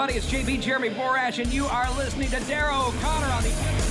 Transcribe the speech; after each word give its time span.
Everybody, 0.00 0.18
it's 0.18 0.32
JB 0.32 0.62
Jeremy 0.62 0.88
Borash, 0.88 1.42
and 1.42 1.52
you 1.52 1.66
are 1.66 1.94
listening 1.94 2.30
to 2.30 2.40
Darrow 2.46 2.86
O'Connor 2.86 3.26
on 3.26 3.42
the. 3.42 3.89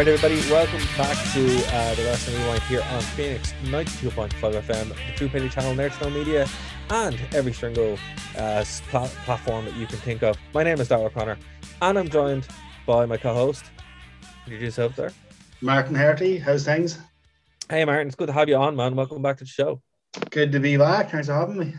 Right, 0.00 0.08
everybody, 0.08 0.40
welcome 0.50 0.80
back 0.96 1.14
to 1.34 1.76
uh, 1.76 1.94
the 1.94 2.04
Wrestling 2.04 2.40
Rewind 2.40 2.62
here 2.62 2.80
on 2.80 3.02
Phoenix 3.02 3.52
92.5 3.64 4.30
FM, 4.62 4.88
the 4.88 5.12
True 5.14 5.28
Penny 5.28 5.50
Channel, 5.50 5.74
Nerd 5.74 5.94
to 5.98 6.08
Know 6.08 6.18
Media, 6.18 6.48
and 6.88 7.20
every 7.34 7.52
single 7.52 7.98
uh, 8.38 8.64
pla- 8.88 9.10
platform 9.26 9.66
that 9.66 9.74
you 9.74 9.86
can 9.86 9.98
think 9.98 10.22
of. 10.22 10.38
My 10.54 10.62
name 10.62 10.80
is 10.80 10.88
Darrell 10.88 11.04
O'Connor, 11.04 11.36
and 11.82 11.98
I'm 11.98 12.08
joined 12.08 12.48
by 12.86 13.04
my 13.04 13.18
co 13.18 13.34
host. 13.34 13.66
Introduce 14.46 14.78
yourself 14.78 14.96
there. 14.96 15.12
Martin 15.60 15.94
Herty, 15.94 16.40
how's 16.40 16.64
things? 16.64 16.98
Hey, 17.68 17.84
Martin, 17.84 18.06
it's 18.06 18.16
good 18.16 18.28
to 18.28 18.32
have 18.32 18.48
you 18.48 18.56
on, 18.56 18.74
man. 18.76 18.96
Welcome 18.96 19.20
back 19.20 19.36
to 19.36 19.44
the 19.44 19.50
show. 19.50 19.82
Good 20.30 20.50
to 20.52 20.60
be 20.60 20.78
back. 20.78 21.10
Thanks 21.10 21.26
for 21.26 21.34
having 21.34 21.58
me. 21.58 21.74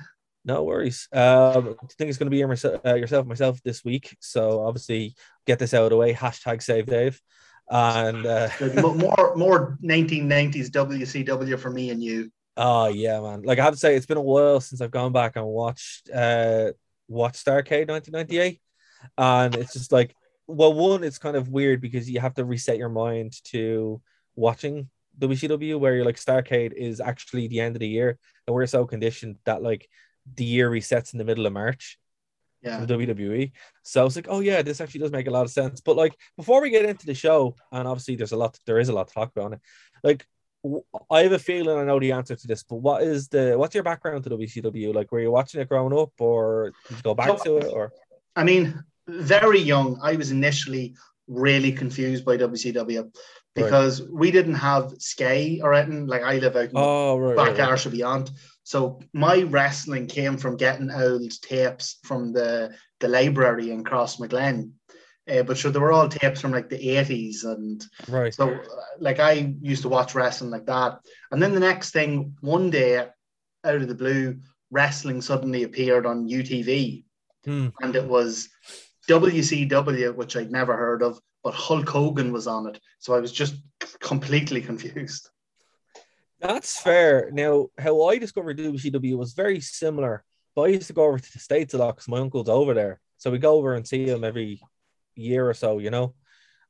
No 0.45 0.61
worries. 0.61 1.08
Um, 1.11 1.75
I 1.81 1.88
think 1.97 2.09
it's 2.09 2.19
going 2.19 2.28
to 2.28 2.30
be 2.30 2.38
your, 2.38 2.52
uh, 2.85 2.94
yourself, 2.94 3.25
myself 3.25 3.63
this 3.63 3.83
week. 3.83 4.16
So 4.19 4.61
obviously, 4.63 5.16
get 5.47 5.58
this 5.58 5.73
out 5.73 5.85
of 5.85 5.89
the 5.89 5.97
way. 5.97 6.13
Hashtag 6.13 6.61
save 6.61 6.85
Dave. 6.85 7.19
And 7.72 8.25
uh, 8.25 8.50
more 8.81 9.33
more 9.36 9.77
1990s 9.81 10.69
WCW 10.69 11.58
for 11.58 11.72
me 11.72 11.89
and 11.89 12.03
you. 12.03 12.30
Oh 12.58 12.88
yeah, 12.88 13.22
man. 13.22 13.44
Like 13.44 13.59
I 13.59 13.63
have 13.63 13.73
to 13.73 13.80
say, 13.80 13.95
it's 13.95 14.05
been 14.05 14.17
a 14.17 14.22
while 14.22 14.59
since 14.59 14.81
I've 14.81 14.91
gone 14.91 15.13
back 15.13 15.38
and 15.38 15.45
watched 15.45 16.09
uh 16.09 16.73
watched 17.08 17.45
Starcade 17.45 17.88
1998, 17.88 18.61
and 19.17 19.55
it's 19.55 19.73
just 19.73 19.94
like, 19.94 20.13
well, 20.47 20.73
one, 20.73 21.03
it's 21.05 21.17
kind 21.17 21.38
of 21.38 21.47
weird 21.47 21.80
because 21.80 22.09
you 22.09 22.19
have 22.19 22.33
to 22.36 22.45
reset 22.45 22.78
your 22.78 22.89
mind 22.89 23.33
to 23.45 24.02
watching 24.35 24.89
WCW, 25.17 25.80
where 25.80 25.95
you're 25.95 26.06
like 26.06 26.17
Starcade 26.17 26.73
is 26.73 27.00
actually 27.00 27.47
the 27.47 27.61
end 27.61 27.78
of 27.78 27.80
the 27.80 27.88
year, 27.88 28.19
and 28.47 28.53
we're 28.53 28.66
so 28.67 28.85
conditioned 28.85 29.38
that 29.45 29.63
like 29.63 29.88
the 30.35 30.44
year 30.44 30.69
resets 30.69 31.13
in 31.13 31.19
the 31.19 31.25
middle 31.25 31.45
of 31.45 31.53
March 31.53 31.97
yeah. 32.62 32.84
the 32.84 32.94
WWE. 32.94 33.52
So 33.84 34.02
I 34.02 34.04
was 34.04 34.16
like, 34.16 34.28
oh 34.30 34.40
yeah, 34.40 34.62
this 34.62 34.81
actually 34.81 35.02
does 35.02 35.12
make 35.12 35.28
a 35.28 35.31
lot 35.31 35.45
of 35.45 35.52
sense. 35.52 35.81
But 35.81 35.95
like 35.95 36.16
before 36.38 36.62
we 36.62 36.69
get 36.69 36.85
into 36.85 37.06
the 37.06 37.13
show, 37.13 37.56
and 37.72 37.88
obviously 37.88 38.16
there's 38.16 38.31
a 38.31 38.38
lot, 38.38 38.58
there 38.66 38.80
is 38.80 38.90
a 38.90 38.94
lot 38.94 39.08
to 39.08 39.13
talk 39.13 39.31
about 39.31 39.46
on 39.46 39.53
it. 39.53 39.62
Like 40.03 40.25
I 41.09 41.24
have 41.24 41.31
a 41.31 41.40
feeling 41.40 41.78
I 41.78 41.84
know 41.84 42.00
the 42.00 42.12
answer 42.12 42.35
to 42.35 42.47
this, 42.47 42.63
but 42.63 42.78
what 42.78 43.02
is 43.02 43.28
the 43.30 43.56
what's 43.58 43.74
your 43.74 43.84
background 43.84 44.24
to 44.25 44.30
WCW? 44.30 44.94
Like, 44.94 45.12
were 45.12 45.19
you 45.19 45.31
watching 45.31 45.59
it 45.59 45.69
growing 45.69 45.97
up, 45.97 46.12
or 46.19 46.74
did 46.88 46.97
you 46.97 47.03
go 47.03 47.16
back 47.16 47.40
so, 47.40 47.44
to 47.44 47.58
it, 47.58 47.74
or? 47.74 47.91
I 48.35 48.44
mean, 48.44 48.84
very 49.08 49.59
young. 49.59 50.00
I 50.03 50.16
was 50.16 50.31
initially 50.31 50.96
really 51.28 51.72
confused 51.72 52.25
by 52.25 52.38
WCW 52.38 53.12
because 53.56 54.02
right. 54.02 54.12
we 54.12 54.31
didn't 54.31 54.56
have 54.56 54.94
Sky 55.00 55.59
or 55.64 55.74
anything. 55.74 56.06
Like 56.06 56.22
I 56.22 56.38
live 56.38 56.56
out 56.56 56.66
in 56.66 56.72
oh, 56.75 57.18
right, 57.18 57.35
back 57.35 57.58
right, 57.58 57.85
right. 57.85 57.91
beyond. 57.91 58.31
So 58.63 58.99
my 59.13 59.41
wrestling 59.44 60.07
came 60.07 60.38
from 60.38 60.57
getting 60.57 60.91
old 60.91 61.31
tapes 61.41 61.97
from 62.03 62.31
the, 62.31 62.75
the 62.99 63.07
library 63.07 63.72
in 63.72 63.83
Cross 63.83 64.17
Crossmaglen. 64.17 64.72
Uh, 65.29 65.44
but 65.44 65.57
sure, 65.57 65.72
they 65.72 65.79
were 65.79 65.91
all 65.91 66.09
tapes 66.09 66.41
from 66.41 66.51
like 66.51 66.69
the 66.69 66.77
80s. 66.77 67.44
And 67.44 67.83
right. 68.07 68.33
so, 68.33 68.59
like, 68.99 69.19
I 69.19 69.53
used 69.61 69.83
to 69.83 69.89
watch 69.89 70.16
wrestling 70.16 70.51
like 70.51 70.66
that. 70.66 70.99
And 71.31 71.41
then 71.41 71.53
the 71.53 71.59
next 71.59 71.91
thing, 71.91 72.35
one 72.41 72.69
day 72.69 72.97
out 72.97 73.75
of 73.75 73.88
the 73.88 73.95
blue, 73.95 74.39
wrestling 74.72 75.22
suddenly 75.22 75.63
appeared 75.63 76.05
on 76.05 76.28
UTV. 76.28 77.03
Hmm. 77.45 77.67
And 77.81 77.95
it 77.95 78.05
was 78.05 78.49
WCW, 79.09 80.16
which 80.16 80.35
I'd 80.35 80.51
never 80.51 80.75
heard 80.75 81.03
of, 81.03 81.19
but 81.43 81.53
Hulk 81.53 81.89
Hogan 81.89 82.31
was 82.31 82.47
on 82.47 82.67
it. 82.67 82.79
So 82.99 83.13
I 83.13 83.19
was 83.19 83.31
just 83.31 83.55
completely 83.99 84.61
confused. 84.61 85.29
That's 86.41 86.81
fair. 86.81 87.29
Now, 87.31 87.68
how 87.78 88.02
I 88.03 88.18
discovered 88.18 88.57
WCW 88.57 89.16
was 89.16 89.34
very 89.34 89.62
similar, 89.62 90.24
but 90.56 90.63
I 90.63 90.68
used 90.69 90.88
to 90.88 90.94
go 90.94 91.06
over 91.06 91.19
to 91.19 91.34
the 91.34 91.40
States 91.40 91.75
a 91.75 91.78
lot 91.78 91.96
because 91.96 92.07
my 92.07 92.19
uncle's 92.19 92.50
over 92.50 92.74
there. 92.74 93.00
So 93.18 93.29
we 93.29 93.38
go 93.38 93.53
over 93.53 93.75
and 93.75 93.88
see 93.88 94.06
him 94.06 94.24
every 94.24 94.59
year 95.16 95.47
or 95.47 95.53
so, 95.53 95.78
you 95.78 95.91
know. 95.91 96.16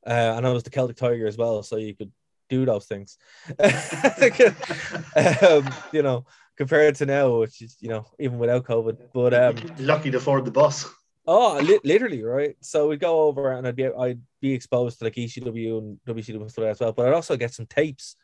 Uh, 0.06 0.36
and 0.36 0.46
I 0.46 0.52
was 0.52 0.64
the 0.64 0.70
Celtic 0.70 0.98
Tiger 0.98 1.26
as 1.26 1.38
well, 1.38 1.64
so 1.64 1.78
you 1.78 1.96
could 1.96 2.12
do 2.50 2.66
those 2.66 2.86
things. 2.86 3.18
um, 3.60 5.70
you 5.94 6.02
know, 6.02 6.26
compared 6.58 6.96
to 6.96 7.06
now, 7.06 7.40
which 7.40 7.62
is, 7.62 7.78
you 7.80 7.88
know, 7.88 8.06
even 8.20 8.40
without 8.40 8.66
COVID. 8.66 8.98
But 9.14 9.34
um 9.34 9.56
lucky 9.80 10.12
to 10.12 10.18
afford 10.18 10.44
the 10.44 10.52
bus. 10.52 10.86
Oh, 11.26 11.58
li- 11.64 11.80
literally, 11.86 12.24
right? 12.24 12.58
So 12.60 12.90
we'd 12.90 13.00
go 13.00 13.22
over 13.22 13.54
and 13.54 13.66
I'd 13.66 13.76
be 13.76 13.88
I'd 13.88 14.22
be 14.42 14.54
exposed 14.54 15.00
to 15.00 15.06
like 15.06 15.16
ECW 15.16 15.78
and 15.78 16.00
WCW 16.06 16.42
and 16.42 16.52
stuff 16.52 16.66
as 16.66 16.80
well. 16.80 16.92
But 16.92 17.08
I'd 17.08 17.14
also 17.14 17.38
get 17.38 17.54
some 17.54 17.68
tapes 17.68 18.18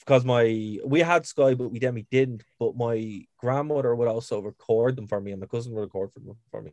because 0.00 0.24
my 0.24 0.78
we 0.84 1.00
had 1.00 1.26
Sky, 1.26 1.54
but 1.54 1.70
we 1.70 1.78
then 1.78 1.94
we 1.94 2.06
didn't. 2.10 2.42
But 2.58 2.76
my 2.76 3.26
grandmother 3.38 3.94
would 3.94 4.08
also 4.08 4.40
record 4.40 4.96
them 4.96 5.06
for 5.06 5.20
me, 5.20 5.32
and 5.32 5.40
my 5.40 5.46
cousin 5.46 5.72
would 5.74 5.82
record 5.82 6.10
them 6.14 6.36
for 6.50 6.62
me. 6.62 6.72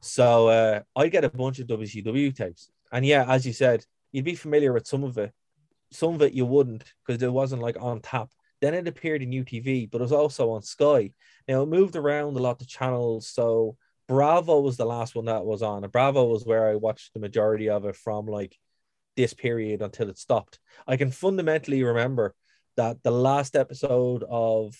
So 0.00 0.48
uh, 0.48 0.80
I 0.96 1.08
get 1.08 1.24
a 1.24 1.30
bunch 1.30 1.58
of 1.58 1.66
WCW 1.66 2.34
tapes, 2.34 2.70
and 2.90 3.04
yeah, 3.04 3.24
as 3.28 3.46
you 3.46 3.52
said, 3.52 3.84
you'd 4.10 4.24
be 4.24 4.34
familiar 4.34 4.72
with 4.72 4.86
some 4.86 5.04
of 5.04 5.18
it. 5.18 5.32
Some 5.90 6.14
of 6.14 6.22
it 6.22 6.32
you 6.32 6.46
wouldn't 6.46 6.84
because 7.06 7.22
it 7.22 7.32
wasn't 7.32 7.62
like 7.62 7.76
on 7.80 8.00
tap. 8.00 8.30
Then 8.60 8.74
it 8.74 8.88
appeared 8.88 9.22
in 9.22 9.30
UTV, 9.30 9.90
but 9.90 10.00
it 10.00 10.02
was 10.02 10.12
also 10.12 10.50
on 10.50 10.62
Sky. 10.62 11.10
Now 11.48 11.62
it 11.62 11.68
moved 11.68 11.96
around 11.96 12.36
a 12.36 12.42
lot 12.42 12.60
of 12.60 12.68
channels. 12.68 13.28
So 13.28 13.76
Bravo 14.08 14.60
was 14.60 14.76
the 14.76 14.84
last 14.84 15.14
one 15.14 15.26
that 15.26 15.44
was 15.44 15.62
on. 15.62 15.88
Bravo 15.88 16.24
was 16.24 16.44
where 16.44 16.68
I 16.68 16.76
watched 16.76 17.12
the 17.12 17.20
majority 17.20 17.68
of 17.68 17.84
it 17.84 17.96
from 17.96 18.26
like 18.26 18.56
this 19.16 19.34
period 19.34 19.82
until 19.82 20.08
it 20.08 20.18
stopped. 20.18 20.58
I 20.86 20.96
can 20.96 21.10
fundamentally 21.10 21.82
remember 21.82 22.34
that 22.76 23.02
the 23.02 23.10
last 23.10 23.56
episode 23.56 24.24
of 24.28 24.74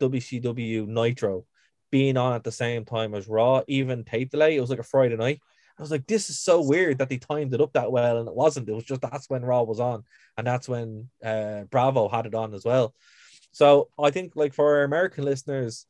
WCW 0.00 0.86
Nitro 0.86 1.44
being 1.90 2.16
on 2.16 2.34
at 2.34 2.44
the 2.44 2.52
same 2.52 2.84
time 2.84 3.14
as 3.14 3.28
Raw, 3.28 3.62
even 3.66 4.04
tape 4.04 4.30
delay, 4.30 4.56
it 4.56 4.60
was 4.60 4.70
like 4.70 4.78
a 4.78 4.84
Friday 4.84 5.16
night. 5.16 5.40
I 5.78 5.82
was 5.82 5.90
like, 5.92 6.06
this 6.06 6.28
is 6.28 6.40
so 6.40 6.60
weird 6.60 6.98
that 6.98 7.08
they 7.08 7.18
timed 7.18 7.54
it 7.54 7.60
up 7.60 7.72
that 7.74 7.92
well, 7.92 8.18
and 8.18 8.28
it 8.28 8.34
wasn't. 8.34 8.68
It 8.68 8.74
was 8.74 8.84
just 8.84 9.00
that's 9.00 9.30
when 9.30 9.44
Raw 9.44 9.62
was 9.62 9.78
on, 9.78 10.02
and 10.36 10.44
that's 10.44 10.68
when 10.68 11.08
uh, 11.24 11.64
Bravo 11.64 12.08
had 12.08 12.26
it 12.26 12.34
on 12.34 12.52
as 12.52 12.64
well. 12.64 12.94
So 13.52 13.88
I 13.98 14.10
think, 14.10 14.34
like 14.34 14.54
for 14.54 14.76
our 14.76 14.82
American 14.82 15.24
listeners, 15.24 15.86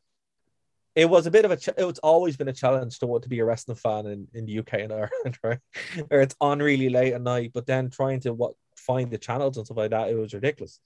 it 0.98 1.08
was 1.08 1.28
a 1.28 1.30
bit 1.30 1.44
of 1.44 1.52
a 1.52 1.56
ch- 1.56 1.68
it's 1.78 2.00
always 2.00 2.36
been 2.36 2.48
a 2.48 2.52
challenge 2.52 2.98
to 2.98 3.06
what 3.06 3.22
to 3.22 3.28
be 3.28 3.38
a 3.38 3.44
wrestling 3.44 3.76
fan 3.76 4.06
in, 4.06 4.26
in 4.34 4.46
the 4.46 4.58
UK 4.58 4.74
and 4.80 4.92
Ireland, 5.02 5.38
right? 5.44 5.60
Where 6.08 6.22
it's 6.22 6.34
on 6.40 6.58
really 6.58 6.88
late 6.88 7.12
at 7.12 7.22
night, 7.22 7.52
but 7.54 7.66
then 7.66 7.88
trying 7.88 8.18
to 8.20 8.32
what 8.32 8.54
find 8.76 9.08
the 9.08 9.16
channels 9.16 9.56
and 9.56 9.64
stuff 9.64 9.76
like 9.76 9.92
that, 9.92 10.08
it 10.08 10.16
was 10.16 10.34
ridiculous. 10.34 10.80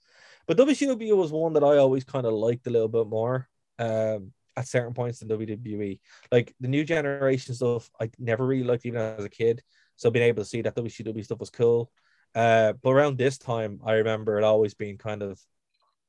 But 0.45 0.57
WCW 0.57 1.17
was 1.17 1.31
one 1.31 1.53
that 1.53 1.63
I 1.63 1.77
always 1.77 2.03
kind 2.03 2.27
of 2.27 2.33
liked 2.33 2.67
a 2.67 2.69
little 2.69 2.89
bit 2.89 3.07
more 3.07 3.49
um, 3.79 4.33
at 4.55 4.67
certain 4.67 4.93
points 4.93 5.23
in 5.23 5.29
WWE. 5.29 5.99
Like 6.31 6.53
the 6.59 6.67
new 6.67 6.83
generation 6.83 7.55
stuff, 7.55 7.89
I 7.99 8.11
never 8.19 8.45
really 8.45 8.65
liked 8.65 8.85
even 8.85 9.01
as 9.01 9.25
a 9.25 9.29
kid. 9.29 9.63
So 9.95 10.11
being 10.11 10.27
able 10.27 10.43
to 10.43 10.49
see 10.49 10.61
that 10.61 10.75
WCW 10.75 11.25
stuff 11.25 11.39
was 11.39 11.49
cool. 11.49 11.91
Uh, 12.35 12.73
but 12.83 12.91
around 12.91 13.17
this 13.17 13.39
time, 13.39 13.79
I 13.83 13.93
remember 13.93 14.37
it 14.37 14.43
always 14.43 14.75
being 14.75 14.99
kind 14.99 15.23
of 15.23 15.41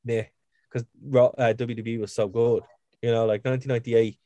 meh 0.05 0.25
because 0.71 0.87
uh, 1.39 1.55
WWE 1.57 2.01
was 2.01 2.13
so 2.13 2.29
good. 2.29 2.65
You 3.05 3.11
know, 3.11 3.27
like 3.27 3.45
1998 3.45 4.19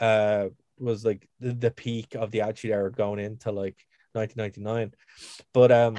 uh, 0.00 0.48
was 0.78 1.02
like 1.02 1.26
the, 1.40 1.54
the 1.54 1.70
peak 1.70 2.14
of 2.14 2.30
the 2.30 2.42
Attitude 2.42 2.72
Era 2.72 2.92
going 2.92 3.20
into 3.20 3.50
like 3.52 3.86
1999. 4.12 4.92
But 5.54 5.72
um, 5.72 5.96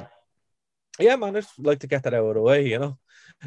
yeah, 1.00 1.16
man, 1.16 1.36
I 1.36 1.40
just 1.40 1.58
like 1.58 1.80
to 1.80 1.88
get 1.88 2.04
that 2.04 2.14
out 2.14 2.26
of 2.26 2.36
the 2.36 2.42
way, 2.42 2.68
you 2.68 2.78
know. 2.78 2.98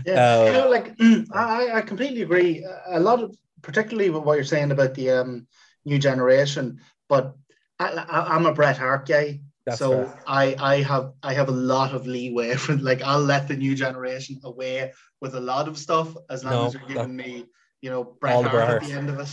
Yeah, 0.05 0.40
Uh, 0.40 0.46
you 0.46 0.52
know, 0.52 0.69
like 0.69 0.96
I, 1.32 1.79
I 1.79 1.81
completely 1.82 2.23
agree. 2.23 2.67
A 2.88 2.99
lot 2.99 3.23
of, 3.23 3.37
particularly 3.62 4.11
with 4.11 4.25
what 4.25 4.34
you're 4.34 4.44
saying 4.44 4.73
about 4.73 4.94
the 4.94 5.11
um, 5.11 5.46
new 5.84 6.00
generation. 6.00 6.81
But 7.08 7.37
I, 7.79 8.05
I'm 8.34 8.46
a 8.46 8.52
Bret 8.52 8.79
Hart 8.79 9.06
guy, 9.06 9.43
That's 9.64 9.79
so 9.79 10.06
fair. 10.06 10.23
I, 10.26 10.56
I 10.58 10.82
have, 10.82 11.12
I 11.23 11.34
have 11.34 11.50
a 11.50 11.52
lot 11.52 11.94
of 11.94 12.08
leeway. 12.08 12.55
For 12.62 12.75
like, 12.75 13.02
I'll 13.02 13.23
let 13.23 13.46
the 13.46 13.56
new 13.56 13.76
generation 13.76 14.40
away 14.43 14.93
with 15.20 15.37
a 15.37 15.40
lot 15.40 15.69
of 15.69 15.79
stuff 15.79 16.17
as 16.31 16.43
long 16.43 16.52
No, 16.55 16.67
as 16.67 16.75
you're 16.75 16.88
giving 16.88 17.14
me, 17.14 17.46
you 17.82 17.90
know, 17.90 18.05
Bret 18.05 18.34
All 18.34 18.43
Hart 18.44 18.82
at 18.82 18.88
the 18.88 18.94
end 18.94 19.11
of 19.11 19.19
it. 19.19 19.29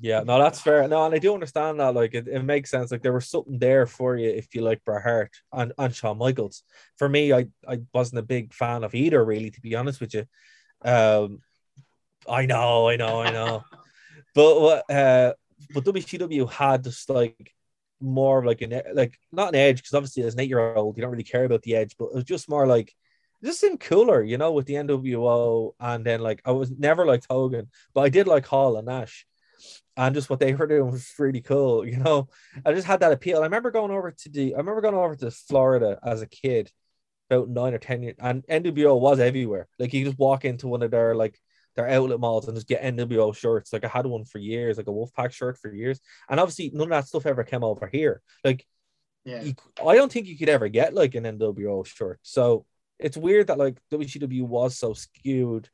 Yeah, 0.00 0.24
no, 0.26 0.38
that's 0.38 0.60
fair. 0.60 0.86
No, 0.88 1.06
and 1.06 1.14
I 1.14 1.18
do 1.18 1.32
understand 1.32 1.78
that. 1.78 1.94
Like, 1.94 2.12
it, 2.12 2.26
it 2.26 2.42
makes 2.42 2.70
sense. 2.70 2.90
Like, 2.90 3.02
there 3.02 3.12
was 3.12 3.28
something 3.28 3.58
there 3.58 3.86
for 3.86 4.16
you 4.16 4.28
if 4.28 4.52
you 4.52 4.62
like 4.62 4.84
Bret 4.84 5.04
Hart 5.04 5.30
and, 5.52 5.72
and 5.78 5.94
Shawn 5.94 6.18
Michaels. 6.18 6.64
For 6.98 7.08
me, 7.08 7.32
I, 7.32 7.46
I 7.68 7.78
wasn't 7.94 8.18
a 8.18 8.22
big 8.22 8.52
fan 8.52 8.82
of 8.82 8.96
either, 8.96 9.24
really, 9.24 9.50
to 9.50 9.60
be 9.60 9.76
honest 9.76 10.00
with 10.00 10.12
you. 10.14 10.24
Um, 10.84 11.38
I 12.28 12.46
know, 12.46 12.88
I 12.88 12.96
know, 12.96 13.22
I 13.22 13.30
know. 13.30 13.64
but 14.34 14.60
what, 14.60 14.90
uh, 14.90 15.34
but 15.72 15.84
WCW 15.84 16.50
had 16.50 16.82
just 16.82 17.08
like 17.08 17.54
more 18.00 18.40
of 18.40 18.44
like 18.44 18.60
an 18.62 18.82
like 18.94 19.16
not 19.30 19.50
an 19.50 19.54
edge 19.54 19.76
because 19.76 19.94
obviously 19.94 20.24
as 20.24 20.34
an 20.34 20.40
eight 20.40 20.48
year 20.48 20.74
old 20.74 20.96
you 20.96 21.00
don't 21.02 21.12
really 21.12 21.22
care 21.22 21.44
about 21.44 21.62
the 21.62 21.76
edge, 21.76 21.94
but 21.96 22.06
it 22.06 22.14
was 22.14 22.24
just 22.24 22.48
more 22.48 22.66
like 22.66 22.92
just 23.44 23.60
seemed 23.60 23.80
cooler, 23.80 24.22
you 24.22 24.38
know, 24.38 24.52
with 24.52 24.66
the 24.66 24.76
NWO 24.76 25.74
and 25.80 26.04
then 26.04 26.20
like 26.20 26.42
I 26.44 26.52
was 26.52 26.70
never 26.70 27.06
liked 27.06 27.26
Hogan, 27.30 27.70
but 27.94 28.02
I 28.02 28.08
did 28.08 28.26
like 28.26 28.46
Hall 28.46 28.76
and 28.76 28.86
Nash 28.86 29.26
and 29.96 30.14
just 30.14 30.30
what 30.30 30.40
they 30.40 30.54
were 30.54 30.66
doing 30.66 30.90
was 30.90 31.12
really 31.18 31.40
cool. 31.40 31.86
You 31.92 31.98
know, 31.98 32.28
I 32.64 32.72
just 32.72 32.86
had 32.86 33.00
that 33.00 33.12
appeal. 33.12 33.38
I 33.40 33.44
remember 33.44 33.70
going 33.70 33.90
over 33.90 34.10
to 34.10 34.28
the, 34.30 34.54
I 34.54 34.58
remember 34.58 34.80
going 34.80 34.94
over 34.94 35.16
to 35.16 35.30
Florida 35.30 35.98
as 36.04 36.22
a 36.22 36.26
kid, 36.26 36.70
about 37.30 37.48
nine 37.48 37.74
or 37.74 37.78
ten 37.78 38.02
years, 38.02 38.16
and 38.18 38.44
NWO 38.46 38.98
was 39.00 39.18
everywhere. 39.20 39.68
Like 39.78 39.92
you 39.92 40.04
just 40.04 40.18
walk 40.18 40.44
into 40.44 40.68
one 40.68 40.82
of 40.82 40.90
their 40.90 41.14
like 41.14 41.38
their 41.76 41.88
outlet 41.88 42.20
malls 42.20 42.46
and 42.46 42.56
just 42.56 42.68
get 42.68 42.82
NWO 42.82 43.34
shirts. 43.34 43.72
Like 43.72 43.84
I 43.84 43.88
had 43.88 44.06
one 44.06 44.24
for 44.24 44.38
years, 44.38 44.76
like 44.76 44.86
a 44.88 44.90
Wolfpack 44.90 45.32
shirt 45.32 45.58
for 45.58 45.72
years, 45.72 46.00
and 46.28 46.38
obviously 46.40 46.70
none 46.72 46.84
of 46.84 46.90
that 46.90 47.08
stuff 47.08 47.26
ever 47.26 47.44
came 47.44 47.64
over 47.64 47.86
here. 47.86 48.22
Like 48.44 48.66
Yeah. 49.24 49.42
you, 49.42 49.54
I 49.86 49.94
don't 49.96 50.12
think 50.12 50.26
you 50.26 50.36
could 50.38 50.48
ever 50.50 50.68
get 50.68 50.94
like 50.94 51.14
an 51.14 51.24
NWO 51.24 51.86
shirt. 51.86 52.18
So 52.22 52.66
it's 53.02 53.16
weird 53.16 53.48
that 53.48 53.58
like 53.58 53.78
WCW 53.90 54.42
was 54.42 54.76
so 54.78 54.94
skewed 54.94 55.68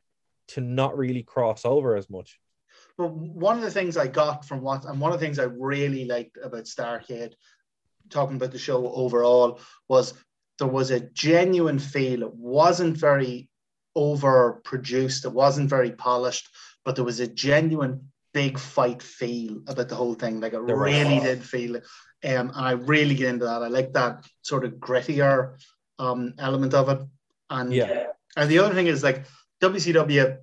to 0.48 0.60
not 0.60 0.96
really 0.96 1.22
cross 1.22 1.64
over 1.64 1.96
as 1.96 2.08
much. 2.08 2.38
But 2.96 3.12
one 3.12 3.56
of 3.56 3.62
the 3.62 3.70
things 3.70 3.96
I 3.96 4.06
got 4.08 4.44
from 4.44 4.60
what, 4.60 4.84
and 4.84 5.00
one 5.00 5.12
of 5.12 5.20
the 5.20 5.24
things 5.24 5.38
I 5.38 5.44
really 5.44 6.04
liked 6.04 6.38
about 6.42 6.64
Starcade, 6.64 7.34
talking 8.10 8.36
about 8.36 8.52
the 8.52 8.58
show 8.58 8.92
overall, 8.92 9.60
was 9.88 10.14
there 10.58 10.68
was 10.68 10.90
a 10.90 11.00
genuine 11.00 11.78
feel. 11.78 12.22
It 12.22 12.34
wasn't 12.34 12.96
very 12.96 13.48
overproduced, 13.96 15.24
it 15.24 15.32
wasn't 15.32 15.70
very 15.70 15.92
polished, 15.92 16.48
but 16.84 16.96
there 16.96 17.04
was 17.04 17.20
a 17.20 17.26
genuine 17.26 18.10
big 18.34 18.58
fight 18.58 19.02
feel 19.02 19.60
about 19.66 19.88
the 19.88 19.94
whole 19.94 20.14
thing. 20.14 20.40
Like 20.40 20.52
it 20.54 20.66
There 20.66 20.76
was. 20.76 20.92
really 20.92 21.20
did 21.20 21.42
feel 21.42 21.76
it. 21.76 21.84
Um, 22.24 22.48
and 22.48 22.52
I 22.56 22.72
really 22.72 23.14
get 23.14 23.28
into 23.28 23.44
that. 23.44 23.62
I 23.62 23.68
like 23.68 23.92
that 23.92 24.24
sort 24.42 24.64
of 24.64 24.72
grittier 24.74 25.56
um, 25.98 26.34
element 26.38 26.74
of 26.74 26.88
it. 26.88 27.00
And 27.50 27.72
Yeah. 27.72 28.06
and 28.36 28.50
the 28.50 28.58
other 28.58 28.74
thing 28.74 28.86
is 28.86 29.02
like 29.02 29.26
WCW 29.60 30.38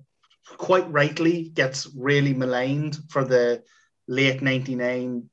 quite 0.58 0.90
rightly 0.90 1.48
gets 1.50 1.88
really 1.96 2.34
maligned 2.34 2.98
for 3.08 3.24
the 3.24 3.62
late 4.06 4.42
99 4.42 5.28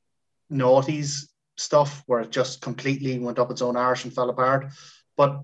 noughties 0.50 1.28
stuff 1.56 2.02
where 2.06 2.20
it 2.20 2.30
just 2.30 2.60
completely 2.60 3.18
went 3.18 3.38
up 3.38 3.50
its 3.50 3.62
own 3.62 3.76
arse 3.76 4.04
and 4.04 4.12
fell 4.12 4.30
apart. 4.30 4.72
But 5.16 5.42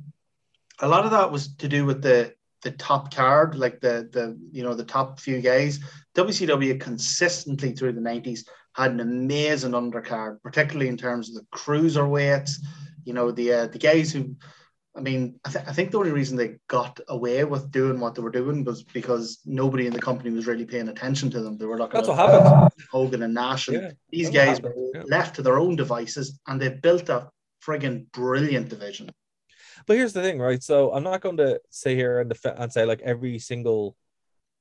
a 0.81 0.89
lot 0.89 1.05
of 1.05 1.13
that 1.13 1.31
was 1.31 1.55
to 1.57 1.69
do 1.69 1.85
with 1.85 2.03
the 2.03 2.35
the 2.63 2.73
top 2.73 3.15
card, 3.15 3.55
like 3.55 3.81
the 3.81 4.09
the 4.13 4.39
you 4.53 4.63
know 4.63 4.75
the 4.75 4.85
top 4.85 5.21
few 5.21 5.41
guys. 5.41 5.79
WCW 6.15 6.81
consistently 6.81 7.73
through 7.73 7.93
the 7.93 8.01
90s 8.01 8.41
had 8.75 8.91
an 8.91 9.01
amazing 9.01 9.73
undercard, 9.73 10.43
particularly 10.43 10.89
in 10.89 10.97
terms 10.97 11.29
of 11.29 11.37
the 11.37 11.47
cruiserweights. 11.57 12.53
You 13.05 13.15
know 13.15 13.31
the 13.31 13.53
uh, 13.53 13.67
the 13.69 13.79
guys 13.79 14.13
who 14.13 14.37
I 14.97 15.01
mean, 15.01 15.39
I, 15.45 15.51
th- 15.51 15.65
I 15.69 15.73
think 15.73 15.93
the 15.93 15.99
only 15.99 16.11
reason 16.11 16.37
they 16.37 16.57
got 16.67 16.99
away 17.09 17.45
with 17.45 17.71
doing 17.71 18.01
what 18.01 18.15
they 18.17 18.23
were 18.23 18.31
doing 18.31 18.65
was 18.65 18.83
because 18.83 19.39
nobody 19.47 19.87
in 19.87 19.93
the 19.93 20.01
company 20.01 20.31
was 20.31 20.49
really 20.49 20.67
paying 20.67 20.89
attention 20.89 21.31
to 21.31 21.41
them. 21.41 21.57
They 21.57 21.67
were 21.67 21.79
looking 21.79 21.95
That's 22.01 22.09
at 22.09 22.17
what 22.17 22.31
happened. 22.31 22.73
Hogan 22.91 23.23
and 23.23 23.35
Nash, 23.35 23.69
and 23.69 23.83
Yeah, 23.83 23.91
these 24.11 24.31
guys 24.31 24.57
happened, 24.59 24.75
were 24.75 24.91
yeah. 24.95 25.03
left 25.07 25.37
to 25.37 25.43
their 25.43 25.59
own 25.59 25.77
devices, 25.77 26.41
and 26.49 26.61
they 26.61 26.71
built 26.71 27.09
a 27.09 27.29
friggin' 27.65 28.11
brilliant 28.13 28.69
division. 28.69 29.11
But 29.87 29.97
here's 29.97 30.13
the 30.13 30.23
thing, 30.23 30.41
right? 30.41 30.63
So 30.63 30.93
I'm 30.93 31.05
not 31.05 31.21
going 31.21 31.37
to 31.37 31.61
sit 31.71 31.97
here 31.97 32.19
and, 32.19 32.29
def- 32.29 32.45
and 32.45 32.73
say 32.73 32.85
like 32.85 33.01
every 33.03 33.39
single 33.39 33.97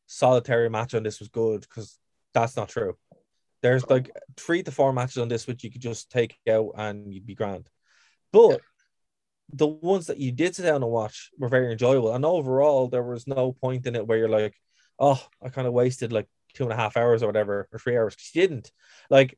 solitary 0.06 0.70
match 0.70 0.94
on 0.94 1.04
this 1.04 1.20
was 1.20 1.30
good 1.30 1.62
because 1.62 1.98
that's 2.34 2.56
not 2.56 2.70
true. 2.70 2.98
There's 3.62 3.88
like 3.90 4.10
three 4.38 4.64
to 4.64 4.72
four 4.72 4.94
matches 4.94 5.18
on 5.18 5.28
this 5.28 5.46
which 5.48 5.64
you 5.64 5.72
could 5.72 5.82
just 5.82 6.10
take 6.10 6.38
out 6.50 6.72
and 6.78 7.14
you'd 7.14 7.25
be 7.25 7.36
grand. 7.36 7.68
But 8.32 8.62
the 9.54 9.68
ones 9.68 10.07
that 10.07 10.18
you 10.18 10.31
did 10.31 10.56
sit 10.56 10.63
down 10.63 10.84
and 10.84 10.92
watch 10.92 11.31
were 11.38 11.50
very 11.50 11.72
enjoyable. 11.72 12.13
And 12.13 12.25
overall, 12.25 12.88
there 12.88 13.04
was 13.04 13.28
no 13.28 13.54
point 13.54 13.88
in 13.88 13.96
it 13.96 14.06
where 14.06 14.18
you're 14.18 14.30
like, 14.30 14.56
oh, 15.00 15.22
I 15.44 15.50
kind 15.50 15.68
of 15.68 15.74
wasted 15.74 16.12
like 16.12 16.28
two 16.54 16.63
and 16.63 16.74
a 16.74 16.75
half 16.75 16.98
hours 16.98 17.24
or 17.24 17.28
whatever, 17.28 17.68
or 17.72 17.80
three 17.80 17.98
hours. 17.98 18.16
you 18.34 18.42
didn't. 18.42 18.72
Like, 19.10 19.38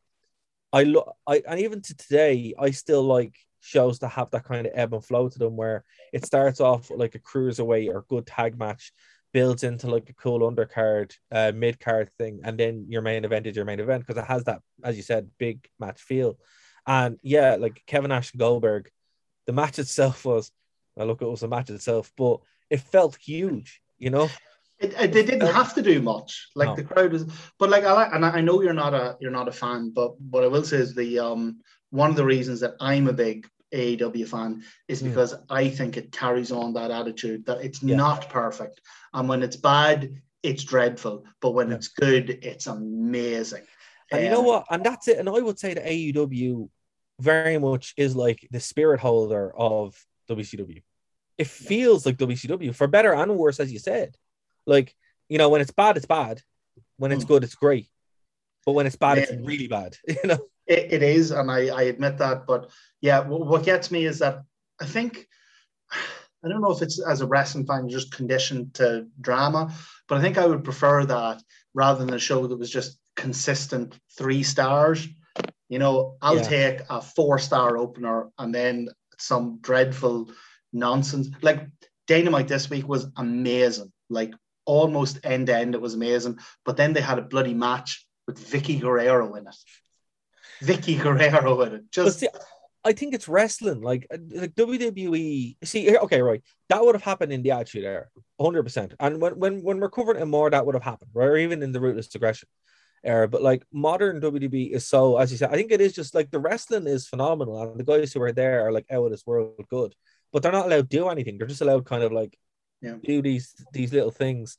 I 0.73 0.83
look, 0.83 1.15
I 1.27 1.43
and 1.47 1.59
even 1.59 1.81
to 1.81 1.95
today, 1.95 2.53
I 2.57 2.71
still 2.71 3.03
like 3.03 3.35
shows 3.59 3.99
that 3.99 4.09
have 4.09 4.31
that 4.31 4.45
kind 4.45 4.65
of 4.65 4.73
ebb 4.75 4.93
and 4.93 5.03
flow 5.03 5.29
to 5.29 5.39
them, 5.39 5.55
where 5.55 5.83
it 6.13 6.25
starts 6.25 6.59
off 6.59 6.89
like 6.89 7.15
a 7.15 7.19
cruiserweight 7.19 7.93
or 7.93 8.05
good 8.09 8.25
tag 8.25 8.57
match, 8.57 8.91
builds 9.33 9.63
into 9.63 9.87
like 9.87 10.09
a 10.09 10.13
cool 10.13 10.39
undercard, 10.39 11.13
uh, 11.31 11.51
mid 11.53 11.79
card 11.79 12.11
thing, 12.17 12.41
and 12.43 12.57
then 12.57 12.85
your 12.89 13.01
main 13.01 13.25
event 13.25 13.47
is 13.47 13.55
your 13.55 13.65
main 13.65 13.79
event 13.79 14.05
because 14.05 14.21
it 14.21 14.27
has 14.27 14.43
that, 14.45 14.61
as 14.83 14.97
you 14.97 15.03
said, 15.03 15.29
big 15.37 15.67
match 15.79 16.01
feel. 16.01 16.37
And 16.87 17.19
yeah, 17.21 17.57
like 17.59 17.83
Kevin 17.85 18.11
and 18.11 18.31
Goldberg, 18.37 18.89
the 19.47 19.53
match 19.53 19.79
itself 19.79 20.25
was, 20.25 20.51
I 20.97 21.03
look, 21.03 21.21
it 21.21 21.25
was 21.29 21.43
a 21.43 21.47
match 21.47 21.69
itself, 21.69 22.11
but 22.17 22.39
it 22.69 22.81
felt 22.81 23.15
huge, 23.17 23.81
you 23.97 24.09
know. 24.09 24.29
It, 24.79 24.93
it- 24.99 25.13
they 25.13 25.23
didn't 25.23 25.47
have 25.53 25.73
to 25.75 25.81
do 25.81 26.01
much. 26.01 26.49
Like 26.55 26.69
No. 26.69 26.75
the 26.75 26.83
crowd 26.83 27.11
was, 27.11 27.25
but 27.59 27.69
like 27.69 27.83
I 27.83 27.91
like, 27.93 28.13
and 28.13 28.25
I 28.25 28.41
know 28.41 28.61
you're 28.61 28.73
not 28.73 28.93
a 28.93 29.17
you're 29.19 29.31
not 29.39 29.47
a 29.47 29.51
fan, 29.51 29.91
but 29.93 30.19
what 30.19 30.43
I 30.43 30.47
will 30.47 30.63
say 30.63 30.77
is 30.77 30.95
the 30.95 31.19
um 31.19 31.59
one 31.91 32.09
of 32.09 32.15
the 32.15 32.25
reasons 32.25 32.59
that 32.61 32.75
I'm 32.79 33.07
a 33.07 33.13
big 33.13 33.47
AEW 33.73 34.27
fan 34.27 34.63
is 34.87 35.01
Mm. 35.01 35.09
because 35.09 35.35
I 35.49 35.69
think 35.69 35.97
it 35.97 36.11
carries 36.11 36.51
on 36.51 36.73
that 36.73 36.91
attitude 36.91 37.45
that 37.45 37.63
it's 37.63 37.81
Yeah. 37.83 37.95
not 37.95 38.29
perfect, 38.29 38.81
and 39.13 39.29
when 39.29 39.43
it's 39.43 39.55
bad, 39.57 40.21
it's 40.43 40.63
dreadful, 40.63 41.25
but 41.41 41.51
when 41.51 41.69
Yeah. 41.69 41.75
it's 41.75 41.89
good, 41.89 42.29
it's 42.43 42.67
amazing. 42.67 43.65
And 44.11 44.23
you 44.23 44.29
know 44.31 44.39
Um, 44.39 44.45
what? 44.45 44.65
And 44.71 44.83
that's 44.83 45.07
it. 45.07 45.19
And 45.19 45.29
I 45.29 45.39
would 45.39 45.59
say 45.59 45.73
that 45.75 45.85
AEW 45.85 46.69
very 47.21 47.57
much 47.57 47.93
is 47.97 48.15
like 48.15 48.47
the 48.51 48.59
spirit 48.59 48.99
holder 48.99 49.53
of 49.55 49.95
WCW. 50.29 50.81
It 51.37 51.47
feels 51.47 52.05
like 52.05 52.17
WCW 52.17 52.73
for 52.75 52.87
better 52.87 53.13
and 53.13 53.37
worse, 53.37 53.59
as 53.59 53.71
you 53.71 53.79
said. 53.79 54.15
Like, 54.65 54.95
you 55.29 55.37
know, 55.37 55.49
when 55.49 55.61
it's 55.61 55.71
bad, 55.71 55.97
it's 55.97 56.05
bad. 56.05 56.41
When 56.97 57.11
it's 57.11 57.23
Mm. 57.23 57.29
good, 57.29 57.43
it's 57.43 57.55
great. 57.55 57.87
But 58.65 58.73
when 58.73 58.85
it's 58.85 58.95
bad, 58.95 59.17
it's 59.17 59.31
really 59.31 59.67
bad. 59.67 59.97
You 60.07 60.29
know? 60.29 60.39
It, 60.67 60.93
it 60.93 61.03
is, 61.03 61.31
and 61.31 61.49
I, 61.49 61.67
I 61.67 61.83
admit 61.83 62.17
that. 62.19 62.45
But 62.45 62.69
yeah, 63.01 63.21
w- 63.21 63.45
what 63.45 63.63
gets 63.63 63.91
me 63.91 64.05
is 64.05 64.19
that 64.19 64.43
I 64.79 64.85
think 64.85 65.27
I 66.43 66.47
don't 66.49 66.61
know 66.61 66.71
if 66.71 66.81
it's 66.81 66.99
as 66.99 67.21
a 67.21 67.27
wrestling 67.27 67.65
fan 67.65 67.87
you're 67.87 67.99
just 67.99 68.11
conditioned 68.15 68.73
to 68.75 69.07
drama, 69.19 69.73
but 70.07 70.17
I 70.17 70.21
think 70.21 70.37
I 70.37 70.45
would 70.45 70.63
prefer 70.63 71.05
that 71.05 71.41
rather 71.73 72.03
than 72.03 72.13
a 72.13 72.19
show 72.19 72.47
that 72.47 72.57
was 72.57 72.69
just 72.69 72.97
consistent 73.15 73.97
three 74.17 74.43
stars. 74.43 75.07
You 75.71 75.79
know, 75.79 76.17
I'll 76.21 76.35
Yeah. 76.35 76.55
take 76.57 76.81
a 76.89 77.01
four 77.01 77.39
star 77.39 77.77
opener 77.77 78.29
and 78.37 78.53
then 78.53 78.89
some 79.17 79.59
dreadful 79.61 80.29
nonsense. 80.73 81.29
Like 81.41 81.65
Dynamite 82.07 82.49
this 82.49 82.69
week 82.69 82.85
was 82.89 83.07
amazing, 83.15 83.89
like 84.09 84.33
almost 84.65 85.19
end 85.23 85.47
to 85.47 85.55
end, 85.55 85.73
it 85.73 85.79
was 85.81 85.93
amazing. 85.93 86.39
But 86.65 86.75
then 86.75 86.91
they 86.91 86.99
had 86.99 87.19
a 87.19 87.21
bloody 87.33 87.53
match 87.53 88.05
with 88.27 88.37
Vickie 88.51 88.81
Guerrero 88.81 89.33
in 89.35 89.47
it. 89.47 89.55
Vickie 90.61 91.01
Guerrero 91.01 91.61
in 91.61 91.75
it. 91.75 91.83
Just 91.89 92.19
see, 92.19 92.27
I 92.83 92.91
think 92.91 93.13
it's 93.13 93.29
wrestling. 93.29 93.79
Like, 93.81 94.07
uh, 94.13 94.17
like 94.41 94.55
WWE. 94.55 95.55
See, 95.63 95.81
here- 95.85 95.99
okay, 96.03 96.21
right. 96.21 96.43
That 96.67 96.83
would 96.83 96.95
have 96.95 97.03
happened 97.03 97.31
in 97.31 97.43
the 97.43 97.51
Attitude 97.51 97.85
Era, 97.85 98.07
100%. 98.41 98.93
And 98.99 99.21
when, 99.21 99.39
when, 99.39 99.63
when 99.63 99.79
we're 99.79 99.89
covering 99.89 100.21
it 100.21 100.25
more, 100.25 100.49
that 100.49 100.65
would 100.65 100.75
have 100.75 100.83
happened, 100.83 101.11
right? 101.13 101.27
Or 101.29 101.37
even 101.37 101.63
in 101.63 101.71
the 101.71 101.79
Ruthless 101.79 102.13
Aggression 102.13 102.49
era. 103.03 103.27
But 103.27 103.41
like 103.41 103.63
modern 103.71 104.21
WWE 104.21 104.71
is 104.71 104.87
so, 104.87 105.17
as 105.17 105.31
you 105.31 105.37
said, 105.37 105.49
I 105.51 105.55
think 105.55 105.71
it 105.71 105.81
is 105.81 105.93
just 105.93 106.15
like 106.15 106.31
the 106.31 106.39
wrestling 106.39 106.87
is 106.87 107.07
phenomenal. 107.07 107.61
And 107.61 107.79
the 107.79 107.83
guys 107.83 108.13
who 108.13 108.21
are 108.21 108.31
there 108.31 108.65
are 108.67 108.71
like 108.71 108.85
out 108.91 109.05
of 109.05 109.11
this 109.11 109.25
world 109.25 109.53
good. 109.69 109.95
But 110.31 110.43
they're 110.43 110.51
not 110.51 110.67
allowed 110.67 110.89
to 110.89 110.97
do 110.97 111.09
anything. 111.09 111.37
They're 111.37 111.47
just 111.47 111.61
allowed 111.61 111.85
kind 111.85 112.03
of 112.03 112.11
like 112.11 112.37
Yeah. 112.81 112.95
do 113.03 113.21
these 113.21 113.53
these 113.73 113.93
little 113.93 114.11
things. 114.11 114.57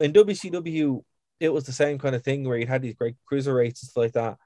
In 0.00 0.12
WCW, 0.12 1.02
it 1.40 1.52
was 1.52 1.64
the 1.64 1.72
same 1.72 1.98
kind 1.98 2.14
of 2.14 2.22
thing 2.22 2.44
where 2.44 2.58
you 2.58 2.66
had 2.66 2.82
these 2.82 2.94
great 2.94 3.16
cruiserweights 3.30 3.82
and 3.82 3.90
stuff 3.90 3.96
like 3.96 4.12
that 4.12 4.36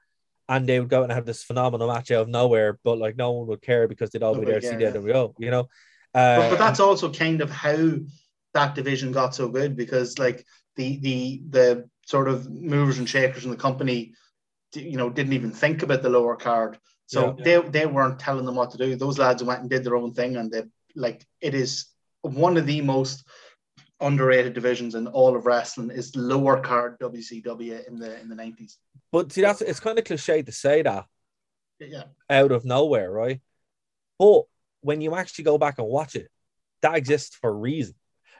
and 0.49 0.67
they 0.67 0.79
would 0.79 0.89
go 0.89 1.03
and 1.03 1.11
have 1.11 1.25
this 1.27 1.43
phenomenal 1.43 1.87
match 1.87 2.09
out 2.11 2.23
of 2.23 2.27
nowhere, 2.27 2.79
but 2.83 2.97
like 2.97 3.15
no 3.15 3.31
one 3.31 3.47
would 3.47 3.61
care 3.61 3.87
because 3.87 4.09
they'd 4.09 4.23
all 4.23 4.33
be 4.35 4.45
there 4.45 4.59
to 4.59 4.67
see 4.67 4.75
the 4.75 4.85
NWO, 4.85 5.33
you 5.37 5.51
know. 5.51 5.69
Uh, 6.13 6.37
but, 6.37 6.49
but 6.49 6.57
that's 6.57 6.79
also 6.79 7.13
kind 7.13 7.41
of 7.41 7.51
how 7.51 7.77
that 8.55 8.73
division 8.73 9.11
got 9.11 9.35
so 9.35 9.47
good 9.47 9.77
because 9.77 10.17
like 10.17 10.43
the 10.75 10.97
the 10.97 11.43
the 11.49 11.89
sort 12.09 12.27
of 12.27 12.49
movers 12.49 12.97
and 12.97 13.07
shakers 13.07 13.45
in 13.45 13.51
the 13.51 13.57
company, 13.67 14.13
you 14.73 14.97
know, 14.97 15.09
didn't 15.11 15.33
even 15.33 15.51
think 15.51 15.83
about 15.83 16.01
the 16.01 16.09
lower 16.09 16.35
card. 16.35 16.79
So 17.05 17.35
Yeah. 17.37 17.43
they 17.61 17.69
they 17.69 17.85
weren't 17.85 18.19
telling 18.19 18.45
them 18.45 18.55
what 18.55 18.71
to 18.71 18.77
do. 18.77 18.95
Those 18.95 19.19
lads 19.19 19.43
went 19.43 19.61
and 19.61 19.69
did 19.69 19.83
their 19.83 19.95
own 19.95 20.13
thing, 20.13 20.35
and 20.37 20.51
they 20.51 20.63
like 20.95 21.25
it 21.39 21.53
is 21.53 21.85
one 22.21 22.57
of 22.57 22.65
the 22.65 22.81
most 22.81 23.25
underrated 24.01 24.53
divisions 24.53 24.95
in 24.95 25.07
all 25.07 25.35
of 25.35 25.45
wrestling 25.45 25.91
is 25.91 26.15
lower 26.15 26.59
card 26.61 26.99
WCW 26.99 27.87
in 27.87 27.99
the 27.99 28.19
in 28.19 28.29
the 28.29 28.35
nineties. 28.35 28.77
But 29.11 29.31
see, 29.31 29.41
that's 29.41 29.61
it's 29.61 29.79
kind 29.79 29.99
of 29.99 30.05
cliche 30.05 30.41
to 30.41 30.51
say 30.51 30.81
that 30.81 31.05
Yeah, 31.79 32.05
out 32.29 32.51
of 32.51 32.65
nowhere, 32.65 33.11
right? 33.11 33.39
But 34.17 34.43
when 34.81 35.01
you 35.01 35.15
actually 35.15 35.45
go 35.45 35.57
back 35.57 35.77
and 35.79 35.87
watch 35.87 36.15
it, 36.15 36.29
that 36.81 36.95
exists 36.95 37.35
for 37.35 37.49
a 37.49 37.53
reason. 37.69 37.95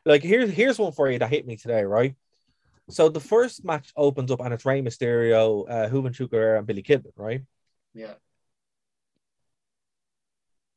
Like 0.06 0.24
here's 0.24 0.52
here's 0.52 0.80
one 0.80 0.92
for 0.92 1.10
you 1.10 1.20
that 1.20 1.30
hit 1.30 1.46
me 1.46 1.56
today, 1.58 1.84
right? 1.84 2.16
So 2.90 3.10
the 3.10 3.20
first 3.20 3.64
match 3.64 3.92
opens 3.96 4.32
up 4.32 4.42
and 4.42 4.54
it's 4.54 4.66
Rey 4.66 4.82
Mysterio, 4.82 5.66
uh, 5.70 5.90
Juventud 5.90 6.30
Guerrera, 6.30 6.58
and 6.58 6.68
Billy 6.68 6.84
Kidman, 6.84 7.12
right? 7.16 7.42
yeah, 7.94 8.14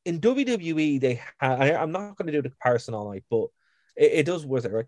in 0.05 0.21
WWE, 0.21 1.01
they 1.01 1.15
ha- 1.15 1.33
I, 1.41 1.75
I'm 1.75 1.93
not 1.93 2.17
going 2.17 2.27
to 2.27 2.33
do 2.33 2.43
the 2.43 2.51
comparison 2.51 2.95
all 2.95 3.11
night, 3.11 3.25
but 3.31 3.47
it, 3.97 4.13
it 4.13 4.27
does 4.27 4.45
worth 4.45 4.65
it, 4.65 4.73
right? 4.73 4.87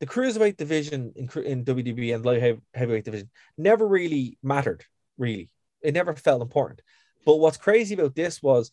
The 0.00 0.06
cruiserweight 0.06 0.56
division 0.56 1.12
in, 1.16 1.28
in 1.42 1.64
WWE 1.64 2.14
and 2.14 2.24
light 2.24 2.40
heavy, 2.40 2.60
heavyweight 2.72 3.04
division 3.04 3.30
never 3.56 3.86
really 3.86 4.38
mattered, 4.42 4.84
really. 5.18 5.50
It 5.82 5.94
never 5.94 6.14
felt 6.14 6.42
important. 6.42 6.80
But 7.26 7.36
what's 7.36 7.56
crazy 7.56 7.94
about 7.94 8.14
this 8.14 8.42
was 8.42 8.70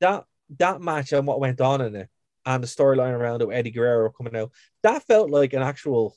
that 0.00 0.24
that 0.58 0.80
match 0.80 1.12
and 1.12 1.26
what 1.26 1.40
went 1.40 1.60
on 1.60 1.80
in 1.80 1.94
it 1.96 2.08
and 2.44 2.62
the 2.62 2.66
storyline 2.66 3.12
around 3.12 3.42
it, 3.42 3.48
Eddie 3.50 3.70
Guerrero 3.70 4.10
coming 4.10 4.36
out, 4.36 4.52
that 4.82 5.02
felt 5.04 5.30
like 5.30 5.52
an 5.52 5.62
actual 5.62 6.16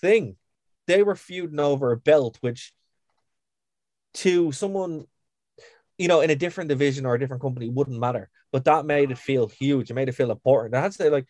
thing. 0.00 0.36
They 0.90 1.02
were 1.02 1.14
feuding 1.14 1.60
over 1.60 1.92
a 1.92 1.96
belt, 1.96 2.38
which 2.40 2.72
to 4.14 4.50
someone 4.50 5.06
you 6.00 6.08
know, 6.08 6.22
in 6.22 6.30
a 6.30 6.34
different 6.34 6.68
division 6.70 7.04
or 7.04 7.14
a 7.14 7.18
different 7.18 7.42
company 7.42 7.68
wouldn't 7.68 8.00
matter. 8.00 8.30
But 8.52 8.64
that 8.64 8.86
made 8.86 9.10
it 9.10 9.18
feel 9.18 9.48
huge. 9.48 9.90
It 9.90 9.94
made 9.94 10.08
it 10.08 10.14
feel 10.14 10.30
important. 10.30 10.74
I 10.74 10.80
had 10.80 10.92
to 10.92 10.96
say, 10.96 11.10
like, 11.10 11.26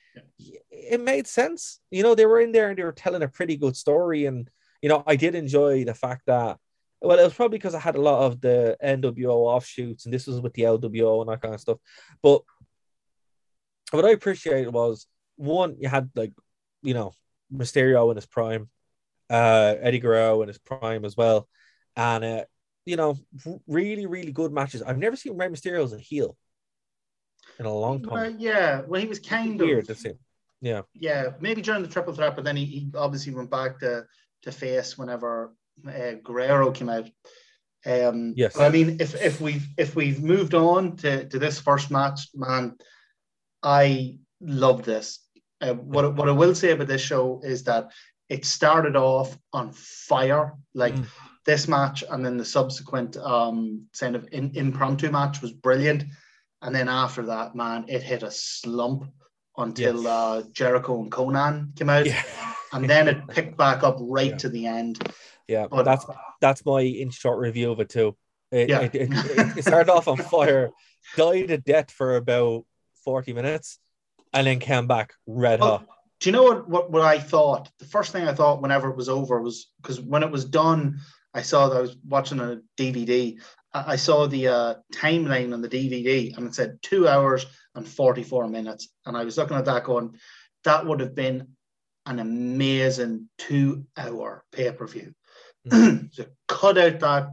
it 0.71 1.00
made 1.00 1.26
sense. 1.26 1.81
You 1.90 2.05
know, 2.05 2.14
they 2.14 2.25
were 2.25 2.40
in 2.40 2.52
there 2.52 2.69
and 2.69 2.79
they 2.79 2.85
were 2.85 2.93
telling 2.93 3.25
a 3.25 3.29
pretty 3.29 3.57
good 3.57 3.76
story. 3.76 4.26
And, 4.26 4.49
you 4.81 4.88
know, 4.88 5.02
I 5.09 5.17
did 5.17 5.35
enjoy 5.35 5.85
the 5.85 5.93
fact 5.93 6.23
that, 6.26 6.59
well, 7.00 7.19
it 7.19 7.25
was 7.25 7.35
probably 7.35 7.59
because 7.59 7.75
I 7.75 7.81
had 7.81 7.97
a 7.97 8.00
lot 8.00 8.23
of 8.26 8.40
the 8.40 8.76
NWO 8.81 9.35
offshoots 9.35 10.05
and 10.05 10.14
this 10.14 10.29
was 10.29 10.40
with 10.40 10.55
the 10.55 10.62
LWO 10.62 11.23
and 11.23 11.31
that 11.31 11.43
kind 11.43 11.52
of 11.52 11.61
stuff. 11.61 11.79
But 12.23 12.43
what 13.90 14.05
I 14.05 14.11
appreciated 14.11 14.73
was 14.73 15.09
one, 15.35 15.79
you 15.81 15.88
had 15.88 16.11
like, 16.14 16.33
you 16.81 16.95
know, 16.95 17.12
Mysterio 17.52 18.09
in 18.11 18.17
his 18.17 18.26
prime, 18.26 18.69
uh, 19.30 19.76
Eddie 19.80 20.00
Guerrero 20.00 20.42
in 20.42 20.49
his 20.49 20.58
prime 20.58 21.04
as 21.04 21.16
well. 21.16 21.49
And, 21.96 22.25
uh, 22.25 22.44
you 22.84 22.96
know, 22.96 23.16
really, 23.66 24.06
really 24.06 24.32
good 24.32 24.52
matches. 24.52 24.82
I've 24.82 24.99
never 24.99 25.16
seen 25.16 25.37
Rey 25.37 25.49
Mysterio 25.49 25.84
as 25.84 25.92
a 25.92 25.99
heel 25.99 26.37
in 27.58 27.66
a 27.66 27.72
long 27.72 28.02
time. 28.02 28.37
yeah. 28.38 28.82
Well, 28.87 29.00
he 29.00 29.06
was 29.06 29.18
kind 29.18 29.58
Weird 29.58 29.80
of 29.80 29.87
to 29.88 29.94
see. 29.94 30.12
Yeah, 30.62 30.82
yeah, 30.92 31.30
maybe 31.40 31.62
during 31.62 31.80
the 31.82 31.88
triple 31.88 32.12
threat, 32.12 32.37
but 32.37 32.44
then 32.44 32.54
he, 32.54 32.66
he 32.66 32.90
obviously 32.94 33.32
went 33.32 33.50
back 33.50 33.78
to 33.80 34.04
to 34.42 34.52
face 34.52 34.99
whenever 34.99 35.54
uh, 35.88 36.12
Guerrero 36.22 36.70
came 36.70 36.90
out. 36.90 37.08
Um, 37.87 38.34
Yes. 38.37 38.54
but 38.54 38.64
I 38.64 38.68
mean, 38.68 38.99
if 39.00 39.14
if 39.14 39.40
we've 39.40 39.66
if 39.78 39.96
we've 39.96 40.22
moved 40.22 40.52
on 40.54 40.96
to, 40.99 41.26
to 41.26 41.38
this 41.38 41.58
first 41.58 41.90
match, 41.90 42.28
man, 42.34 42.76
I 43.62 44.18
love 44.42 44.82
this. 44.82 45.20
Uh, 45.62 45.75
what 45.75 46.14
what 46.14 46.28
I 46.28 46.32
will 46.32 46.54
say 46.54 46.72
about 46.72 46.88
this 46.88 47.00
show 47.02 47.40
is 47.42 47.64
that 47.64 47.90
it 48.30 48.44
started 48.46 48.96
off 48.96 49.37
on 49.52 49.72
fire, 49.72 50.54
like 50.72 50.94
Mm. 50.94 51.06
this 51.44 51.68
match, 51.68 52.02
and 52.10 52.25
then 52.25 52.37
the 52.38 52.44
subsequent 52.44 53.16
um 53.18 53.87
kind 53.99 54.16
of 54.16 54.26
in, 54.32 54.52
impromptu 54.54 55.10
match 55.10 55.42
was 55.42 55.52
brilliant, 55.52 56.04
and 56.62 56.75
then 56.75 56.88
after 56.88 57.22
that, 57.26 57.54
man, 57.54 57.84
it 57.88 58.02
hit 58.02 58.22
a 58.22 58.30
slump 58.30 59.04
until 59.58 59.96
Yes. 60.04 60.06
uh, 60.06 60.42
Jericho 60.52 61.00
and 61.02 61.10
Konnan 61.10 61.76
came 61.76 61.90
out, 61.90 62.06
yeah, 62.06 62.22
and 62.72 62.88
then 62.88 63.08
it 63.08 63.26
picked 63.37 63.56
back 63.58 63.82
up 63.82 63.96
right 64.00 64.30
Yeah. 64.30 64.37
to 64.38 64.49
the 64.49 64.66
end. 64.66 65.12
yeah. 65.49 65.66
But 65.68 65.84
that's 65.84 66.06
that's 66.40 66.64
my 66.64 66.80
in 66.82 67.10
short 67.10 67.38
review 67.38 67.72
of 67.72 67.80
it 67.80 67.88
too. 67.90 68.16
It, 68.52 68.68
Yeah. 68.68 68.80
it, 68.80 68.94
it, 68.94 69.08
it, 69.58 69.64
started 69.64 69.90
off 69.92 70.08
on 70.08 70.16
fire, 70.34 70.70
died 71.16 71.50
a 71.50 71.58
death 71.58 71.90
for 71.90 72.16
about 72.16 72.64
forty 73.04 73.32
minutes, 73.32 73.78
and 74.32 74.46
then 74.46 74.60
came 74.60 74.87
back 74.87 75.14
red 75.26 75.58
hot. 75.60 75.84
Do 76.20 76.28
you 76.28 76.32
know 76.32 76.42
what, 76.42 76.68
what 76.68 76.90
what 76.90 77.02
I 77.02 77.18
thought? 77.18 77.70
The 77.78 77.86
first 77.86 78.12
thing 78.12 78.28
I 78.28 78.34
thought 78.34 78.62
whenever 78.62 78.90
it 78.90 78.96
was 78.96 79.08
over 79.08 79.40
was 79.40 79.70
because 79.80 80.00
when 80.00 80.22
it 80.22 80.30
was 80.30 80.44
done, 80.44 81.00
I 81.34 81.42
saw 81.42 81.68
that 81.68 81.78
I 81.78 81.80
was 81.80 81.96
watching 82.06 82.40
a 82.40 82.60
DVD. 82.76 83.38
I 83.72 83.92
I 83.92 83.96
saw 83.96 84.26
the 84.26 84.48
uh, 84.48 84.74
timeline 84.92 85.54
on 85.54 85.62
the 85.62 85.68
DVD 85.68 86.36
and 86.36 86.46
it 86.46 86.54
said 86.54 86.78
two 86.82 87.08
hours 87.08 87.46
and 87.74 87.88
44 87.88 88.48
minutes. 88.48 88.88
And 89.06 89.16
I 89.16 89.24
was 89.24 89.38
looking 89.38 89.56
at 89.56 89.64
that 89.64 89.84
going, 89.84 90.14
that 90.64 90.84
would 90.84 91.00
have 91.00 91.14
been 91.14 91.48
an 92.06 92.18
amazing 92.18 93.28
two 93.38 93.86
hour 93.96 94.44
pay 94.52 94.70
per 94.72 94.86
view. 94.86 95.14
so 95.70 96.26
cut 96.48 96.78
out 96.78 97.00
that 97.00 97.28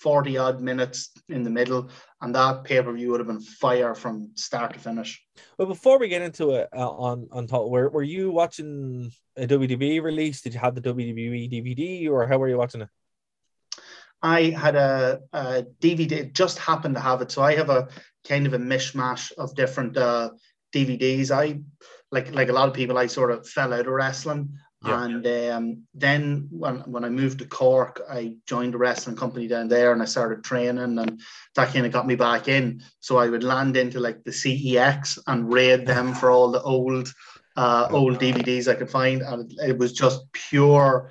40 0.00 0.38
odd 0.38 0.60
minutes 0.60 1.10
in 1.28 1.42
the 1.42 1.50
middle, 1.50 1.90
and 2.20 2.34
that 2.34 2.64
pay 2.64 2.82
per 2.82 2.92
view 2.92 3.10
would 3.10 3.20
have 3.20 3.26
been 3.26 3.40
fire 3.40 3.94
from 3.94 4.30
start 4.34 4.74
to 4.74 4.78
finish. 4.80 5.22
But 5.58 5.66
before 5.66 5.98
we 5.98 6.08
get 6.08 6.22
into 6.22 6.52
it 6.52 6.68
uh, 6.74 6.88
on 6.88 7.28
on 7.32 7.46
top, 7.46 7.68
were 7.68 7.88
were 7.88 8.02
you 8.02 8.30
watching 8.30 9.12
a 9.36 9.46
WWE 9.46 10.02
release? 10.02 10.40
Did 10.40 10.54
you 10.54 10.60
have 10.60 10.74
the 10.74 10.80
WWE 10.80 11.50
DVD, 11.50 12.08
or 12.10 12.26
how 12.26 12.38
were 12.38 12.48
you 12.48 12.58
watching 12.58 12.82
it? 12.82 12.88
I 14.22 14.44
had 14.50 14.76
a, 14.76 15.20
a 15.32 15.66
DVD, 15.80 16.12
it 16.12 16.32
just 16.32 16.58
happened 16.58 16.94
to 16.94 17.00
have 17.00 17.20
it. 17.22 17.30
So 17.30 17.42
I 17.42 17.54
have 17.54 17.70
a 17.70 17.88
kind 18.26 18.46
of 18.46 18.54
a 18.54 18.58
mishmash 18.58 19.32
of 19.32 19.54
different 19.54 19.96
uh, 19.96 20.30
DVDs. 20.74 21.30
I 21.30 21.60
like 22.10 22.32
like 22.32 22.48
a 22.48 22.52
lot 22.52 22.68
of 22.68 22.74
people, 22.74 22.98
I 22.98 23.06
sort 23.06 23.30
of 23.30 23.48
fell 23.48 23.72
out 23.72 23.86
of 23.86 23.92
wrestling. 23.92 24.58
Yeah. 24.84 25.04
And 25.04 25.26
um, 25.26 25.82
then 25.94 26.48
when, 26.50 26.76
when 26.80 27.04
I 27.04 27.08
moved 27.08 27.38
to 27.38 27.46
Cork, 27.46 28.02
I 28.10 28.36
joined 28.46 28.74
a 28.74 28.78
wrestling 28.78 29.16
company 29.16 29.48
down 29.48 29.68
there 29.68 29.92
and 29.92 30.02
I 30.02 30.04
started 30.04 30.44
training 30.44 30.98
and 30.98 31.20
that 31.54 31.72
kind 31.72 31.86
of 31.86 31.92
got 31.92 32.06
me 32.06 32.14
back 32.14 32.48
in. 32.48 32.82
So 33.00 33.16
I 33.16 33.28
would 33.28 33.42
land 33.42 33.76
into 33.76 34.00
like 34.00 34.22
the 34.24 34.30
CEX 34.30 35.18
and 35.26 35.52
raid 35.52 35.86
them 35.86 36.14
for 36.14 36.30
all 36.30 36.50
the 36.50 36.62
old 36.62 37.12
uh, 37.56 37.88
old 37.90 38.18
DVDs 38.18 38.68
I 38.68 38.74
could 38.74 38.90
find. 38.90 39.22
And 39.22 39.50
it 39.66 39.78
was 39.78 39.92
just 39.92 40.30
pure 40.32 41.10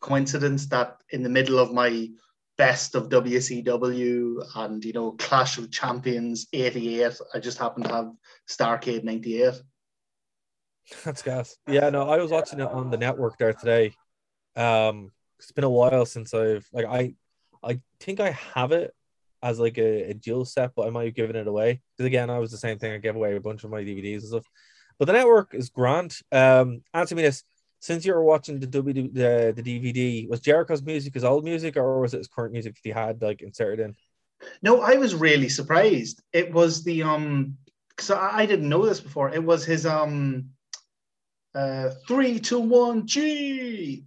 coincidence 0.00 0.66
that 0.66 0.96
in 1.10 1.22
the 1.22 1.28
middle 1.28 1.58
of 1.58 1.72
my 1.72 2.08
best 2.58 2.94
of 2.94 3.08
WCW 3.08 4.44
and 4.56 4.84
you 4.84 4.92
know 4.92 5.12
Clash 5.12 5.58
of 5.58 5.70
Champions 5.70 6.46
88 6.52 7.12
I 7.34 7.38
just 7.38 7.58
happened 7.58 7.86
to 7.86 7.94
have 7.94 8.12
Starcade 8.48 9.04
98 9.04 9.54
That's 11.04 11.22
gas. 11.22 11.56
Yeah, 11.68 11.90
no, 11.90 12.08
I 12.08 12.18
was 12.18 12.30
watching 12.30 12.60
it 12.60 12.68
on 12.68 12.90
the 12.90 12.96
network 12.96 13.38
there 13.38 13.52
today. 13.52 13.94
Um, 14.56 15.10
it's 15.38 15.52
been 15.52 15.64
a 15.64 15.70
while 15.70 16.06
since 16.06 16.34
I've 16.34 16.66
like 16.72 16.86
I, 16.86 17.14
I 17.62 17.80
think 18.00 18.20
I 18.20 18.30
have 18.54 18.72
it 18.72 18.94
as 19.42 19.58
like 19.58 19.78
a, 19.78 20.10
a 20.10 20.14
dual 20.14 20.44
set, 20.44 20.72
but 20.76 20.86
I 20.86 20.90
might 20.90 21.06
have 21.06 21.14
given 21.14 21.36
it 21.36 21.46
away 21.46 21.80
because 21.96 22.06
again, 22.06 22.30
I 22.30 22.38
was 22.38 22.50
the 22.50 22.58
same 22.58 22.78
thing. 22.78 22.92
I 22.92 22.98
gave 22.98 23.16
away 23.16 23.36
a 23.36 23.40
bunch 23.40 23.64
of 23.64 23.70
my 23.70 23.82
DVDs 23.82 24.20
and 24.20 24.28
stuff. 24.28 24.46
But 24.98 25.06
the 25.06 25.14
network 25.14 25.54
is 25.54 25.70
grand. 25.70 26.16
Um, 26.30 26.82
answer 26.94 27.14
me 27.14 27.22
this: 27.22 27.42
since 27.80 28.04
you 28.04 28.14
were 28.14 28.22
watching 28.22 28.60
the 28.60 28.66
W 28.66 29.10
the, 29.10 29.52
the 29.56 29.62
DVD, 29.62 30.28
was 30.28 30.40
Jericho's 30.40 30.82
music 30.82 31.14
his 31.14 31.24
old 31.24 31.44
music 31.44 31.76
or 31.76 32.00
was 32.00 32.14
it 32.14 32.18
his 32.18 32.28
current 32.28 32.52
music 32.52 32.74
that 32.74 32.80
he 32.84 32.90
had 32.90 33.20
like 33.20 33.42
inserted 33.42 33.80
in? 33.80 33.96
No, 34.62 34.80
I 34.80 34.94
was 34.94 35.14
really 35.14 35.48
surprised. 35.48 36.22
It 36.32 36.52
was 36.52 36.84
the 36.84 37.02
um 37.02 37.56
because 37.88 38.10
I 38.10 38.46
didn't 38.46 38.68
know 38.68 38.86
this 38.86 39.00
before. 39.00 39.30
It 39.30 39.42
was 39.42 39.64
his 39.64 39.86
um 39.86 40.50
uh 41.54 41.90
three, 42.08 42.40
two, 42.40 42.60
one, 42.60 43.06
G. 43.06 44.04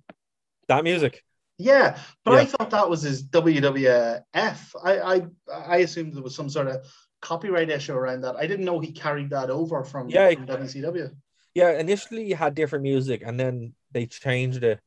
That 0.67 0.83
music. 0.83 1.23
Yeah, 1.57 1.97
but 2.25 2.33
I 2.33 2.45
thought 2.45 2.71
that 2.71 2.89
was 2.89 3.01
his 3.03 3.23
WWF. 3.23 4.23
I 4.33 4.99
I 4.99 5.27
I 5.49 5.77
assumed 5.77 6.13
there 6.13 6.23
was 6.23 6.35
some 6.35 6.49
sort 6.49 6.67
of 6.67 6.85
copyright 7.21 7.69
issue 7.69 7.93
around 7.93 8.21
that. 8.21 8.35
I 8.35 8.45
didn't 8.45 8.65
know 8.65 8.79
he 8.79 8.91
carried 8.91 9.29
that 9.29 9.49
over 9.49 9.83
from, 9.83 10.09
Yeah. 10.09 10.33
from 10.33 10.47
WCW. 10.47 11.15
Yeah, 11.53 11.79
initially 11.79 12.25
you 12.25 12.35
had 12.35 12.55
different 12.55 12.83
music, 12.83 13.23
and 13.25 13.39
then 13.39 13.73
they 13.91 14.05
changed 14.05 14.63
it, 14.63 14.81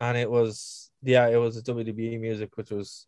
and 0.00 0.16
it 0.16 0.30
was 0.30 0.90
yeah, 1.02 1.26
it 1.28 1.36
was 1.36 1.56
a 1.56 1.62
WWE 1.62 2.20
music, 2.20 2.56
which 2.56 2.70
was. 2.70 3.06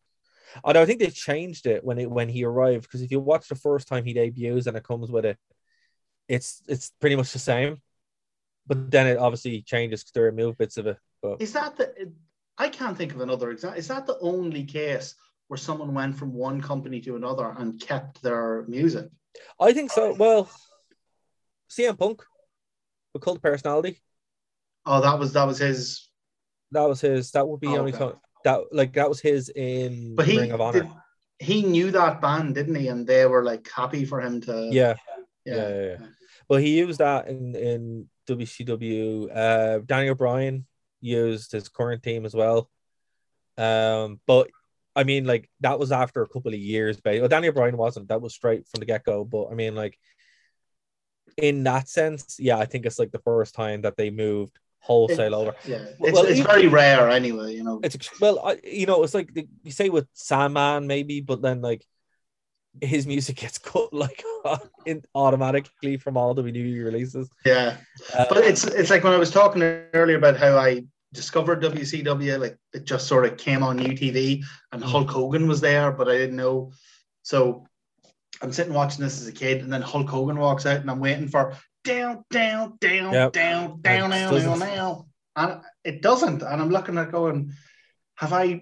Although 0.62 0.82
I 0.82 0.86
think 0.86 1.00
they 1.00 1.10
changed 1.10 1.66
it 1.66 1.84
when 1.84 1.98
it 1.98 2.10
when 2.10 2.28
he 2.28 2.44
arrived, 2.44 2.82
because 2.82 3.02
if 3.02 3.10
you 3.10 3.20
watch 3.20 3.48
the 3.48 3.54
first 3.54 3.86
time 3.88 4.04
he 4.04 4.12
debuts 4.12 4.66
and 4.66 4.76
it 4.76 4.84
comes 4.84 5.10
with 5.10 5.24
it, 5.24 5.38
it's 6.28 6.62
it's 6.68 6.90
pretty 7.00 7.16
much 7.16 7.32
the 7.32 7.38
same, 7.38 7.80
but 8.66 8.90
then 8.90 9.06
it 9.06 9.18
obviously 9.18 9.62
changes 9.62 10.02
because 10.02 10.12
they 10.12 10.20
remove 10.20 10.58
bits 10.58 10.76
of 10.76 10.86
it. 10.86 10.96
But 11.22 11.40
Is 11.40 11.52
that 11.52 11.76
the? 11.76 12.12
I 12.58 12.68
can't 12.68 12.96
think 12.96 13.14
of 13.14 13.20
another 13.20 13.50
example. 13.50 13.78
Is 13.78 13.88
that 13.88 14.06
the 14.06 14.18
only 14.20 14.64
case 14.64 15.14
where 15.48 15.58
someone 15.58 15.92
went 15.92 16.16
from 16.16 16.32
one 16.32 16.60
company 16.60 17.00
to 17.02 17.16
another 17.16 17.54
and 17.58 17.80
kept 17.80 18.22
their 18.22 18.64
music? 18.68 19.10
I 19.60 19.72
think 19.72 19.90
so. 19.90 20.14
Well, 20.14 20.48
CM 21.68 21.98
Punk, 21.98 22.22
a 23.14 23.18
cult 23.18 23.42
personality, 23.42 24.00
Oh, 24.86 25.00
that 25.00 25.18
was 25.18 25.32
that 25.32 25.46
was 25.46 25.58
his. 25.58 26.08
That 26.72 26.82
was 26.88 27.00
his. 27.00 27.30
That 27.32 27.46
would 27.48 27.60
be 27.60 27.68
Oh, 27.68 27.78
only 27.78 27.92
okay. 27.92 27.98
time 27.98 28.14
that 28.44 28.60
like 28.72 28.92
that 28.94 29.08
was 29.08 29.20
his 29.20 29.48
in 29.48 30.14
But 30.16 30.26
he 30.26 30.38
Ring 30.38 30.52
of 30.52 30.60
Honor. 30.60 30.82
did- 30.82 30.92
he 31.40 31.62
knew 31.62 31.90
that 31.90 32.20
band, 32.20 32.54
didn't 32.54 32.76
he? 32.76 32.86
And 32.88 33.04
they 33.06 33.26
were 33.26 33.42
like 33.42 33.68
happy 33.68 34.04
for 34.04 34.20
him 34.20 34.40
to. 34.42 34.68
yeah, 34.70 34.94
yeah. 35.44 35.54
yeah, 35.54 35.68
yeah, 35.68 35.82
yeah. 35.98 36.06
Well, 36.48 36.60
he 36.60 36.78
used 36.78 37.00
that 37.00 37.26
in 37.26 37.56
in 37.56 38.08
WCW. 38.26 39.28
Uh, 39.34 39.78
Danny 39.84 40.08
O'Brien 40.08 40.66
used 41.00 41.52
his 41.52 41.68
current 41.68 42.02
team 42.02 42.24
as 42.24 42.34
well. 42.34 42.70
Um, 43.56 44.20
but 44.26 44.48
I 44.96 45.04
mean, 45.04 45.24
like 45.24 45.48
that 45.60 45.78
was 45.78 45.92
after 45.92 46.22
a 46.22 46.28
couple 46.28 46.52
of 46.52 46.58
years. 46.58 47.00
But 47.00 47.20
well, 47.20 47.28
Danny 47.28 47.48
O'Brien 47.48 47.76
wasn't. 47.76 48.08
That 48.08 48.22
was 48.22 48.34
straight 48.34 48.66
from 48.68 48.80
the 48.80 48.86
get 48.86 49.04
go. 49.04 49.24
But 49.24 49.48
I 49.50 49.54
mean, 49.54 49.74
like 49.74 49.98
in 51.36 51.64
that 51.64 51.88
sense, 51.88 52.36
yeah, 52.38 52.58
I 52.58 52.64
think 52.64 52.86
it's 52.86 52.98
like 52.98 53.10
the 53.10 53.18
first 53.20 53.54
time 53.54 53.82
that 53.82 53.96
they 53.96 54.10
moved 54.10 54.58
wholesale 54.78 55.34
over. 55.34 55.54
Yeah, 55.66 55.84
it's, 56.00 56.12
well, 56.12 56.24
it's 56.24 56.40
even- 56.40 56.46
very 56.46 56.68
rare 56.68 57.08
anyway. 57.10 57.54
You 57.54 57.64
know. 57.64 57.80
It's 57.82 58.20
well, 58.20 58.40
I, 58.44 58.58
you 58.62 58.86
know, 58.86 59.02
it's 59.02 59.14
like 59.14 59.32
the, 59.34 59.46
you 59.62 59.72
say 59.72 59.88
with 59.88 60.06
Sandman 60.12 60.86
maybe, 60.86 61.20
but 61.20 61.42
then 61.42 61.60
like 61.60 61.84
his 62.80 63.06
music 63.06 63.36
gets 63.36 63.58
cut 63.72 63.92
like 63.92 64.22
in 64.86 65.02
automatically 65.14 65.96
from 65.96 66.16
all 66.16 66.34
the 66.34 66.42
WWE 66.42 66.84
releases. 66.84 67.28
Yeah, 67.44 67.76
Uh, 68.16 68.26
but 68.28 68.38
it's 68.44 68.64
it's 68.64 68.90
like 68.90 69.04
when 69.04 69.12
I 69.12 69.18
was 69.18 69.30
talking 69.30 69.62
earlier 69.62 70.16
about 70.16 70.36
how 70.36 70.56
I 70.58 70.84
discovered 71.12 71.62
WCW, 71.62 72.38
like 72.40 72.58
it 72.72 72.84
just 72.84 73.06
sort 73.06 73.24
of 73.24 73.36
came 73.36 73.62
on 73.62 73.78
UTV 73.78 74.42
and 74.72 74.82
Mm. 74.82 74.86
Hulk 74.86 75.10
Hogan 75.10 75.46
was 75.46 75.60
there, 75.60 75.92
but 75.92 76.08
I 76.08 76.16
didn't 76.16 76.36
know. 76.36 76.72
So 77.22 77.66
I'm 78.42 78.52
sitting 78.52 78.74
watching 78.74 79.02
this 79.04 79.20
as 79.20 79.28
a 79.28 79.32
kid, 79.32 79.62
and 79.62 79.72
then 79.72 79.80
Hulk 79.80 80.08
Hogan 80.10 80.38
walks 80.38 80.66
out, 80.66 80.80
and 80.80 80.90
I'm 80.90 80.98
waiting 81.00 81.28
for 81.28 81.56
down, 81.84 82.24
down, 82.30 82.76
down, 82.80 83.12
Yep. 83.12 83.32
down, 83.32 83.80
down, 83.80 84.10
down, 84.10 84.10
down, 84.10 84.58
down, 84.58 85.04
and 85.36 85.60
it 85.84 86.02
doesn't. 86.02 86.42
And 86.42 86.60
I'm 86.60 86.70
looking 86.70 86.98
at 86.98 87.12
going, 87.12 87.52
have 88.16 88.32
I 88.32 88.60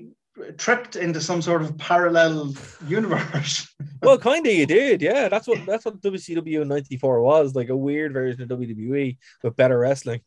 tripped 0.56 0.96
into 0.96 1.20
some 1.20 1.42
sort 1.42 1.62
of 1.62 1.76
parallel 1.78 2.54
universe? 2.86 3.72
well, 4.02 4.18
kind 4.18 4.46
of 4.46 4.52
you 4.52 4.66
did, 4.66 5.02
yeah. 5.02 5.28
That's 5.28 5.46
what 5.46 5.64
that's 5.66 5.84
what 5.84 6.00
WCW 6.00 6.62
in 6.62 6.68
'94 6.68 7.20
was 7.20 7.54
like 7.54 7.68
a 7.68 7.76
weird 7.76 8.12
version 8.12 8.42
of 8.42 8.48
WWE 8.48 9.18
with 9.42 9.56
better 9.56 9.78
wrestling. 9.78 10.20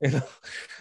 you 0.00 0.10
know, 0.10 0.22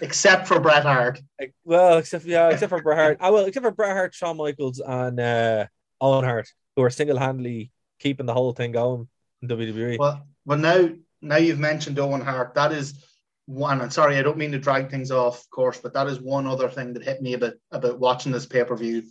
Except 0.01 0.47
for 0.47 0.59
Bret 0.59 0.83
Hart. 0.83 1.21
well, 1.63 1.97
except 1.97 2.25
yeah, 2.25 2.49
except 2.49 2.69
for 2.69 2.81
Bret 2.81 2.97
Hart. 2.97 3.17
I 3.19 3.29
will, 3.29 3.45
except 3.45 3.63
for 3.63 3.71
Bret 3.71 3.91
Hart, 3.91 4.13
Shawn 4.13 4.37
Michaels, 4.37 4.79
and 4.85 5.19
uh, 5.19 5.65
Owen 6.01 6.25
Hart, 6.25 6.51
who 6.75 6.83
are 6.83 6.89
single 6.89 7.17
handedly 7.17 7.71
keeping 7.99 8.25
the 8.25 8.33
whole 8.33 8.53
thing 8.53 8.71
going 8.71 9.07
in. 9.41 9.47
WWE. 9.47 9.99
Well, 9.99 10.25
well, 10.45 10.57
now 10.57 10.89
now 11.21 11.37
you've 11.37 11.59
mentioned 11.59 11.99
Owen 11.99 12.21
Hart. 12.21 12.55
That 12.55 12.71
is 12.71 13.03
one. 13.45 13.81
And 13.81 13.91
sorry, 13.91 14.17
I 14.17 14.21
don't 14.21 14.37
mean 14.37 14.51
to 14.51 14.59
drag 14.59 14.89
things 14.89 15.11
off 15.11 15.47
course, 15.49 15.79
but 15.79 15.93
that 15.93 16.07
is 16.07 16.19
one 16.19 16.47
other 16.47 16.69
thing 16.69 16.93
that 16.93 17.03
hit 17.03 17.21
me 17.21 17.33
about 17.33 17.53
about 17.71 17.99
watching 17.99 18.31
this 18.31 18.45
pay 18.45 18.63
per 18.63 18.75
view. 18.75 19.03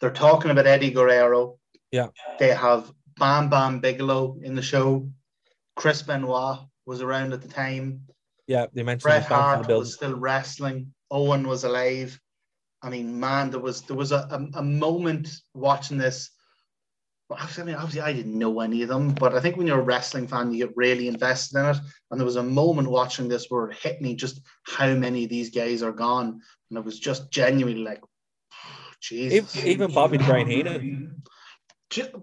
They're 0.00 0.10
talking 0.10 0.50
about 0.50 0.66
Eddie 0.66 0.90
Guerrero. 0.90 1.58
Yeah. 1.90 2.08
They 2.38 2.48
have 2.54 2.92
Bam 3.18 3.48
Bam 3.48 3.80
Bigelow 3.80 4.38
in 4.42 4.54
the 4.54 4.62
show. 4.62 5.08
Chris 5.76 6.02
Benoit 6.02 6.58
was 6.86 7.02
around 7.02 7.32
at 7.32 7.42
the 7.42 7.48
time. 7.48 8.02
yeah, 8.46 8.66
they 8.72 8.82
mentioned 8.82 9.10
Bret 9.10 9.24
Hart 9.24 9.68
was 9.68 9.94
still 9.94 10.14
wrestling. 10.16 10.92
Owen 11.10 11.46
was 11.46 11.64
alive. 11.64 12.18
I 12.82 12.90
mean, 12.90 13.18
man, 13.18 13.50
there 13.50 13.60
was 13.60 13.82
there 13.82 13.96
was 13.96 14.12
a, 14.12 14.28
a, 14.30 14.58
a 14.58 14.62
moment 14.62 15.28
watching 15.54 15.98
this. 15.98 16.30
I 17.30 17.62
mean, 17.62 17.74
obviously, 17.74 18.00
I 18.00 18.14
didn't 18.14 18.38
know 18.38 18.60
any 18.60 18.82
of 18.82 18.88
them, 18.88 19.12
but 19.12 19.34
I 19.34 19.40
think 19.40 19.56
when 19.56 19.66
you're 19.66 19.80
a 19.80 19.82
wrestling 19.82 20.26
fan, 20.26 20.50
you 20.50 20.66
get 20.66 20.76
really 20.76 21.08
invested 21.08 21.58
in 21.58 21.66
it. 21.66 21.76
And 22.10 22.18
there 22.18 22.24
was 22.24 22.36
a 22.36 22.42
moment 22.42 22.90
watching 22.90 23.28
this 23.28 23.46
where 23.50 23.68
it 23.68 23.76
hit 23.76 24.00
me 24.00 24.14
just 24.14 24.40
how 24.62 24.94
many 24.94 25.24
of 25.24 25.30
these 25.30 25.50
guys 25.50 25.82
are 25.82 25.92
gone, 25.92 26.40
and 26.70 26.78
it 26.78 26.84
was 26.84 26.98
just 26.98 27.30
genuinely 27.30 27.82
like, 27.82 28.00
Jesus. 29.02 29.64
Even, 29.64 29.92
Bobby 29.92 30.16
the 30.16 30.24
Brain 30.24 30.46
Heenan 30.46 31.22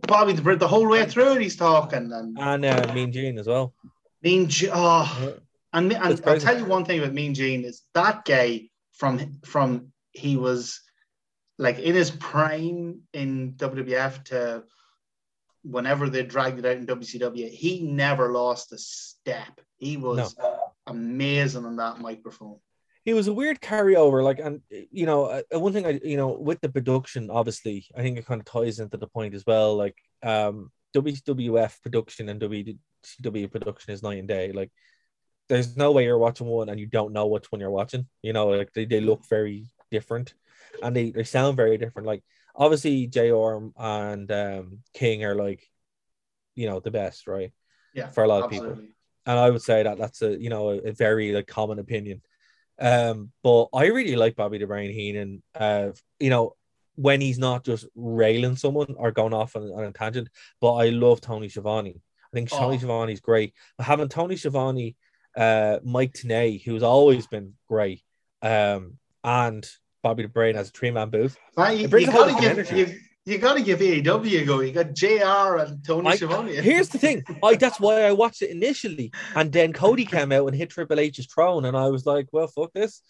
Bobby 0.07 0.33
the 0.33 0.55
the 0.55 0.67
whole 0.67 0.87
way 0.87 1.05
through 1.05 1.33
it, 1.33 1.41
he's 1.41 1.55
talking 1.55 2.11
and 2.11 2.37
and 2.39 2.65
uh, 2.65 2.93
Mean 2.93 3.11
Gene 3.11 3.39
as 3.39 3.47
well. 3.47 3.73
Mean 4.21 4.47
Gene. 4.47 4.69
Oh, 4.73 5.37
and, 5.73 5.91
and 5.91 6.21
I'll 6.25 6.39
tell 6.39 6.57
you 6.57 6.65
one 6.65 6.85
thing 6.85 6.99
about 6.99 7.13
Mean 7.13 7.33
Gene 7.33 7.65
is 7.65 7.81
that 7.93 8.25
guy 8.25 8.69
from 8.93 9.39
from 9.43 9.91
he 10.11 10.37
was 10.37 10.81
like 11.57 11.79
in 11.79 11.95
his 11.95 12.11
prime 12.11 13.01
in 13.13 13.53
WWF 13.53 14.23
to 14.25 14.63
whenever 15.65 16.09
they 16.09 16.23
dragged 16.23 16.59
it 16.59 16.65
out 16.65 16.77
in 16.77 16.85
WCW, 16.85 17.49
he 17.49 17.81
never 17.81 18.31
lost 18.31 18.71
a 18.71 18.77
step. 18.77 19.59
He 19.77 19.97
was 19.97 20.35
amazing 20.87 21.65
on 21.65 21.75
that 21.77 21.99
microphone. 21.99 22.57
He 23.03 23.13
was 23.13 23.27
a 23.27 23.33
weird 23.33 23.61
carryover, 23.61 24.23
like, 24.23 24.39
and 24.39 24.61
you 24.69 25.05
know, 25.05 25.25
uh, 25.25 25.59
one 25.59 25.73
thing 25.73 25.85
I, 25.85 25.99
you 26.03 26.17
know, 26.17 26.29
with 26.29 26.59
the 26.61 26.69
production, 26.69 27.29
obviously, 27.29 27.85
I 27.95 28.01
think 28.01 28.17
it 28.17 28.25
kind 28.25 28.41
of 28.41 28.45
ties 28.45 28.79
into 28.79 28.97
the 28.97 29.07
point 29.07 29.35
as 29.35 29.45
well. 29.45 29.75
Like, 29.75 29.95
um, 30.23 30.71
WWF 30.95 31.81
production 31.83 32.29
and 32.29 32.41
WCW 32.41 33.51
production 33.51 33.93
is 33.93 34.01
night 34.01 34.17
and 34.17 34.27
day. 34.27 34.51
Like, 34.51 34.71
there's 35.49 35.77
no 35.77 35.91
way 35.91 36.05
you're 36.05 36.17
watching 36.17 36.47
one 36.47 36.69
and 36.69 36.79
you 36.79 36.87
don't 36.87 37.13
know 37.13 37.27
which 37.27 37.51
one 37.51 37.61
you're 37.61 37.69
watching. 37.69 38.07
You 38.23 38.33
know, 38.33 38.47
like 38.47 38.73
they, 38.73 38.85
they 38.85 39.01
look 39.01 39.27
very 39.29 39.67
different, 39.91 40.33
and 40.81 40.95
they, 40.95 41.11
they 41.11 41.23
sound 41.23 41.57
very 41.57 41.77
different. 41.77 42.07
Like, 42.07 42.23
obviously, 42.55 43.07
JR 43.07 43.57
and 43.77 44.31
um, 44.31 44.79
King 44.93 45.23
are 45.25 45.35
like, 45.35 45.67
you 46.55 46.67
know, 46.67 46.79
the 46.79 46.91
best, 46.91 47.27
right? 47.27 47.51
Yeah, 47.93 48.09
For 48.09 48.23
a 48.23 48.27
lot 48.27 48.43
of 48.43 48.51
people 48.51 48.77
and 49.25 49.39
I 49.39 49.49
would 49.49 49.61
say 49.61 49.83
that 49.83 49.97
that's 49.97 50.21
a 50.21 50.39
you 50.39 50.49
know 50.49 50.69
a, 50.69 50.77
a 50.77 50.91
very 50.91 51.31
like 51.31 51.47
common 51.47 51.79
opinion. 51.79 52.21
Um, 52.79 53.31
but 53.41 53.67
I 53.73 53.87
really 53.87 54.15
like 54.15 54.35
Bobby 54.35 54.57
the 54.57 54.67
Brain 54.67 54.91
Heenan. 54.91 55.41
Uh, 55.53 55.89
you 56.19 56.29
know, 56.29 56.55
when 56.95 57.21
he's 57.21 57.39
not 57.39 57.63
just 57.63 57.85
railing 57.95 58.55
someone 58.55 58.95
or 58.97 59.11
going 59.11 59.33
off 59.33 59.55
on, 59.55 59.63
on 59.71 59.85
a 59.85 59.91
tangent. 59.91 60.29
But 60.61 60.73
I 60.75 60.89
love 60.89 61.21
Tony 61.21 61.49
Schiavone. 61.49 61.95
I 61.95 62.33
think 62.33 62.49
Tony 62.49 62.75
Oh. 62.75 62.79
Schiavone's 62.79 63.21
great. 63.21 63.53
But 63.77 63.87
having 63.87 64.09
Tony 64.09 64.35
Schiavone, 64.35 64.95
uh, 65.35 65.79
Mike 65.83 66.13
Tenay, 66.13 66.63
who's 66.63 66.83
always 66.83 67.27
been 67.27 67.53
great, 67.67 68.01
um, 68.41 68.97
and 69.23 69.65
Bobby 70.05 70.21
the 70.21 70.29
Brain 70.29 70.55
as 70.55 70.69
a 70.69 70.71
three 70.71 70.91
man 70.91 71.09
booth. 71.09 71.35
Man, 71.57 71.77
you, 71.79 71.85
It 71.85 71.89
brings 71.89 72.05
you 72.05 72.11
a 72.13 72.15
whole 72.15 72.25
gotta 72.29 72.39
different 72.41 72.69
give 72.69 72.89
energy. 72.89 73.01
you, 73.25 73.33
you 73.33 73.37
gotta 73.39 73.61
give 73.63 73.79
AEW 73.79 74.41
a 74.41 74.45
go. 74.45 74.59
You 74.59 74.71
got 74.71 74.93
JR 74.93 75.57
and 75.57 75.83
Tony 75.83 76.09
I- 76.09 76.15
Schiavone. 76.15 76.55
Here's 76.61 76.89
the 76.89 76.99
thing. 76.99 77.23
I 77.43 77.55
that's 77.55 77.79
why 77.79 78.03
I 78.03 78.11
watched 78.11 78.43
it 78.43 78.51
initially, 78.51 79.11
and 79.35 79.51
then 79.51 79.73
Cody 79.73 80.05
came 80.15 80.31
out 80.31 80.45
and 80.47 80.55
hit 80.55 80.69
Triple 80.69 80.99
H's 80.99 81.25
throne, 81.25 81.65
and 81.65 81.75
I 81.75 81.87
was 81.87 82.05
like, 82.05 82.27
"Well, 82.31 82.45
fuck 82.45 82.71
this." 82.73 83.01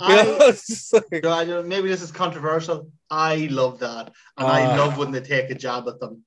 You 0.00 0.06
know, 0.08 0.38
I, 0.40 0.48
it's 0.50 0.92
like- 0.92 1.26
I 1.26 1.44
don't- 1.44 1.66
maybe 1.66 1.88
this 1.88 2.02
is 2.02 2.12
controversial. 2.12 2.92
I 3.10 3.48
love 3.50 3.80
that, 3.80 4.12
and 4.38 4.46
I 4.46 4.66
Ah. 4.66 4.76
love 4.76 4.98
when 4.98 5.10
they 5.10 5.20
take 5.20 5.50
a 5.50 5.56
jab 5.56 5.88
at 5.88 5.98
them. 5.98 6.22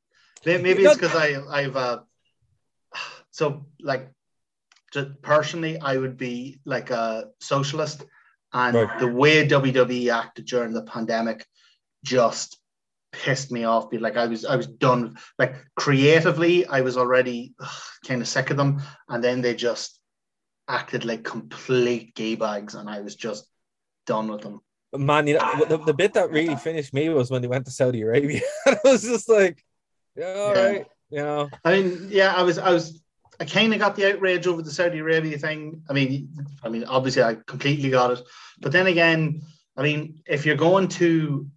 Maybe 0.45 0.83
it's 0.83 0.95
because 0.95 1.15
I 1.15 1.27
I've 1.49 1.77
uh, 1.77 1.99
so 3.31 3.67
like 3.79 4.11
just 4.91 5.21
personally 5.21 5.79
I 5.79 5.95
would 5.95 6.17
be 6.17 6.59
like 6.65 6.89
a 6.89 7.29
socialist, 7.39 8.03
and 8.53 8.75
Right. 8.75 8.99
the 8.99 9.07
way 9.07 9.47
WWE 9.47 10.09
acted 10.13 10.45
during 10.45 10.73
the 10.73 10.83
pandemic 10.83 11.45
just 12.03 12.57
pissed 13.11 13.51
me 13.51 13.63
off. 13.63 13.89
Be 13.89 13.97
like 13.97 14.17
I 14.17 14.27
was 14.27 14.45
I 14.45 14.55
was 14.55 14.67
done. 14.67 15.17
Like 15.37 15.55
creatively, 15.75 16.65
I 16.65 16.81
was 16.81 16.97
already 16.97 17.53
kind 18.07 18.21
of 18.21 18.27
sick 18.27 18.49
of 18.49 18.57
them, 18.57 18.81
and 19.07 19.23
then 19.23 19.41
they 19.41 19.55
just 19.55 19.99
acted 20.67 21.05
like 21.05 21.23
complete 21.23 22.13
gay 22.15 22.35
bags, 22.35 22.75
and 22.75 22.89
I 22.89 23.01
was 23.01 23.15
just 23.15 23.45
done 24.05 24.31
with 24.31 24.41
them. 24.41 24.61
man, 24.93 25.27
you 25.27 25.35
know, 25.35 25.65
the, 25.65 25.77
the 25.77 25.93
bit 25.93 26.13
that 26.13 26.31
really 26.31 26.55
finished 26.55 26.93
me 26.93 27.09
was 27.09 27.29
when 27.29 27.41
they 27.41 27.47
went 27.47 27.65
to 27.65 27.71
Saudi 27.71 28.01
Arabia. 28.01 28.41
I 28.65 28.77
was 28.83 29.03
just 29.03 29.29
like, 29.29 29.63
yeah, 30.15 30.33
all 30.33 30.55
Yeah. 30.55 30.65
right, 30.65 30.85
you 31.09 31.17
know. 31.19 31.49
I 31.63 31.71
mean, 31.73 32.07
yeah, 32.09 32.33
I 32.35 32.41
was, 32.43 32.57
I 32.57 32.71
was, 32.71 33.01
I 33.39 33.45
kind 33.45 33.73
of 33.73 33.79
got 33.79 33.95
the 33.95 34.13
outrage 34.13 34.47
over 34.47 34.61
the 34.61 34.71
Saudi 34.71 34.99
Arabia 34.99 35.37
thing. 35.37 35.81
I 35.89 35.93
mean, 35.93 36.29
I 36.63 36.69
mean, 36.69 36.83
obviously, 36.83 37.23
I 37.23 37.35
completely 37.47 37.89
got 37.89 38.11
it. 38.11 38.21
But 38.59 38.71
then 38.73 38.87
again, 38.87 39.41
I 39.77 39.83
mean, 39.83 40.21
if 40.27 40.45
you're 40.45 40.57
going 40.57 40.89
to 40.89 41.47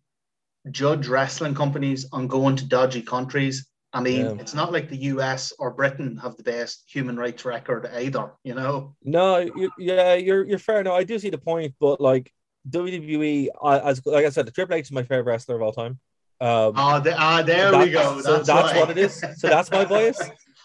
judge 0.71 1.09
wrestling 1.09 1.55
companies 1.55 2.07
on 2.12 2.29
going 2.29 2.55
to 2.57 2.64
dodgy 2.64 3.03
countries, 3.03 3.66
I 3.92 4.01
mean, 4.01 4.25
Yeah. 4.27 4.37
it's 4.38 4.55
not 4.55 4.73
like 4.73 4.88
the 4.88 4.97
US 5.12 5.53
or 5.59 5.73
Britain 5.73 6.16
have 6.18 6.37
the 6.37 6.45
best 6.45 6.85
human 6.87 7.16
rights 7.18 7.45
record 7.45 7.85
either. 7.92 8.31
You 8.45 8.55
know? 8.55 8.95
No, 9.03 9.38
you, 9.38 9.71
yeah, 9.77 10.14
you're 10.14 10.45
you're 10.45 10.59
fair. 10.61 10.85
No, 10.85 10.95
I 10.95 11.03
do 11.05 11.18
see 11.18 11.31
the 11.31 11.38
point, 11.38 11.75
but 11.81 12.01
like 12.01 12.33
WWE, 12.71 13.49
I, 13.62 13.81
as 13.81 14.07
like 14.07 14.25
I 14.25 14.31
said, 14.31 14.47
the 14.47 14.53
Triple 14.53 14.77
H 14.77 14.85
is 14.87 14.92
my 14.92 15.03
favorite 15.03 15.25
wrestler 15.25 15.57
of 15.57 15.62
all 15.62 15.73
time. 15.73 15.99
Um, 16.40 16.73
Ah, 16.77 16.99
the, 17.01 17.14
ah 17.18 17.42
there 17.42 17.71
we 17.77 17.90
that's- 17.90 17.92
go. 17.92 18.21
So 18.23 18.42
that's 18.42 18.75
what 18.79 18.90
it 18.90 18.99
is. 18.99 19.21
So 19.37 19.49
that's 19.49 19.71
my 19.71 19.85
bias. 19.92 20.21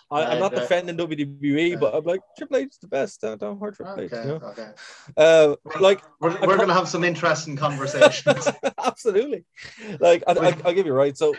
I, 0.09 0.23
I'm 0.23 0.39
not 0.39 0.53
defending 0.53 0.97
WWE, 0.97 1.79
but 1.79 1.93
I'm 1.93 2.03
like 2.03 2.21
Triple 2.37 2.57
H 2.57 2.69
is 2.71 2.77
the 2.79 2.87
best. 2.87 3.21
Don't, 3.21 3.39
don't 3.39 3.59
hurt 3.59 3.75
Triple 3.75 3.99
H. 4.01 4.13
Okay, 4.13 4.21
You 4.21 4.39
know? 4.39 4.45
okay. 4.45 4.69
Uh, 5.17 5.55
like 5.79 6.01
We're, 6.21 6.39
we're 6.47 6.57
gonna 6.57 6.73
have 6.73 6.87
some 6.87 7.03
interesting 7.03 7.55
conversations. 7.57 8.47
Absolutely. 8.83 9.45
Like 9.99 10.23
I, 10.27 10.31
I, 10.33 10.57
I'll 10.65 10.73
give 10.73 10.85
you 10.85 10.93
right. 10.93 11.17
So 11.17 11.33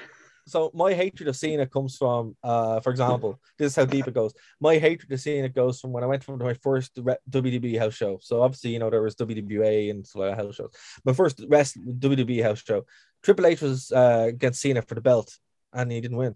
so 0.49 0.71
my 0.75 0.95
hatred 0.95 1.29
of 1.29 1.37
Cena 1.37 1.67
comes 1.67 1.97
from, 1.97 2.35
uh, 2.43 2.81
for 2.81 2.91
example, 2.91 3.39
this 3.59 3.73
is 3.73 3.77
how 3.77 3.85
deep 3.85 4.09
it 4.09 4.15
goes. 4.15 4.33
My 4.61 4.79
hatred 4.79 5.13
of 5.13 5.21
Cena 5.21 5.49
goes 5.49 5.79
from 5.79 5.93
when 5.93 6.03
I 6.03 6.07
went 6.07 6.25
from 6.25 6.39
my 6.39 6.55
first 6.55 6.97
WWE 6.97 7.79
house 7.79 7.95
show. 7.95 8.19
So 8.23 8.41
obviously, 8.43 8.71
you 8.71 8.79
know, 8.79 8.89
there 8.89 9.03
was 9.03 9.15
WWA 9.17 9.91
and 9.91 10.07
that 10.15 10.39
house 10.39 10.55
shows. 10.55 10.71
My 11.05 11.13
first 11.13 11.45
rest 11.49 11.79
WWE 11.79 12.43
house 12.43 12.63
show. 12.67 12.87
Triple 13.23 13.47
H 13.47 13.61
was 13.61 13.93
uh, 13.93 14.27
against 14.29 14.61
Cena 14.61 14.81
for 14.81 14.95
the 14.95 15.01
belt, 15.01 15.37
and 15.73 15.93
he 15.93 16.01
didn't 16.01 16.17
win. 16.17 16.35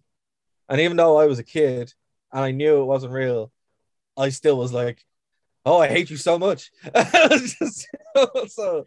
And 0.69 0.81
even 0.81 0.97
though 0.97 1.17
I 1.17 1.27
was 1.27 1.39
a 1.39 1.45
kid 1.45 1.93
and 2.33 2.43
I 2.45 2.51
knew 2.51 2.81
it 2.81 2.87
wasn't 2.87 3.13
real, 3.13 3.53
I 4.17 4.29
still 4.31 4.57
was 4.59 4.73
like, 4.73 5.05
"Oh, 5.65 5.79
I 5.79 5.89
hate 5.89 6.11
you 6.11 6.17
so 6.17 6.39
much." 6.39 6.71
Just- 6.95 7.89
so, 8.49 8.87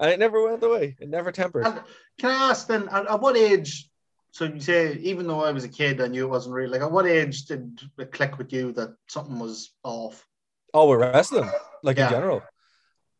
and 0.00 0.10
it 0.10 0.18
never 0.18 0.42
went 0.44 0.62
away. 0.62 0.96
It 1.00 1.08
never 1.08 1.32
tempered. 1.32 1.66
And 1.66 1.80
can 2.18 2.30
I 2.30 2.50
ask 2.50 2.66
then, 2.66 2.88
at, 2.88 3.06
at 3.08 3.20
what 3.20 3.36
age? 3.36 3.88
So 4.32 4.44
you 4.44 4.60
say, 4.60 4.94
even 4.98 5.26
though 5.26 5.42
I 5.42 5.52
was 5.52 5.64
a 5.64 5.68
kid, 5.68 6.00
I 6.00 6.08
knew 6.08 6.24
it 6.24 6.30
wasn't 6.30 6.54
real. 6.56 6.70
Like, 6.70 6.82
at 6.82 6.92
what 6.92 7.06
age 7.06 7.46
did 7.46 7.80
it 7.98 8.12
click 8.12 8.36
with 8.36 8.52
you 8.52 8.72
that 8.72 8.94
something 9.08 9.38
was 9.38 9.72
off? 9.82 10.26
Oh, 10.74 10.88
we're 10.88 10.98
wrestling, 10.98 11.48
like 11.82 11.96
Yeah. 11.96 12.08
in 12.08 12.12
general. 12.12 12.42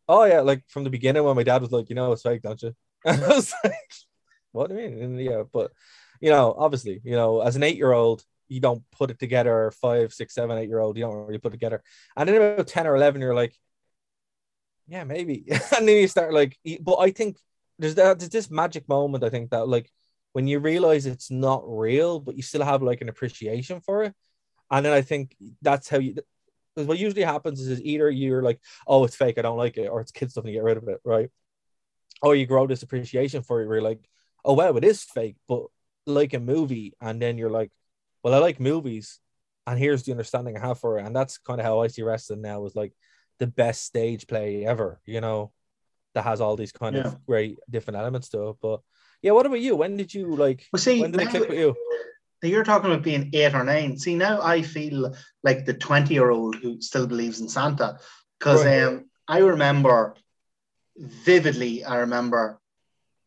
Oh 0.09 0.25
yeah, 0.25 0.41
like 0.41 0.63
from 0.69 0.85
the 0.85 0.91
beginning 0.91 1.25
when 1.25 1.35
my 1.37 1.43
dad 1.43 1.63
was 1.63 1.73
like, 1.73 1.89
you 1.89 1.95
know, 1.95 2.13
it's 2.13 2.23
fake, 2.23 2.43
don't 2.43 2.61
you? 2.63 2.75
And 3.05 3.25
I 3.25 3.29
was 3.29 3.55
like, 3.65 3.73
what 4.53 4.69
do 4.69 4.77
you 4.77 4.91
mean? 4.91 5.03
And 5.03 5.21
yeah, 5.21 5.43
but 5.51 5.73
you 6.21 6.31
know, 6.31 6.55
obviously, 6.57 7.01
you 7.03 7.17
know, 7.17 7.41
as 7.41 7.57
an 7.57 7.63
eight-year-old, 7.63 8.23
you 8.49 8.61
don't 8.61 8.83
put 8.93 9.11
it 9.11 9.19
together. 9.19 9.71
Five, 9.71 10.13
six, 10.13 10.35
seven, 10.35 10.59
eight-year-old, 10.59 10.97
you 10.97 11.05
don't 11.05 11.27
really 11.27 11.39
put 11.39 11.53
it 11.53 11.57
together. 11.57 11.83
And 12.17 12.29
then 12.29 12.37
about 12.37 12.67
ten 12.67 12.87
or 12.87 12.97
eleven, 12.97 13.21
you're 13.21 13.35
like, 13.35 13.55
yeah, 14.89 15.05
maybe. 15.05 15.45
and 15.77 15.89
then 15.89 15.97
you 15.97 16.09
start 16.09 16.33
like, 16.33 16.59
but 16.81 16.97
I 16.99 17.11
think 17.11 17.39
there's 17.79 17.95
that 17.97 18.19
there's 18.19 18.31
this 18.31 18.51
magic 18.51 18.89
moment. 18.89 19.25
I 19.25 19.31
think 19.31 19.51
that 19.51 19.69
like 19.69 19.91
when 20.33 20.47
you 20.47 20.59
realize 20.59 21.07
it's 21.07 21.31
not 21.31 21.63
real, 21.67 22.21
but 22.21 22.37
you 22.37 22.43
still 22.43 22.65
have 22.65 22.83
like 22.83 23.01
an 23.01 23.09
appreciation 23.09 23.81
for 23.81 24.05
it. 24.05 24.15
And 24.71 24.85
then 24.85 24.93
I 24.93 25.03
think 25.03 25.37
that's 25.63 25.89
how 25.89 25.99
you. 25.99 26.17
What 26.75 26.99
usually 26.99 27.23
happens 27.23 27.61
is 27.61 27.69
is 27.69 27.83
either 27.83 28.11
you're 28.11 28.43
like, 28.43 28.61
oh, 28.87 29.05
it's 29.05 29.17
fake, 29.17 29.39
I 29.39 29.43
don't 29.43 29.57
like 29.57 29.79
it, 29.79 29.87
or 29.87 30.03
it's 30.03 30.13
kids 30.13 30.33
stuff 30.33 30.45
and 30.45 30.53
you 30.53 30.59
get 30.59 30.65
rid 30.65 30.77
of 30.77 30.89
it, 30.89 31.01
right? 31.05 31.31
Or 32.21 32.35
you 32.35 32.47
grow 32.47 32.67
this 32.67 32.83
appreciation 32.83 33.43
for 33.43 33.63
it 33.63 33.67
where 33.67 33.77
you're 33.77 33.83
like, 33.83 34.07
oh, 34.45 34.53
wow, 34.53 34.77
it 34.77 34.85
is 34.85 35.03
fake, 35.03 35.37
but 35.49 35.65
like 36.07 36.35
a 36.35 36.41
movie. 36.41 36.95
And 37.01 37.21
then 37.21 37.39
you're 37.39 37.51
like, 37.51 37.71
well, 38.27 38.35
I 38.35 38.39
like 38.39 38.59
movies, 38.59 39.21
and 39.69 39.79
here's 39.79 40.03
the 40.03 40.11
understanding 40.11 40.57
I 40.57 40.67
have 40.67 40.81
for 40.81 40.99
it. 40.99 41.07
And 41.07 41.15
that's 41.15 41.39
kind 41.39 41.61
of 41.61 41.65
how 41.65 41.79
I 41.83 41.87
see 41.87 42.03
wrestling 42.03 42.43
now 42.43 42.67
is 42.67 42.75
like 42.75 42.93
the 43.39 43.47
best 43.47 43.85
stage 43.85 44.27
play 44.27 44.67
ever, 44.67 45.01
you 45.07 45.21
know, 45.21 45.53
that 46.13 46.25
has 46.25 46.41
all 46.41 46.57
these 46.57 46.73
kind 46.73 46.97
Yeah. 46.97 47.03
of 47.03 47.25
great 47.25 47.61
different 47.71 47.99
elements 47.99 48.29
to 48.31 48.49
it. 48.49 48.57
But 48.61 48.81
yeah, 49.23 49.31
what 49.31 49.47
about 49.47 49.61
you? 49.61 49.77
When 49.77 49.97
did 49.97 50.13
you 50.13 50.35
like, 50.35 50.67
Well, 50.73 50.83
see, 50.83 51.01
when 51.01 51.13
did 51.13 51.21
it 51.21 51.31
click 51.31 51.49
with 51.49 51.57
you? 51.57 51.77
You're 52.43 52.65
talking 52.65 52.91
about 52.91 53.05
being 53.05 53.31
eight 53.33 53.55
or 53.55 53.63
nine. 53.63 53.97
See, 53.97 54.17
now 54.17 54.43
I 54.43 54.61
feel 54.61 55.15
like 55.45 55.65
the 55.65 55.75
20 55.75 56.13
year 56.13 56.31
old 56.31 56.57
who 56.57 56.81
still 56.81 57.07
believes 57.07 57.41
in 57.41 57.49
Santa. 57.49 58.01
Because 58.41 58.65
Right. 58.65 58.83
um, 58.87 59.05
I 59.29 59.39
remember 59.39 60.17
vividly, 60.97 61.85
I 61.85 61.99
remember 61.99 62.59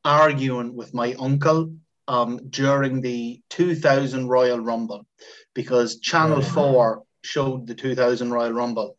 arguing 0.03 0.75
with 0.75 0.93
my 0.93 1.13
uncle 1.13 1.71
um, 2.09 2.49
during 2.49 3.01
the 3.01 3.41
2000 3.51 4.27
Royal 4.27 4.59
Rumble 4.59 5.05
because 5.53 5.99
Channel 5.99 6.41
Right. 6.41 6.51
4 6.51 7.03
showed 7.23 7.67
the 7.67 7.75
2000 7.75 8.31
Royal 8.31 8.51
Rumble 8.51 8.97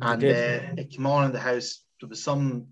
and 0.00 0.22
You 0.22 0.30
uh, 0.30 0.60
it 0.76 0.90
came 0.90 1.06
on 1.06 1.24
in 1.24 1.32
the 1.32 1.40
house. 1.40 1.82
There 2.00 2.08
was 2.08 2.22
some 2.22 2.68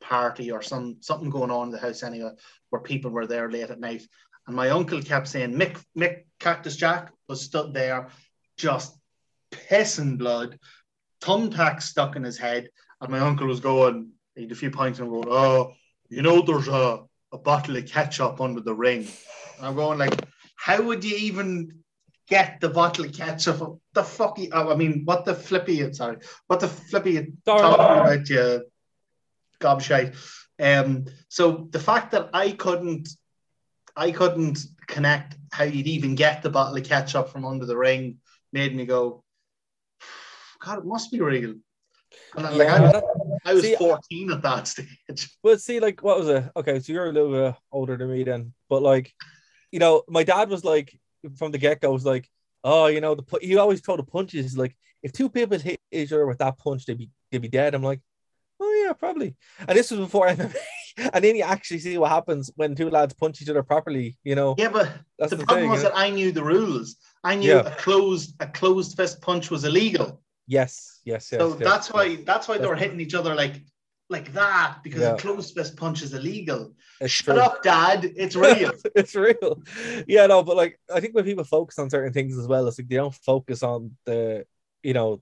party 0.00 0.50
or 0.50 0.62
some 0.62 0.96
something 1.00 1.30
going 1.30 1.50
on 1.50 1.68
in 1.68 1.72
the 1.72 1.78
house 1.78 2.02
anyway, 2.02 2.32
where 2.70 2.82
people 2.82 3.10
were 3.10 3.26
there 3.26 3.50
late 3.50 3.70
at 3.70 3.80
night. 3.80 4.06
And 4.46 4.56
my 4.56 4.70
uncle 4.70 5.02
kept 5.02 5.28
saying, 5.28 5.52
Mick, 5.52 5.82
Mick 5.96 6.24
Cactus 6.38 6.76
Jack 6.76 7.12
was 7.28 7.42
stood 7.42 7.74
there 7.74 8.08
just 8.56 8.96
pissing 9.50 10.16
blood, 10.18 10.58
thumbtack 11.20 11.82
stuck 11.82 12.16
in 12.16 12.22
his 12.22 12.38
head. 12.38 12.70
And 13.00 13.10
my 13.10 13.18
uncle 13.18 13.46
was 13.46 13.60
going, 13.60 14.12
he 14.34 14.42
had 14.42 14.52
a 14.52 14.54
few 14.54 14.70
pints 14.70 14.98
and 14.98 15.10
going, 15.10 15.28
Oh, 15.28 15.72
you 16.08 16.22
know, 16.22 16.42
there's 16.42 16.68
a, 16.68 17.00
a 17.32 17.38
bottle 17.38 17.76
of 17.76 17.86
ketchup 17.86 18.40
under 18.40 18.60
the 18.60 18.74
ring. 18.74 19.06
And 19.58 19.66
I'm 19.66 19.74
going, 19.74 19.98
like, 19.98 20.14
how 20.56 20.82
would 20.82 21.04
you 21.04 21.16
even 21.16 21.80
get 22.28 22.60
the 22.60 22.68
bottle 22.68 23.04
of 23.04 23.12
ketchup? 23.12 23.78
The 23.94 24.02
fuck, 24.04 24.38
you- 24.38 24.50
oh, 24.52 24.72
I 24.72 24.76
mean, 24.76 25.02
what 25.04 25.24
the 25.24 25.34
flippy, 25.34 25.92
sorry, 25.92 26.18
what 26.46 26.60
the 26.60 26.68
flippy 26.68 27.32
talking 27.62 27.96
about, 28.00 28.28
you 28.28 28.64
gobshite. 29.60 30.14
Um, 30.58 31.06
so 31.28 31.68
the 31.70 31.78
fact 31.80 32.12
that 32.12 32.30
I 32.32 32.52
couldn't, 32.52 33.08
I 33.96 34.10
couldn't 34.10 34.58
connect 34.86 35.36
how 35.52 35.64
you'd 35.64 35.86
even 35.86 36.14
get 36.14 36.42
the 36.42 36.50
bottle 36.50 36.76
of 36.76 36.84
ketchup 36.84 37.28
from 37.30 37.44
under 37.44 37.66
the 37.66 37.76
ring 37.76 38.18
made 38.52 38.74
me 38.74 38.86
go, 38.86 39.22
God, 40.60 40.78
it 40.78 40.84
must 40.84 41.10
be 41.10 41.20
real. 41.20 41.54
And 42.36 42.46
I'm 42.46 42.56
like, 42.56 42.68
I, 42.68 42.78
Yeah, 42.82 43.00
I 43.46 43.54
was 43.54 43.62
see, 43.62 43.76
14 43.76 44.32
at 44.32 44.42
that 44.42 44.66
stage. 44.72 45.30
But 45.42 45.60
see, 45.60 45.80
like, 45.80 46.02
what 46.02 46.18
was 46.18 46.28
it? 46.28 46.44
Okay, 46.56 46.80
so 46.80 46.92
you're 46.92 47.06
a 47.08 47.12
little 47.12 47.30
bit 47.32 47.54
older 47.72 47.96
than 47.96 48.10
me 48.10 48.24
then, 48.24 48.52
but 48.68 48.82
like, 48.82 49.12
you 49.72 49.78
know, 49.78 50.02
my 50.08 50.24
dad 50.24 50.48
was 50.48 50.64
like 50.64 50.98
from 51.38 51.52
the 51.52 51.58
get 51.58 51.80
go 51.80 51.92
was 51.92 52.04
like, 52.06 52.28
oh, 52.64 52.86
you 52.86 53.00
know, 53.00 53.14
the 53.14 53.22
pu- 53.22 53.38
he 53.40 53.56
always 53.56 53.80
throw 53.80 53.96
the 53.96 54.02
punches. 54.02 54.56
Like, 54.56 54.76
if 55.02 55.12
two 55.12 55.28
people 55.28 55.58
hit 55.58 55.80
each 55.92 56.12
other 56.12 56.26
with 56.26 56.38
that 56.38 56.58
punch, 56.58 56.86
they'd 56.86 56.98
be 56.98 57.10
they'd 57.30 57.42
be 57.42 57.48
dead. 57.48 57.74
I'm 57.74 57.82
like, 57.82 58.00
oh 58.60 58.84
yeah, 58.86 58.92
probably. 58.92 59.36
And 59.68 59.76
this 59.78 59.90
was 59.90 60.00
before 60.00 60.28
MMA. 60.30 60.54
and 61.12 61.22
then 61.24 61.36
you 61.36 61.42
actually 61.42 61.78
see 61.80 61.98
what 61.98 62.10
happens 62.10 62.50
when 62.56 62.74
two 62.74 62.88
lads 62.90 63.12
punch 63.14 63.42
each 63.42 63.48
other 63.50 63.62
properly. 63.62 64.16
You 64.24 64.34
know, 64.34 64.54
Yeah, 64.58 64.70
but 64.70 64.90
that's 65.18 65.30
the 65.30 65.36
the, 65.36 65.44
problem 65.44 65.64
thing. 65.64 65.70
was 65.70 65.82
you 65.82 65.88
know? 65.88 65.94
that 65.94 65.98
I 65.98 66.10
knew 66.10 66.32
the 66.32 66.42
rules. 66.44 66.96
I 67.22 67.34
knew 67.36 67.50
Yeah. 67.50 67.60
a 67.66 67.74
closed 67.76 68.34
a 68.40 68.46
closed 68.46 68.96
fist 68.96 69.20
punch 69.20 69.50
was 69.50 69.64
illegal. 69.64 70.22
Yes, 70.46 71.00
yes, 71.04 71.30
yes. 71.32 71.40
so 71.40 71.48
yes, 71.50 71.58
that's 71.58 71.88
yes. 71.88 71.92
why 71.92 72.16
that's 72.24 72.48
why 72.48 72.58
they 72.58 72.66
were 72.66 72.76
hitting 72.76 73.00
each 73.00 73.14
other 73.14 73.34
like 73.34 73.62
like 74.08 74.32
that 74.34 74.78
because 74.84 75.00
Yeah. 75.00 75.14
a 75.14 75.18
closed 75.18 75.54
fist 75.54 75.76
punch 75.76 76.02
is 76.02 76.14
illegal. 76.14 76.74
It's 77.00 77.12
Shut 77.12 77.34
true. 77.34 77.44
up, 77.44 77.62
Dad. 77.62 78.04
It's 78.16 78.36
real. 78.46 78.72
it's 78.94 79.14
real. 79.14 79.62
Yeah, 80.06 80.26
no, 80.26 80.42
but 80.42 80.56
like 80.56 80.78
I 80.92 81.00
think 81.00 81.14
when 81.14 81.24
people 81.24 81.44
focus 81.44 81.78
on 81.78 81.90
certain 81.90 82.12
things 82.12 82.38
as 82.38 82.46
well, 82.46 82.68
it's 82.68 82.78
like 82.78 82.88
they 82.88 82.96
don't 82.96 83.14
focus 83.14 83.62
on 83.62 83.96
the 84.04 84.46
you 84.82 84.94
know 84.94 85.20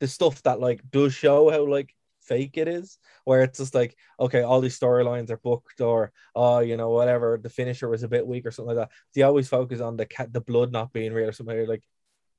the 0.00 0.08
stuff 0.08 0.42
that 0.42 0.58
like 0.58 0.80
does 0.90 1.14
show 1.14 1.50
how 1.50 1.64
like 1.66 1.94
fake 2.22 2.56
it 2.56 2.66
is, 2.68 2.98
where 3.24 3.42
it's 3.42 3.58
just 3.58 3.74
like, 3.74 3.96
okay, 4.18 4.42
all 4.42 4.60
these 4.60 4.78
storylines 4.78 5.30
are 5.30 5.36
booked, 5.36 5.80
or 5.80 6.12
oh, 6.34 6.58
you 6.58 6.76
know, 6.76 6.90
whatever, 6.90 7.38
the 7.40 7.50
finisher 7.50 7.88
was 7.88 8.02
a 8.02 8.08
bit 8.08 8.26
weak 8.26 8.46
or 8.46 8.50
something 8.50 8.74
like 8.74 8.88
that. 8.88 8.94
They 9.14 9.22
always 9.22 9.48
focus 9.48 9.80
on 9.80 9.96
the 9.96 10.06
cat 10.06 10.32
the 10.32 10.40
blood 10.40 10.72
not 10.72 10.92
being 10.92 11.12
real 11.12 11.28
or 11.28 11.32
something 11.32 11.66
like 11.68 11.84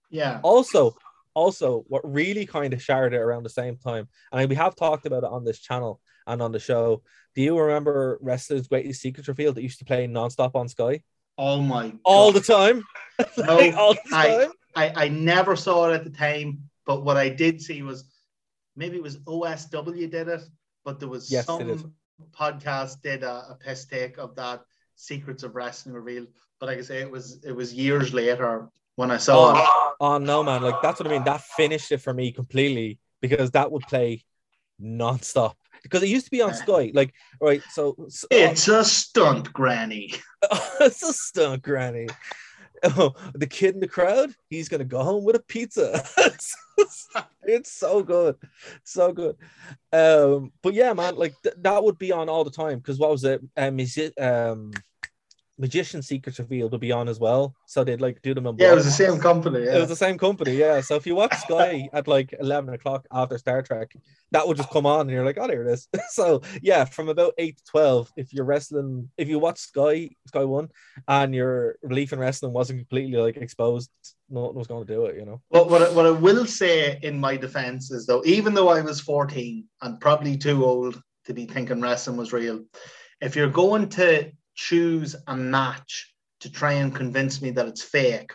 yeah. 0.10 0.40
also 0.44 0.96
also 1.34 1.84
what 1.88 2.02
really 2.04 2.46
kind 2.46 2.74
of 2.74 2.82
shared 2.82 3.14
it 3.14 3.18
around 3.18 3.44
the 3.44 3.50
same 3.50 3.76
time 3.78 4.08
and 4.32 4.50
we 4.50 4.56
have 4.56 4.76
talked 4.76 5.06
about 5.06 5.24
it 5.24 5.30
on 5.30 5.44
this 5.44 5.60
channel 5.60 6.00
and 6.28 6.42
on 6.42 6.52
the 6.52 6.60
show. 6.60 7.02
Do 7.36 7.42
you 7.42 7.60
remember 7.60 8.18
wrestlers 8.22 8.68
greatest 8.68 9.02
secrets 9.02 9.28
revealed 9.28 9.56
that 9.56 9.64
used 9.64 9.80
to 9.80 9.86
play 9.86 10.08
non-stop 10.08 10.56
on 10.56 10.70
sky? 10.70 11.02
Oh 11.38 11.62
my 11.62 11.94
all 12.06 12.32
the 12.32 12.42
time. 12.42 12.84
No, 13.38 13.58
Like, 13.58 13.76
all 13.76 13.94
the 13.94 14.00
I- 14.14 14.28
time. 14.28 14.52
I, 14.76 15.06
I 15.06 15.08
never 15.10 15.56
saw 15.56 15.90
it 15.90 15.94
at 15.94 16.04
the 16.04 16.10
time, 16.10 16.64
but 16.88 17.04
what 17.04 17.16
I 17.16 17.30
did 17.30 17.62
see 17.62 17.84
was 17.84 18.06
maybe 18.76 18.98
it 18.98 19.04
was 19.04 19.18
OSW 19.20 20.10
did 20.10 20.28
it, 20.28 20.42
but 20.84 21.00
there 21.00 21.10
was 21.10 21.32
Yes, 21.32 21.46
some 21.46 21.94
podcast 22.32 23.02
did 23.02 23.22
a, 23.24 23.52
a 23.52 23.58
piss 23.64 23.86
take 23.86 24.18
of 24.18 24.36
that 24.36 24.62
Secrets 24.96 25.44
of 25.44 25.56
Wrestling 25.56 25.94
revealed. 25.94 26.28
But 26.60 26.68
like 26.68 26.80
I 26.80 26.82
say, 26.82 27.02
it 27.02 27.12
was 27.12 27.44
it 27.44 27.52
was 27.52 27.74
years 27.74 28.14
later 28.14 28.70
when 28.96 29.12
I 29.12 29.18
saw 29.18 29.52
it. 29.56 29.68
Oh, 29.68 29.93
oh, 30.04 30.18
no 30.18 30.44
man 30.44 30.62
like 30.62 30.82
that's 30.82 31.00
what 31.00 31.08
i 31.08 31.12
mean 31.12 31.24
that 31.24 31.42
finished 31.42 31.92
it 31.92 32.00
for 32.00 32.14
me 32.14 32.32
completely 32.32 33.00
because 33.22 33.52
that 33.52 33.72
would 33.72 33.84
play 33.84 34.24
non-stop 34.80 35.58
because 35.84 36.02
it 36.02 36.10
used 36.10 36.26
to 36.26 36.32
be 36.32 36.42
on 36.42 36.54
sky 36.54 36.92
like 36.94 37.14
right 37.42 37.62
so, 37.72 37.96
so 38.10 38.28
It's 38.32 38.68
a 38.68 38.84
stunt, 38.84 39.52
Granny. 39.54 40.14
it's 40.80 41.04
a 41.04 41.14
stunt, 41.14 41.62
Granny. 41.62 42.08
Oh, 42.84 43.14
the 43.34 43.48
kid 43.48 43.76
in 43.76 43.80
the 43.80 43.88
crowd, 43.88 44.34
he's 44.50 44.70
gonna 44.70 44.84
go 44.84 45.04
home 45.04 45.24
with 45.24 45.36
a 45.36 45.40
pizza. 45.40 46.04
it's 47.44 47.72
so 47.72 48.04
good, 48.04 48.36
so 48.84 49.14
good. 49.14 49.36
Um, 49.92 50.52
but 50.62 50.74
yeah, 50.74 50.94
man, 50.94 51.16
like 51.16 51.34
th- 51.44 51.56
that 51.60 51.84
would 51.84 51.98
be 51.98 52.12
on 52.12 52.28
all 52.30 52.44
the 52.44 52.52
time 52.52 52.80
because 52.80 53.00
what 53.00 53.12
was 53.12 53.24
it? 53.24 53.42
Um, 53.56 53.80
is 53.80 53.98
it 53.98 54.20
um, 54.22 54.72
Magician 55.64 56.02
Secrets 56.02 56.40
Revealed 56.40 56.74
would 56.74 56.82
be 56.82 56.92
on 56.92 57.08
as 57.08 57.22
well. 57.22 57.56
So 57.68 57.86
they'd 57.86 58.02
like 58.02 58.22
do 58.22 58.34
them 58.34 58.46
in 58.48 58.58
Yeah, 58.58 58.74
it 58.74 58.76
was 58.76 58.84
the 58.84 58.92
same 58.92 59.18
company. 59.18 59.60
It 59.60 59.80
was 59.80 59.88
the 59.88 59.96
same 59.96 60.18
company, 60.18 60.58
yeah. 60.58 60.82
So 60.82 60.96
if 60.96 61.08
you 61.08 61.16
watch 61.16 61.34
Sky 61.38 61.88
at 61.94 62.06
like 62.06 62.36
eleven 62.38 62.74
o'clock 62.74 63.08
after 63.14 63.38
Star 63.38 63.62
Trek, 63.62 63.96
that 64.32 64.46
would 64.46 64.58
just 64.58 64.70
come 64.72 64.86
on, 64.86 65.02
and 65.02 65.12
you're 65.12 65.24
like, 65.24 65.38
"Oh, 65.40 65.48
there 65.48 65.66
it 65.66 65.72
is." 65.72 65.88
so 66.10 66.42
yeah, 66.62 66.84
from 66.84 67.08
about 67.08 67.34
eight 67.38 67.56
to 67.60 67.64
twelve, 67.64 68.12
if 68.18 68.34
you're 68.34 68.44
wrestling, 68.44 69.10
if 69.18 69.30
you 69.30 69.40
watch 69.40 69.58
Sky 69.60 70.10
Sky 70.28 70.44
One, 70.44 70.68
and 71.08 71.34
your 71.34 71.78
relief 71.82 72.12
in 72.12 72.20
wrestling 72.20 72.52
wasn't 72.52 72.80
completely 72.80 73.18
like 73.18 73.38
exposed, 73.38 73.90
no 74.30 74.42
one 74.42 74.56
was 74.56 74.68
going 74.68 74.86
to 74.86 74.94
do 74.94 75.06
it, 75.06 75.16
you 75.16 75.26
know. 75.26 75.42
But 75.50 75.70
what 75.70 75.82
I, 75.82 75.90
what 75.92 76.06
I 76.06 76.12
will 76.12 76.46
say 76.46 77.00
in 77.02 77.18
my 77.18 77.38
defense 77.38 77.90
is 77.90 78.06
though, 78.06 78.22
even 78.26 78.54
though 78.54 78.68
I 78.68 78.82
was 78.82 79.00
14 79.00 79.64
and 79.82 80.02
probably 80.02 80.36
too 80.36 80.66
old 80.66 81.02
to 81.24 81.34
be 81.34 81.46
thinking 81.46 81.80
wrestling 81.80 82.18
was 82.18 82.34
real, 82.34 82.66
if 83.22 83.38
you're 83.38 83.48
going 83.64 83.88
to 83.90 84.30
choose 84.56 85.16
a 85.28 85.36
match 85.36 86.14
to 86.42 86.52
try 86.52 86.74
and 86.74 86.96
convince 86.96 87.42
me 87.42 87.52
that 87.52 87.68
it's 87.68 87.84
fake. 87.84 88.32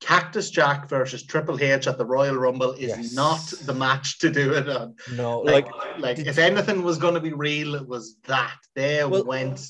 Cactus 0.00 0.50
Jack 0.50 0.88
versus 0.88 1.24
Triple 1.24 1.60
H 1.60 1.86
at 1.86 1.96
the 1.98 2.04
Royal 2.04 2.36
Rumble 2.36 2.72
is 2.72 2.88
Yes. 2.96 3.14
not 3.14 3.52
the 3.66 3.74
match 3.74 4.18
to 4.20 4.30
do 4.30 4.52
it 4.52 4.68
on. 4.68 4.94
No, 5.10 5.40
Like, 5.40 5.66
like 5.74 5.98
like 5.98 6.18
if 6.18 6.38
anything 6.38 6.82
was 6.82 6.98
going 6.98 7.14
to 7.14 7.20
be 7.20 7.32
real, 7.32 7.74
it 7.74 7.86
was 7.88 8.16
that 8.26 8.58
they 8.74 9.04
Well- 9.04 9.24
went 9.24 9.60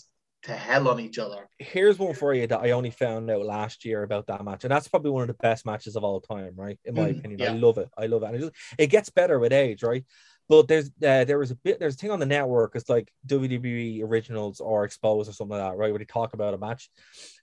to 0.43 0.53
hell 0.53 0.89
on 0.89 1.01
each 1.01 1.19
other. 1.19 1.49
here's 1.59 1.99
one 1.99 2.15
for 2.15 2.35
you 2.35 2.47
that 2.47 2.61
I 2.61 2.73
only 2.73 2.91
found 2.91 3.31
out 3.31 3.45
last 3.45 3.85
year 3.85 4.03
about 4.03 4.27
that 4.27 4.45
match, 4.45 4.65
and 4.65 4.71
that's 4.71 4.89
probably 4.89 5.11
one 5.11 5.23
of 5.23 5.29
the 5.29 5.35
best 5.35 5.65
matches 5.65 5.97
of 5.97 6.05
all 6.05 6.21
time, 6.21 6.53
right? 6.57 6.79
In 6.85 6.95
my 6.95 7.09
Mm, 7.13 7.19
opinion, 7.19 7.41
yeah. 7.41 7.51
I 7.53 7.55
love 7.55 7.79
it. 7.79 7.89
I 7.97 8.07
love 8.07 8.23
it, 8.23 8.27
and 8.27 8.35
it, 8.37 8.39
just, 8.41 8.53
it 8.79 8.87
gets 8.89 9.11
better 9.11 9.39
with 9.39 9.53
age, 9.53 9.83
right? 9.83 10.05
But 10.49 10.69
there's 10.69 10.89
uh, 11.05 11.25
there 11.25 11.39
was 11.39 11.51
a 11.51 11.57
bit 11.57 11.81
there's 11.81 11.95
a 11.95 11.99
thing 11.99 12.11
on 12.13 12.21
the 12.21 12.27
network. 12.27 12.77
It's 12.77 12.89
like 12.89 13.13
WWE 13.27 14.03
originals 14.05 14.61
or 14.61 14.85
exposed 14.85 15.29
or 15.29 15.33
something 15.33 15.57
like 15.59 15.71
that, 15.73 15.77
right? 15.77 15.91
Where 15.91 15.99
they 15.99 16.05
talk 16.05 16.35
about 16.35 16.55
a 16.55 16.59
match, 16.59 16.89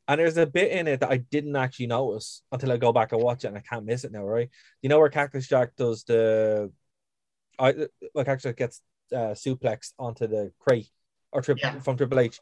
and 0.07 0.19
there's 0.19 0.37
a 0.37 0.45
bit 0.45 0.71
in 0.71 0.87
it 0.87 1.01
that 1.01 1.11
I 1.11 1.17
didn't 1.17 1.55
actually 1.55 1.87
notice 1.87 2.43
until 2.51 2.71
I 2.71 2.77
go 2.77 2.93
back 2.93 3.11
and 3.11 3.21
watch 3.21 3.43
it, 3.43 3.47
and 3.47 3.57
I 3.57 3.61
can't 3.61 3.85
miss 3.85 4.05
it 4.05 4.13
now, 4.13 4.23
right? 4.23 4.49
You 4.81 4.89
know 4.89 4.99
where 4.99 5.09
Cactus 5.09 5.47
Jack 5.47 5.75
does 5.75 6.05
the, 6.05 6.71
I 7.59 7.87
like 8.15 8.29
actually 8.29 8.53
gets 8.53 8.81
uh, 9.11 9.35
suplexed 9.35 9.93
onto 9.99 10.27
the 10.27 10.53
crate 10.59 10.89
or 11.33 11.41
trip 11.41 11.59
Yeah. 11.61 11.79
from 11.79 11.97
Triple 11.97 12.19
H. 12.19 12.39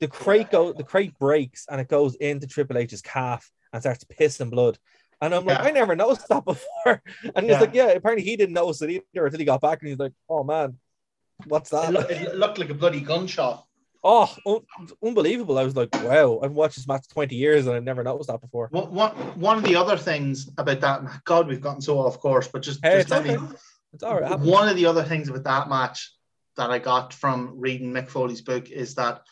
The 0.00 0.08
crate 0.08 0.50
go 0.50 0.72
the 0.72 0.84
crate 0.84 1.18
breaks 1.18 1.66
and 1.68 1.80
it 1.80 1.88
goes 1.88 2.14
into 2.14 2.46
Triple 2.46 2.78
H's 2.78 3.02
calf 3.02 3.50
and 3.72 3.82
starts 3.82 4.04
pissing 4.04 4.50
blood. 4.50 4.78
And 5.20 5.34
I'm 5.34 5.44
like, 5.44 5.58
Yeah. 5.58 5.64
I 5.64 5.70
never 5.70 5.96
noticed 5.96 6.28
that 6.28 6.44
before. 6.44 7.02
And 7.34 7.44
he's 7.44 7.54
Yeah. 7.54 7.60
like, 7.60 7.74
Yeah, 7.74 7.88
apparently 7.88 8.24
he 8.24 8.36
didn't 8.36 8.54
notice 8.54 8.82
it 8.82 8.90
either 8.90 9.26
until 9.26 9.38
he 9.38 9.44
got 9.44 9.60
back 9.60 9.80
and 9.80 9.88
he's 9.88 9.98
like, 9.98 10.12
Oh 10.28 10.44
man, 10.44 10.78
what's 11.46 11.70
It, 11.72 11.92
that? 11.92 12.10
it 12.10 12.36
looked 12.36 12.58
like 12.58 12.70
a 12.70 12.74
bloody 12.74 13.00
gunshot. 13.00 13.64
oh, 14.04 14.32
un- 14.46 14.88
unbelievable. 15.04 15.58
I 15.58 15.64
was 15.64 15.76
like, 15.76 15.90
Wow, 16.00 16.40
I've 16.42 16.52
watched 16.52 16.76
this 16.76 16.86
match 16.86 17.08
20 17.08 17.34
years 17.34 17.66
and 17.66 17.74
I 17.76 17.80
never 17.80 18.02
noticed 18.04 18.28
that 18.28 18.40
before. 18.40 18.68
One, 18.70 18.94
one, 18.94 19.10
one 19.40 19.58
of 19.58 19.64
the 19.64 19.74
other 19.76 19.96
things 19.96 20.48
about 20.56 20.80
that, 20.80 21.24
God, 21.24 21.48
we've 21.48 21.60
gotten 21.60 21.80
so 21.82 21.98
off 21.98 22.20
course, 22.20 22.48
but 22.48 22.62
just, 22.62 22.80
Hey, 22.84 22.98
just 22.98 23.10
let 23.10 23.24
me, 23.24 23.36
okay. 23.36 23.54
It's 23.92 24.02
all 24.04 24.20
right. 24.20 24.38
one 24.38 24.68
of 24.68 24.76
the 24.76 24.86
other 24.86 25.02
things 25.02 25.28
about 25.28 25.44
that 25.44 25.68
match 25.68 26.12
that 26.56 26.70
I 26.70 26.78
got 26.78 27.12
from 27.14 27.54
reading 27.58 27.92
Mick 27.92 28.08
Foley's 28.08 28.42
book 28.42 28.70
is 28.70 28.94
that 28.96 29.22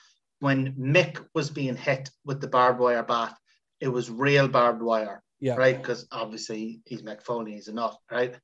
when 0.40 0.72
Mick 0.74 1.24
was 1.34 1.50
being 1.50 1.76
hit 1.76 2.10
with 2.24 2.40
the 2.40 2.48
barbed 2.48 2.78
wire 2.80 3.02
bat, 3.02 3.36
it 3.80 3.88
was 3.88 4.08
real 4.10 4.48
barbed 4.48 4.80
wire, 4.82 5.22
Yeah. 5.40 5.54
right? 5.54 5.76
Because 5.76 6.06
obviously 6.10 6.80
he's 6.84 7.02
Mick 7.02 7.22
Foley, 7.22 7.52
he's 7.52 7.68
a 7.68 7.74
nut, 7.74 7.96
right? 8.10 8.34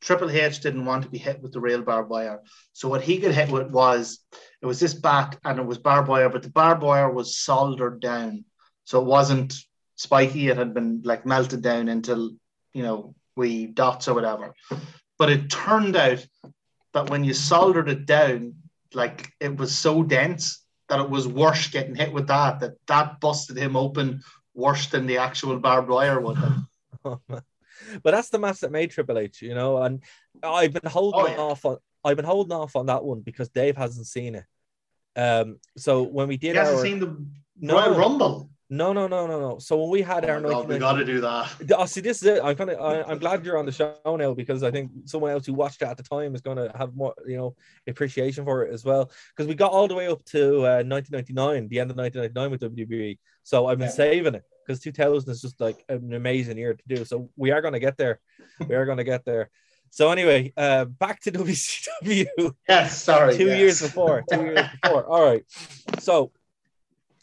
Triple 0.00 0.30
H 0.30 0.60
didn't 0.60 0.86
want 0.86 1.04
to 1.04 1.10
be 1.10 1.18
hit 1.18 1.42
with 1.42 1.52
the 1.52 1.60
real 1.60 1.82
barbed 1.82 2.10
wire. 2.10 2.40
So 2.72 2.88
what 2.88 3.02
he 3.02 3.18
got 3.18 3.34
hit 3.34 3.50
with 3.50 3.70
was 3.70 4.20
it 4.62 4.66
was 4.66 4.80
this 4.80 4.94
bat 4.94 5.38
and 5.44 5.58
it 5.58 5.66
was 5.66 5.78
barbed 5.78 6.08
wire, 6.08 6.30
but 6.30 6.42
the 6.42 6.50
barbed 6.50 6.82
wire 6.82 7.10
was 7.10 7.38
soldered 7.38 8.00
down. 8.00 8.44
So 8.84 9.00
it 9.00 9.06
wasn't 9.06 9.54
spiky, 9.96 10.48
it 10.48 10.56
had 10.56 10.72
been 10.72 11.02
like 11.04 11.26
melted 11.26 11.62
down 11.62 11.88
into, 11.88 12.36
you 12.72 12.82
know, 12.82 13.14
wee 13.36 13.66
dots 13.66 14.08
or 14.08 14.14
whatever. 14.14 14.54
But 15.18 15.30
it 15.30 15.50
turned 15.50 15.96
out 15.96 16.26
that 16.94 17.10
when 17.10 17.22
you 17.22 17.34
soldered 17.34 17.90
it 17.90 18.06
down, 18.06 18.54
like 18.94 19.30
it 19.38 19.56
was 19.56 19.76
so 19.76 20.02
dense 20.02 20.64
that 20.88 21.00
it 21.00 21.10
was 21.10 21.28
worse 21.28 21.68
getting 21.68 21.94
hit 21.94 22.12
with 22.12 22.26
that, 22.28 22.60
that 22.60 22.72
that 22.88 23.20
busted 23.20 23.56
him 23.56 23.76
open 23.76 24.22
worse 24.60 24.86
than 24.86 25.06
the 25.06 25.18
actual 25.18 25.58
barbed 25.58 25.88
wire 25.88 26.20
one. 26.20 26.36
have. 26.36 27.18
but 27.28 28.10
that's 28.12 28.28
the 28.30 28.38
match 28.38 28.60
that 28.60 28.70
made 28.72 28.90
Triple 28.90 29.18
H, 29.18 29.42
you 29.42 29.54
know. 29.54 29.82
And 29.82 30.02
I've 30.42 30.72
been 30.72 30.90
holding 30.90 31.20
Oh, 31.20 31.26
yeah. 31.28 31.36
off 31.38 31.64
on 31.64 31.78
I've 32.04 32.16
been 32.16 32.24
holding 32.24 32.52
off 32.52 32.76
on 32.76 32.86
that 32.86 33.04
one 33.04 33.20
because 33.20 33.48
Dave 33.50 33.76
hasn't 33.76 34.06
seen 34.06 34.36
it. 34.36 34.44
Um, 35.16 35.58
so 35.76 36.02
when 36.02 36.28
we 36.28 36.34
He 36.34 36.38
did 36.38 36.56
hasn't 36.56 36.78
our 36.78 36.82
seen 36.84 36.98
the 37.00 37.26
No. 37.58 37.74
Royal 37.76 37.98
Rumble. 37.98 38.50
No, 38.70 38.92
no, 38.92 39.08
no, 39.08 39.26
no, 39.26 39.40
no. 39.40 39.58
So 39.58 39.76
when 39.80 39.90
we 39.90 40.00
had 40.00 40.24
Oh 40.24 40.28
our 40.34 40.40
God, 40.40 40.68
we 40.68 40.78
got 40.78 40.92
to 40.94 41.04
do 41.04 41.20
that. 41.20 41.50
Oh, 41.76 41.86
see, 41.86 42.00
this 42.00 42.22
is 42.22 42.28
it. 42.28 42.40
I'm 42.42 42.54
kind 42.54 42.70
of. 42.70 43.04
I'm 43.10 43.18
glad 43.18 43.44
you're 43.44 43.58
on 43.58 43.66
the 43.66 43.72
show 43.72 43.96
now 44.06 44.32
because 44.32 44.62
I 44.62 44.70
think 44.70 44.92
someone 45.06 45.32
else 45.32 45.44
who 45.44 45.54
watched 45.54 45.82
it 45.82 45.88
at 45.88 45.96
the 45.96 46.04
time 46.04 46.34
is 46.36 46.40
going 46.40 46.56
to 46.56 46.70
have 46.78 46.94
more, 46.94 47.12
you 47.26 47.36
know, 47.36 47.56
appreciation 47.88 48.44
for 48.44 48.64
it 48.64 48.72
as 48.72 48.84
well. 48.84 49.10
Because 49.36 49.48
we 49.48 49.54
got 49.56 49.72
all 49.72 49.88
the 49.88 49.94
way 49.96 50.06
up 50.06 50.24
to 50.26 50.58
uh, 50.58 50.82
1999, 50.84 51.68
the 51.68 51.80
end 51.80 51.90
of 51.90 51.96
1999 51.96 52.50
with 52.50 52.60
WWE. 52.76 53.18
So 53.42 53.66
I've 53.66 53.78
been 53.78 53.88
Yeah. 53.88 53.92
saving 53.94 54.34
it 54.36 54.44
because 54.64 54.80
2000 54.80 55.30
is 55.30 55.42
just 55.42 55.60
like 55.60 55.84
an 55.88 56.12
amazing 56.14 56.56
year 56.56 56.74
to 56.74 56.82
do. 56.86 57.04
So 57.04 57.28
we 57.36 57.50
are 57.50 57.60
going 57.60 57.74
to 57.74 57.80
get 57.80 57.96
there. 57.96 58.20
we 58.68 58.76
are 58.76 58.84
going 58.86 58.98
to 58.98 59.04
get 59.04 59.24
there. 59.24 59.50
So 59.90 60.12
anyway, 60.12 60.52
uh, 60.56 60.84
back 60.84 61.20
to 61.22 61.32
WCW 61.32 62.54
Yes, 62.68 63.02
sorry. 63.02 63.36
two 63.36 63.46
yes. 63.46 63.58
years 63.58 63.82
before. 63.82 64.22
Two 64.30 64.44
years 64.44 64.66
before. 64.82 65.04
All 65.06 65.24
right. 65.24 65.42
So 65.98 66.30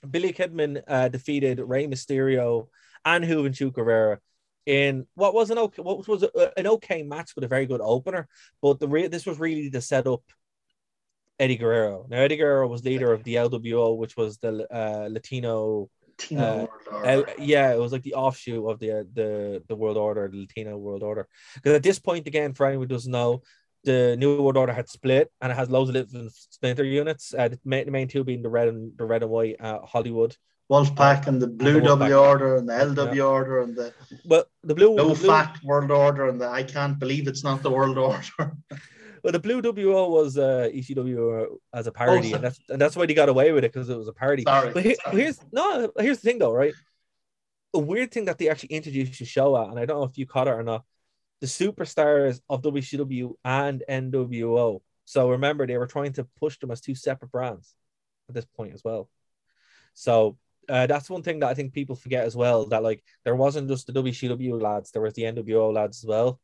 Billy 0.10 0.34
Kidman 0.34 0.82
uh, 0.88 1.08
defeated 1.08 1.60
Rey 1.60 1.88
Mysterio 1.88 2.68
and 3.06 3.24
Juventud 3.24 3.72
Guerrera 3.72 4.18
in 4.66 5.08
what 5.16 5.34
was 5.34 5.50
an 5.50 5.58
okay, 5.58 5.82
what 5.82 6.08
was 6.08 6.24
a, 6.24 6.60
an 6.60 6.68
okay 6.68 7.02
match 7.02 7.32
with 7.36 7.46
a 7.46 7.48
very 7.48 7.66
good 7.66 7.82
opener. 7.82 8.28
But 8.62 8.80
the 8.80 8.88
re- 8.88 9.08
this 9.08 9.26
was 9.26 9.40
really 9.40 9.70
to 9.70 9.82
set 9.82 10.08
up 10.08 10.22
Eddie 11.40 11.56
Guerrero. 11.56 12.06
Now 12.10 12.18
Eddie 12.18 12.36
Guerrero 12.36 12.68
was 12.68 12.84
leader 12.84 13.14
of 13.14 13.24
the 13.24 13.36
LWO, 13.36 13.98
which 13.98 14.18
was 14.18 14.38
the 14.38 14.68
uh, 14.72 15.08
Latino. 15.10 15.90
Uh, 16.36 16.66
L- 17.04 17.26
yeah, 17.38 17.72
it 17.74 17.80
was 17.80 17.92
like 17.92 18.02
the 18.02 18.16
offshoot 18.16 18.68
of 18.70 18.80
the 18.80 19.08
the 19.14 19.64
the 19.68 19.76
World 19.76 19.98
Order, 19.98 20.28
the 20.28 20.42
Latino 20.42 20.78
World 20.78 21.04
Order. 21.04 21.28
Because 21.56 21.74
at 21.74 21.84
this 21.84 22.00
point, 22.00 22.28
again, 22.28 22.54
for 22.54 22.66
anyone 22.66 22.88
who 22.88 22.94
doesn't 22.94 23.12
know, 23.12 23.44
the 23.88 24.18
New 24.18 24.42
World 24.44 24.58
Order 24.58 24.74
had 24.74 24.90
split 24.90 25.32
and 25.42 25.52
it 25.52 25.56
has 25.56 25.70
loads 25.70 25.90
of 25.90 25.96
different 25.96 26.34
splinter 26.34 26.84
units. 26.84 27.34
Uh, 27.34 27.48
the, 27.48 27.60
main, 27.64 27.86
the 27.86 27.92
main 27.92 28.08
two 28.08 28.24
being 28.24 28.42
the 28.42 28.50
red 28.50 28.68
and 28.68 28.92
the 28.98 29.06
red 29.06 29.24
and 29.24 29.32
white 29.32 29.56
uh, 29.60 29.80
Hollywood. 29.94 30.36
Wolfpack 30.70 31.28
and 31.28 31.42
the 31.42 31.48
Blue 31.48 31.80
Wolfpack. 31.80 32.12
W 32.12 32.18
Order 32.18 32.58
and 32.58 32.68
the 32.68 32.74
LW 32.74 33.32
Order 33.32 33.62
and 33.62 33.76
the 33.76 33.94
Well, 34.26 34.44
the 34.64 34.76
blue, 34.76 34.94
Low 34.94 35.14
the 35.14 35.20
blue 35.20 35.30
Fat 35.30 35.58
World 35.64 35.90
Order 35.90 36.28
and 36.28 36.42
the 36.42 36.50
I 36.50 36.64
can't 36.64 37.00
believe 37.00 37.30
it's 37.30 37.46
not 37.46 37.64
the 37.64 37.72
World 37.72 37.98
Order. 37.98 38.58
well, 39.24 39.32
the 39.32 39.40
blue 39.40 39.62
WO 39.62 40.10
was 40.10 40.38
uh, 40.38 40.68
ECW 40.76 41.46
as 41.74 41.88
a 41.88 41.92
parody, 41.94 42.34
Oh, 42.34 42.36
and 42.36 42.44
that's 42.44 42.60
and 42.68 42.82
that's 42.82 42.98
why 42.98 43.06
they 43.06 43.14
got 43.14 43.30
away 43.30 43.54
with 43.54 43.64
it 43.64 43.72
because 43.72 43.90
it 43.90 43.98
was 43.98 44.10
a 44.10 44.14
parody. 44.14 44.44
Sorry. 44.44 44.74
But 44.74 44.84
here, 44.84 44.96
sorry. 45.02 45.22
here's 45.22 45.40
no, 45.54 45.90
here's 45.98 46.20
the 46.20 46.30
thing 46.30 46.40
though, 46.40 46.52
right? 46.52 46.74
A 47.74 47.80
weird 47.80 48.12
thing 48.12 48.26
that 48.26 48.38
they 48.38 48.50
actually 48.50 48.76
introduced 48.76 49.18
the 49.20 49.26
show 49.26 49.56
at, 49.56 49.70
and 49.70 49.80
I 49.80 49.86
don't 49.86 50.00
know 50.00 50.10
if 50.12 50.18
you 50.18 50.26
caught 50.26 50.50
it 50.50 50.52
or 50.52 50.64
not. 50.64 50.84
The 51.42 51.48
superstars 51.48 52.42
of 52.50 52.62
WCW 52.62 53.34
and 53.44 53.84
NWO. 53.90 54.82
So 55.06 55.30
remember, 55.30 55.66
they 55.68 55.78
were 55.78 55.88
trying 55.88 56.14
to 56.14 56.26
push 56.40 56.58
them 56.60 56.72
as 56.72 56.82
two 56.82 56.96
separate 56.96 57.32
brands 57.32 57.74
at 58.28 58.36
this 58.36 58.46
point 58.46 58.74
as 58.74 58.84
well. 58.84 59.10
So 59.94 60.38
uh, 60.70 60.88
that's 60.88 61.10
one 61.10 61.24
thing 61.24 61.40
that 61.40 61.50
I 61.50 61.54
think 61.54 61.74
people 61.74 61.96
forget 61.96 62.26
as 62.26 62.36
well. 62.36 62.66
That 62.68 62.84
like 62.84 63.04
there 63.24 63.36
wasn't 63.36 63.70
just 63.70 63.88
the 63.88 63.94
WCW 63.94 64.62
lads, 64.62 64.92
there 64.92 65.02
was 65.02 65.14
the 65.14 65.24
NWO 65.24 65.74
lads 65.74 66.04
as 66.04 66.08
well. 66.08 66.40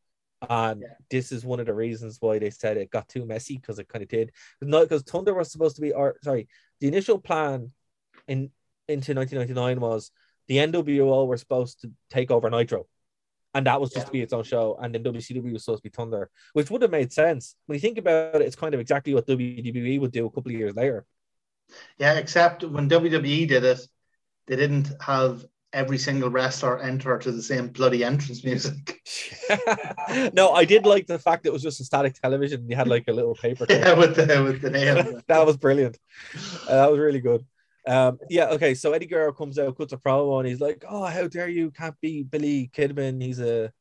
And 0.48 0.82
Yeah. 0.82 0.88
this 1.10 1.32
is 1.32 1.44
one 1.44 1.60
of 1.60 1.66
the 1.66 1.74
reasons 1.74 2.18
why 2.20 2.38
they 2.38 2.50
said 2.50 2.76
it 2.76 2.90
got 2.90 3.08
too 3.08 3.24
messy 3.24 3.56
because 3.56 3.78
it 3.78 3.88
kind 3.88 4.02
of 4.02 4.08
did. 4.08 4.32
Not 4.60 4.82
because 4.82 5.02
Thunder 5.02 5.34
was 5.34 5.50
supposed 5.50 5.76
to 5.76 5.82
be, 5.82 5.92
or 5.92 6.16
sorry, 6.22 6.48
the 6.80 6.88
initial 6.88 7.18
plan 7.18 7.72
in 8.28 8.50
into 8.88 9.14
1999 9.14 9.80
was 9.80 10.10
the 10.48 10.58
NWO 10.58 11.26
were 11.26 11.38
supposed 11.38 11.80
to 11.80 11.90
take 12.10 12.30
over 12.30 12.50
Nitro, 12.50 12.86
and 13.54 13.66
that 13.66 13.80
was 13.80 13.92
just 13.92 14.06
Yeah. 14.06 14.06
to 14.06 14.12
be 14.12 14.22
its 14.22 14.32
own 14.32 14.44
show. 14.44 14.78
And 14.80 14.94
then 14.94 15.02
WCW 15.02 15.52
was 15.52 15.64
supposed 15.64 15.82
to 15.82 15.88
be 15.90 15.94
Thunder, 15.94 16.30
which 16.52 16.70
would 16.70 16.82
have 16.82 16.90
made 16.90 17.12
sense 17.12 17.56
when 17.66 17.76
you 17.76 17.80
think 17.80 17.98
about 17.98 18.36
it. 18.36 18.42
It's 18.42 18.56
kind 18.56 18.74
of 18.74 18.80
exactly 18.80 19.14
what 19.14 19.26
WWE 19.26 19.98
would 20.00 20.12
do 20.12 20.26
a 20.26 20.30
couple 20.30 20.52
of 20.52 20.58
years 20.58 20.74
later. 20.74 21.06
Yeah, 21.98 22.14
except 22.14 22.62
when 22.64 22.88
WWE 22.88 23.46
did 23.46 23.64
it, 23.64 23.80
they 24.46 24.56
didn't 24.56 24.90
have 25.02 25.46
every 25.72 25.98
single 25.98 26.30
wrestler 26.30 26.80
enter 26.80 27.18
to 27.18 27.32
the 27.32 27.42
same 27.42 27.68
bloody 27.68 28.04
entrance 28.04 28.44
music. 28.44 29.00
no, 30.32 30.52
I 30.52 30.64
did 30.64 30.86
like 30.86 31.06
the 31.06 31.18
fact 31.18 31.42
that 31.44 31.50
it 31.50 31.52
was 31.52 31.62
just 31.62 31.80
a 31.80 31.84
static 31.84 32.14
television. 32.14 32.68
You 32.68 32.76
had 32.76 32.88
like 32.88 33.04
a 33.08 33.12
little 33.12 33.34
paper. 33.34 33.66
yeah, 33.70 33.94
with 33.94 34.16
the 34.16 34.42
with 34.42 34.60
the 34.62 34.70
name. 34.70 35.22
that 35.28 35.46
was 35.46 35.56
brilliant. 35.56 35.98
Uh, 36.66 36.76
that 36.76 36.90
was 36.90 36.98
really 37.00 37.20
good. 37.20 37.44
Um, 37.86 38.18
yeah, 38.30 38.46
okay. 38.50 38.74
So 38.74 38.92
Eddie 38.92 39.06
Guerrero 39.06 39.32
comes 39.32 39.58
out, 39.58 39.76
cuts 39.76 39.92
a 39.92 39.96
promo, 39.96 40.40
and 40.40 40.48
he's 40.48 40.60
like, 40.60 40.84
"Oh, 40.88 41.04
how 41.04 41.28
dare 41.28 41.48
you? 41.48 41.70
Can't 41.70 41.98
be 42.00 42.22
Billy 42.22 42.70
Kidman. 42.74 43.22
He's 43.22 43.40
a 43.40 43.72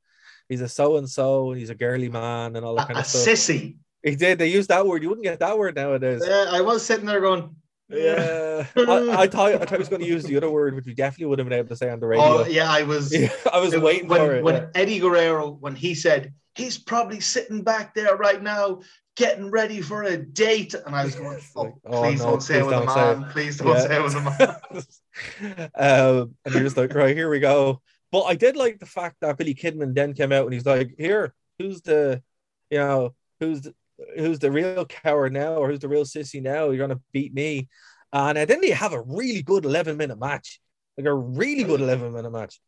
he's 0.50 0.62
a 0.62 0.68
so 0.68 0.98
and 0.98 1.10
so, 1.10 1.52
and 1.52 1.60
he's 1.60 1.70
a 1.70 1.76
girly 1.76 2.10
man, 2.10 2.56
and 2.56 2.66
all 2.66 2.76
that 2.76 2.84
a, 2.84 2.88
kind 2.88 3.00
of 3.00 3.06
stuff." 3.06 3.34
sissy. 3.34 3.78
He 4.04 4.16
did. 4.16 4.38
They 4.38 4.48
used 4.48 4.70
that 4.70 4.86
word. 4.86 5.02
You 5.02 5.10
wouldn't 5.10 5.24
get 5.24 5.40
that 5.40 5.58
word 5.58 5.76
nowadays. 5.76 6.22
Yeah, 6.28 6.48
I 6.52 6.60
was 6.60 6.86
sitting 6.86 7.06
there 7.06 7.22
going, 7.22 7.56
Yeah, 7.90 8.66
I, 8.76 9.22
I 9.22 9.28
thought 9.28 9.54
I 9.54 9.58
thought 9.60 9.70
he 9.70 9.78
was 9.78 9.88
going 9.88 10.02
to 10.02 10.08
use 10.08 10.24
the 10.24 10.36
other 10.36 10.50
word, 10.50 10.76
which 10.76 10.86
we 10.86 10.94
definitely 10.94 11.28
would 11.28 11.40
have 11.40 11.48
been 11.48 11.58
able 11.58 11.70
to 11.70 11.76
say 11.78 11.90
on 11.90 12.02
the 12.02 12.08
radio. 12.08 12.26
Oh 12.26 12.46
yeah, 12.46 12.70
I 12.70 12.84
was. 12.84 13.16
I 13.54 13.60
was 13.60 13.76
waiting 13.78 14.10
when, 14.10 14.20
for 14.20 14.36
it. 14.36 14.44
when 14.44 14.56
yeah. 14.56 14.68
Eddie 14.76 15.00
Guerrero 15.00 15.52
when 15.52 15.76
he 15.76 15.96
said 15.96 16.34
he's 16.56 16.78
probably 16.78 17.20
sitting 17.20 17.64
back 17.64 17.94
there 17.94 18.16
right 18.16 18.42
now 18.42 18.82
getting 19.16 19.52
ready 19.52 19.82
for 19.82 20.04
a 20.04 20.18
date, 20.18 20.74
and 20.74 20.96
I 20.96 21.06
was 21.06 21.16
going, 21.16 21.40
oh, 21.56 21.62
like, 21.62 21.74
oh, 21.86 22.02
please 22.02 22.20
no, 22.20 22.26
don't 22.32 22.42
say 22.42 22.60
it 22.60 22.66
with 22.66 22.76
a 22.76 22.88
say 22.90 22.96
man. 22.96 23.30
Please 23.32 23.58
don't 23.58 23.68
Yeah. 23.68 23.88
say 23.88 23.96
it 23.98 24.04
with 24.04 24.16
a 24.16 24.22
man. 24.22 25.70
um, 25.76 26.36
and 26.46 26.54
you're 26.54 26.64
just 26.64 26.78
like, 26.78 26.94
right, 26.96 27.16
here 27.16 27.30
we 27.30 27.40
go. 27.40 27.82
But 28.12 28.24
I 28.24 28.36
did 28.36 28.56
like 28.56 28.80
the 28.80 28.86
fact 28.86 29.18
that 29.22 29.38
Billy 29.38 29.56
Kidman 29.56 29.94
then 29.96 30.14
came 30.14 30.32
out 30.32 30.46
and 30.46 30.54
he's 30.54 30.66
like, 30.66 30.94
here, 30.98 31.34
who's 31.60 31.82
the, 31.82 32.22
you 32.70 32.78
know, 32.80 33.14
who's 33.40 33.62
the, 33.62 33.76
who's 34.18 34.40
the 34.40 34.52
real 34.52 34.86
coward 34.86 35.34
now, 35.34 35.56
or 35.56 35.70
who's 35.70 35.80
the 35.80 35.90
real 35.90 36.06
sissy 36.06 36.42
now? 36.42 36.70
You're 36.70 36.86
gonna 36.88 37.02
beat 37.12 37.34
me. 37.34 37.70
And 38.12 38.38
then 38.38 38.62
they 38.62 38.70
have 38.72 38.94
a 38.94 39.02
really 39.02 39.42
good 39.42 39.66
11 39.66 39.98
minute 39.98 40.20
match. 40.20 40.60
like 40.98 41.08
a 41.08 41.14
really 41.14 41.64
good 41.64 41.82
11 41.82 42.14
minute 42.14 42.30
match. 42.32 42.60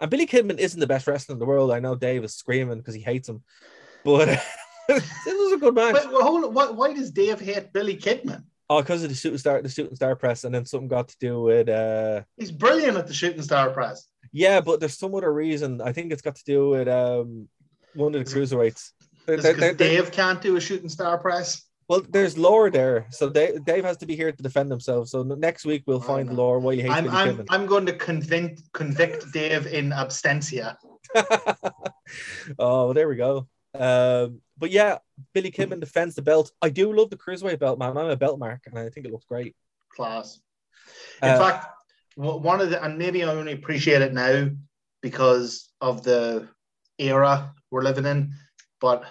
And 0.00 0.10
Billy 0.10 0.26
Kidman 0.26 0.58
isn't 0.58 0.78
the 0.78 0.86
best 0.86 1.06
wrestler 1.06 1.34
in 1.34 1.38
the 1.38 1.46
world. 1.46 1.70
I 1.72 1.80
know 1.80 1.94
Dave 1.96 2.24
is 2.24 2.34
screaming 2.34 2.78
because 2.78 2.94
he 2.94 3.00
hates 3.00 3.28
him, 3.28 3.42
but 4.04 4.28
it 4.88 5.02
was 5.26 5.52
a 5.52 5.56
good 5.58 5.74
match. 5.74 5.94
Wait, 5.94 6.10
well, 6.12 6.22
hold 6.22 6.44
on. 6.44 6.54
Why, 6.54 6.70
why 6.70 6.92
does 6.94 7.10
Dave 7.10 7.40
hate 7.40 7.72
Billy 7.72 7.96
Kidman? 7.96 8.44
Oh, 8.70 8.80
because 8.80 9.02
of 9.02 9.10
the 9.10 9.14
shooting 9.14 9.38
star, 9.38 9.60
the 9.60 9.68
shooting 9.68 9.94
star 9.94 10.16
press, 10.16 10.44
and 10.44 10.54
then 10.54 10.64
something 10.64 10.88
got 10.88 11.08
to 11.08 11.16
do 11.20 11.42
with 11.42 11.68
uh 11.68 12.22
He's 12.36 12.50
brilliant 12.50 12.96
at 12.96 13.06
the 13.06 13.14
shooting 13.14 13.42
star 13.42 13.70
press. 13.70 14.06
yeah, 14.32 14.60
but 14.60 14.80
there's 14.80 14.98
some 14.98 15.14
other 15.14 15.32
reason. 15.32 15.80
I 15.82 15.92
think 15.92 16.12
it's 16.12 16.22
got 16.22 16.36
to 16.36 16.44
do 16.44 16.70
with 16.70 16.88
um 16.88 17.48
one 17.94 18.14
of 18.14 18.24
the 18.24 18.30
cruiserweights. 18.34 18.90
They- 19.26 19.36
they- 19.36 19.52
they- 19.52 19.72
they- 19.72 19.74
Dave 19.96 20.10
can't 20.12 20.40
do 20.42 20.56
a 20.56 20.60
shooting 20.60 20.88
star 20.88 21.18
press. 21.18 21.62
well, 21.88 22.02
there's 22.08 22.36
lore 22.38 22.70
there, 22.70 23.06
so 23.10 23.28
Dave, 23.28 23.64
Dave 23.66 23.84
has 23.84 23.98
to 23.98 24.06
be 24.06 24.16
here 24.16 24.32
to 24.32 24.42
defend 24.42 24.70
himself. 24.70 25.08
So 25.08 25.22
next 25.22 25.66
week 25.66 25.82
we'll 25.86 26.00
find 26.00 26.28
know. 26.30 26.34
lore 26.34 26.58
why 26.58 26.74
he 26.76 26.80
hates 26.82 26.94
I'm, 26.94 27.08
I'm, 27.10 27.36
Kidman. 27.36 27.46
I'm 27.50 27.66
going 27.66 27.84
to 27.86 27.92
convict 27.92 28.62
convict 28.72 29.30
Dave 29.32 29.66
in 29.66 29.90
abstentia. 29.90 30.76
oh, 31.16 31.72
well, 32.58 32.94
there 32.94 33.08
we 33.08 33.16
go. 33.16 33.46
Um, 33.74 34.40
but 34.58 34.70
yeah, 34.70 34.98
Billy 35.32 35.50
Kim 35.50 35.70
Kidman 35.70 35.80
defends 35.80 36.14
the 36.14 36.22
belt. 36.22 36.52
I 36.62 36.70
do 36.70 36.92
love 36.92 37.10
the 37.10 37.16
cruiserweight 37.16 37.58
belt, 37.58 37.78
man. 37.78 37.96
I'm 37.96 38.10
a 38.10 38.16
belt 38.16 38.38
mark, 38.38 38.62
and 38.66 38.78
I 38.78 38.88
think 38.88 39.06
it 39.06 39.12
looks 39.12 39.26
great. 39.26 39.54
Class. 39.94 40.40
In 41.22 41.30
Uh, 41.30 41.38
fact, 41.38 41.66
one 42.16 42.60
of 42.60 42.70
the 42.70 42.82
and 42.82 42.98
maybe 42.98 43.24
I 43.24 43.28
only 43.28 43.52
appreciate 43.52 44.02
it 44.02 44.12
now 44.12 44.50
because 45.02 45.70
of 45.80 46.02
the 46.04 46.48
era 46.98 47.54
we're 47.70 47.82
living 47.82 48.06
in, 48.06 48.32
but 48.80 49.04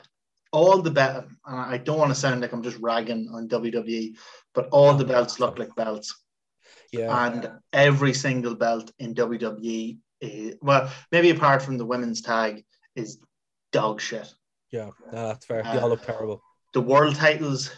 all 0.52 0.82
the 0.82 0.92
belt. 0.92 1.26
and 1.46 1.60
I 1.60 1.78
don't 1.78 1.98
want 1.98 2.12
to 2.12 2.16
sound 2.20 2.42
like 2.42 2.54
I'm 2.54 2.64
just 2.64 2.78
ragging 2.80 3.30
on 3.34 3.48
WWE, 3.50 4.16
but 4.54 4.70
all 4.70 4.94
the 4.94 5.06
belts 5.06 5.40
look 5.40 5.58
like 5.60 5.76
belts. 5.76 6.16
Yeah, 6.92 7.26
and 7.28 7.52
every 7.74 8.14
single 8.14 8.54
belt 8.56 8.92
in 9.00 9.16
WWE, 9.16 9.98
is, 10.22 10.56
well, 10.62 10.92
maybe 11.12 11.32
apart 11.32 11.64
from 11.64 11.78
the 11.80 11.86
women's 11.86 12.22
tag, 12.22 12.64
is 12.96 13.18
dog 13.72 14.00
shit. 14.00 14.32
Yeah, 14.74 14.90
no, 15.14 15.28
that's 15.30 15.46
fair. 15.46 15.66
Uh, 15.66 15.74
they 15.74 15.80
all 15.80 15.90
look 15.90 16.06
terrible. 16.06 16.42
The 16.74 16.82
world 16.82 17.16
titles 17.16 17.72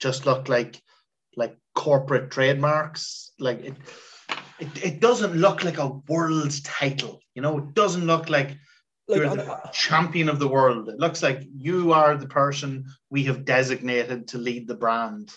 just 0.00 0.26
look 0.26 0.48
like 0.48 0.82
like 1.36 1.56
corporate 1.74 2.30
trademarks. 2.30 3.32
Like 3.38 3.60
it, 3.60 3.74
it, 4.58 4.84
it 4.88 5.00
doesn't 5.00 5.34
look 5.34 5.62
like 5.62 5.78
a 5.78 5.88
world 6.08 6.52
title. 6.64 7.20
You 7.34 7.42
know, 7.42 7.58
it 7.58 7.74
doesn't 7.74 8.06
look 8.06 8.28
like 8.28 8.56
Like, 9.06 9.20
you're 9.20 9.36
the 9.36 9.70
champion 9.72 10.28
of 10.28 10.38
the 10.38 10.48
world. 10.48 10.88
It 10.88 10.98
looks 10.98 11.22
like 11.22 11.40
you 11.56 11.92
are 11.92 12.16
the 12.16 12.26
person 12.26 12.84
we 13.08 13.22
have 13.24 13.44
designated 13.44 14.28
to 14.28 14.38
lead 14.38 14.66
the 14.66 14.74
brand. 14.74 15.30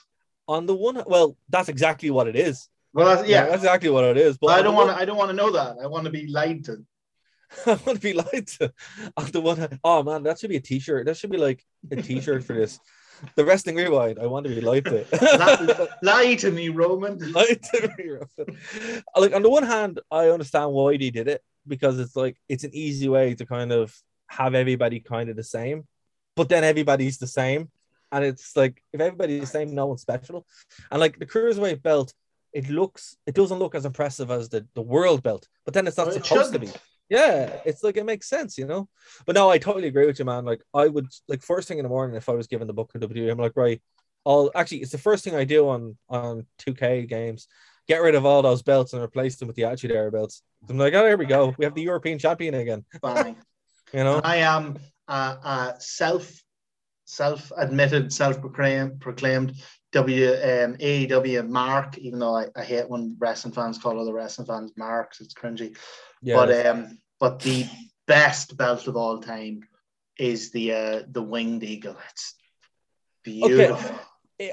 on 0.48 0.66
the 0.66 0.76
one, 0.76 1.02
well, 1.08 1.38
that's 1.50 1.70
exactly 1.70 2.10
what 2.10 2.28
it 2.28 2.36
is. 2.36 2.68
Well, 2.94 3.08
that's, 3.08 3.28
yeah. 3.28 3.46
that's 3.46 3.64
exactly 3.64 3.90
what 3.90 4.04
it 4.04 4.18
is. 4.18 4.38
But 4.38 4.60
I 4.60 4.62
don't 4.62 4.76
want 4.76 4.90
to. 4.90 4.96
I 4.96 5.06
don't 5.06 5.18
want 5.18 5.30
to 5.30 5.36
know 5.36 5.52
that. 5.52 5.78
I 5.82 5.88
want 5.88 6.04
to 6.06 6.12
be 6.12 6.28
lied 6.28 6.66
to. 6.66 6.84
I 7.66 7.72
want 7.86 7.96
to 7.96 8.00
be 8.00 8.14
lied 8.14 8.48
to. 8.60 8.74
On 9.18 9.26
the 9.32 9.42
one, 9.42 9.58
hand- 9.58 9.80
oh 9.84 10.04
man, 10.04 10.24
that 10.24 10.40
should 10.40 10.50
be 10.50 10.58
a 10.58 10.62
T-shirt. 10.62 11.06
That 11.06 11.18
should 11.18 11.32
be 11.32 11.38
like 11.38 11.64
a 11.92 11.96
T-shirt 11.98 12.44
for 12.44 12.54
this. 12.54 12.80
The 13.36 13.46
wrestling 13.46 13.76
rewind. 13.76 14.18
I 14.20 14.26
want 14.26 14.48
to 14.48 14.56
be 14.56 14.62
lied 14.62 14.86
to. 14.86 15.06
lie, 15.38 15.88
lie 16.02 16.36
to 16.36 16.52
me, 16.52 16.70
Roman. 16.70 17.20
Lied 17.34 17.62
to 17.72 17.94
me, 17.98 18.10
Ruffin. 18.10 18.58
like 19.16 19.34
on 19.36 19.44
the 19.44 19.50
one 19.50 19.64
hand, 19.64 20.00
I 20.10 20.30
understand 20.30 20.72
why 20.72 20.98
they 20.98 21.12
did 21.12 21.28
it 21.28 21.44
because 21.68 22.00
it's 22.00 22.16
like 22.16 22.38
it's 22.50 22.64
an 22.64 22.72
easy 22.74 23.08
way 23.10 23.36
to 23.36 23.46
kind 23.46 23.72
of 23.72 23.96
have 24.28 24.56
everybody 24.56 25.00
kind 25.02 25.30
of 25.30 25.36
the 25.36 25.44
same, 25.44 25.86
but 26.36 26.50
then 26.50 26.64
everybody's 26.64 27.20
the 27.20 27.28
same, 27.28 27.70
and 28.12 28.26
it's 28.26 28.56
like 28.58 28.82
if 28.92 29.00
everybody's 29.00 29.42
the 29.42 29.46
same, 29.48 29.76
no 29.76 29.86
one's 29.86 30.02
special. 30.02 30.48
And 30.90 31.00
like 31.00 31.20
the 31.20 31.28
cruiserweight 31.28 31.84
belt, 31.84 32.14
it 32.54 32.70
looks 32.70 33.18
it 33.28 33.36
doesn't 33.36 33.60
look 33.60 33.76
as 33.76 33.86
impressive 33.86 34.32
as 34.32 34.50
the 34.50 34.66
the 34.74 34.82
world 34.82 35.22
belt, 35.22 35.48
but 35.66 35.76
then 35.76 35.86
it's 35.86 35.98
not 35.98 36.08
Well, 36.08 36.16
it 36.16 36.26
supposed 36.26 36.54
to 36.54 36.60
be. 36.60 36.70
Yeah, 37.12 37.60
it's 37.66 37.84
like 37.84 37.98
it 37.98 38.06
makes 38.06 38.30
sense, 38.30 38.58
you 38.58 38.66
know. 38.66 38.88
But 39.26 39.36
no, 39.36 39.50
I 39.50 39.58
totally 39.58 39.90
agree 39.90 40.06
with 40.06 40.18
you, 40.18 40.24
man. 40.24 40.46
Like 40.46 40.62
I 40.74 40.88
would 40.88 41.08
like 41.28 41.44
first 41.44 41.68
thing 41.68 41.78
in 41.78 41.84
the 41.84 41.90
morning 41.90 42.16
if 42.16 42.30
I 42.30 42.32
was 42.32 42.48
given 42.48 42.68
the 42.68 42.74
book 42.74 42.94
in 42.96 43.02
WWE, 43.02 43.30
I'm 43.30 43.38
like, 43.38 43.58
right, 43.58 43.82
I'll 44.26 44.50
actually 44.56 44.78
it's 44.78 44.94
the 44.94 44.98
first 44.98 45.26
thing 45.26 45.36
I 45.36 45.44
do 45.44 45.68
on 45.68 45.98
on 46.08 46.46
2K 46.60 47.10
games. 47.10 47.50
Get 47.90 48.02
rid 48.02 48.16
of 48.16 48.26
all 48.26 48.42
those 48.42 48.62
belts 48.62 48.94
and 48.94 49.04
replace 49.04 49.36
them 49.36 49.48
with 49.48 49.58
the 49.58 49.66
Attitude 49.66 49.92
Era 49.92 50.10
belts. 50.10 50.42
I'm 50.70 50.78
like, 50.78 50.94
oh, 50.94 51.06
here 51.06 51.18
we 51.18 51.26
go. 51.26 51.54
We 51.58 51.66
have 51.66 51.76
the 51.76 51.82
European 51.82 52.18
champion 52.18 52.54
again. 52.54 52.86
You 53.94 54.06
know? 54.06 54.22
I 54.24 54.38
am 54.38 54.80
a, 55.10 55.14
a 55.14 55.76
self 55.80 56.42
self 57.04 57.52
admitted, 57.58 58.14
self 58.14 58.40
proclaimed 58.40 59.54
W 59.92 60.28
um, 60.30 60.78
AEW 60.78 61.48
mark, 61.50 61.98
even 61.98 62.20
though 62.20 62.36
I, 62.36 62.48
I 62.56 62.64
hate 62.64 62.90
when 62.90 63.16
wrestling 63.20 63.54
fans 63.54 63.78
call 63.78 64.00
other 64.00 64.14
wrestling 64.14 64.48
fans 64.48 64.72
marks. 64.78 65.20
It's 65.20 65.34
cringy. 65.34 65.76
Yeah. 66.22 66.36
But 66.36 66.66
um, 66.66 67.00
but 67.20 67.40
the 67.40 67.66
best 68.08 68.56
belt 68.56 68.88
of 68.88 68.96
all 68.96 69.20
time 69.20 69.62
is 70.18 70.52
the 70.52 70.74
uh, 70.74 71.02
the 71.10 71.22
winged 71.22 71.64
eagle. 71.64 71.98
It's 72.12 72.36
beautiful. 73.24 74.00
Eh, 74.40 74.52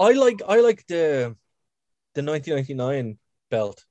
I 0.00 0.12
like 0.12 0.42
I 0.46 0.60
like 0.60 0.84
the 0.86 1.36
the 2.14 2.22
1999 2.22 3.18
belt. 3.50 3.84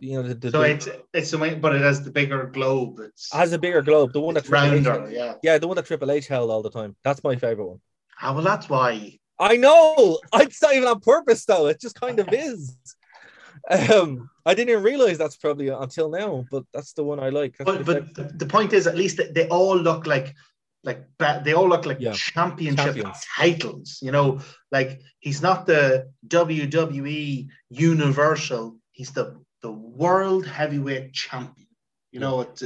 You 0.00 0.16
know, 0.22 0.28
the, 0.28 0.34
the, 0.34 0.50
So 0.50 0.60
the- 0.60 0.70
it's 0.70 0.88
it's 1.12 1.30
the 1.30 1.38
wing, 1.38 1.60
but 1.60 1.74
it 1.74 1.80
has 1.82 2.02
the 2.02 2.10
bigger 2.10 2.46
globe. 2.46 3.00
It's 3.00 3.32
has 3.32 3.52
a 3.52 3.58
bigger 3.58 3.82
globe. 3.82 4.12
The 4.12 4.20
one 4.20 4.34
that 4.34 4.40
it's 4.40 4.48
Triple 4.48 4.74
H, 4.74 4.86
rounder. 4.86 5.10
Yeah. 5.10 5.34
yeah, 5.42 5.58
the 5.58 5.66
one 5.66 5.76
that 5.76 5.86
Triple 5.86 6.10
H 6.10 6.26
held 6.28 6.50
all 6.50 6.62
the 6.62 6.70
time. 6.70 6.96
That's 7.04 7.22
my 7.24 7.36
favorite 7.36 7.66
one. 7.66 7.80
Ah, 8.20 8.32
well, 8.34 8.44
that's 8.44 8.68
why. 8.68 9.18
I 9.38 9.56
know. 9.56 10.18
It's 10.34 10.62
not 10.62 10.74
even 10.74 10.88
on 10.88 11.00
purpose 11.00 11.44
though. 11.44 11.66
It 11.66 11.80
just 11.80 12.00
kind 12.00 12.18
of 12.20 12.28
is. 12.32 12.76
Um, 13.70 14.28
I 14.44 14.54
didn't 14.54 14.70
even 14.70 14.82
realize 14.82 15.16
that's 15.18 15.36
probably 15.36 15.68
until 15.68 16.10
now, 16.10 16.44
but 16.50 16.64
that's 16.72 16.92
the 16.92 17.04
one 17.04 17.18
I 17.18 17.30
like. 17.30 17.56
That's 17.56 17.70
But 17.70 17.84
but 17.86 18.14
the, 18.14 18.24
the 18.36 18.46
point 18.46 18.72
is, 18.72 18.86
at 18.86 18.96
least 18.96 19.16
they, 19.16 19.28
they 19.32 19.48
all 19.48 19.76
look 19.76 20.06
like 20.06 20.34
like 20.82 21.06
they 21.44 21.54
all 21.54 21.68
look 21.68 21.86
like 21.86 21.98
Yeah. 21.98 22.12
championship 22.12 22.94
Champions. 22.96 23.24
titles. 23.36 23.98
You 24.02 24.12
know, 24.12 24.40
like 24.70 25.00
he's 25.20 25.40
not 25.40 25.64
the 25.66 26.10
WWE 26.28 27.48
Universal. 27.70 28.76
He's 28.92 29.12
the 29.12 29.40
the 29.62 29.72
World 29.72 30.46
Heavyweight 30.46 31.12
Champion. 31.14 31.68
You 32.12 32.20
know, 32.20 32.42
it's. 32.42 32.62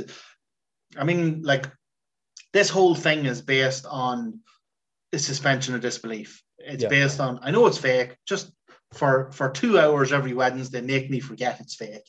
I 0.97 1.05
mean, 1.05 1.43
like 1.43 1.71
this 2.53 2.71
whole 2.71 2.95
thing 2.97 3.27
is 3.27 3.41
based 3.41 3.87
on 3.87 4.41
the 5.13 5.19
suspension 5.19 5.75
of 5.75 5.81
disbelief. 5.81 6.43
It's 6.69 6.83
Yeah. 6.83 6.89
based 6.89 7.19
on. 7.19 7.39
I 7.43 7.51
know 7.51 7.67
it's 7.67 7.79
fake. 7.79 8.17
Just 8.27 8.53
for 8.93 9.31
for 9.33 9.51
two 9.51 9.79
hours 9.79 10.13
every 10.13 10.35
Wednesday, 10.35 10.81
make 10.81 11.11
me 11.11 11.21
forget 11.21 11.61
it's 11.61 11.75
fake. 11.75 12.09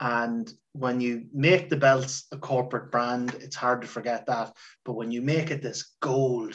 And 0.00 0.50
when 0.72 1.00
you 1.00 1.26
make 1.32 1.68
the 1.68 1.76
belts 1.76 2.26
a 2.32 2.38
corporate 2.38 2.90
brand, 2.90 3.34
it's 3.34 3.56
hard 3.56 3.82
to 3.82 3.88
forget 3.88 4.26
that. 4.26 4.56
But 4.84 4.94
when 4.94 5.10
you 5.10 5.20
make 5.20 5.50
it 5.50 5.62
this 5.62 5.94
gold, 6.00 6.54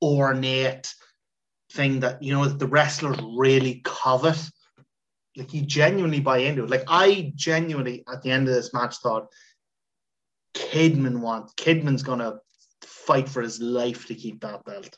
ornate 0.00 0.94
thing 1.72 2.00
that 2.00 2.22
you 2.22 2.32
know 2.32 2.46
that 2.46 2.58
the 2.58 2.68
wrestlers 2.68 3.18
really 3.36 3.80
covet, 3.84 4.38
like 5.36 5.52
you 5.52 5.62
genuinely 5.62 6.20
buy 6.20 6.38
into 6.38 6.62
it. 6.64 6.70
Like 6.70 6.84
I 6.86 7.32
genuinely 7.34 8.04
at 8.12 8.22
the 8.22 8.30
end 8.30 8.48
of 8.48 8.54
this 8.54 8.72
match 8.72 8.96
thought 8.98 9.26
Kidman 10.54 11.20
wants 11.20 11.54
Kidman's 11.54 12.04
gonna 12.04 12.38
fight 12.82 13.28
for 13.28 13.42
his 13.42 13.60
life 13.60 14.06
to 14.06 14.14
keep 14.14 14.40
that 14.42 14.64
belt. 14.64 14.96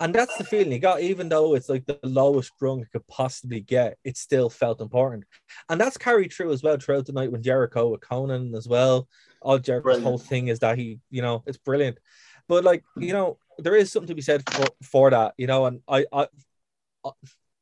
And 0.00 0.14
that's 0.14 0.36
the 0.36 0.44
feeling 0.44 0.72
you 0.72 0.78
got, 0.78 1.00
even 1.00 1.28
though 1.28 1.54
it's 1.54 1.68
like 1.68 1.84
the 1.84 1.98
lowest 2.04 2.52
rung 2.60 2.82
it 2.82 2.92
could 2.92 3.06
possibly 3.08 3.60
get, 3.60 3.98
it 4.04 4.16
still 4.16 4.48
felt 4.48 4.80
important. 4.80 5.24
And 5.68 5.80
that's 5.80 5.96
carried 5.96 6.32
through 6.32 6.52
as 6.52 6.62
well 6.62 6.76
throughout 6.78 7.06
the 7.06 7.12
night 7.12 7.32
when 7.32 7.42
Jericho 7.42 7.88
with 7.88 8.00
Konnan 8.00 8.56
as 8.56 8.68
well. 8.68 9.08
All 9.42 9.58
Jericho's 9.58 9.84
Brilliant. 9.84 10.04
whole 10.04 10.18
thing 10.18 10.48
is 10.48 10.60
that 10.60 10.78
he, 10.78 11.00
you 11.10 11.22
know, 11.22 11.42
it's 11.46 11.58
brilliant. 11.58 11.98
But 12.48 12.62
like, 12.64 12.84
you 12.96 13.12
know, 13.12 13.38
there 13.58 13.74
is 13.74 13.90
something 13.90 14.08
to 14.08 14.14
be 14.14 14.22
said 14.22 14.48
for, 14.48 14.66
for 14.82 15.10
that, 15.10 15.34
you 15.36 15.46
know, 15.46 15.66
and 15.66 15.80
I 15.88 16.06
I 16.12 16.28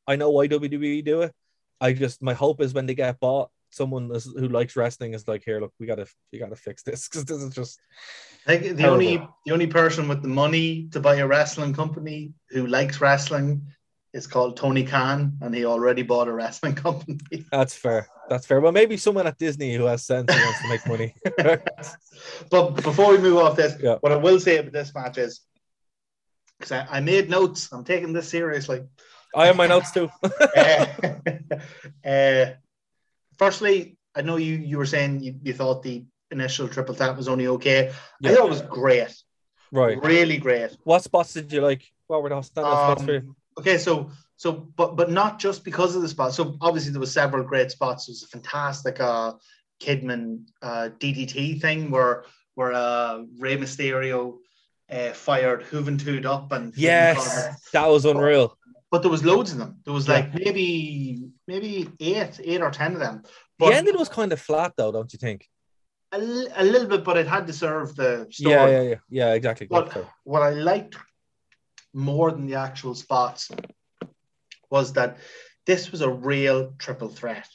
I 0.07 0.15
know 0.15 0.29
why 0.29 0.47
WWE 0.47 1.03
do 1.03 1.21
it. 1.23 1.33
I 1.81 1.93
just 1.93 2.21
my 2.21 2.33
hope 2.33 2.61
is 2.61 2.73
when 2.73 2.85
they 2.85 2.95
get 2.95 3.19
bought, 3.19 3.49
someone 3.69 4.09
is, 4.13 4.25
who 4.25 4.47
likes 4.49 4.75
wrestling 4.75 5.13
is 5.13 5.27
like, 5.27 5.43
here, 5.43 5.59
look, 5.59 5.73
we 5.79 5.85
gotta 5.87 6.07
we 6.31 6.39
gotta 6.39 6.55
fix 6.55 6.83
this 6.83 7.07
because 7.09 7.25
this 7.25 7.41
is 7.41 7.53
just 7.53 7.79
I 8.47 8.57
think 8.57 8.77
the 8.77 8.83
Terrible. 8.83 8.93
only 8.93 9.27
the 9.45 9.53
only 9.53 9.67
person 9.67 10.07
with 10.07 10.21
the 10.21 10.27
money 10.29 10.87
to 10.91 10.99
buy 10.99 11.15
a 11.17 11.27
wrestling 11.27 11.73
company 11.73 12.33
who 12.49 12.67
likes 12.67 13.01
wrestling 13.01 13.67
is 14.13 14.25
called 14.25 14.55
Tony 14.57 14.83
Khan, 14.83 15.37
and 15.41 15.53
he 15.53 15.65
already 15.65 16.01
bought 16.01 16.27
a 16.27 16.33
wrestling 16.33 16.75
company. 16.85 17.19
that's 17.51 17.75
fair. 17.75 18.07
That's 18.29 18.45
fair. 18.45 18.59
Well, 18.61 18.71
maybe 18.71 18.97
someone 18.97 19.27
at 19.27 19.37
Disney 19.37 19.75
who 19.75 19.85
has 19.85 20.05
sense 20.05 20.31
who 20.33 20.39
wants 20.43 20.61
to 20.61 20.69
make 20.69 20.87
money. 20.87 21.13
but 22.49 22.71
before 22.81 23.11
we 23.11 23.17
move 23.19 23.37
off 23.37 23.55
this, 23.55 23.75
Yeah. 23.81 23.97
what 24.01 24.11
I 24.11 24.15
will 24.17 24.39
say 24.39 24.57
about 24.57 24.73
this 24.73 24.93
match 24.95 25.17
is 25.17 25.41
because 26.57 26.71
I, 26.71 26.87
I 26.97 26.99
made 27.01 27.29
notes, 27.29 27.69
I'm 27.71 27.83
taking 27.83 28.13
this 28.13 28.27
seriously. 28.29 28.81
I 29.35 29.45
have 29.47 29.55
my 29.55 29.67
notes 29.67 29.91
too. 29.91 30.09
uh, 30.23 30.85
uh, 32.05 32.45
firstly, 33.37 33.97
I 34.15 34.21
know 34.21 34.37
you 34.37 34.55
you 34.55 34.77
were 34.77 34.85
saying 34.85 35.21
you, 35.21 35.35
you 35.43 35.53
thought 35.53 35.83
the 35.83 36.05
initial 36.31 36.67
triple 36.67 36.95
tap 36.95 37.15
was 37.17 37.27
only 37.27 37.47
okay. 37.47 37.91
I 38.23 38.33
thought 38.33 38.45
it 38.45 38.49
was 38.49 38.61
great, 38.61 39.13
right. 39.71 39.97
really 40.03 40.37
great. 40.37 40.75
What 40.83 41.03
spots 41.03 41.33
did 41.33 41.51
you 41.51 41.61
like? 41.61 41.83
What 42.07 42.23
were 42.23 42.29
the 42.29 42.35
standout 42.35 42.73
spots 42.85 43.03
for 43.03 43.11
you? 43.11 43.17
Um, 43.19 43.35
okay, 43.59 43.77
so 43.77 44.11
So, 44.39 44.51
but 44.77 44.95
but 44.95 45.09
not 45.09 45.39
just 45.39 45.63
because 45.63 45.95
of 45.95 46.03
the 46.03 46.07
spot. 46.07 46.31
So 46.33 46.57
obviously 46.61 46.91
there 46.91 46.99
were 46.99 47.07
several 47.07 47.43
great 47.43 47.71
spots. 47.71 48.05
There 48.05 48.13
was 48.13 48.23
a 48.23 48.27
fantastic 48.27 48.99
uh, 48.99 49.33
Kidman 49.81 50.45
uh, 50.61 50.89
DDT 50.99 51.59
thing 51.59 51.89
where 51.89 52.23
where 52.53 52.73
uh, 52.73 53.23
Rey 53.39 53.57
Mysterio 53.57 54.37
uh, 54.91 55.13
fired 55.13 55.63
Juventud 55.65 56.25
up 56.25 56.51
and 56.51 56.71
Yes, 56.77 57.71
that 57.73 57.87
was 57.87 58.05
unreal. 58.05 58.57
But 58.91 59.01
there 59.01 59.11
was 59.11 59.25
loads 59.25 59.51
of 59.51 59.57
them. 59.57 59.81
There 59.85 59.93
was 59.93 60.07
Yeah. 60.07 60.13
like 60.15 60.33
maybe 60.33 61.26
maybe 61.47 61.89
eight, 61.99 62.39
eight 62.43 62.61
or 62.61 62.71
ten 62.71 62.93
of 62.93 62.99
them. 62.99 63.21
The 63.23 63.29
But 63.65 63.73
ending 63.73 63.97
was 63.97 64.09
kind 64.09 64.31
of 64.31 64.39
flat, 64.39 64.73
though, 64.77 64.91
don't 64.91 65.11
you 65.13 65.19
think? 65.19 65.47
a, 66.13 66.17
a 66.17 66.63
little 66.63 66.87
bit, 66.87 67.03
but 67.03 67.17
it 67.17 67.27
had 67.27 67.47
to 67.47 67.53
serve 67.53 67.95
the 67.95 68.27
story. 68.31 68.53
Yeah, 68.55 68.67
yeah, 68.69 68.81
yeah, 68.81 68.95
yeah, 69.09 69.33
exactly. 69.33 69.67
But 69.67 70.05
what 70.23 70.41
I 70.41 70.51
liked 70.51 70.95
more 71.93 72.31
than 72.31 72.45
the 72.47 72.55
actual 72.55 72.95
spots 72.95 73.49
was 74.69 74.93
that 74.93 75.17
this 75.65 75.91
was 75.91 76.01
a 76.01 76.09
real 76.09 76.73
triple 76.77 77.09
threat. 77.09 77.47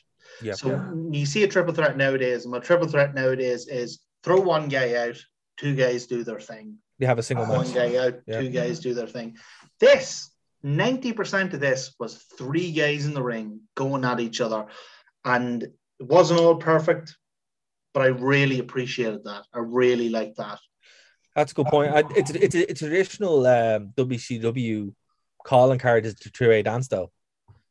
yeah, 0.43 0.53
So 0.55 1.09
you 1.11 1.25
see 1.25 1.45
a 1.45 1.49
triple 1.49 1.73
threat 1.75 1.97
nowadays, 1.97 2.45
and 2.45 2.53
what 2.53 2.65
triple 2.65 2.89
threat 2.89 3.15
nowadays 3.15 3.69
is 3.69 4.01
throw 4.25 4.41
one 4.41 4.69
guy 4.69 4.95
out, 4.97 5.17
two 5.57 5.75
guys 5.75 6.07
do 6.07 6.25
their 6.25 6.41
thing. 6.41 6.77
You 6.99 7.07
have 7.07 7.19
a 7.19 7.23
single 7.23 7.47
One 7.47 7.71
guy 7.73 7.97
out, 7.97 8.21
Yeah. 8.27 8.41
two 8.41 8.51
guys 8.51 8.81
do 8.81 8.93
their 8.95 9.07
thing. 9.07 9.37
This 9.81 10.31
90% 10.65 11.55
of 11.55 11.61
this 11.61 11.95
was 11.99 12.25
three 12.39 12.73
guys 12.73 13.07
in 13.07 13.15
the 13.15 13.23
ring 13.23 13.61
going 13.75 14.05
at 14.05 14.21
each 14.21 14.41
other. 14.41 14.67
And 15.25 15.63
it 15.63 15.73
wasn't 16.01 16.41
all 16.41 16.57
perfect, 16.57 17.17
but 17.95 18.03
I 18.03 18.07
really 18.07 18.59
appreciated 18.59 19.25
that. 19.25 19.45
I 19.53 19.59
really 19.59 20.09
liked 20.09 20.37
that. 20.39 20.59
That's 21.35 21.53
a 21.53 21.55
good 21.55 21.67
point. 21.67 21.93
I, 21.93 22.03
it's 22.15 22.31
it's 22.31 22.55
a, 22.55 22.71
it's 22.71 22.83
a 22.83 22.89
traditional 22.89 23.47
um, 23.47 23.93
WCW 23.97 24.93
calling 25.45 25.79
card 25.79 26.05
is 26.05 26.15
the 26.17 26.29
three-way 26.29 26.63
dance 26.63 26.89
though, 26.89 27.11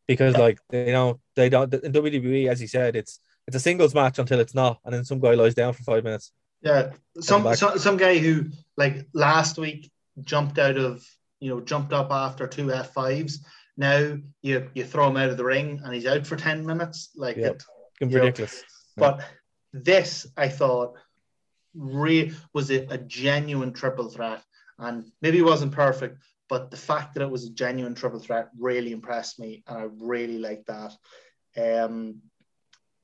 because 0.08 0.36
like 0.36 0.58
you 0.72 0.86
don't 0.86 1.20
they 1.36 1.48
don't 1.48 1.72
in 1.72 1.94
WWE 1.94 2.48
as 2.48 2.60
you 2.60 2.68
said 2.68 2.96
it's 2.96 3.20
it's 3.48 3.56
a 3.56 3.60
singles 3.60 3.94
match 3.94 4.18
until 4.18 4.39
it's 4.39 4.56
not, 4.56 4.80
and 4.84 4.94
then 4.94 5.06
some 5.06 5.20
guy 5.20 5.34
lies 5.34 5.54
down 5.54 5.74
for 5.74 5.84
five 5.84 6.04
minutes. 6.04 6.32
Yeah, 6.62 6.92
some, 7.20 7.54
some 7.56 7.78
some 7.78 7.98
guy 7.98 8.18
who 8.18 8.46
like 8.78 9.08
last 9.14 9.58
week 9.58 9.92
jumped 10.22 10.58
out 10.58 10.78
of 10.78 11.04
you 11.42 11.50
know 11.50 11.60
jumped 11.60 11.92
up 11.92 12.12
after 12.12 12.48
two 12.48 12.72
F 12.72 12.94
fives. 12.94 13.44
Now 13.76 14.18
you 14.42 14.70
you 14.74 14.86
throw 14.86 15.08
him 15.10 15.18
out 15.18 15.30
of 15.30 15.38
the 15.38 15.44
ring 15.44 15.82
and 15.84 15.94
he's 15.94 16.06
out 16.06 16.26
for 16.26 16.38
ten 16.38 16.66
minutes. 16.66 17.10
Like 17.16 17.36
Yep. 17.36 17.56
it, 17.56 17.64
It's 18.00 18.12
You 18.12 18.18
know, 18.20 18.24
ridiculous. 18.24 18.64
but 18.96 19.22
this 19.74 20.28
I 20.38 20.48
thought 20.48 20.96
re- 21.74 22.34
was 22.54 22.70
a, 22.72 22.86
a 22.89 22.98
genuine 22.98 23.74
triple 23.74 24.10
threat, 24.10 24.44
and 24.80 25.12
maybe 25.22 25.39
it 25.39 25.46
wasn't 25.46 25.72
perfect, 25.74 26.20
but 26.50 26.70
the 26.70 26.78
fact 26.78 27.14
that 27.14 27.24
it 27.24 27.30
was 27.30 27.46
a 27.46 27.52
genuine 27.52 27.96
triple 27.96 28.20
threat 28.20 28.50
really 28.58 28.92
impressed 28.92 29.39
me, 29.39 29.64
and 29.68 29.78
I 29.78 29.88
really 29.98 30.38
liked 30.38 30.68
that. 30.68 30.94
Um, 31.58 32.22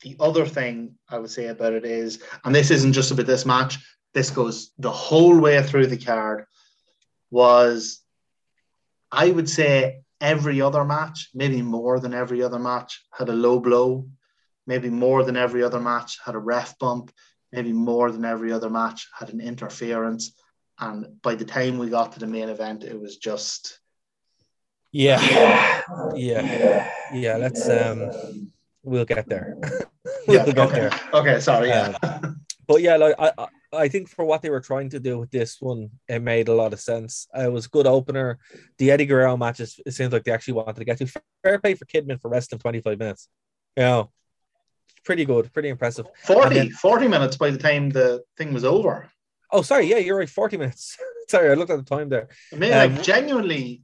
the 0.01 0.15
other 0.19 0.45
thing 0.45 0.95
I 1.09 1.17
would 1.17 1.31
say 1.31 1.47
about 1.47 1.73
it 1.73 1.85
is, 1.85 2.21
and 2.43 2.53
this 2.53 2.69
isn't 2.69 2.93
just 2.93 3.11
about 3.11 3.25
this 3.25 3.45
match, 3.45 3.77
this 4.13 4.29
goes 4.29 4.71
the 4.77 4.91
whole 4.91 5.39
way 5.39 5.61
through 5.63 5.87
the 5.87 5.97
card, 5.97 6.45
was 7.31 8.01
I 9.11 9.31
would 9.31 9.49
say 9.49 10.01
every 10.19 10.61
other 10.61 10.83
match, 10.83 11.29
maybe 11.33 11.61
more 11.61 11.99
than 11.99 12.13
every 12.13 12.43
other 12.43 12.59
match, 12.59 13.03
had 13.11 13.29
a 13.29 13.33
low 13.33 13.59
blow. 13.59 14.07
Maybe 14.65 14.89
more 14.89 15.23
than 15.23 15.37
every 15.37 15.63
other 15.63 15.79
match 15.79 16.19
had 16.23 16.35
a 16.35 16.39
ref 16.39 16.77
bump. 16.77 17.11
Maybe 17.51 17.71
more 17.71 18.11
than 18.11 18.25
every 18.25 18.51
other 18.51 18.69
match 18.69 19.07
had 19.17 19.29
an 19.29 19.39
interference. 19.39 20.33
And 20.79 21.21
by 21.21 21.35
the 21.35 21.45
time 21.45 21.77
we 21.77 21.89
got 21.89 22.11
to 22.13 22.19
the 22.19 22.27
main 22.27 22.49
event, 22.49 22.83
it 22.83 22.99
was 22.99 23.17
just 23.17 23.79
Yeah, 24.91 25.21
yeah, 26.15 26.91
yeah. 27.13 27.37
Let's 27.37 27.67
um, 27.69 28.51
we'll 28.83 29.05
get 29.05 29.27
there. 29.29 29.55
we'll 30.27 30.37
yeah. 30.37 30.45
get 30.45 30.57
Okay, 30.59 30.79
there. 30.79 30.99
okay 31.13 31.39
sorry. 31.39 31.69
Yeah. 31.69 31.97
But 32.67 32.81
yeah, 32.81 32.97
like 32.97 33.15
I, 33.17 33.31
I- 33.73 33.87
think 33.89 34.09
for 34.09 34.25
what 34.25 34.41
they 34.41 34.49
were 34.49 34.59
trying 34.61 34.89
to 34.91 34.99
do 34.99 35.17
with 35.19 35.31
this 35.31 35.61
one, 35.61 35.89
it 36.07 36.21
made 36.21 36.47
a 36.47 36.53
lot 36.53 36.73
of 36.73 36.79
sense. 36.79 37.27
It 37.33 37.51
was 37.51 37.65
a 37.65 37.69
good 37.69 37.87
opener. 37.87 38.39
The 38.77 38.91
Eddie 38.91 39.05
Guerrero 39.05 39.37
matches, 39.37 39.79
it 39.85 39.91
seems 39.91 40.13
like 40.13 40.23
they 40.23 40.31
actually 40.31 40.55
wanted 40.55 40.75
to 40.77 40.85
get 40.85 40.97
to. 40.99 41.07
Fair 41.43 41.59
play 41.59 41.73
for 41.75 41.85
Kidman 41.85 42.21
for 42.21 42.29
less 42.29 42.47
than 42.47 42.59
25 42.59 42.99
minutes. 42.99 43.29
You 43.75 43.83
know, 43.83 44.11
pretty 45.03 45.25
good, 45.25 45.51
pretty 45.53 45.69
impressive. 45.69 46.07
40, 46.25 46.55
then- 46.55 46.69
40 46.71 47.07
minutes 47.07 47.37
by 47.37 47.51
the 47.51 47.57
time 47.57 47.89
the 47.89 48.23
thing 48.37 48.53
was 48.53 48.63
over. 48.65 49.09
Oh, 49.51 49.61
sorry, 49.61 49.85
yeah, 49.85 49.97
you're 49.97 50.17
right, 50.17 50.29
40 50.29 50.57
minutes. 50.57 50.97
sorry, 51.29 51.49
I 51.49 51.53
looked 51.53 51.71
at 51.71 51.77
the 51.77 51.95
time 51.95 52.09
there. 52.09 52.27
I 52.53 52.55
mean, 52.57 52.73
Um, 52.73 52.95
like 52.95 53.03
genuinely, 53.03 53.83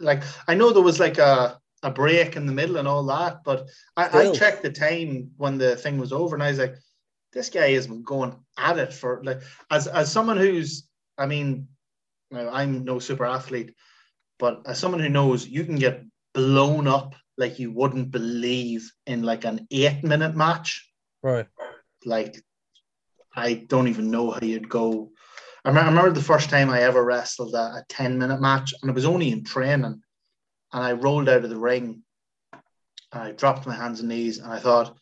like 0.00 0.22
I 0.48 0.54
know 0.54 0.72
there 0.72 0.82
was 0.82 0.98
like 0.98 1.18
a, 1.18 1.58
a 1.82 1.90
break 1.90 2.34
in 2.36 2.46
the 2.46 2.52
middle 2.52 2.76
and 2.78 2.88
all 2.88 3.04
that, 3.04 3.44
but 3.44 3.68
I, 3.96 4.30
I 4.30 4.32
checked 4.32 4.62
the 4.62 4.70
time 4.72 5.30
when 5.36 5.58
the 5.58 5.76
thing 5.76 5.98
was 5.98 6.12
over, 6.12 6.34
and 6.34 6.42
I 6.42 6.50
was 6.50 6.58
like, 6.58 6.76
this 7.36 7.50
guy 7.50 7.72
has 7.72 7.86
been 7.86 8.02
going 8.02 8.34
at 8.56 8.78
it 8.78 8.92
for 8.92 9.22
like 9.22 9.42
as 9.70 9.86
as 9.86 10.10
someone 10.10 10.38
who's, 10.38 10.88
I 11.18 11.26
mean, 11.26 11.68
I'm 12.34 12.82
no 12.84 12.98
super 12.98 13.26
athlete, 13.26 13.74
but 14.38 14.62
as 14.66 14.78
someone 14.78 15.00
who 15.00 15.10
knows 15.10 15.46
you 15.46 15.64
can 15.64 15.76
get 15.76 16.02
blown 16.32 16.88
up 16.88 17.14
like 17.36 17.58
you 17.58 17.70
wouldn't 17.70 18.10
believe 18.10 18.90
in 19.06 19.22
like 19.22 19.44
an 19.44 19.66
eight 19.70 20.02
minute 20.02 20.34
match 20.34 20.90
Right. 21.22 21.46
like 22.04 22.42
I 23.34 23.52
don't 23.54 23.88
even 23.88 24.10
know 24.10 24.30
how 24.30 24.40
you'd 24.40 24.68
go. 24.68 25.10
I 25.62 25.68
remember, 25.68 25.90
I 25.90 25.92
remember 25.92 26.12
the 26.12 26.24
first 26.24 26.48
time 26.48 26.70
I 26.70 26.80
ever 26.82 27.04
wrestled 27.04 27.54
a, 27.54 27.58
a 27.58 27.84
10 27.90 28.16
minute 28.16 28.40
match, 28.40 28.72
and 28.80 28.88
it 28.88 28.94
was 28.94 29.04
only 29.04 29.30
in 29.30 29.44
training. 29.44 30.00
And 30.72 30.84
I 30.84 30.92
rolled 30.92 31.28
out 31.28 31.44
of 31.44 31.50
the 31.50 31.58
ring 31.58 32.02
and 33.12 33.22
I 33.22 33.32
dropped 33.32 33.66
my 33.66 33.74
hands 33.74 34.00
and 34.00 34.08
knees 34.08 34.38
and 34.38 34.50
I 34.50 34.58
thought, 34.58 34.96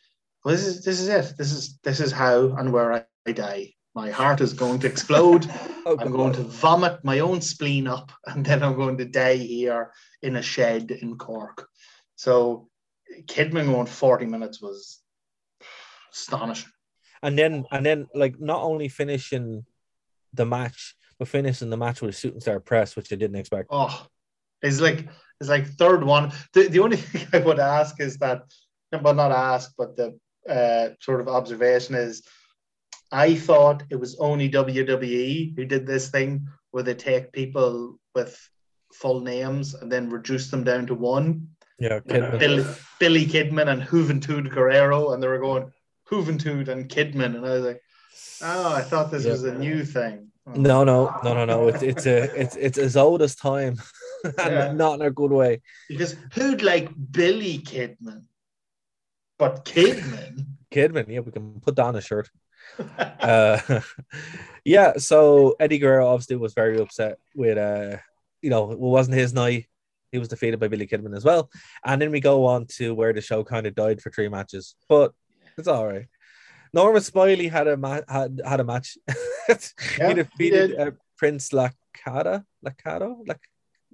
well, 0.45 0.55
this 0.55 0.67
is 0.67 0.85
this 0.85 1.01
is 1.01 1.09
it. 1.09 1.37
This 1.39 1.53
is 1.53 1.79
this 1.83 2.01
is 2.01 2.13
how 2.13 2.55
and 2.57 2.73
where 2.73 2.93
I, 2.93 3.05
I 3.27 3.33
die. 3.33 3.75
My 3.95 4.11
heart 4.11 4.41
is 4.41 4.53
going 4.53 4.81
to 4.81 4.87
explode. 4.87 5.51
Oh, 5.87 5.99
I'm 6.01 6.13
going 6.13 6.33
to 6.33 6.41
vomit 6.41 7.05
my 7.05 7.19
own 7.19 7.43
spleen 7.43 7.87
up, 7.87 8.11
and 8.25 8.43
then 8.43 8.63
I'm 8.63 8.75
going 8.75 8.97
to 8.97 9.05
die 9.05 9.37
here 9.37 9.93
in 10.23 10.37
a 10.37 10.41
shed 10.41 10.91
in 10.91 11.19
Cork. 11.19 11.69
So 12.17 12.71
Kidman 13.27 13.67
going 13.67 13.85
40 13.85 14.25
minutes 14.25 14.63
was 14.63 15.03
astonishing. 16.11 16.71
and 17.23 17.39
then 17.39 17.67
and 17.71 17.85
then 17.85 18.07
like 18.15 18.41
not 18.41 18.63
only 18.63 18.89
finishing 18.89 19.67
the 20.33 20.47
match, 20.47 20.97
but 21.19 21.29
finishing 21.29 21.69
the 21.69 21.77
match 21.77 22.01
with 22.01 22.15
a 22.15 22.19
shooting 22.19 22.41
star 22.41 22.61
press, 22.61 22.97
which 22.97 23.13
I 23.13 23.17
didn't 23.17 23.37
expect. 23.37 23.69
Oh, 23.71 24.07
it's 24.63 24.81
like 24.81 25.07
it's 25.39 25.51
like 25.51 25.67
third 25.67 26.03
one. 26.03 26.33
The, 26.55 26.69
the 26.69 26.81
only 26.81 26.97
thing 27.11 27.27
I 27.35 27.45
would 27.45 27.59
ask 27.59 28.01
is 28.01 28.17
that, 28.19 28.45
well, 29.03 29.15
not 29.15 29.33
ask, 29.33 29.75
but 29.77 29.97
the 29.97 30.19
uh, 30.49 30.89
sort 31.01 31.21
of 31.21 31.29
observation 31.29 31.95
is, 31.95 32.23
I 33.13 33.35
thought 33.35 33.85
it 33.91 33.97
was 33.97 34.17
only 34.19 34.51
WWE 34.51 35.57
who 35.57 35.65
did 35.65 35.87
this 35.87 36.09
thing 36.09 36.47
where 36.73 36.83
they 36.83 36.95
take 36.95 37.33
people 37.33 37.99
with 38.15 38.37
full 38.93 39.21
names 39.21 39.75
and 39.75 39.91
then 39.91 40.11
reduce 40.11 40.51
them 40.51 40.65
down 40.65 40.87
to 40.87 40.95
one. 40.95 41.49
Yeah, 41.79 42.01
Kidman. 42.01 42.39
Billy, 42.39 42.65
Billy 43.01 43.27
Kidman 43.27 43.69
and 43.69 43.83
Juventud 43.83 44.51
Guerrero, 44.51 45.13
and 45.13 45.23
they 45.23 45.29
were 45.29 45.39
going 45.39 45.73
Juventud 46.11 46.69
and 46.69 46.89
Kidman, 46.89 47.37
and 47.37 47.47
I 47.47 47.51
was 47.55 47.65
like, 47.65 47.81
oh, 48.43 48.73
I 48.75 48.83
thought 48.83 49.11
this 49.11 49.25
Yeah. 49.25 49.33
was 49.33 49.45
a 49.45 49.55
new 49.59 49.85
thing. 49.85 50.31
No, 50.47 50.85
no, 50.85 51.13
no, 51.25 51.35
no, 51.35 51.45
no. 51.47 51.69
It's 51.69 51.83
it's 51.83 52.07
a 52.07 52.25
it's 52.41 52.55
it's 52.57 52.79
as 52.79 52.97
old 52.97 53.23
as 53.23 53.35
time, 53.35 53.77
and 54.25 54.35
Yeah. 54.53 54.73
not 54.73 55.01
in 55.01 55.07
a 55.07 55.11
good 55.11 55.31
way. 55.33 55.63
Because 55.89 56.17
who'd 56.35 56.63
like 56.63 56.91
Billy 57.13 57.59
Kidman? 57.59 58.25
But 59.39 59.65
Kidman? 59.65 60.47
Kidman, 60.71 61.07
yeah, 61.09 61.21
we 61.21 61.33
can 61.33 61.61
put 61.61 61.77
that 61.77 61.87
on 61.87 61.97
a 61.97 62.01
shirt. 62.01 62.29
Uh, 63.21 63.81
yeah, 64.65 64.95
so 64.97 65.55
Eddie 65.61 65.79
Guerrero 65.79 66.09
obviously 66.09 66.37
was 66.37 66.55
very 66.55 66.79
upset 66.81 67.19
with 67.35 67.59
uh, 67.59 67.99
you 68.41 68.51
know, 68.51 68.73
it 68.73 68.79
wasn't 68.79 69.17
his 69.17 69.33
night. 69.33 69.67
He 70.13 70.19
was 70.19 70.29
defeated 70.29 70.61
by 70.61 70.69
Billy 70.69 70.87
Kidman 70.87 71.17
as 71.17 71.25
well. 71.25 71.51
And 71.85 72.01
then 72.01 72.11
we 72.11 72.21
go 72.21 72.47
on 72.47 72.67
to 72.77 72.95
where 72.95 73.13
the 73.13 73.21
show 73.21 73.45
kind 73.45 73.67
of 73.67 73.75
died 73.75 74.01
for 74.01 74.11
three 74.11 74.29
matches, 74.29 74.77
but 74.89 75.13
it's 75.59 75.69
all 75.69 75.87
right. 75.87 76.07
Norman 76.73 77.03
Smiley 77.03 77.49
had 77.49 77.69
a 77.69 77.77
ma- 77.77 78.01
had, 78.09 78.41
had 78.45 78.61
a 78.61 78.65
match. 78.65 78.99
He 79.47 79.55
he 80.07 80.15
defeated 80.15 80.69
did. 80.69 80.81
uh, 80.81 80.91
Prince 81.17 81.51
Lacada, 81.51 82.45
Lacado, 82.65 83.27
Lac, 83.27 83.41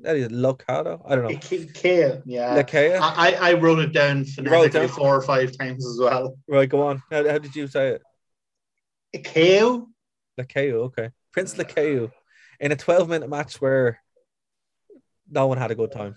that 0.03 0.17
is 0.17 0.29
Locado. 0.29 1.03
I 1.07 1.15
don't 1.15 1.33
know. 1.33 1.39
K- 1.39 2.21
yeah. 2.25 2.57
Lacaya. 2.57 2.99
I, 3.01 3.37
I 3.41 3.53
wrote 3.55 3.79
it 3.79 3.93
down 3.93 4.25
phonetically 4.25 4.89
four 4.89 5.17
or 5.17 5.23
five 5.23 5.57
times 5.57 5.87
as 5.87 5.99
well. 5.99 6.37
Right, 6.49 6.69
go 6.69 6.83
on. 6.83 7.03
How, 7.11 7.29
how 7.29 7.39
did 7.39 7.55
you 7.55 7.67
say 7.67 7.99
it? 9.13 9.25
Kale? 9.25 9.89
Lacayo, 10.39 10.85
okay. 10.85 11.11
Prince 11.33 11.55
Lacayo 11.55 12.11
in 12.59 12.73
a 12.73 12.77
12 12.77 13.09
minute 13.09 13.29
match 13.29 13.61
where 13.61 14.01
no 15.31 15.47
one 15.47 15.59
had 15.59 15.71
a 15.71 15.75
good 15.75 15.93
time. 15.93 16.17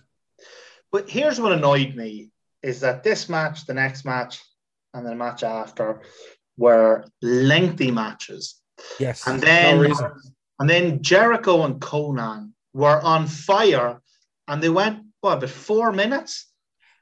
But 0.91 1.09
here's 1.09 1.39
what 1.39 1.51
annoyed 1.51 1.95
me 1.95 2.31
is 2.61 2.81
that 2.81 3.03
this 3.03 3.27
match, 3.27 3.65
the 3.65 3.73
next 3.73 4.05
match, 4.05 4.41
and 4.93 5.05
the 5.05 5.15
match 5.15 5.43
after 5.43 6.01
were 6.57 7.05
lengthy 7.21 7.91
matches. 7.91 8.61
Yes. 8.99 9.27
And 9.27 9.41
then 9.41 9.81
no 9.81 10.11
and 10.59 10.69
then 10.69 11.01
Jericho 11.01 11.63
and 11.63 11.81
Konnan 11.81 12.52
were 12.74 13.01
on 13.01 13.28
fire 13.28 14.01
and 14.47 14.61
they 14.61 14.69
went 14.69 15.03
what 15.24 15.38
about 15.38 15.49
four 15.49 15.93
minutes? 15.93 16.51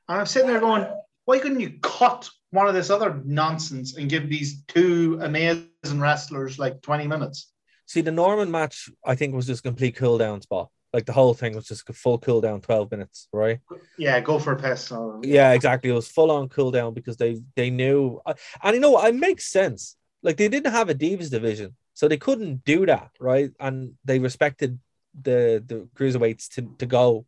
And 0.07 0.19
I'm 0.19 0.27
sitting 0.27 0.47
there 0.47 0.59
going, 0.59 0.85
why 1.25 1.39
couldn't 1.39 1.59
you 1.59 1.79
cut 1.81 2.29
one 2.51 2.67
of 2.67 2.75
this 2.75 2.91
other 2.91 3.19
nonsense 3.25 3.97
and 3.97 4.09
give 4.09 4.29
these 4.29 4.63
two 4.67 5.19
amazing 5.23 5.65
wrestlers 5.99 6.59
like 6.59 6.83
20 6.83 7.07
minutes? 7.07 7.51
See, 7.87 8.01
the 8.01 8.11
Norman 8.11 8.51
match, 8.51 8.89
I 9.03 9.15
think, 9.15 9.33
was 9.33 9.47
just 9.47 9.61
a 9.61 9.63
complete 9.63 9.95
cool 9.95 10.19
down 10.19 10.41
spot. 10.41 10.69
Like 10.93 11.07
the 11.07 11.13
whole 11.13 11.33
thing 11.33 11.55
was 11.55 11.65
just 11.65 11.89
a 11.89 11.93
full 11.93 12.19
cool 12.19 12.41
down, 12.41 12.61
12 12.61 12.91
minutes, 12.91 13.27
right? 13.33 13.59
Yeah, 13.97 14.19
go 14.19 14.37
for 14.37 14.53
a 14.53 14.57
piss. 14.57 14.91
Or, 14.91 15.19
Yeah, 15.23 15.53
exactly. 15.53 15.89
It 15.89 15.93
was 15.93 16.07
full 16.07 16.29
on 16.29 16.47
cool 16.49 16.69
down 16.69 16.93
because 16.93 17.17
they 17.17 17.41
they 17.55 17.69
knew, 17.69 18.19
uh, 18.25 18.33
and 18.61 18.75
you 18.75 18.81
know 18.81 18.91
what? 18.91 19.07
It 19.07 19.15
makes 19.15 19.45
sense. 19.45 19.95
Like 20.21 20.37
they 20.37 20.49
didn't 20.49 20.73
have 20.73 20.89
a 20.89 20.93
divas 20.93 21.31
division, 21.31 21.75
so 21.93 22.07
they 22.07 22.17
couldn't 22.17 22.65
do 22.65 22.85
that, 22.85 23.11
right? 23.19 23.51
And 23.59 23.93
they 24.03 24.19
respected 24.19 24.79
the 25.19 25.63
the 25.65 25.87
cruiserweights 25.95 26.49
to 26.55 26.61
to 26.79 26.85
go. 26.85 27.25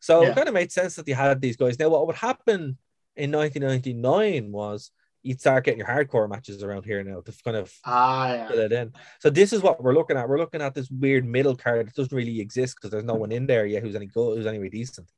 So 0.00 0.22
Yeah. 0.22 0.30
it 0.30 0.34
kind 0.36 0.48
of 0.48 0.54
made 0.54 0.72
sense 0.72 0.96
that 0.96 1.06
they 1.06 1.12
had 1.12 1.40
these 1.40 1.56
guys. 1.56 1.78
Now, 1.78 1.88
what 1.90 2.06
would 2.06 2.16
happen 2.16 2.76
in 3.16 3.30
1999 3.30 4.50
was 4.52 4.90
you'd 5.22 5.40
start 5.40 5.64
getting 5.64 5.78
your 5.78 5.86
hardcore 5.86 6.28
matches 6.28 6.62
around 6.64 6.84
here 6.84 7.04
now 7.04 7.20
to 7.20 7.32
kind 7.44 7.56
of 7.56 7.72
Ah, 7.84 8.32
yeah. 8.32 8.48
fill 8.48 8.58
it 8.58 8.72
in. 8.72 8.92
So 9.20 9.30
this 9.30 9.52
is 9.52 9.62
what 9.62 9.80
we're 9.82 9.94
looking 9.94 10.16
at. 10.16 10.28
We're 10.28 10.38
looking 10.38 10.60
at 10.60 10.74
this 10.74 10.90
weird 10.90 11.24
middle 11.24 11.54
card 11.54 11.86
that 11.86 11.94
doesn't 11.94 12.16
really 12.16 12.40
exist 12.40 12.74
because 12.76 12.90
there's 12.90 13.04
no 13.04 13.14
one 13.14 13.30
in 13.30 13.46
there 13.46 13.64
yet 13.64 13.82
who's 13.84 13.94
any 13.94 14.06
good, 14.06 14.36
who's 14.36 14.46
anyway 14.46 14.68
decent. 14.68 15.08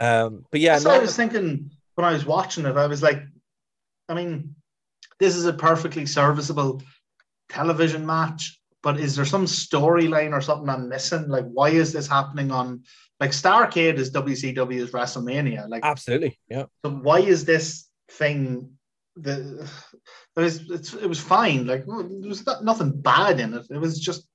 Um, 0.00 0.44
but 0.50 0.58
yeah, 0.60 0.74
what 0.78 0.88
I 0.88 0.98
was 0.98 1.14
thinking 1.14 1.70
when 1.94 2.04
I 2.04 2.12
was 2.12 2.24
watching 2.26 2.66
it. 2.66 2.76
I 2.76 2.86
was 2.86 3.02
like, 3.02 3.22
I 4.08 4.14
mean, 4.14 4.56
this 5.20 5.36
is 5.36 5.44
a 5.46 5.52
perfectly 5.52 6.04
serviceable 6.06 6.82
television 7.48 8.04
match, 8.04 8.58
but 8.82 8.98
is 8.98 9.14
there 9.16 9.24
some 9.24 9.46
storyline 9.46 10.32
or 10.32 10.40
something 10.40 10.68
I'm 10.68 10.88
missing? 10.88 11.28
Like, 11.28 11.46
why 11.46 11.70
is 11.70 11.92
this 11.92 12.08
happening 12.08 12.50
on 12.50 12.82
like 13.20 13.30
Starcade 13.30 13.94
is 13.98 14.10
WCW's 14.10 14.90
WrestleMania? 14.90 15.68
Like, 15.68 15.84
absolutely, 15.84 16.38
yeah. 16.48 16.64
so 16.84 16.90
why 16.90 17.20
is 17.20 17.44
this 17.44 17.88
thing 18.10 18.70
the 19.16 19.68
it 20.36 20.40
was 20.40 20.70
it's, 20.70 20.94
it 20.94 21.06
was 21.08 21.20
fine. 21.20 21.66
Like, 21.66 21.84
there 21.86 22.28
was 22.28 22.44
not, 22.46 22.64
nothing 22.64 23.00
bad 23.00 23.40
in 23.40 23.54
it. 23.54 23.66
It 23.70 23.78
was 23.78 24.00
just, 24.00 24.26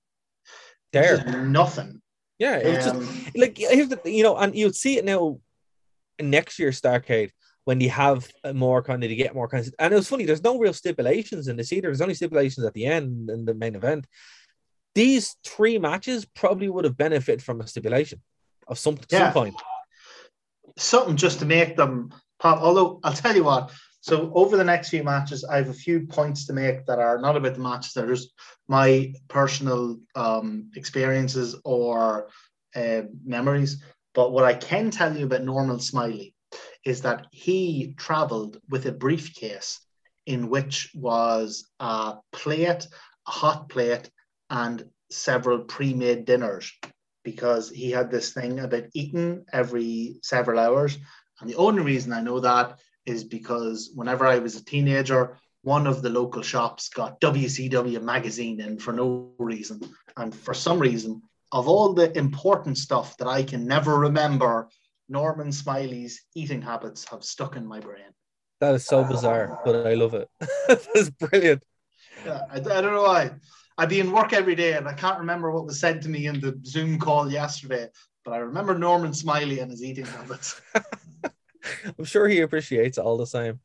There, 0.94 1.18
just 1.18 1.38
nothing. 1.38 2.02
yeah. 2.40 2.58
It 2.58 2.76
was 2.76 2.86
just 2.86 2.96
Um, 2.96 3.26
like 3.36 3.58
here's 3.58 3.90
the 3.90 4.00
you 4.06 4.24
know, 4.24 4.38
and 4.38 4.56
you'd 4.56 4.76
see 4.76 4.98
it 4.98 5.06
now 5.06 5.40
next 6.22 6.60
year 6.60 6.70
Starcade 6.70 7.32
when 7.68 7.82
you 7.82 7.90
have 7.90 8.26
more 8.54 8.82
kind 8.82 9.04
of 9.04 9.10
to 9.10 9.16
get 9.16 9.36
more 9.36 9.50
kind 9.50 9.68
Of, 9.68 9.74
and 9.78 9.92
it 9.94 9.98
was 9.98 10.08
funny. 10.08 10.24
There's 10.24 10.42
no 10.42 10.58
real 10.58 10.72
stipulations 10.72 11.50
in 11.50 11.58
this 11.58 11.74
either. 11.74 11.90
There's 11.90 12.00
only 12.00 12.14
stipulations 12.14 12.66
at 12.66 12.74
the 12.74 12.86
end 12.86 13.30
in 13.30 13.44
the 13.44 13.54
main 13.54 13.76
event. 13.76 14.08
These 14.96 15.36
three 15.44 15.78
matches 15.78 16.24
probably 16.24 16.70
would 16.70 16.86
have 16.86 16.96
benefited 16.96 17.44
from 17.44 17.60
a 17.60 17.68
stipulation 17.68 18.22
of 18.70 18.80
some 18.80 18.98
Yeah. 19.10 19.20
some 19.20 19.34
point. 19.34 19.56
something 20.78 21.18
just 21.18 21.40
to 21.40 21.46
make 21.46 21.76
them 21.76 22.14
pop. 22.40 22.62
Although 22.62 23.02
I'll 23.04 23.12
tell 23.12 23.36
you 23.36 23.44
what, 23.44 23.74
so 24.00 24.32
over 24.34 24.56
the 24.56 24.64
next 24.64 24.88
few 24.88 25.04
matches, 25.04 25.44
I 25.44 25.58
have 25.58 25.70
a 25.70 25.74
few 25.86 26.08
points 26.08 26.46
to 26.46 26.54
make 26.54 26.86
that 26.86 27.00
are 27.00 27.20
not 27.20 27.36
about 27.36 27.56
the 27.56 27.60
matches, 27.60 27.92
they're 27.92 28.08
just 28.08 28.32
my 28.70 29.14
personal 29.28 30.00
um, 30.16 30.72
experiences 30.78 31.60
or 31.66 32.30
uh, 32.78 33.02
memories. 33.26 33.84
But 34.14 34.32
what 34.32 34.46
I 34.46 34.54
can 34.54 34.90
tell 34.90 35.18
you 35.18 35.26
about 35.26 35.44
Norman 35.44 35.82
Smiley 35.82 36.34
is 36.88 37.02
that 37.02 37.28
he 37.32 37.94
traveled 37.98 38.58
with 38.70 38.86
a 38.86 38.92
briefcase 38.94 39.82
in 40.26 40.50
which 40.50 40.90
was 40.96 41.68
a 41.82 42.16
plate, 42.32 42.88
a 43.28 43.32
hot 43.32 43.68
plate, 43.68 44.10
and 44.50 44.86
several 45.12 45.60
pre-made 45.60 46.24
dinners 46.24 46.72
because 47.26 47.70
he 47.70 47.92
had 47.92 48.10
this 48.10 48.32
thing 48.32 48.60
about 48.60 48.86
eating 48.94 49.44
every 49.52 50.18
several 50.24 50.60
hours. 50.60 50.98
And 51.42 51.50
the 51.50 51.58
only 51.58 51.82
reason 51.82 52.14
I 52.14 52.22
know 52.22 52.40
that 52.40 52.80
is 53.06 53.26
because 53.26 53.92
whenever 53.94 54.26
I 54.26 54.40
was 54.40 54.56
a 54.56 54.64
teenager, 54.64 55.38
one 55.64 55.88
of 55.88 56.02
the 56.02 56.10
local 56.10 56.42
shops 56.42 56.88
got 56.88 57.20
WCW 57.20 58.02
magazine 58.02 58.62
in 58.62 58.80
for 58.80 58.94
no 58.94 59.34
reason. 59.40 59.82
And 60.16 60.34
for 60.34 60.54
some 60.54 60.80
reason, 60.80 61.22
of 61.52 61.68
all 61.68 61.94
the 61.94 62.18
important 62.18 62.78
stuff 62.78 63.18
that 63.18 63.28
I 63.28 63.44
can 63.44 63.68
never 63.68 64.00
remember, 64.00 64.70
Norman 65.10 65.52
Smiley's 65.52 66.24
eating 66.36 66.62
habits 66.62 67.06
have 67.10 67.24
stuck 67.24 67.56
in 67.56 67.66
my 67.66 67.80
brain. 67.80 68.14
That 68.60 68.76
is 68.76 68.86
so 68.86 69.04
bizarre, 69.04 69.60
but 69.64 69.86
I 69.86 69.94
love 69.94 70.14
it. 70.14 70.30
That's 70.68 71.10
brilliant. 71.12 71.64
Yeah, 72.26 72.42
I, 72.52 72.56
I 72.56 72.60
don't 72.60 72.94
know 72.94 73.04
why. 73.04 73.32
I'd 73.78 73.90
be 73.90 74.00
in 74.00 74.12
work 74.12 74.34
every 74.34 74.56
day 74.56 74.74
and 74.74 74.88
I 74.88 74.94
can't 74.94 75.20
remember 75.20 75.52
what 75.52 75.66
was 75.66 75.80
said 75.80 76.02
to 76.02 76.10
me 76.10 76.26
in 76.26 76.40
the 76.40 76.60
Zoom 76.66 76.98
call 76.98 77.32
yesterday, 77.32 77.90
but 78.26 78.34
I 78.34 78.38
remember 78.38 78.78
Norman 78.78 79.14
Smiley 79.14 79.60
and 79.60 79.70
his 79.70 79.84
eating 79.84 80.06
habits. 80.06 80.60
I'm 81.98 82.06
sure 82.06 82.28
he 82.28 82.42
appreciates 82.42 82.98
it 82.98 83.02
all 83.02 83.18
the 83.18 83.28
same. 83.28 83.60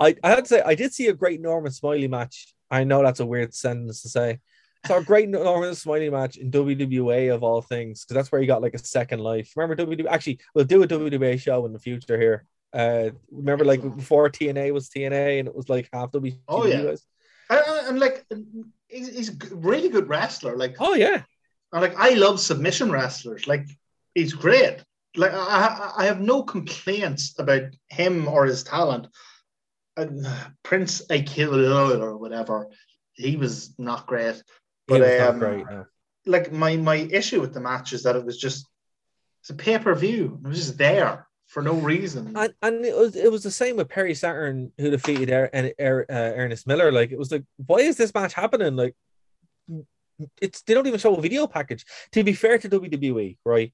I, 0.00 0.16
I 0.24 0.30
had 0.30 0.44
to 0.44 0.48
say 0.48 0.62
I 0.64 0.74
did 0.74 0.94
see 0.94 1.08
a 1.08 1.12
great 1.12 1.40
Norman 1.40 1.72
Smiley 1.72 2.08
match. 2.08 2.54
I 2.70 2.84
know 2.84 3.02
that's 3.02 3.20
a 3.20 3.26
weird 3.26 3.54
sentence 3.54 4.00
to 4.02 4.08
say. 4.08 4.40
Saw 4.86 4.98
a 4.98 5.04
great 5.04 5.28
Norman 5.28 5.74
Smiley 5.74 6.10
match 6.10 6.36
in 6.36 6.50
WWA 6.50 7.32
of 7.32 7.42
all 7.44 7.62
things, 7.62 8.04
because 8.04 8.14
that's 8.16 8.32
where 8.32 8.40
he 8.40 8.46
got 8.46 8.62
like 8.62 8.74
a 8.74 8.78
second 8.78 9.20
life. 9.20 9.52
Remember 9.56 9.76
WWE? 9.86 10.06
Actually, 10.06 10.40
we'll 10.54 10.64
do 10.64 10.82
a 10.82 10.88
WWA 10.88 11.38
show 11.40 11.64
in 11.66 11.72
the 11.72 11.78
future 11.78 12.18
here. 12.18 12.44
Uh, 12.72 13.10
remember 13.30 13.64
like 13.64 13.82
before 13.82 14.30
TNA 14.30 14.72
was 14.72 14.88
TNA 14.88 15.38
and 15.40 15.46
it 15.48 15.54
was 15.54 15.68
like 15.68 15.88
half 15.92 16.10
WWA. 16.10 16.38
Oh, 16.48 16.66
yeah. 16.66 16.94
And, 17.50 17.60
and- 17.88 18.00
like, 18.00 18.24
he's, 18.88 19.14
he's 19.14 19.28
a 19.28 19.54
really 19.54 19.88
good 19.88 20.08
wrestler. 20.08 20.56
Like, 20.56 20.76
Oh 20.80 20.94
yeah. 20.94 21.22
and, 21.72 21.82
like 21.82 21.94
I 21.96 22.14
love 22.14 22.40
submission 22.40 22.90
wrestlers. 22.90 23.46
Like, 23.46 23.66
he's 24.14 24.32
great. 24.32 24.82
Like, 25.16 25.32
I, 25.32 25.36
I- 25.36 25.92
I 25.98 26.04
have 26.06 26.20
no 26.20 26.42
complaints 26.42 27.38
about 27.38 27.64
him 27.88 28.26
or 28.26 28.46
his 28.46 28.64
talent. 28.64 29.06
And 29.96 30.26
Prince 30.62 31.02
Akil 31.10 32.02
or 32.02 32.16
whatever, 32.16 32.68
he 33.12 33.36
was 33.36 33.74
not 33.78 34.06
great. 34.06 34.42
He 34.92 34.98
But, 35.00 35.20
was 35.20 35.28
um, 35.28 35.38
great. 35.38 35.64
No. 35.66 35.86
like 36.26 36.52
my 36.52 36.76
my 36.76 36.96
issue 36.96 37.40
with 37.40 37.54
the 37.54 37.60
match 37.60 37.92
is 37.92 38.02
that 38.04 38.16
it 38.16 38.24
was 38.24 38.38
just 38.38 38.66
it's 39.40 39.50
a 39.50 39.54
pay 39.54 39.78
per 39.78 39.94
view. 39.94 40.38
It 40.44 40.48
was 40.48 40.58
just 40.58 40.78
there 40.78 41.26
for 41.52 41.62
no 41.62 41.74
reason. 41.74 42.34
And, 42.36 42.54
and 42.62 42.84
it 42.84 42.96
was 42.96 43.14
it 43.16 43.30
was 43.30 43.42
the 43.42 43.50
same 43.50 43.76
with 43.76 43.88
Perry 43.88 44.14
Saturn 44.14 44.72
who 44.78 44.90
defeated 44.90 45.30
er, 45.30 45.50
er, 45.52 45.72
er, 45.80 46.06
uh, 46.08 46.32
Ernest 46.40 46.66
Miller. 46.66 46.90
Like 46.90 47.12
it 47.12 47.18
was 47.18 47.30
like, 47.30 47.44
why 47.56 47.78
is 47.78 47.96
this 47.96 48.14
match 48.14 48.32
happening? 48.32 48.76
Like, 48.76 48.94
it's 50.40 50.62
they 50.62 50.74
don't 50.74 50.86
even 50.86 50.98
show 50.98 51.14
a 51.14 51.20
video 51.20 51.46
package. 51.46 51.84
To 52.12 52.24
be 52.24 52.32
fair 52.32 52.58
to 52.58 52.68
WWE, 52.68 53.36
right? 53.44 53.72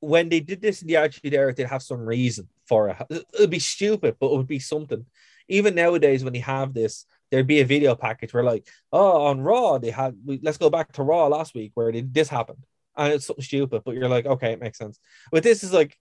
When 0.00 0.28
they 0.28 0.40
did 0.40 0.60
this 0.60 0.82
in 0.82 0.88
the 0.88 0.96
Attitude 0.96 1.34
Era, 1.34 1.54
they'd 1.54 1.66
have 1.66 1.82
some 1.82 2.00
reason 2.00 2.48
for 2.68 2.90
it. 2.90 3.24
It'd 3.34 3.50
be 3.50 3.58
stupid, 3.58 4.16
but 4.20 4.30
it 4.30 4.36
would 4.36 4.46
be 4.46 4.60
something. 4.60 5.06
Even 5.48 5.74
nowadays, 5.74 6.22
when 6.22 6.34
you 6.34 6.42
have 6.42 6.74
this, 6.74 7.06
there'd 7.30 7.46
be 7.46 7.60
a 7.60 7.64
video 7.64 7.94
package 7.94 8.32
where, 8.34 8.44
like, 8.44 8.66
oh, 8.92 9.26
on 9.26 9.40
Raw, 9.40 9.78
they 9.78 9.90
had. 9.90 10.16
We, 10.24 10.40
let's 10.42 10.58
go 10.58 10.70
back 10.70 10.92
to 10.92 11.02
Raw 11.02 11.26
last 11.26 11.54
week 11.54 11.72
where 11.74 11.92
they, 11.92 12.00
this 12.02 12.28
happened, 12.28 12.64
and 12.96 13.12
it's 13.12 13.26
something 13.26 13.42
stupid. 13.44 13.82
But 13.84 13.94
you're 13.94 14.08
like, 14.08 14.26
okay, 14.26 14.52
it 14.52 14.60
makes 14.60 14.78
sense. 14.78 14.98
But 15.30 15.42
this 15.42 15.62
is 15.62 15.72
like, 15.72 15.96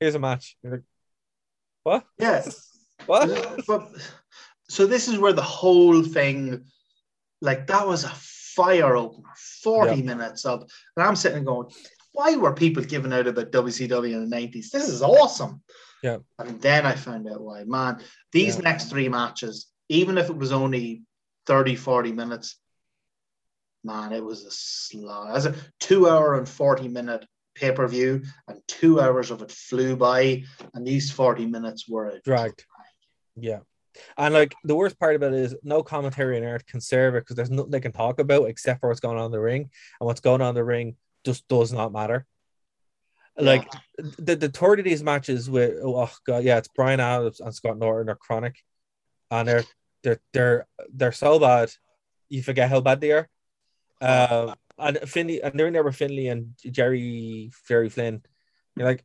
here's 0.00 0.14
a 0.14 0.18
match. 0.18 0.56
You're 0.62 0.72
like, 0.72 0.82
what? 1.84 2.04
Yes. 2.18 2.64
What? 3.06 3.64
but 3.68 3.88
so 4.68 4.84
this 4.84 5.06
is 5.06 5.18
where 5.18 5.32
the 5.32 5.40
whole 5.40 6.02
thing, 6.02 6.64
like 7.40 7.68
that 7.68 7.86
was 7.86 8.02
a 8.02 8.08
fire 8.08 8.96
opener, 8.96 9.28
forty 9.62 9.98
Yeah. 10.00 10.02
minutes 10.16 10.44
of, 10.44 10.62
and 10.96 11.06
I'm 11.06 11.14
sitting 11.14 11.44
going, 11.44 11.68
why 12.12 12.34
were 12.34 12.52
people 12.52 12.82
giving 12.82 13.12
out 13.12 13.28
about 13.28 13.52
WCW 13.52 14.12
in 14.12 14.28
the 14.28 14.36
nineties? 14.36 14.70
This 14.70 14.88
is 14.88 15.00
awesome. 15.00 15.62
Yeah. 16.02 16.18
And 16.40 16.60
then 16.60 16.84
I 16.86 16.94
found 16.94 17.28
out 17.28 17.40
why. 17.40 17.62
Man, 17.64 18.02
these 18.32 18.56
Yeah. 18.56 18.62
next 18.62 18.86
three 18.90 19.08
matches, 19.08 19.68
even 19.88 20.18
if 20.18 20.30
it 20.30 20.36
was 20.36 20.52
only 20.52 21.02
30, 21.46 21.76
40 21.76 22.12
minutes, 22.12 22.56
man, 23.84 24.12
it 24.12 24.24
was 24.24 24.44
a 24.44 24.50
slog. 24.50 25.36
As 25.36 25.46
a 25.46 25.54
two 25.80 26.08
hour 26.08 26.36
and 26.36 26.48
40 26.48 26.88
minute 26.88 27.26
pay 27.54 27.72
per 27.72 27.86
view, 27.88 28.22
and 28.46 28.60
two 28.68 29.00
hours 29.00 29.30
of 29.30 29.42
it 29.42 29.50
flew 29.50 29.96
by, 29.96 30.44
and 30.74 30.86
these 30.86 31.10
40 31.10 31.46
minutes 31.46 31.88
were 31.88 32.20
Dragged. 32.24 32.64
Yeah. 33.36 33.60
And 34.16 34.32
like 34.34 34.54
the 34.64 34.76
worst 34.76 34.98
part 34.98 35.16
about 35.16 35.32
it 35.32 35.40
is 35.40 35.56
no 35.62 35.82
commentary 35.82 36.36
on 36.36 36.44
earth 36.44 36.66
can 36.66 36.80
serve 36.80 37.14
it 37.14 37.20
because 37.20 37.36
there's 37.36 37.50
nothing 37.50 37.70
they 37.70 37.80
can 37.80 37.92
talk 37.92 38.20
about 38.20 38.48
except 38.48 38.80
for 38.80 38.88
what's 38.88 39.00
going 39.00 39.18
on 39.18 39.26
in 39.26 39.32
the 39.32 39.40
ring. 39.40 39.70
And 40.00 40.06
what's 40.06 40.20
going 40.20 40.40
on 40.40 40.50
in 40.50 40.54
the 40.54 40.64
ring 40.64 40.96
just 41.24 41.46
does 41.48 41.72
not 41.72 41.92
matter. 41.92 42.26
Like 43.36 43.68
the, 43.96 44.34
the 44.34 44.48
third 44.48 44.80
of 44.80 44.84
these 44.84 45.02
matches 45.02 45.48
with 45.48 45.78
oh 45.82 46.10
god, 46.26 46.42
yeah, 46.44 46.58
it's 46.58 46.68
Brian 46.68 47.00
Adams 47.00 47.40
and 47.40 47.54
Scott 47.54 47.78
Norton 47.78 48.10
are 48.10 48.16
chronic. 48.16 48.56
And 49.30 49.46
they're 49.46 49.64
they're 50.02 50.20
they're 50.32 50.66
they're 50.92 51.12
so 51.12 51.38
bad, 51.38 51.70
you 52.28 52.42
forget 52.42 52.70
how 52.70 52.80
bad 52.80 53.00
they 53.00 53.12
are. 53.12 53.28
Um 54.00 54.54
and 54.78 54.98
Finlay 55.08 55.40
and 55.40 55.58
they're 55.58 55.66
in 55.66 55.72
there 55.72 55.82
with 55.82 55.96
Finlay 55.96 56.28
and 56.28 56.54
Jerry 56.70 57.50
Jerry 57.68 57.88
Flynn. 57.88 58.22
You're 58.76 58.86
like, 58.86 59.04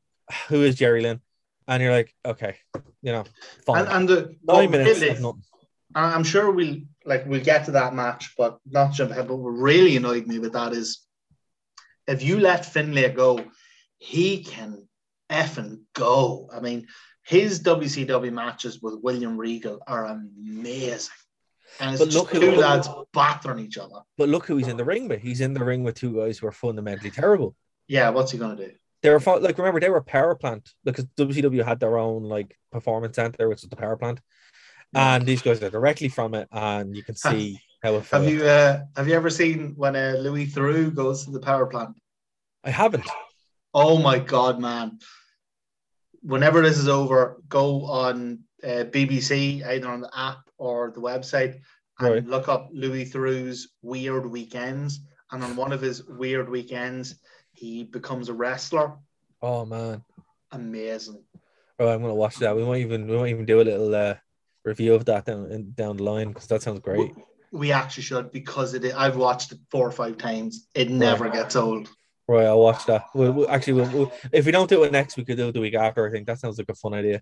who 0.49 0.61
is 0.63 0.75
Jerry 0.75 1.01
Flynn? 1.01 1.21
And 1.67 1.81
you're 1.81 1.91
like, 1.93 2.13
okay, 2.25 2.57
you 3.01 3.11
know, 3.11 3.23
fine. 3.65 3.85
and, 3.85 3.89
and 3.89 4.09
the 4.09 4.35
Nine 4.43 4.69
minutes 4.71 4.99
really- 4.99 5.09
of 5.11 5.21
nothing. 5.21 5.43
and 5.95 6.05
I'm 6.05 6.23
sure 6.23 6.51
we'll 6.51 6.81
like 7.05 7.25
we'll 7.25 7.43
get 7.43 7.65
to 7.65 7.71
that 7.71 7.93
match, 7.95 8.33
but 8.37 8.59
not 8.69 8.93
jump 8.93 9.11
ahead. 9.11 9.27
But 9.27 9.37
what 9.37 9.49
really 9.51 9.95
annoyed 9.97 10.27
me 10.27 10.39
with 10.39 10.53
that 10.53 10.73
is 10.73 10.99
if 12.07 12.21
you 12.21 12.39
let 12.39 12.65
Finlay 12.65 13.09
go, 13.09 13.39
he 13.97 14.43
can 14.43 14.87
effing 15.29 15.79
go. 15.93 16.49
I 16.53 16.59
mean, 16.59 16.87
his 17.23 17.61
WCW 17.61 18.31
matches 18.31 18.81
with 18.81 18.95
William 19.01 19.37
Regal 19.37 19.81
are 19.87 20.05
amazing. 20.05 21.13
And 21.79 21.91
it's 21.91 21.99
But 21.99 22.09
just 22.11 22.17
look 22.17 22.31
two 22.31 22.51
who- 22.51 22.57
lads 22.57 22.87
battering 23.13 23.59
each 23.65 23.77
other. 23.77 24.01
But 24.17 24.29
look 24.29 24.45
who 24.45 24.57
he's 24.57 24.67
in 24.67 24.77
the 24.77 24.83
ring 24.85 25.07
with. 25.07 25.21
He's 25.21 25.41
in 25.41 25.53
the 25.53 25.63
ring 25.63 25.83
with 25.83 25.95
two 25.95 26.15
guys 26.15 26.37
who 26.37 26.47
are 26.47 26.51
fundamentally 26.51 27.09
terrible. 27.09 27.55
Yeah, 27.87 28.09
what's 28.09 28.31
he 28.31 28.37
gonna 28.37 28.55
do? 28.55 28.71
They 29.01 29.09
were 29.09 29.19
like 29.39 29.57
remember 29.57 29.79
they 29.79 29.89
were 29.89 30.01
power 30.01 30.35
plant 30.35 30.69
because 30.83 31.05
WCW 31.17 31.63
had 31.65 31.79
their 31.79 31.97
own 31.97 32.23
like 32.23 32.57
performance 32.71 33.15
center, 33.15 33.49
which 33.49 33.63
is 33.63 33.69
the 33.69 33.75
power 33.75 33.97
plant, 33.97 34.21
and 34.93 35.25
these 35.25 35.41
guys 35.41 35.61
are 35.63 35.69
directly 35.69 36.07
from 36.09 36.35
it, 36.35 36.47
and 36.51 36.95
you 36.95 37.03
can 37.03 37.15
see 37.27 37.59
how 37.81 37.95
it. 37.95 38.05
Have 38.11 38.29
you 38.29 38.45
uh, 38.45 38.83
have 38.95 39.07
you 39.09 39.15
ever 39.15 39.29
seen 39.29 39.73
when 39.75 39.95
uh, 39.95 40.15
Louis 40.19 40.45
Theroux 40.47 40.93
goes 40.93 41.25
to 41.25 41.31
the 41.31 41.39
power 41.39 41.65
plant? 41.65 41.97
I 42.63 42.69
haven't. 42.69 43.09
Oh 43.73 43.97
my 43.97 44.19
god, 44.19 44.59
man! 44.61 44.99
Whenever 46.23 46.61
this 46.61 46.77
is 46.77 46.87
over, 46.87 47.41
go 47.49 47.85
on 47.85 48.39
uh, 48.63 48.85
BBC 48.89 49.63
either 49.65 49.87
on 49.89 50.01
the 50.01 50.09
app 50.17 50.39
or 50.57 50.91
the 50.91 51.01
website 51.01 51.59
and 51.99 52.09
Right. 52.13 52.25
look 52.25 52.47
up 52.47 52.69
Louis 52.71 53.05
Theroux's 53.05 53.69
Weird 53.81 54.25
Weekends. 54.25 55.01
And 55.31 55.43
on 55.43 55.55
one 55.55 55.73
of 55.73 55.81
his 55.81 56.03
weird 56.05 56.49
weekends, 56.49 57.15
he 57.51 57.83
becomes 57.83 58.29
a 58.29 58.33
wrestler. 58.33 58.93
Oh 59.41 59.65
man. 59.65 60.03
Amazing. 60.51 61.23
Oh, 61.79 61.87
I'm 61.87 62.01
gonna 62.01 62.13
watch 62.13 62.37
that. 62.37 62.55
We 62.55 62.63
might 62.63 62.81
even 62.81 63.07
we 63.07 63.17
might 63.17 63.29
even 63.29 63.45
do 63.45 63.59
a 63.59 63.63
little 63.63 63.93
uh, 63.93 64.15
review 64.63 64.93
of 64.93 65.05
that 65.05 65.25
down 65.25 65.71
down 65.75 65.97
the 65.97 66.03
line 66.03 66.29
because 66.29 66.47
that 66.47 66.61
sounds 66.61 66.79
great. 66.79 67.11
We 67.51 67.71
actually 67.71 68.03
should 68.03 68.31
because 68.31 68.73
it. 68.73 68.85
I've 68.95 69.17
watched 69.17 69.51
it 69.51 69.59
four 69.71 69.87
or 69.87 69.91
five 69.91 70.17
times. 70.17 70.67
It 70.73 70.89
never 70.89 71.29
gets 71.29 71.55
old. 71.55 71.89
Right, 72.33 72.47
I'll 72.47 72.59
watch 72.59 72.85
that. 72.87 73.05
We'll, 73.13 73.31
we'll- 73.31 73.49
actually, 73.49 73.73
we'll, 73.73 73.91
we'll, 73.91 74.11
if 74.31 74.45
we 74.47 74.51
don't 74.51 74.69
do 74.69 74.83
it 74.83 74.91
next, 74.91 75.17
we 75.17 75.23
could 75.23 75.37
do 75.37 75.49
it 75.49 75.51
the 75.51 75.61
week 75.61 75.75
after. 75.75 76.07
I 76.07 76.11
think 76.11 76.25
that 76.25 76.39
sounds 76.39 76.57
like 76.57 76.69
a 76.69 76.73
fun 76.73 76.95
idea. 76.95 77.21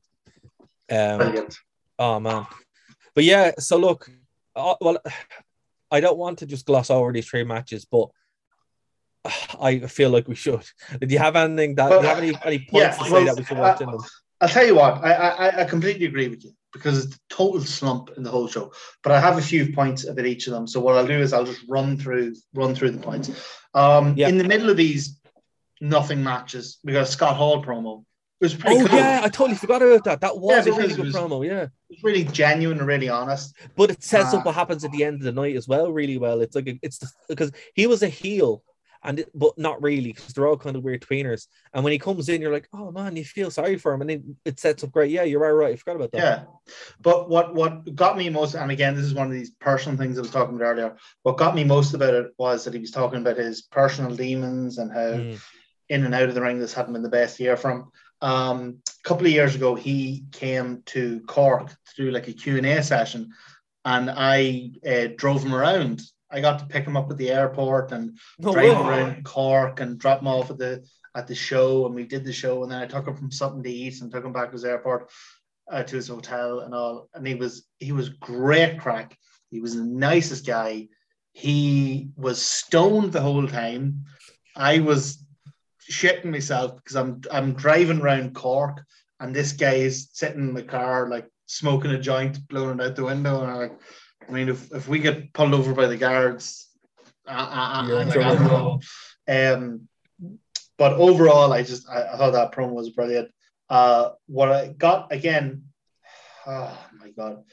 Um, 0.90 1.18
Brilliant. 1.18 1.58
oh 2.00 2.20
man, 2.22 2.48
but 3.14 3.26
yeah. 3.26 3.52
So 3.60 3.78
look, 3.78 4.10
uh, 4.56 4.76
well, 4.80 5.00
I 5.92 6.00
don't 6.00 6.18
want 6.18 6.40
to 6.40 6.46
just 6.46 6.66
gloss 6.66 6.90
over 6.90 7.12
these 7.12 7.28
three 7.28 7.44
matches, 7.44 7.86
but 7.86 8.08
I 9.62 9.80
feel 9.80 10.12
like 10.12 10.30
we 10.30 10.36
should. 10.36 10.64
Do 11.00 11.08
you 11.08 11.20
have 11.20 11.36
anything 11.36 11.76
that? 11.76 11.90
do 11.90 11.96
you 11.96 12.02
have 12.02 12.18
any 12.20 12.34
any 12.46 12.60
points 12.60 12.74
yeah, 12.74 12.92
to 12.92 13.04
say 13.04 13.12
well, 13.12 13.26
that 13.26 13.38
we 13.38 13.44
should 13.44 13.58
watch 13.58 13.82
in 13.82 13.90
uh, 13.90 13.92
them? 13.92 14.02
I'll 14.40 14.50
tell 14.50 14.66
you 14.66 14.76
what, 14.76 15.04
I, 15.04 15.12
I 15.12 15.62
I 15.62 15.64
completely 15.66 16.06
agree 16.06 16.30
with 16.30 16.46
you 16.46 16.54
because 16.72 17.06
it's 17.06 17.16
a 17.16 17.20
total 17.30 17.60
slump 17.60 18.12
in 18.16 18.24
the 18.24 18.32
whole 18.32 18.48
show. 18.48 18.72
But 19.04 19.12
I 19.12 19.20
have 19.20 19.38
a 19.38 19.42
few 19.42 19.74
points 19.74 20.08
about 20.08 20.26
each 20.26 20.48
of 20.48 20.54
them. 20.54 20.68
So 20.68 20.80
what 20.80 20.96
I'll 20.96 21.06
do 21.06 21.20
is 21.20 21.34
I'll 21.34 21.46
just 21.46 21.66
run 21.68 21.98
through 21.98 22.36
run 22.54 22.74
through 22.74 22.92
the 22.92 23.00
points. 23.00 23.30
Um, 23.74 24.16
Yeah. 24.18 24.28
In 24.30 24.38
the 24.38 24.44
middle 24.44 24.70
of 24.70 24.78
these 24.78 25.18
nothing 25.80 26.24
matches, 26.24 26.78
we 26.84 26.94
got 26.94 27.04
a 27.04 27.06
Scott 27.06 27.36
Hall 27.36 27.64
promo. 27.64 28.04
It 28.40 28.46
was 28.46 28.56
pretty 28.56 28.82
Oh 28.82 28.88
cool. 28.88 28.98
yeah, 28.98 29.22
I 29.24 29.30
totally 29.30 29.56
forgot 29.56 29.84
about 29.84 30.04
that. 30.06 30.22
That 30.22 30.38
was 30.38 30.66
Yeah, 30.66 30.74
a 30.74 30.76
really 30.78 30.96
good 30.96 31.06
was- 31.06 31.16
promo. 31.16 31.46
Yeah. 31.46 31.68
It's 31.92 32.04
really 32.04 32.24
genuine 32.24 32.80
and 32.80 32.88
really 32.88 33.08
honest. 33.10 33.56
but 33.76 33.92
it 33.92 34.04
sets 34.04 34.34
Ah. 34.34 34.38
up 34.40 34.46
what 34.46 34.56
happens 34.56 34.84
at 34.84 34.92
the 34.92 35.04
end 35.04 35.16
of 35.18 35.24
the 35.24 35.32
night 35.32 35.56
as 35.56 35.68
well 35.68 35.92
really 35.92 36.18
well 36.18 36.42
it's 36.42 36.56
like 36.56 36.68
a, 36.68 36.80
it's 36.82 37.00
because 37.30 37.52
he 37.76 37.86
was 37.88 38.02
a 38.02 38.08
heel 38.08 38.64
and 39.04 39.20
it, 39.20 39.32
but 39.34 39.58
not 39.58 39.82
really 39.82 40.14
because 40.14 40.34
they're 40.34 40.48
all 40.48 40.58
kind 40.58 40.76
of 40.76 40.84
weird 40.84 41.02
tweeners 41.02 41.48
and 41.74 41.84
when 41.84 41.92
he 41.92 42.00
comes 42.00 42.30
in 42.30 42.42
you're 42.42 42.52
like 42.52 42.68
oh 42.74 42.92
man 42.92 43.16
you 43.16 43.24
feel 43.26 43.50
sorry 43.50 43.78
for 43.78 43.94
him 43.94 44.02
and 44.02 44.12
it, 44.12 44.22
it 44.46 44.60
sets 44.60 44.84
up 44.84 44.92
great 44.92 45.12
yeah 45.12 45.24
you're 45.24 45.40
right 45.40 45.50
right 45.52 45.74
I 45.74 45.76
forgot 45.76 45.96
about 45.96 46.12
that 46.12 46.18
Yeah. 46.20 46.44
But 47.02 47.30
what 47.30 47.56
what 47.56 47.96
got 47.96 48.16
me 48.18 48.30
most, 48.30 48.54
and 48.56 48.72
again, 48.72 48.96
this 48.96 49.06
is 49.06 49.14
one 49.14 49.28
of 49.28 49.34
these 49.34 49.50
personal 49.50 49.98
things 49.98 50.18
I 50.18 50.22
was 50.22 50.32
talking 50.32 50.56
about 50.56 50.66
earlier. 50.66 50.96
What 51.24 51.38
got 51.38 51.56
me 51.56 51.64
most 51.64 51.94
about 51.94 52.14
it 52.14 52.32
was 52.38 52.64
that 52.64 52.74
he 52.74 52.80
was 52.80 52.92
talking 52.92 53.20
about 53.20 53.38
his 53.38 53.64
personal 53.64 54.16
demons 54.16 54.78
and 54.78 54.92
how 54.92 55.00
Mm. 55.12 55.42
in 55.90 56.06
and 56.06 56.16
out 56.16 56.30
of 56.30 56.36
the 56.36 56.42
ring 56.42 56.60
this 56.60 56.74
hadn't 56.74 56.94
been 56.94 57.02
the 57.04 57.10
best 57.10 57.40
year 57.40 57.58
for 57.58 57.72
him. 57.72 57.92
Um, 58.22 58.78
a 58.88 59.08
couple 59.08 59.26
of 59.26 59.32
years 59.32 59.56
ago, 59.56 59.74
he 59.76 60.26
came 60.32 60.84
to 60.88 61.22
Cork 61.22 61.70
to 61.70 61.96
do 61.98 62.12
like 62.12 62.28
a 62.28 62.34
Q&A 62.34 62.82
session 62.84 63.32
and 63.84 64.10
I 64.16 64.72
uh, 64.88 65.08
drove 65.18 65.44
him 65.44 65.56
around. 65.56 66.02
I 66.32 66.42
got 66.42 66.60
to 66.60 66.66
pick 66.66 66.86
him 66.86 66.98
up 66.98 67.12
at 67.12 67.18
the 67.18 67.30
airport 67.30 67.92
and 67.92 68.18
no 68.40 68.54
drive 68.54 68.78
him 68.78 68.88
around 68.88 69.26
Cork 69.26 69.80
and 69.80 70.00
drop 70.00 70.22
him 70.22 70.28
off 70.28 70.50
at 70.50 70.58
the 70.58 70.84
at 71.16 71.28
the 71.28 71.36
show 71.36 71.86
and 71.86 71.94
we 71.94 72.06
did 72.06 72.24
the 72.24 72.32
show 72.32 72.64
and 72.64 72.72
then 72.72 72.82
I 72.82 72.88
took 72.88 73.08
him 73.08 73.16
from 73.16 73.32
something 73.32 73.62
to 73.64 73.70
eat 73.70 74.02
and 74.02 74.10
took 74.10 74.24
him 74.24 74.32
back 74.32 74.48
to 74.48 74.54
his 74.54 74.64
airport 74.64 75.10
uh, 75.70 75.84
to 75.84 75.96
his 75.96 76.08
hotel 76.08 76.62
and 76.62 76.74
all. 76.74 77.10
And 77.14 77.26
he 77.28 77.36
was 77.36 77.66
he 77.80 77.92
was 77.92 78.10
great 78.10 78.80
crack. 78.80 79.18
He 79.50 79.60
was 79.60 79.76
the 79.76 79.84
nicest 79.84 80.46
guy. 80.46 80.88
He 81.34 82.10
was 82.16 82.42
stoned 82.42 83.12
the 83.12 83.22
whole 83.22 83.48
time. 83.48 84.06
I 84.56 84.80
was 84.80 85.24
shitting 85.90 86.26
myself 86.26 86.76
because 86.76 86.96
I'm 86.96 87.22
I'm 87.32 87.54
driving 87.54 88.02
around 88.02 88.36
Cork 88.36 88.82
and 89.20 89.36
this 89.36 89.54
guy 89.54 89.74
is 89.74 90.10
sitting 90.14 90.50
in 90.50 90.54
the 90.54 90.64
car 90.64 91.10
like 91.10 91.28
smoking 91.46 91.92
a 91.92 92.00
joint 92.00 92.48
blowing 92.48 92.80
it 92.80 92.86
out 92.86 92.96
the 92.96 93.04
window 93.04 93.42
and 93.42 93.52
I'm 93.52 93.58
like 93.58 93.80
I 94.28 94.32
mean 94.32 94.50
if, 94.50 94.72
if 94.72 94.88
we 94.88 95.00
get 95.00 95.34
pulled 95.34 95.54
over 95.54 95.74
by 95.74 95.88
the 95.88 95.98
guards 95.98 96.68
uh, 97.28 97.32
uh, 97.32 97.82
uh, 97.82 97.96
like, 97.96 98.18
I 98.18 98.36
don't 98.36 98.44
know. 98.44 98.80
Um, 99.28 99.88
but 100.78 100.94
overall, 100.94 101.54
I 101.54 101.64
just 101.64 101.88
I, 101.90 102.04
I 102.04 102.18
thought 102.18 102.32
that 102.32 102.52
promo 102.52 102.72
was 102.74 102.90
brilliant. 102.90 103.30
Uh, 103.70 104.10
what 104.26 104.52
I 104.52 104.68
got 104.70 105.12
again, 105.12 105.66
oh 106.48 106.78
my 107.00 107.12
god, 107.12 107.44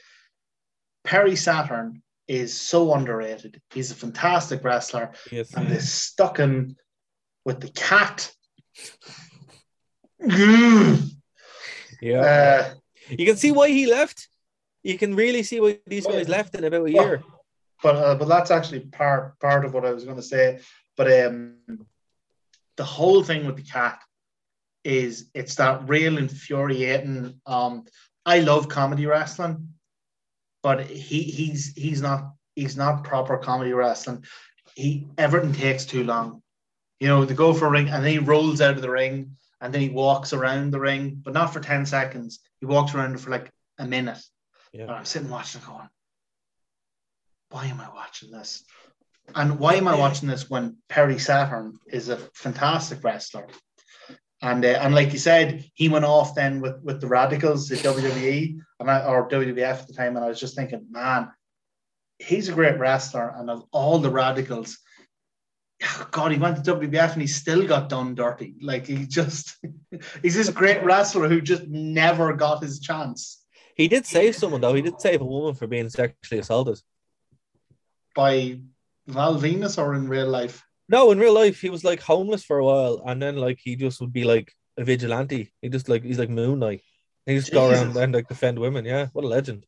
Perry 1.03 1.35
Saturn 1.35 2.01
is 2.27 2.59
so 2.59 2.93
underrated. 2.93 3.61
He's 3.71 3.91
a 3.91 3.95
fantastic 3.95 4.63
wrestler, 4.63 5.11
yes. 5.31 5.53
and 5.53 5.67
they 5.67 5.79
stuck 5.79 6.37
him 6.37 6.75
with 7.45 7.61
the 7.61 7.69
cat. 7.69 8.31
Yeah 12.01 12.21
Uh, 12.21 12.73
you 13.09 13.25
can 13.25 13.35
see 13.35 13.51
why 13.51 13.67
he 13.69 13.85
left 13.85 14.29
you 14.83 14.97
can 14.97 15.15
really 15.15 15.43
see 15.43 15.59
why 15.59 15.77
these 15.87 16.05
guys 16.05 16.29
left 16.29 16.55
in 16.55 16.63
about 16.63 16.85
a 16.85 16.91
year 16.91 17.23
but 17.81 17.95
uh, 17.95 18.15
but 18.15 18.27
that's 18.27 18.51
actually 18.51 18.81
part 18.81 19.39
part 19.39 19.65
of 19.65 19.73
what 19.73 19.85
I 19.85 19.91
was 19.91 20.03
going 20.03 20.17
to 20.17 20.23
say. 20.23 20.59
But 20.97 21.25
um, 21.25 21.55
the 22.77 22.83
whole 22.83 23.23
thing 23.23 23.45
with 23.45 23.55
the 23.55 23.63
cat 23.63 23.99
is 24.83 25.29
it's 25.33 25.55
that 25.55 25.87
real 25.87 26.17
infuriating. 26.17 27.39
Um, 27.45 27.85
I 28.25 28.39
love 28.39 28.69
comedy 28.69 29.05
wrestling, 29.05 29.69
but 30.61 30.85
he 30.85 31.23
he's 31.23 31.73
he's 31.73 32.01
not 32.01 32.33
he's 32.55 32.75
not 32.75 33.03
proper 33.03 33.37
comedy 33.37 33.73
wrestling. 33.73 34.25
He 34.75 35.07
everything 35.17 35.53
takes 35.53 35.85
too 35.85 36.03
long. 36.03 36.41
You 36.99 37.07
know, 37.07 37.23
they 37.23 37.33
go 37.33 37.53
for 37.53 37.67
a 37.67 37.71
ring 37.71 37.87
and 37.87 38.03
then 38.03 38.11
he 38.11 38.19
rolls 38.19 38.59
out 38.59 38.75
of 38.75 38.81
the 38.81 38.89
ring 38.89 39.37
and 39.61 39.73
then 39.73 39.81
he 39.81 39.89
walks 39.89 40.33
around 40.33 40.71
the 40.71 40.81
ring, 40.81 41.21
but 41.23 41.33
not 41.33 41.53
for 41.53 41.61
10 41.61 41.85
seconds. 41.85 42.39
He 42.59 42.65
walks 42.65 42.93
around 42.93 43.19
for 43.21 43.29
like 43.29 43.49
a 43.77 43.85
minute. 43.85 44.21
Yeah 44.73 44.91
I'm 44.91 45.05
sitting 45.05 45.29
watching 45.29 45.61
it 45.61 45.67
going, 45.67 45.89
why 47.49 47.65
am 47.65 47.79
I 47.79 47.89
watching 47.89 48.31
this? 48.31 48.63
And 49.35 49.59
why 49.59 49.75
am 49.75 49.87
I 49.87 49.95
watching 49.95 50.27
this 50.27 50.49
when 50.49 50.77
Perry 50.87 51.19
Saturn 51.19 51.77
is 51.87 52.09
a 52.09 52.17
fantastic 52.17 53.03
wrestler? 53.03 53.47
And 54.41 54.63
uh, 54.63 54.79
and 54.81 54.95
like 54.95 55.11
you 55.11 55.19
said, 55.19 55.65
he 55.73 55.89
went 55.89 56.05
off 56.05 56.33
then 56.33 56.61
with, 56.61 56.81
with 56.81 57.01
the 57.01 57.07
Radicals, 57.07 57.71
at 57.71 57.79
WWE, 57.79 58.57
and 58.79 58.89
I, 58.89 59.05
or 59.05 59.27
WWF 59.27 59.81
at 59.81 59.87
the 59.87 59.93
time, 59.93 60.15
and 60.15 60.23
I 60.23 60.29
was 60.29 60.39
just 60.39 60.55
thinking, 60.55 60.85
man, 60.89 61.29
he's 62.19 62.47
a 62.47 62.53
great 62.53 62.79
wrestler, 62.79 63.33
and 63.35 63.49
of 63.49 63.65
all 63.71 63.99
the 63.99 64.09
Radicals, 64.09 64.77
God, 66.11 66.31
he 66.31 66.37
went 66.37 66.63
to 66.63 66.75
WWF 66.75 67.13
and 67.13 67.21
he 67.21 67.27
still 67.27 67.67
got 67.67 67.89
done 67.89 68.15
dirty. 68.15 68.55
Like 68.61 68.85
he 68.85 69.05
just, 69.05 69.57
he's 70.21 70.35
this 70.35 70.49
great 70.49 70.83
wrestler 70.85 71.27
who 71.27 71.41
just 71.41 71.67
never 71.67 72.33
got 72.33 72.63
his 72.63 72.79
chance 72.79 73.38
he 73.79 73.87
did 73.87 74.05
save 74.05 74.35
someone 74.35 74.61
though 74.61 74.73
he 74.79 74.81
did 74.87 74.99
save 74.99 75.21
a 75.21 75.25
woman 75.35 75.55
for 75.55 75.67
being 75.73 75.89
sexually 75.89 76.39
assaulted 76.43 76.77
by 78.15 78.59
Val 79.07 79.35
Venis 79.43 79.77
or 79.81 79.95
in 79.95 80.07
real 80.15 80.27
life. 80.39 80.63
no 80.89 81.11
in 81.11 81.19
real 81.19 81.33
life 81.43 81.57
he 81.61 81.69
was 81.75 81.83
like 81.89 82.01
homeless 82.01 82.43
for 82.43 82.57
a 82.59 82.65
while 82.65 82.95
and 83.07 83.21
then 83.23 83.35
like 83.45 83.59
he 83.67 83.75
just 83.75 83.99
would 84.01 84.13
be 84.13 84.25
like 84.33 84.49
a 84.77 84.83
vigilante 84.83 85.51
he 85.61 85.69
just 85.69 85.87
like 85.89 86.03
he's 86.03 86.19
like 86.19 86.29
moon 86.29 86.59
knight 86.59 86.81
he 87.25 87.35
just 87.35 87.51
go 87.53 87.69
around 87.69 87.95
and 87.97 88.13
like 88.13 88.27
defend 88.27 88.57
women 88.59 88.85
yeah 88.85 89.07
what 89.13 89.25
a 89.25 89.27
legend 89.37 89.65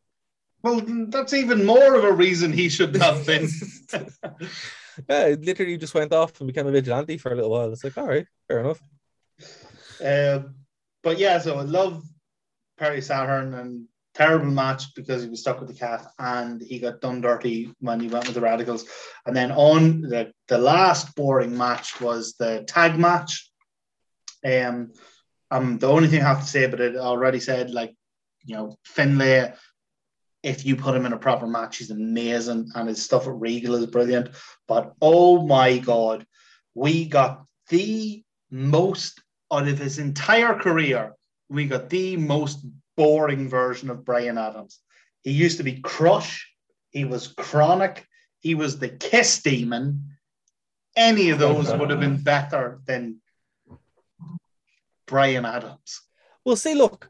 Well, 0.63 0.79
that's 1.13 1.33
even 1.33 1.65
more 1.65 1.95
of 1.97 2.03
a 2.03 2.13
reason 2.25 2.53
he 2.53 2.69
should 2.69 2.95
have 3.05 3.25
been. 3.25 3.47
Yeah, 5.09 5.25
it 5.33 5.41
literally 5.41 5.77
just 5.77 5.95
went 5.95 6.13
off 6.13 6.37
and 6.39 6.47
became 6.51 6.67
a 6.67 6.71
vigilante 6.71 7.17
for 7.17 7.31
a 7.31 7.35
little 7.35 7.49
while. 7.49 7.71
It's 7.73 7.83
like, 7.83 7.97
all 7.97 8.05
right, 8.13 8.27
fair 8.47 8.59
enough. 8.59 8.79
Um, 10.03 10.55
but 11.01 11.17
yeah, 11.17 11.39
so 11.39 11.57
I 11.57 11.63
love 11.63 12.03
Perry 12.77 13.01
Saturn 13.01 13.53
and 13.55 13.87
terrible 14.13 14.51
match 14.51 14.93
because 14.95 15.23
he 15.23 15.29
was 15.29 15.39
stuck 15.39 15.59
with 15.59 15.69
the 15.69 15.75
cat 15.75 16.05
and 16.19 16.61
he 16.61 16.79
got 16.79 17.01
done 17.01 17.21
dirty 17.21 17.73
when 17.79 17.99
he 17.99 18.07
went 18.07 18.25
with 18.25 18.35
the 18.35 18.41
Radicals. 18.41 18.85
And 19.25 19.35
then 19.35 19.51
on 19.51 20.01
the, 20.01 20.31
the 20.47 20.57
last 20.57 21.15
boring 21.15 21.57
match 21.57 22.01
was 22.01 22.33
the 22.33 22.63
tag 22.67 22.99
match. 22.99 23.49
Um, 24.45 24.93
um, 25.49 25.77
the 25.77 25.87
only 25.87 26.07
thing 26.07 26.21
I 26.21 26.27
have 26.27 26.41
to 26.41 26.47
say 26.47 26.67
but 26.67 26.81
I 26.81 26.95
already 26.97 27.39
said, 27.39 27.71
like, 27.71 27.95
you 28.45 28.55
know, 28.55 28.77
Finlay, 28.85 29.53
if 30.43 30.65
you 30.65 30.75
put 30.75 30.95
him 30.95 31.05
in 31.05 31.13
a 31.13 31.17
proper 31.17 31.45
match, 31.45 31.77
he's 31.77 31.91
amazing 31.91 32.71
and 32.73 32.89
his 32.89 33.03
stuff 33.03 33.27
at 33.27 33.33
Regal 33.33 33.75
is 33.75 33.85
brilliant. 33.85 34.29
But 34.67 34.93
oh 35.01 35.45
my 35.45 35.77
God, 35.77 36.25
we 36.73 37.05
got 37.05 37.45
the 37.69 38.23
most 38.49 39.21
out 39.51 39.67
of 39.67 39.77
his 39.77 39.99
entire 39.99 40.55
career, 40.55 41.13
we 41.49 41.67
got 41.67 41.89
the 41.89 42.17
most 42.17 42.65
boring 42.95 43.49
version 43.49 43.89
of 43.89 44.05
Brian 44.05 44.37
Adams. 44.37 44.79
He 45.23 45.31
used 45.31 45.57
to 45.57 45.63
be 45.63 45.79
Crush. 45.81 46.47
He 46.89 47.05
was 47.05 47.33
KroniK. 47.33 47.99
He 48.39 48.55
was 48.55 48.79
the 48.79 48.89
Kiss 48.89 49.41
Demon. 49.41 50.17
Any 50.95 51.29
of 51.29 51.39
those 51.39 51.71
would 51.73 51.89
have 51.89 51.99
been 51.99 52.21
better 52.21 52.81
than 52.85 53.21
Brian 55.05 55.45
Adams. 55.45 56.01
Well, 56.43 56.55
see, 56.55 56.73
look, 56.73 57.09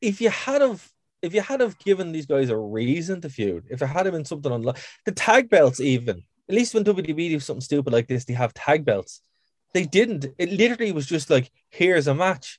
if 0.00 0.20
you 0.20 0.30
had 0.30 0.62
have 0.62 0.88
if 1.22 1.32
you 1.34 1.40
had 1.40 1.60
have 1.60 1.78
given 1.78 2.12
these 2.12 2.26
guys 2.26 2.50
a 2.50 2.56
reason 2.56 3.20
to 3.20 3.28
feud, 3.28 3.64
if 3.70 3.78
there 3.78 3.88
had 3.88 4.10
been 4.10 4.24
something 4.24 4.50
on 4.50 4.62
the 4.62 5.12
tag 5.12 5.48
belts, 5.48 5.80
even 5.80 6.24
at 6.48 6.54
least 6.54 6.74
when 6.74 6.84
WWE 6.84 7.30
do 7.30 7.40
something 7.40 7.60
stupid 7.60 7.92
like 7.92 8.08
this, 8.08 8.24
they 8.24 8.34
have 8.34 8.52
tag 8.52 8.84
belts. 8.84 9.22
They 9.72 9.84
didn't. 9.84 10.26
It 10.36 10.50
literally 10.50 10.92
was 10.92 11.06
just 11.06 11.30
like, 11.30 11.50
here's 11.70 12.08
a 12.08 12.14
match. 12.14 12.58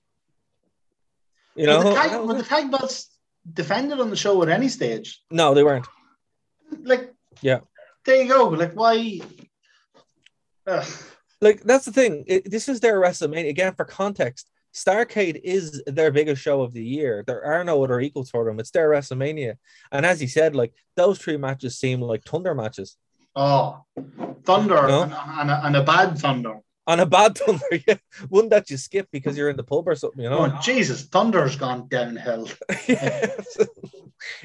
You 1.56 1.68
know, 1.68 1.78
were 1.78 1.84
the, 1.84 1.94
tag, 1.94 2.22
were 2.22 2.34
the 2.34 2.44
tag 2.44 2.72
belts 2.72 3.10
defended 3.52 4.00
on 4.00 4.10
the 4.10 4.16
show 4.16 4.42
at 4.44 4.50
any 4.50 4.68
stage? 4.68 5.22
No, 5.30 5.54
they 5.54 5.64
weren't. 5.64 5.88
Like, 6.82 7.14
yeah, 7.42 7.60
there 8.06 8.24
you 8.24 8.28
go. 8.28 8.50
Like, 8.50 8.74
why? 8.74 9.22
Ugh. 10.68 10.88
Like 11.42 11.62
that's 11.62 11.86
the 11.86 11.92
thing. 11.92 12.24
It, 12.26 12.50
this 12.50 12.70
is 12.70 12.80
their 12.80 13.00
WrestleMania 13.00 13.50
again. 13.50 13.74
For 13.76 13.86
context, 13.86 14.48
Starcade 14.74 15.42
is 15.44 15.84
their 15.86 16.10
biggest 16.10 16.42
show 16.42 16.62
of 16.62 16.74
the 16.74 16.84
year. 16.84 17.24
There 17.28 17.44
are 17.44 17.64
no 17.64 17.84
other 17.84 18.00
equals 18.00 18.30
for 18.30 18.46
them. 18.46 18.60
It's 18.60 18.72
their 18.72 18.90
WrestleMania, 18.90 19.56
and 19.92 20.06
as 20.06 20.20
he 20.20 20.28
said, 20.28 20.56
like 20.56 20.74
those 20.96 21.20
three 21.20 21.38
matches 21.38 21.78
seem 21.78 22.02
like 22.02 22.24
thunder 22.24 22.56
matches. 22.56 22.98
Oh, 23.36 23.84
thunder 24.46 24.88
no? 24.88 25.04
and, 25.04 25.14
and, 25.14 25.52
a, 25.52 25.66
and 25.66 25.76
a 25.76 25.84
bad 25.84 26.18
thunder. 26.18 26.60
On 26.86 27.00
a 27.00 27.06
bad 27.06 27.38
thunder, 27.38 27.64
yeah. 27.88 27.96
Wouldn't 28.30 28.52
that 28.52 28.70
you 28.70 28.78
skip 28.78 29.08
because 29.12 29.38
you're 29.38 29.50
in 29.50 29.58
the 29.58 29.64
pub 29.64 29.88
or 29.88 29.96
something, 29.96 30.22
you 30.22 30.30
know? 30.30 30.40
Oh, 30.40 30.60
Jesus, 30.62 31.04
thunder's 31.04 31.56
gone 31.56 31.88
downhill. 31.88 32.50
yes. 32.88 33.58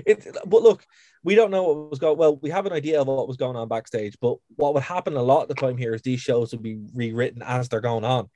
it, 0.07 0.27
but 0.47 0.63
look, 0.63 0.85
we 1.25 1.35
don't 1.35 1.51
know 1.51 1.63
what 1.65 1.91
was 1.91 1.99
going 1.99 2.17
well 2.17 2.37
we 2.37 2.51
have 2.51 2.67
an 2.67 2.73
idea 2.73 3.01
of 3.01 3.07
what 3.07 3.29
was 3.29 3.37
going 3.37 3.57
on 3.57 3.69
backstage 3.69 4.17
but 4.21 4.39
what 4.57 4.75
would 4.75 4.83
happen 4.83 5.15
a 5.17 5.23
lot 5.23 5.43
of 5.43 5.49
the 5.49 5.55
time 5.55 5.77
here 5.77 5.95
is 5.95 6.03
these 6.03 6.21
shows 6.21 6.53
would 6.53 6.63
be 6.63 6.79
rewritten 6.95 7.43
as 7.43 7.69
they're 7.69 7.81
going 7.81 8.05
on 8.05 8.29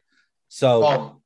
so 0.48 0.84
oh. 0.84 1.22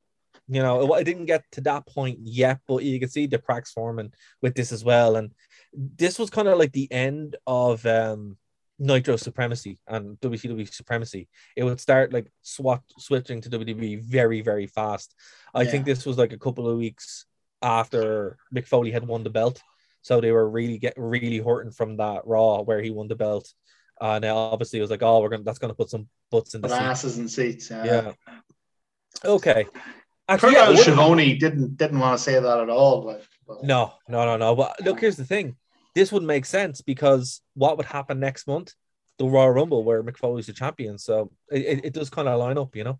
you 0.49 0.63
know 0.63 0.95
it, 0.95 1.01
it 1.01 1.05
didn't 1.05 1.27
get 1.27 1.45
to 1.53 1.61
that 1.61 1.87
point 1.87 2.19
yet 2.23 2.61
but 2.67 2.83
you 2.83 2.99
can 3.01 3.09
see 3.09 3.27
the 3.27 3.39
cracks 3.39 3.73
forming 3.73 4.13
with 4.43 4.55
this 4.55 4.73
as 4.73 4.85
well 4.85 5.17
and 5.17 5.33
this 5.73 6.19
was 6.19 6.31
kind 6.31 6.49
of 6.49 6.59
like 6.59 6.73
the 6.73 6.91
end 6.93 7.37
of 7.47 7.85
um 7.87 8.37
Nitro 8.79 9.17
supremacy 9.17 9.79
and 9.87 10.19
WCW 10.21 10.73
supremacy. 10.73 11.29
It 11.57 11.65
would 11.65 11.81
start 11.81 12.13
like 12.13 12.27
swat 12.43 12.83
switching 12.99 13.41
to 13.43 13.51
WWE 13.51 14.03
very, 14.03 14.43
very 14.43 14.67
fast. 14.67 15.15
I 15.55 15.63
yeah. 15.63 15.71
think 15.71 15.87
this 15.87 16.05
was 16.05 16.19
like 16.19 16.33
a 16.33 16.39
couple 16.39 16.69
of 16.69 16.77
weeks 16.77 17.27
after 17.63 18.37
Mick 18.55 18.67
Foley 18.67 18.91
had 18.91 19.07
won 19.07 19.23
the 19.23 19.31
belt. 19.31 19.63
So 20.03 20.21
they 20.21 20.31
were 20.31 20.49
really 20.49 20.79
get 20.79 20.95
really 20.97 21.39
hurting 21.39 21.73
from 21.73 21.97
that 21.97 22.27
Raw 22.27 22.61
where 22.61 22.81
he 22.81 22.91
won 22.91 23.09
the 23.09 23.17
belt. 23.17 23.53
And 24.01 24.25
uh, 24.25 24.37
obviously 24.37 24.79
it 24.79 24.83
was 24.83 24.91
like, 24.91 25.03
oh, 25.03 25.21
we're 25.21 25.31
gonna 25.31 25.43
that's 25.43 25.59
gonna 25.59 25.75
put 25.75 25.91
some 25.91 26.09
butts 26.31 26.55
in 26.55 26.61
the 26.61 26.69
asses 26.69 27.15
seats. 27.15 27.19
and 27.19 27.31
seats. 27.31 27.71
Yeah. 27.71 27.85
yeah. 27.85 28.13
Okay. 29.25 29.67
Actually, 30.29 30.55
yeah, 30.55 30.75
Schiavone 30.75 31.37
didn't 31.39 31.77
didn't 31.77 31.99
want 31.99 32.19
to 32.19 32.23
say 32.23 32.39
that 32.39 32.61
at 32.61 32.69
all. 32.69 33.03
But, 33.03 33.23
but, 33.47 33.65
No, 33.65 33.95
no, 34.09 34.25
no, 34.25 34.37
no. 34.37 34.57
But 34.57 34.81
look, 34.85 35.01
here's 35.01 35.17
the 35.17 35.25
thing. 35.25 35.57
This 35.97 36.13
would 36.13 36.23
make 36.23 36.45
sense 36.45 36.83
because 36.83 37.41
what 37.55 37.77
would 37.77 37.87
happen 37.87 38.21
next 38.21 38.47
month? 38.47 38.75
The 39.19 39.25
Royal 39.25 39.51
Rumble, 39.51 39.83
where 39.83 40.03
Mick 40.03 40.19
Foley's 40.19 40.47
the 40.47 40.53
champion. 40.53 40.99
So 40.99 41.33
it, 41.51 41.87
it 41.87 41.93
does 41.95 42.11
kind 42.11 42.29
of 42.29 42.39
line 42.39 42.59
up, 42.59 42.77
you 42.77 42.85
know. 42.85 42.99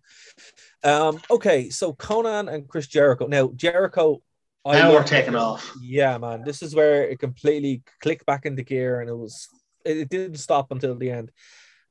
Um, 0.83 1.21
okay, 1.29 1.69
so 1.69 1.93
Konnan 1.93 2.51
and 2.51 2.67
Chris 2.67 2.87
Jericho. 2.87 3.27
Now, 3.27 3.51
Jericho 3.55 4.21
now 4.65 4.91
we're 4.91 5.03
taking 5.03 5.35
off. 5.35 5.71
Yeah, 5.81 6.17
man. 6.17 6.43
This 6.43 6.61
is 6.61 6.75
where 6.75 7.07
it 7.07 7.19
completely 7.19 7.83
clicked 8.01 8.25
back 8.25 8.45
into 8.45 8.63
gear 8.63 8.99
and 8.99 9.09
it 9.09 9.15
was 9.15 9.47
it 9.85 10.09
didn't 10.09 10.37
stop 10.37 10.71
until 10.71 10.95
the 10.95 11.11
end. 11.11 11.31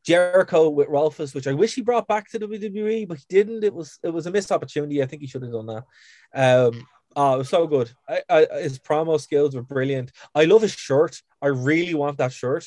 Jericho 0.04 0.68
with 0.68 0.88
Ralphus, 0.88 1.34
which 1.34 1.46
I 1.46 1.52
wish 1.52 1.74
he 1.74 1.82
brought 1.82 2.07
back 2.07 2.30
to 2.30 2.38
WWE, 2.38 3.09
but 3.09 3.18
he 3.18 3.24
didn't. 3.28 3.64
It 3.64 3.74
was 3.74 3.98
it 4.02 4.11
was 4.11 4.26
a 4.26 4.30
missed 4.30 4.52
opportunity. 4.52 5.02
I 5.02 5.07
think 5.07 5.22
he 5.22 5.28
should 5.28 5.42
have 5.42 5.52
done 5.52 5.66
that. 5.66 5.84
Um, 6.34 6.86
oh, 7.16 7.34
it 7.34 7.38
was 7.38 7.48
so 7.48 7.66
good. 7.66 7.90
I, 8.08 8.22
I, 8.28 8.46
his 8.62 8.78
promo 8.78 9.20
skills 9.20 9.56
were 9.56 9.62
brilliant. 9.62 10.12
I 10.34 10.44
love 10.44 10.62
his 10.62 10.72
shirt. 10.72 11.20
I 11.42 11.48
really 11.48 11.94
want 11.94 12.18
that 12.18 12.32
shirt 12.32 12.66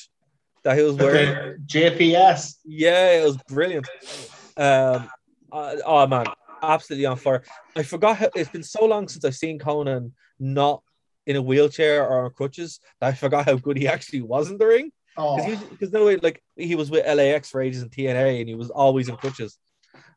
that 0.64 0.78
he 0.78 0.84
was 0.84 0.96
wearing. 0.96 1.60
JPS. 1.66 2.56
Yeah, 2.66 3.22
it 3.22 3.24
was 3.24 3.38
brilliant. 3.48 3.88
Um, 4.58 5.10
uh, 5.52 5.76
oh 5.86 6.08
man, 6.08 6.26
absolutely 6.62 7.06
on 7.06 7.18
fire. 7.18 7.44
I 7.76 7.84
forgot 7.84 8.18
how, 8.18 8.30
it's 8.36 8.50
been 8.50 8.64
so 8.64 8.86
long 8.86 9.08
since 9.08 9.24
I've 9.24 9.36
seen 9.36 9.60
Konnan 9.60 10.12
not 10.40 10.82
in 11.26 11.36
a 11.36 11.42
wheelchair 11.42 12.06
or 12.06 12.26
on 12.26 12.32
crutches 12.32 12.80
that 13.00 13.08
I 13.08 13.14
forgot 13.14 13.46
how 13.46 13.56
good 13.56 13.78
he 13.78 13.88
actually 13.88 14.22
was 14.22 14.50
in 14.50 14.58
the 14.58 14.66
ring. 14.66 14.92
Because 15.16 15.94
oh. 15.94 16.00
no 16.00 16.06
way, 16.06 16.16
like 16.18 16.42
he 16.56 16.76
was 16.76 16.90
with 16.90 17.06
LAX 17.06 17.50
for 17.50 17.62
ages 17.62 17.84
in 17.84 17.90
TNA 17.90 18.40
and 18.40 18.50
he 18.50 18.56
was 18.56 18.70
always 18.70 19.10
in 19.10 19.18
crutches. 19.18 19.58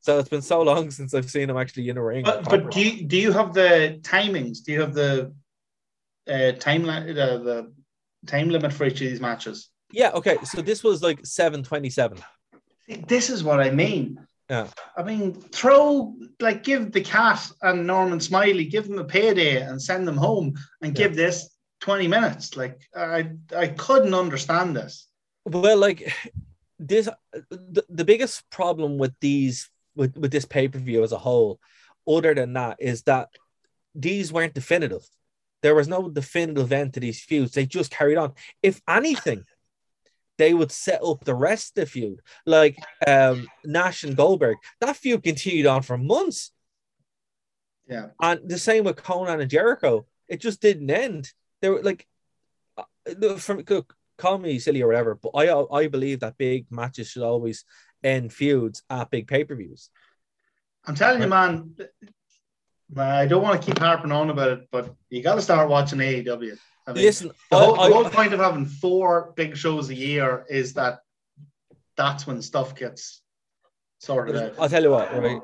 So 0.00 0.18
it's 0.18 0.28
been 0.28 0.42
so 0.42 0.62
long 0.62 0.90
since 0.98 1.14
I've 1.14 1.30
seen 1.30 1.48
him 1.48 1.56
actually 1.56 1.88
in 1.88 1.96
a 1.96 2.02
ring. 2.02 2.24
But, 2.24 2.44
but 2.44 2.70
do 2.70 2.80
you 2.80 3.04
do 3.04 3.16
you 3.16 3.32
have 3.32 3.54
the 3.54 3.98
timings? 4.02 4.62
Do 4.64 4.72
you 4.72 4.80
have 4.80 4.94
the 4.94 5.32
uh, 6.28 6.52
time 6.52 6.88
uh, 6.88 7.00
the 7.00 7.72
time 8.26 8.48
limit 8.48 8.72
for 8.72 8.84
each 8.84 9.00
of 9.00 9.08
these 9.08 9.20
matches? 9.20 9.68
Yeah. 9.92 10.10
Okay. 10.10 10.38
So 10.44 10.62
this 10.62 10.82
was 10.82 11.02
like 11.02 11.24
seven 11.24 11.62
twenty 11.62 11.90
seven. 11.90 12.18
This 13.06 13.30
is 13.30 13.44
what 13.44 13.60
I 13.60 13.70
mean. 13.70 14.18
Yeah. 14.50 14.66
I 14.96 15.02
mean, 15.02 15.32
throw 15.32 16.14
like 16.40 16.62
give 16.64 16.92
the 16.92 17.00
cat 17.00 17.50
and 17.62 17.86
Norman 17.86 18.20
Smiley, 18.20 18.66
give 18.66 18.86
them 18.88 18.98
a 18.98 19.04
payday 19.04 19.62
and 19.62 19.80
send 19.80 20.06
them 20.06 20.16
home 20.16 20.54
and 20.82 20.98
yeah. 20.98 21.06
give 21.06 21.16
this 21.16 21.56
20 21.80 22.08
minutes. 22.08 22.56
Like 22.56 22.80
I 22.94 23.30
I 23.56 23.68
couldn't 23.68 24.14
understand 24.14 24.76
this. 24.76 25.08
Well, 25.44 25.76
like 25.76 26.12
this 26.78 27.08
the, 27.50 27.84
the 27.88 28.04
biggest 28.04 28.48
problem 28.50 28.98
with 28.98 29.14
these 29.20 29.70
with, 29.94 30.16
with 30.16 30.30
this 30.30 30.44
pay-per-view 30.44 31.02
as 31.02 31.12
a 31.12 31.18
whole, 31.18 31.60
other 32.06 32.34
than 32.34 32.54
that, 32.54 32.76
is 32.80 33.02
that 33.02 33.28
these 33.94 34.32
weren't 34.32 34.54
definitive. 34.54 35.06
There 35.62 35.74
was 35.74 35.86
no 35.86 36.08
definitive 36.08 36.72
end 36.72 36.94
to 36.94 37.00
these 37.00 37.22
feuds. 37.22 37.52
They 37.52 37.66
just 37.66 37.90
carried 37.90 38.18
on. 38.18 38.32
If 38.62 38.80
anything, 38.88 39.44
they 40.38 40.54
would 40.54 40.72
set 40.72 41.02
up 41.04 41.24
the 41.24 41.34
rest 41.34 41.78
of 41.78 41.84
the 41.84 41.90
feud. 41.90 42.20
Like 42.46 42.76
um, 43.06 43.46
Nash 43.64 44.02
and 44.02 44.16
Goldberg, 44.16 44.56
that 44.80 44.96
feud 44.96 45.22
continued 45.22 45.66
on 45.66 45.82
for 45.82 45.96
months. 45.98 46.52
Yeah. 47.88 48.08
And 48.20 48.40
the 48.48 48.58
same 48.58 48.84
with 48.84 48.96
Konnan 48.96 49.40
and 49.40 49.50
Jericho. 49.50 50.06
It 50.26 50.40
just 50.40 50.60
didn't 50.60 50.90
end. 50.90 51.30
They 51.60 51.68
were 51.68 51.82
like, 51.82 52.06
uh, 52.76 53.36
from 53.36 53.62
call 54.22 54.38
me 54.38 54.58
silly 54.58 54.82
or 54.82 54.86
whatever, 54.86 55.18
but 55.22 55.30
I 55.34 55.44
I 55.80 55.88
believe 55.88 56.20
that 56.20 56.38
big 56.38 56.66
matches 56.70 57.08
should 57.08 57.22
always 57.22 57.64
end 58.02 58.32
feuds 58.32 58.82
at 58.88 59.10
big 59.10 59.26
pay 59.26 59.44
per 59.44 59.56
views. 59.56 59.90
I'm 60.86 60.94
telling 60.94 61.22
you, 61.22 61.28
man. 61.28 61.74
I 62.96 63.26
don't 63.26 63.42
want 63.42 63.60
to 63.60 63.66
keep 63.66 63.78
harping 63.78 64.12
on 64.12 64.28
about 64.28 64.50
it, 64.50 64.68
but 64.70 64.94
you 65.08 65.22
got 65.22 65.36
to 65.36 65.42
start 65.42 65.70
watching 65.70 65.98
AEW. 65.98 66.58
I 66.86 66.92
mean, 66.92 67.04
Listen, 67.04 67.30
the 67.50 67.56
whole, 67.56 67.80
I, 67.80 67.88
the 67.88 67.94
whole 67.94 68.10
point 68.10 68.34
of 68.34 68.40
having 68.40 68.66
four 68.66 69.32
big 69.34 69.56
shows 69.56 69.88
a 69.88 69.94
year 69.94 70.44
is 70.50 70.74
that 70.74 70.98
that's 71.96 72.26
when 72.26 72.42
stuff 72.42 72.74
gets 72.74 73.22
sorted 73.98 74.36
out. 74.36 74.54
I'll 74.58 74.68
tell 74.68 74.82
you 74.82 74.90
what, 74.90 75.16
right? 75.16 75.40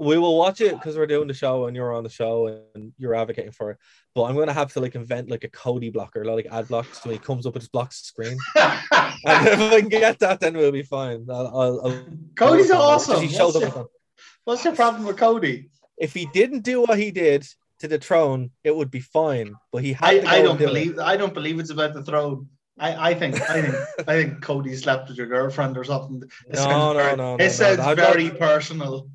We 0.00 0.18
will 0.18 0.36
watch 0.38 0.60
it 0.60 0.72
because 0.72 0.96
we're 0.96 1.06
doing 1.06 1.28
the 1.28 1.34
show 1.34 1.66
and 1.66 1.76
you're 1.76 1.92
on 1.92 2.02
the 2.02 2.10
show 2.10 2.64
and 2.74 2.92
you're 2.96 3.14
advocating 3.14 3.52
for 3.52 3.72
it. 3.72 3.78
But 4.14 4.24
I'm 4.24 4.36
gonna 4.36 4.52
have 4.52 4.72
to 4.72 4.80
like 4.80 4.94
invent 4.94 5.30
like 5.30 5.44
a 5.44 5.48
Cody 5.50 5.90
blocker, 5.90 6.24
like 6.24 6.46
ad 6.50 6.68
blocks 6.68 7.04
when 7.04 7.12
he 7.12 7.18
comes 7.18 7.46
up, 7.46 7.54
it 7.54 7.60
just 7.60 7.72
blocks 7.72 8.00
the 8.00 8.06
screen. 8.06 8.38
and 8.56 9.48
if 9.48 9.60
I 9.60 9.80
can 9.80 9.88
get 9.90 10.18
that, 10.20 10.40
then 10.40 10.56
we'll 10.56 10.72
be 10.72 10.82
fine. 10.82 11.26
I'll, 11.30 11.46
I'll, 11.48 11.86
I'll 11.86 12.04
Cody's 12.34 12.70
awesome. 12.70 13.20
He 13.20 13.28
showed 13.28 13.54
what's, 13.54 13.56
up 13.56 13.74
your, 13.74 13.88
what's 14.44 14.64
your 14.64 14.74
problem 14.74 15.04
with 15.04 15.18
Cody? 15.18 15.70
If 15.98 16.14
he 16.14 16.26
didn't 16.26 16.62
do 16.62 16.80
what 16.80 16.98
he 16.98 17.10
did, 17.10 17.46
to 17.80 17.88
the 17.88 17.98
throne, 17.98 18.50
it 18.62 18.74
would 18.74 18.90
be 18.90 19.00
fine. 19.00 19.54
But 19.72 19.82
he 19.82 19.96
I, 20.00 20.22
I 20.26 20.42
don't 20.42 20.58
do 20.58 20.66
believe 20.66 20.92
it. 20.92 21.00
I 21.00 21.16
don't 21.16 21.34
believe 21.34 21.58
it's 21.58 21.70
about 21.70 21.94
the 21.94 22.04
throne. 22.04 22.48
I, 22.78 23.10
I 23.10 23.14
think 23.14 23.40
I 23.50 23.60
think 23.60 23.74
I 24.08 24.12
think 24.22 24.42
Cody 24.42 24.74
slept 24.76 25.08
with 25.08 25.18
your 25.18 25.26
girlfriend 25.26 25.76
or 25.76 25.84
something. 25.84 26.22
It 26.48 26.54
no, 26.54 26.92
no, 26.92 26.94
very, 26.94 27.16
no, 27.16 27.36
no, 27.36 27.44
It 27.44 27.50
sounds 27.50 27.78
no, 27.78 27.94
very 27.94 28.30
personal. 28.30 29.10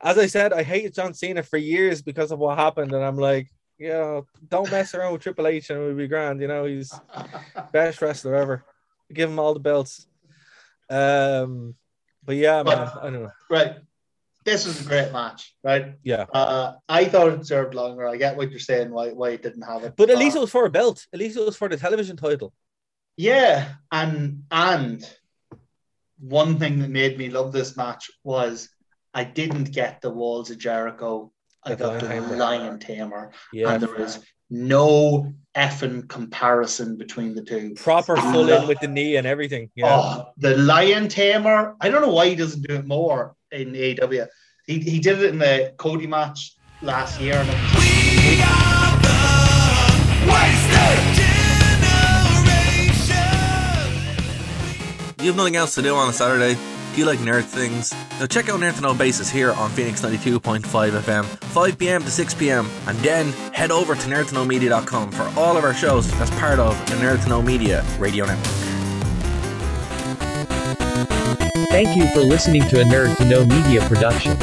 As 0.00 0.18
I 0.18 0.26
said, 0.26 0.52
I 0.52 0.62
hated 0.62 0.94
John 0.94 1.14
Cena 1.14 1.42
for 1.42 1.56
years 1.56 2.02
because 2.02 2.32
of 2.32 2.38
what 2.38 2.58
happened, 2.58 2.92
and 2.92 3.04
I'm 3.04 3.16
like, 3.16 3.48
you 3.78 3.90
know, 3.90 4.26
don't 4.48 4.70
mess 4.70 4.94
around 4.94 5.12
with 5.12 5.22
Triple 5.22 5.46
H 5.46 5.70
and 5.70 5.80
it 5.80 5.86
would 5.86 5.96
be 5.96 6.08
grand. 6.08 6.40
You 6.40 6.48
know, 6.48 6.64
he's 6.64 6.92
best 7.72 8.02
wrestler 8.02 8.34
ever. 8.34 8.64
Give 9.12 9.30
him 9.30 9.38
all 9.38 9.54
the 9.54 9.60
belts. 9.60 10.06
Um, 10.90 11.74
but 12.24 12.36
yeah, 12.36 12.62
but, 12.62 12.78
man, 12.78 12.88
I 13.00 13.10
don't 13.10 13.22
know. 13.22 13.30
Right 13.48 13.76
this 14.48 14.66
was 14.66 14.80
a 14.80 14.88
great 14.88 15.12
match, 15.12 15.54
right? 15.62 15.94
Yeah. 16.02 16.24
Uh, 16.32 16.74
I 16.88 17.04
thought 17.04 17.32
it 17.32 17.38
deserved 17.38 17.74
longer. 17.74 18.08
I 18.08 18.16
get 18.16 18.36
what 18.36 18.50
you're 18.50 18.60
saying, 18.60 18.90
why 18.90 19.10
why 19.10 19.30
it 19.30 19.42
didn't 19.42 19.62
have 19.62 19.84
it. 19.84 19.94
But 19.96 20.10
at 20.10 20.18
least 20.18 20.36
it 20.36 20.40
was 20.40 20.50
for 20.50 20.64
a 20.64 20.70
belt. 20.70 21.06
At 21.12 21.18
least 21.18 21.36
it 21.36 21.44
was 21.44 21.56
for 21.56 21.68
the 21.68 21.76
television 21.76 22.16
title. 22.16 22.52
Yeah, 23.16 23.74
and 23.92 24.44
and 24.50 25.04
one 26.18 26.58
thing 26.58 26.78
that 26.80 26.90
made 26.90 27.18
me 27.18 27.28
love 27.28 27.52
this 27.52 27.76
match 27.76 28.10
was 28.24 28.70
I 29.14 29.24
didn't 29.24 29.72
get 29.72 30.00
the 30.00 30.10
Walls 30.10 30.50
of 30.50 30.58
Jericho. 30.58 31.32
I 31.64 31.74
Got 31.74 31.78
the 31.78 31.84
got 31.84 32.00
the 32.00 32.06
Lion 32.08 32.22
Tamer. 32.28 32.36
Lion 32.36 32.78
Tamer, 32.78 33.30
Yeah, 33.52 33.72
and 33.72 33.82
there 33.82 34.00
is 34.00 34.20
no 34.50 35.32
effing 35.56 36.08
comparison 36.08 36.96
between 36.96 37.34
the 37.34 37.42
two. 37.42 37.74
proper 37.74 38.16
full 38.16 38.48
in 38.48 38.66
with 38.68 38.78
the 38.80 38.88
knee 38.88 39.16
and 39.16 39.26
everything. 39.26 39.70
Yeah, 39.74 39.94
Oh, 39.94 40.32
the 40.38 40.56
Lion 40.56 41.08
Tamer. 41.08 41.74
I 41.80 41.88
don't 41.90 42.00
know 42.02 42.12
why 42.12 42.28
he 42.28 42.34
doesn't 42.36 42.62
do 42.66 42.76
it 42.76 42.86
more 42.86 43.34
in 43.50 43.74
AW. 43.74 44.26
He, 44.66 44.78
he 44.78 45.00
did 45.00 45.18
it 45.20 45.30
in 45.30 45.38
the 45.38 45.74
Cody 45.78 46.06
match 46.06 46.54
last 46.82 47.20
year. 47.20 47.34
And 47.34 47.48
it 47.48 47.54
was, 47.54 48.88
You 55.20 55.26
have 55.26 55.36
nothing 55.36 55.56
else 55.56 55.74
to 55.74 55.82
do 55.82 55.94
on 55.96 56.08
a 56.08 56.12
Saturday? 56.12 56.56
Do 56.92 56.98
you 56.98 57.06
like 57.06 57.20
nerd 57.20 57.44
things? 57.44 57.92
Now 58.18 58.26
check 58.26 58.48
out 58.48 58.58
Nerd 58.60 58.74
to 58.76 58.80
Know 58.80 58.94
Basis 58.94 59.30
here 59.30 59.52
on 59.52 59.70
Phoenix 59.70 60.02
92.5 60.02 60.62
FM, 60.62 61.24
5pm 61.24 62.00
to 62.00 62.24
6pm, 62.24 62.68
and 62.88 62.98
then 62.98 63.28
head 63.52 63.70
over 63.70 63.94
to 63.94 64.00
nerdtoknowmedia.com 64.08 65.12
for 65.12 65.32
all 65.38 65.56
of 65.56 65.64
our 65.64 65.74
shows 65.74 66.12
as 66.14 66.30
part 66.32 66.58
of 66.58 66.76
the 66.88 66.96
Nerd 66.96 67.22
to 67.22 67.28
Know 67.28 67.40
Media 67.42 67.84
radio 67.98 68.26
network. 68.26 68.54
Thank 71.70 71.96
you 71.96 72.08
for 72.12 72.20
listening 72.20 72.62
to 72.62 72.80
a 72.80 72.84
Nerd 72.84 73.16
to 73.18 73.24
Know 73.24 73.44
Media 73.44 73.80
production. 73.86 74.36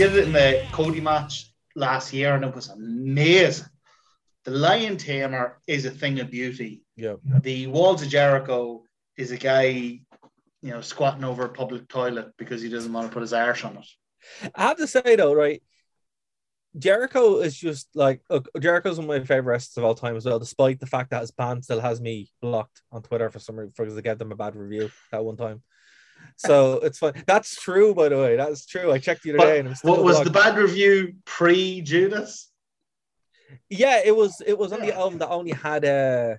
Did 0.00 0.16
it 0.16 0.24
in 0.24 0.32
the 0.32 0.66
Cody 0.72 0.98
match 0.98 1.52
last 1.76 2.14
year, 2.14 2.34
and 2.34 2.42
it 2.42 2.54
was 2.54 2.70
amazing. 2.70 3.66
The 4.46 4.50
Lion 4.50 4.96
Tamer 4.96 5.58
is 5.66 5.84
a 5.84 5.90
thing 5.90 6.18
of 6.20 6.30
beauty. 6.30 6.80
yeah. 6.96 7.16
The 7.42 7.66
Walls 7.66 8.00
of 8.00 8.08
Jericho 8.08 8.84
is 9.18 9.30
a 9.30 9.36
guy, 9.36 9.66
you 9.66 10.00
know, 10.62 10.80
squatting 10.80 11.22
over 11.22 11.44
a 11.44 11.50
public 11.50 11.86
toilet 11.88 12.32
because 12.38 12.62
he 12.62 12.70
doesn't 12.70 12.90
want 12.90 13.08
to 13.08 13.12
put 13.12 13.20
his 13.20 13.34
arse 13.34 13.62
on 13.62 13.76
it. 13.76 13.86
I 14.54 14.62
have 14.68 14.78
to 14.78 14.86
say 14.86 15.16
though, 15.16 15.34
right? 15.34 15.62
Jericho 16.78 17.40
is 17.40 17.54
just 17.54 17.88
like 17.94 18.22
look, 18.30 18.48
Jericho's 18.58 18.96
one 18.96 19.04
of 19.04 19.20
my 19.20 19.26
favorite 19.26 19.52
wrestlers 19.52 19.76
of 19.76 19.84
all 19.84 19.94
time 19.94 20.16
as 20.16 20.24
well, 20.24 20.38
despite 20.38 20.80
the 20.80 20.86
fact 20.86 21.10
that 21.10 21.20
his 21.20 21.30
band 21.30 21.62
still 21.62 21.80
has 21.80 22.00
me 22.00 22.30
blocked 22.40 22.80
on 22.90 23.02
Twitter 23.02 23.28
for 23.28 23.38
some 23.38 23.56
reason 23.56 23.74
because 23.76 23.98
I 23.98 24.00
gave 24.00 24.18
them 24.18 24.32
a 24.32 24.36
bad 24.36 24.56
review 24.56 24.90
that 25.12 25.22
one 25.22 25.36
time. 25.36 25.62
So 26.46 26.74
it's 26.82 26.98
fun. 26.98 27.12
That's 27.26 27.54
true, 27.54 27.94
by 27.94 28.08
the 28.08 28.16
way. 28.16 28.36
That's 28.36 28.64
true. 28.64 28.90
I 28.92 28.98
checked 28.98 29.22
the 29.24 29.30
other 29.30 29.38
day 29.46 29.58
and 29.60 29.68
was 29.68 29.78
still 29.78 29.92
What 29.92 30.04
was 30.04 30.22
the 30.24 30.30
bad 30.30 30.56
review 30.56 31.14
pre 31.26 31.82
Judas? 31.82 32.50
Yeah, 33.68 34.00
it 34.04 34.16
was. 34.16 34.40
It 34.46 34.56
was 34.56 34.72
on 34.72 34.80
the 34.80 34.94
album 34.94 35.18
that 35.18 35.28
only 35.28 35.52
had 35.52 35.84
a. 35.84 36.38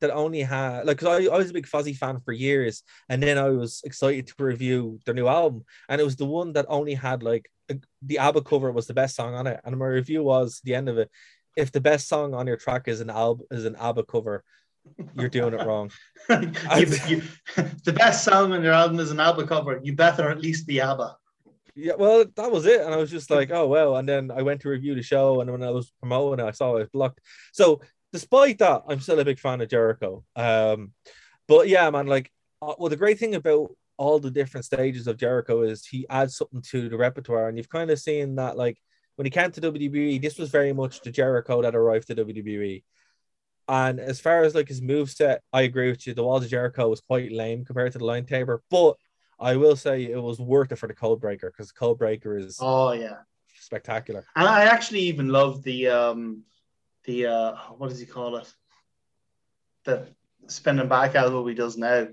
That 0.00 0.10
only 0.10 0.40
had 0.42 0.84
like 0.86 0.98
'cause 0.98 1.08
I, 1.08 1.32
I 1.32 1.38
was 1.38 1.48
a 1.50 1.52
big 1.54 1.66
Fozzy 1.66 1.96
fan 1.96 2.20
for 2.20 2.32
years, 2.32 2.82
and 3.08 3.22
then 3.22 3.38
I 3.38 3.48
was 3.50 3.80
excited 3.84 4.26
to 4.26 4.34
review 4.44 4.98
their 5.06 5.14
new 5.14 5.28
album, 5.28 5.64
and 5.88 6.00
it 6.00 6.04
was 6.04 6.16
the 6.16 6.26
one 6.26 6.52
that 6.54 6.66
only 6.68 6.94
had 6.94 7.22
like 7.22 7.50
a- 7.70 7.78
the 8.02 8.18
ABBA 8.18 8.42
cover 8.42 8.70
was 8.72 8.86
the 8.86 8.92
best 8.92 9.14
song 9.14 9.34
on 9.34 9.46
it, 9.46 9.60
and 9.64 9.78
my 9.78 9.86
review 9.86 10.22
was 10.22 10.60
the 10.64 10.74
end 10.74 10.88
of 10.90 10.98
it. 10.98 11.10
If 11.56 11.70
the 11.72 11.80
best 11.80 12.08
song 12.08 12.34
on 12.34 12.46
your 12.46 12.56
track 12.58 12.86
is 12.88 13.00
an 13.00 13.08
album 13.08 13.46
is 13.50 13.64
an 13.64 13.76
ABBA 13.76 14.04
cover, 14.04 14.44
you're 15.16 15.28
doing 15.28 15.54
it 15.54 15.66
wrong. 15.66 15.90
you, 16.28 16.86
you, 17.08 17.22
the 17.84 17.94
best 17.96 18.24
song 18.24 18.52
on 18.52 18.62
your 18.62 18.72
album 18.72 18.98
is 18.98 19.10
an 19.10 19.20
ABBA 19.20 19.46
cover. 19.46 19.80
You 19.82 19.94
better 19.94 20.30
at 20.30 20.40
least 20.40 20.66
be 20.66 20.80
ABBA. 20.80 21.16
Yeah, 21.76 21.94
well, 21.98 22.24
that 22.36 22.52
was 22.52 22.66
it, 22.66 22.82
and 22.82 22.94
I 22.94 22.98
was 22.98 23.10
just 23.10 23.30
like, 23.30 23.50
oh 23.50 23.66
well. 23.66 23.96
And 23.96 24.08
then 24.08 24.30
I 24.30 24.42
went 24.42 24.60
to 24.60 24.68
review 24.68 24.94
the 24.94 25.02
show, 25.02 25.40
and 25.40 25.50
when 25.50 25.62
I 25.62 25.70
was 25.70 25.92
promoting 26.00 26.44
it, 26.44 26.48
I 26.48 26.52
saw 26.52 26.76
it 26.76 26.80
was 26.80 26.88
blocked. 26.88 27.20
So, 27.52 27.80
despite 28.12 28.58
that, 28.58 28.82
I'm 28.88 29.00
still 29.00 29.18
a 29.18 29.24
big 29.24 29.40
fan 29.40 29.60
of 29.60 29.68
Jericho. 29.68 30.24
Um, 30.36 30.92
but 31.48 31.68
yeah, 31.68 31.90
man, 31.90 32.06
like, 32.06 32.30
uh, 32.62 32.74
well, 32.78 32.90
the 32.90 32.96
great 32.96 33.18
thing 33.18 33.34
about 33.34 33.74
all 33.96 34.20
the 34.20 34.30
different 34.30 34.66
stages 34.66 35.08
of 35.08 35.16
Jericho 35.16 35.62
is 35.62 35.84
he 35.84 36.06
adds 36.08 36.36
something 36.36 36.62
to 36.70 36.88
the 36.88 36.96
repertoire, 36.96 37.48
and 37.48 37.58
you've 37.58 37.68
kind 37.68 37.90
of 37.90 37.98
seen 37.98 38.36
that, 38.36 38.56
like, 38.56 38.78
when 39.16 39.26
he 39.26 39.30
came 39.30 39.50
to 39.50 39.60
WWE, 39.60 40.22
this 40.22 40.38
was 40.38 40.50
very 40.50 40.72
much 40.72 41.00
the 41.00 41.10
Jericho 41.10 41.62
that 41.62 41.74
arrived 41.74 42.06
to 42.08 42.14
WWE. 42.14 42.82
And 43.68 43.98
as 43.98 44.20
far 44.20 44.42
as 44.42 44.54
like 44.54 44.68
his 44.68 44.82
move 44.82 45.10
set, 45.10 45.42
I 45.52 45.62
agree 45.62 45.90
with 45.90 46.06
you. 46.06 46.14
The 46.14 46.22
Walls 46.22 46.44
of 46.44 46.50
Jericho 46.50 46.88
was 46.88 47.00
quite 47.00 47.32
lame 47.32 47.64
compared 47.64 47.92
to 47.92 47.98
the 47.98 48.04
Lion 48.04 48.26
Tamer, 48.26 48.62
but 48.70 48.96
I 49.40 49.56
will 49.56 49.76
say 49.76 50.04
it 50.04 50.22
was 50.22 50.38
worth 50.38 50.72
it 50.72 50.76
for 50.76 50.86
the 50.86 50.94
Codebreaker 50.94 51.50
because 51.50 51.72
the 51.72 51.78
Codebreaker 51.80 52.38
is 52.38 52.58
Oh 52.60 52.92
yeah. 52.92 53.18
spectacular. 53.54 54.24
And 54.36 54.46
I 54.46 54.64
actually 54.64 55.00
even 55.00 55.28
love 55.28 55.62
the 55.62 55.88
um 55.88 56.42
the 57.04 57.26
uh 57.26 57.54
what 57.78 57.88
does 57.90 58.00
he 58.00 58.06
call 58.06 58.36
it? 58.36 58.54
The 59.84 60.08
spinning 60.46 60.88
back 60.88 61.14
elbow 61.14 61.46
he 61.46 61.54
does 61.54 61.76
now. 61.76 62.08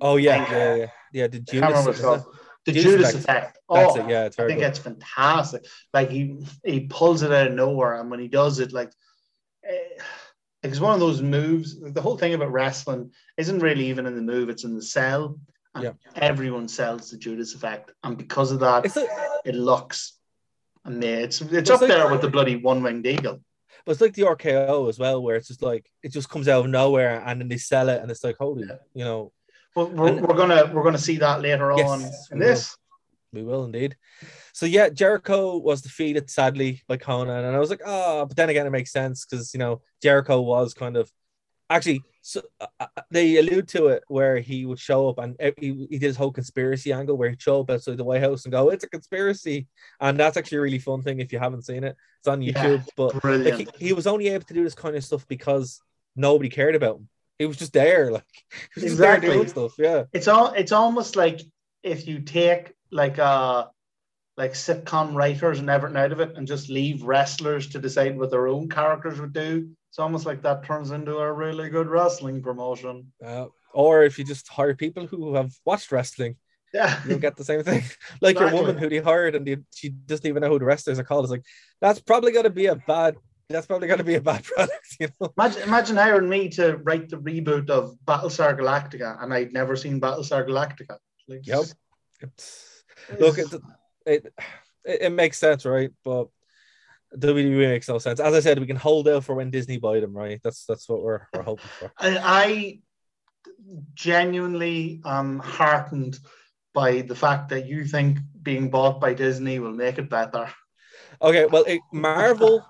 Oh 0.00 0.16
yeah, 0.16 0.46
yeah, 0.50 0.74
yeah, 0.76 0.86
yeah. 1.12 1.26
The 1.28 1.38
Judas, 1.40 1.52
remember 1.68 1.82
what 1.82 1.90
it's 1.90 1.98
isn't 1.98 2.14
it? 2.14 2.22
called. 2.22 2.36
The 2.64 2.72
Judas 2.72 2.92
Judas, 2.92 3.14
effect. 3.14 3.24
effect. 3.24 3.58
That's 3.72 3.96
Oh, 3.96 4.00
it. 4.00 4.10
Yeah, 4.10 4.24
it's 4.24 4.38
I 4.38 4.46
think 4.46 4.60
good. 4.60 4.66
it's 4.68 4.78
fantastic. 4.78 5.66
Like 5.92 6.10
he 6.10 6.36
he 6.64 6.80
pulls 6.86 7.22
it 7.22 7.32
out 7.32 7.48
of 7.48 7.54
nowhere, 7.54 8.00
and 8.00 8.10
when 8.10 8.20
he 8.20 8.28
does 8.28 8.58
it, 8.60 8.72
like 8.72 8.92
eh, 9.64 9.78
it's 10.62 10.80
one 10.80 10.94
of 10.94 11.00
those 11.00 11.22
moves. 11.22 11.78
The 11.80 12.00
whole 12.02 12.16
thing 12.16 12.34
about 12.34 12.52
wrestling 12.52 13.12
isn't 13.36 13.58
really 13.60 13.86
even 13.88 14.06
in 14.06 14.14
the 14.16 14.22
move; 14.22 14.48
it's 14.48 14.64
in 14.64 14.74
the 14.74 14.82
sell. 14.82 15.38
And 15.74 15.84
Yeah. 15.84 15.92
everyone 16.16 16.68
sells 16.68 17.10
the 17.10 17.16
Judas 17.16 17.54
effect, 17.54 17.92
and 18.04 18.16
because 18.18 18.52
of 18.52 18.60
that, 18.60 18.94
like, 18.94 19.08
it 19.46 19.54
looks 19.54 20.18
amazing. 20.84 21.24
It's, 21.24 21.40
it's 21.40 21.52
It's 21.52 21.70
up 21.70 21.80
like- 21.80 21.88
there 21.88 22.10
with 22.10 22.20
the 22.20 22.28
bloody 22.28 22.56
one 22.56 22.82
winged 22.82 23.06
eagle. 23.06 23.40
but 23.86 23.92
it's 23.92 24.00
like 24.00 24.12
the 24.14 24.22
RKO 24.22 24.88
as 24.88 24.98
well, 24.98 25.22
where 25.22 25.36
it's 25.36 25.48
just 25.48 25.62
like 25.62 25.90
it 26.02 26.10
just 26.12 26.28
comes 26.28 26.46
out 26.46 26.64
of 26.64 26.70
nowhere, 26.70 27.22
and 27.26 27.40
then 27.40 27.48
they 27.48 27.56
sell 27.56 27.88
it, 27.88 28.02
and 28.02 28.10
it's 28.10 28.22
like 28.22 28.36
holy, 28.38 28.64
you 28.94 29.04
know, 29.04 29.32
But 29.74 29.92
we're, 29.92 30.08
And- 30.08 30.20
we're 30.28 30.36
gonna 30.36 30.70
we're 30.74 30.84
gonna 30.84 30.98
see 30.98 31.16
that 31.18 31.40
later 31.40 31.72
Yes, 31.76 31.88
on 31.88 32.02
in 32.32 32.38
this. 32.38 32.76
We 33.32 33.42
will 33.42 33.64
indeed. 33.64 33.96
So 34.52 34.66
yeah, 34.66 34.90
Jericho 34.90 35.58
was 35.58 35.82
defeated 35.82 36.30
sadly 36.30 36.82
by 36.88 36.98
Konnan, 36.98 37.46
and 37.46 37.56
I 37.56 37.58
was 37.58 37.70
like, 37.70 37.82
oh, 37.84 38.26
but 38.26 38.36
then 38.36 38.50
again, 38.50 38.66
it 38.66 38.70
makes 38.70 38.92
sense 38.92 39.24
because 39.24 39.54
you 39.54 39.58
know 39.58 39.82
Jericho 40.02 40.40
was 40.40 40.74
kind 40.74 40.96
of 40.96 41.10
actually 41.70 42.04
so 42.22 42.42
uh, 42.60 42.66
uh, 42.80 42.86
they 43.10 43.36
allude 43.38 43.68
to 43.68 43.88
it 43.88 44.04
where 44.08 44.38
he 44.38 44.66
would 44.66 44.78
show 44.78 45.08
up 45.08 45.18
and 45.18 45.36
e- 45.42 45.52
he, 45.58 45.86
he 45.90 45.98
did 45.98 46.02
his 46.02 46.16
whole 46.16 46.30
conspiracy 46.32 46.92
angle 46.92 47.16
where 47.16 47.30
he'd 47.30 47.42
show 47.42 47.60
up 47.60 47.70
outside 47.70 47.96
the 47.96 48.04
White 48.04 48.20
House 48.22 48.44
and 48.44 48.52
go, 48.52 48.68
it's 48.70 48.84
a 48.84 48.88
conspiracy, 48.88 49.66
and 50.00 50.18
that's 50.18 50.36
actually 50.36 50.58
a 50.58 50.62
really 50.62 50.78
fun 50.78 51.02
thing 51.02 51.20
if 51.20 51.32
you 51.32 51.38
haven't 51.38 51.64
seen 51.64 51.84
it. 51.84 51.96
It's 52.20 52.28
on 52.28 52.42
Yeah, 52.42 52.52
YouTube, 52.52 52.84
but 52.96 53.16
like 53.44 53.56
he, 53.56 53.68
he 53.78 53.92
was 53.92 54.06
only 54.06 54.28
able 54.28 54.44
to 54.44 54.54
do 54.54 54.64
this 54.64 54.74
kind 54.74 54.96
of 54.96 55.04
stuff 55.04 55.26
because 55.28 55.80
nobody 56.16 56.48
cared 56.50 56.74
about 56.74 56.96
him. 56.96 57.08
He 57.38 57.46
was 57.46 57.56
just 57.56 57.72
there, 57.72 58.10
like 58.12 58.24
he 58.74 58.80
was 58.82 58.84
just 58.84 59.00
there 59.00 59.12
Exactly. 59.12 59.34
doing 59.34 59.48
stuff. 59.48 59.72
Yeah, 59.78 60.04
it's 60.12 60.28
all 60.28 60.52
it's 60.52 60.72
almost 60.72 61.16
like 61.16 61.40
if 61.82 62.06
you 62.06 62.20
take 62.20 62.74
like 62.92 63.18
uh 63.18 63.66
like 64.36 64.52
sitcom 64.52 65.14
writers 65.14 65.58
and 65.58 65.68
everything 65.68 65.96
out 65.98 66.12
of 66.12 66.20
it 66.20 66.36
and 66.36 66.46
just 66.46 66.68
leave 66.70 67.02
wrestlers 67.02 67.68
to 67.68 67.78
decide 67.78 68.16
what 68.18 68.30
their 68.30 68.48
own 68.48 68.68
characters 68.68 69.20
would 69.20 69.32
do. 69.32 69.68
It's 69.90 69.98
almost 69.98 70.24
like 70.24 70.40
that 70.42 70.64
turns 70.64 70.90
into 70.90 71.16
a 71.18 71.32
really 71.32 71.68
good 71.68 71.88
wrestling 71.88 72.42
promotion. 72.42 73.12
uh, 73.24 73.46
or 73.74 74.04
if 74.04 74.18
you 74.18 74.24
just 74.24 74.48
hire 74.48 74.74
people 74.74 75.06
who 75.06 75.34
have 75.34 75.52
watched 75.66 75.92
wrestling, 75.92 76.36
Yeah. 76.72 76.98
you'll 77.06 77.18
get 77.18 77.36
the 77.36 77.44
same 77.44 77.62
thing. 77.62 77.82
like 78.22 78.38
your 78.38 78.50
woman 78.52 78.76
who 78.78 78.86
Exactly. 78.86 78.98
they 78.98 79.04
hired 79.04 79.34
and 79.34 79.64
she 79.74 79.90
doesn't 79.90 80.26
even 80.26 80.40
know 80.42 80.48
who 80.48 80.58
the 80.58 80.64
wrestlers 80.64 80.98
are 80.98 81.04
called. 81.04 81.24
It's 81.26 81.30
like 81.30 81.44
that's 81.82 82.00
probably 82.00 82.32
going 82.32 82.44
to 82.44 82.50
be 82.62 82.66
a 82.66 82.76
bad. 82.76 83.16
That's 83.50 83.66
probably 83.66 83.88
going 83.88 83.98
to 83.98 84.04
be 84.04 84.14
a 84.14 84.20
bad 84.22 84.44
product, 84.50 84.96
you 84.98 85.08
know. 85.20 85.30
Imagine, 85.36 85.62
imagine 85.64 85.96
hiring 85.96 86.28
me 86.30 86.48
to 86.50 86.78
write 86.78 87.10
the 87.10 87.16
reboot 87.18 87.68
of 87.68 87.94
Battlestar 88.06 88.58
Galactica 88.58 89.22
and 89.22 89.32
I'd 89.34 89.52
never 89.52 89.76
seen 89.76 90.00
Battlestar 90.00 90.48
Galactica. 90.48 90.96
Like, 91.28 91.46
Yep. 91.46 91.64
It's, 92.20 92.71
look, 93.18 93.38
it, 93.38 93.52
it 94.06 94.34
it 94.84 95.12
makes 95.12 95.38
sense, 95.38 95.64
right? 95.64 95.90
But 96.04 96.28
WWE 97.16 97.68
makes 97.68 97.88
no 97.88 97.98
sense. 97.98 98.20
As 98.20 98.34
I 98.34 98.40
said, 98.40 98.58
we 98.58 98.66
can 98.66 98.76
hold 98.76 99.08
out 99.08 99.24
for 99.24 99.34
when 99.34 99.50
Disney 99.50 99.78
buy 99.78 100.00
them, 100.00 100.16
right? 100.16 100.40
That's 100.42 100.64
that's 100.64 100.88
what 100.88 101.02
we're 101.02 101.26
we're 101.34 101.42
hoping 101.42 101.70
for. 101.78 101.92
I, 101.98 102.18
I 102.18 102.78
genuinely 103.94 105.00
am 105.04 105.38
heartened 105.38 106.18
by 106.74 107.02
the 107.02 107.14
fact 107.14 107.50
that 107.50 107.66
you 107.66 107.84
think 107.84 108.18
being 108.42 108.70
bought 108.70 109.00
by 109.00 109.14
Disney 109.14 109.58
will 109.58 109.72
make 109.72 109.98
it 109.98 110.08
better. 110.08 110.50
Okay, 111.20 111.46
well, 111.46 111.64
it, 111.64 111.80
Marvel. 111.92 112.66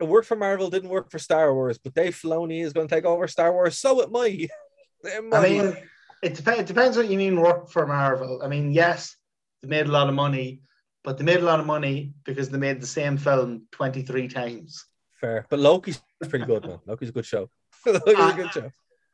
It 0.00 0.08
worked 0.08 0.26
for 0.26 0.36
Marvel, 0.36 0.68
didn't 0.68 0.88
work 0.88 1.12
for 1.12 1.20
Star 1.20 1.54
Wars, 1.54 1.78
but 1.78 1.94
Dave 1.94 2.16
Filoni 2.16 2.64
is 2.64 2.72
going 2.72 2.88
to 2.88 2.94
take 2.94 3.04
over 3.04 3.28
Star 3.28 3.52
Wars, 3.52 3.78
so 3.78 4.00
it 4.00 4.10
might. 4.10 4.50
It 5.04 5.34
I 5.34 5.42
mean, 5.42 5.76
it, 6.22 6.36
dep- 6.36 6.58
it 6.60 6.66
depends 6.66 6.96
what 6.96 7.08
you 7.08 7.18
mean 7.18 7.40
work 7.40 7.68
for 7.68 7.88
Marvel. 7.88 8.40
I 8.40 8.46
mean, 8.46 8.70
yes, 8.70 9.16
they 9.62 9.68
made 9.68 9.86
a 9.86 9.92
lot 9.92 10.08
of 10.08 10.14
money, 10.14 10.62
but 11.04 11.18
they 11.18 11.24
made 11.24 11.40
a 11.40 11.44
lot 11.44 11.60
of 11.60 11.66
money 11.66 12.14
because 12.24 12.50
they 12.50 12.58
made 12.58 12.80
the 12.80 12.86
same 12.86 13.16
film 13.16 13.66
23 13.72 14.28
times. 14.28 14.84
fair, 15.20 15.46
but 15.50 15.58
Loki's 15.58 16.00
pretty 16.28 16.44
good, 16.44 16.66
man. 16.66 16.78
Loki's 16.86 17.08
a 17.10 17.12
good 17.12 17.26
show. 17.26 17.48
it 17.86 18.16
was 18.18 18.32
a 18.34 18.36
good 18.36 18.52
show. 18.52 18.70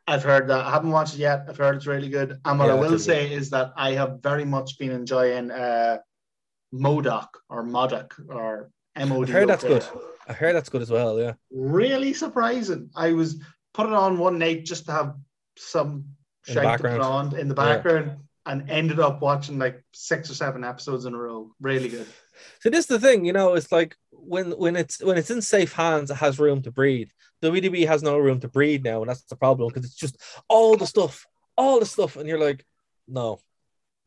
I've 0.07 0.23
heard 0.23 0.49
that. 0.49 0.65
I 0.65 0.71
haven't 0.71 0.91
watched 0.91 1.15
it 1.15 1.19
yet. 1.19 1.45
I've 1.49 1.59
heard 1.59 1.77
it's 1.77 1.87
really 1.87 2.09
good. 2.09 2.39
And 2.47 2.59
what 2.59 2.69
Yeah, 2.69 2.75
I 2.75 2.81
will 2.81 2.99
say 2.99 3.31
is 3.31 3.51
that 3.51 3.73
I 3.77 3.93
have 3.93 4.21
very 4.23 4.45
much 4.47 4.79
been 4.79 4.91
enjoying 4.91 5.51
uh, 5.51 5.99
M.O.D.O.K. 6.73 7.27
or 7.51 7.61
M.O.D.O.K. 7.61 8.25
or 8.31 8.71
M 8.97 9.13
O 9.13 9.21
I've 9.21 9.27
D. 9.27 9.33
heard 9.33 9.49
that's 9.49 9.65
good. 9.65 9.85
I 10.27 10.33
heard 10.33 10.55
that's 10.57 10.69
good 10.71 10.83
as 10.83 10.91
well. 10.91 11.19
Yeah. 11.21 11.35
Really 11.53 12.13
surprising. 12.15 12.91
I 12.97 13.13
was 13.13 13.41
put 13.75 13.87
it 13.87 13.93
on 13.93 14.19
one 14.19 14.39
night 14.39 14.65
just 14.65 14.87
to 14.87 14.93
have 14.93 15.15
some 15.57 16.05
shite 16.45 16.55
to 16.57 16.61
put 16.63 16.83
background. 16.83 17.03
on 17.03 17.39
in 17.39 17.49
the 17.49 17.55
Yeah. 17.55 18.15
And 18.49 18.69
ended 18.71 18.99
up 18.99 19.21
watching 19.21 19.59
like 19.59 19.85
six 19.93 20.29
or 20.31 20.35
seven 20.35 20.65
episodes 20.65 21.05
in 21.05 21.15
a 21.15 21.19
row. 21.19 21.53
Really 21.61 21.89
good. 21.89 22.07
So 22.61 22.71
this 22.71 22.83
is 22.83 22.87
the 22.87 23.01
thing, 23.01 23.25
you 23.25 23.33
know, 23.33 23.55
it's 23.55 23.73
like 23.73 23.97
when 24.13 24.53
when 24.53 24.77
it's 24.77 25.03
when 25.03 25.19
it's 25.19 25.31
in 25.31 25.43
safe 25.43 25.73
hands, 25.73 26.09
it 26.09 26.15
has 26.19 26.39
room 26.39 26.63
to 26.63 26.71
breathe. 26.71 27.09
WWE 27.43 27.85
has 27.89 28.05
no 28.05 28.17
room 28.17 28.39
to 28.39 28.47
breathe 28.49 28.85
now, 28.85 29.01
and 29.01 29.11
that's 29.11 29.23
the 29.23 29.35
problem 29.35 29.67
because 29.69 29.85
it's 29.85 29.97
just 29.97 30.17
all 30.49 30.77
the 30.77 30.87
stuff, 30.87 31.27
all 31.57 31.81
the 31.81 31.87
stuff, 31.87 32.17
and 32.17 32.29
you're 32.29 32.39
like, 32.39 32.65
no, 33.09 33.41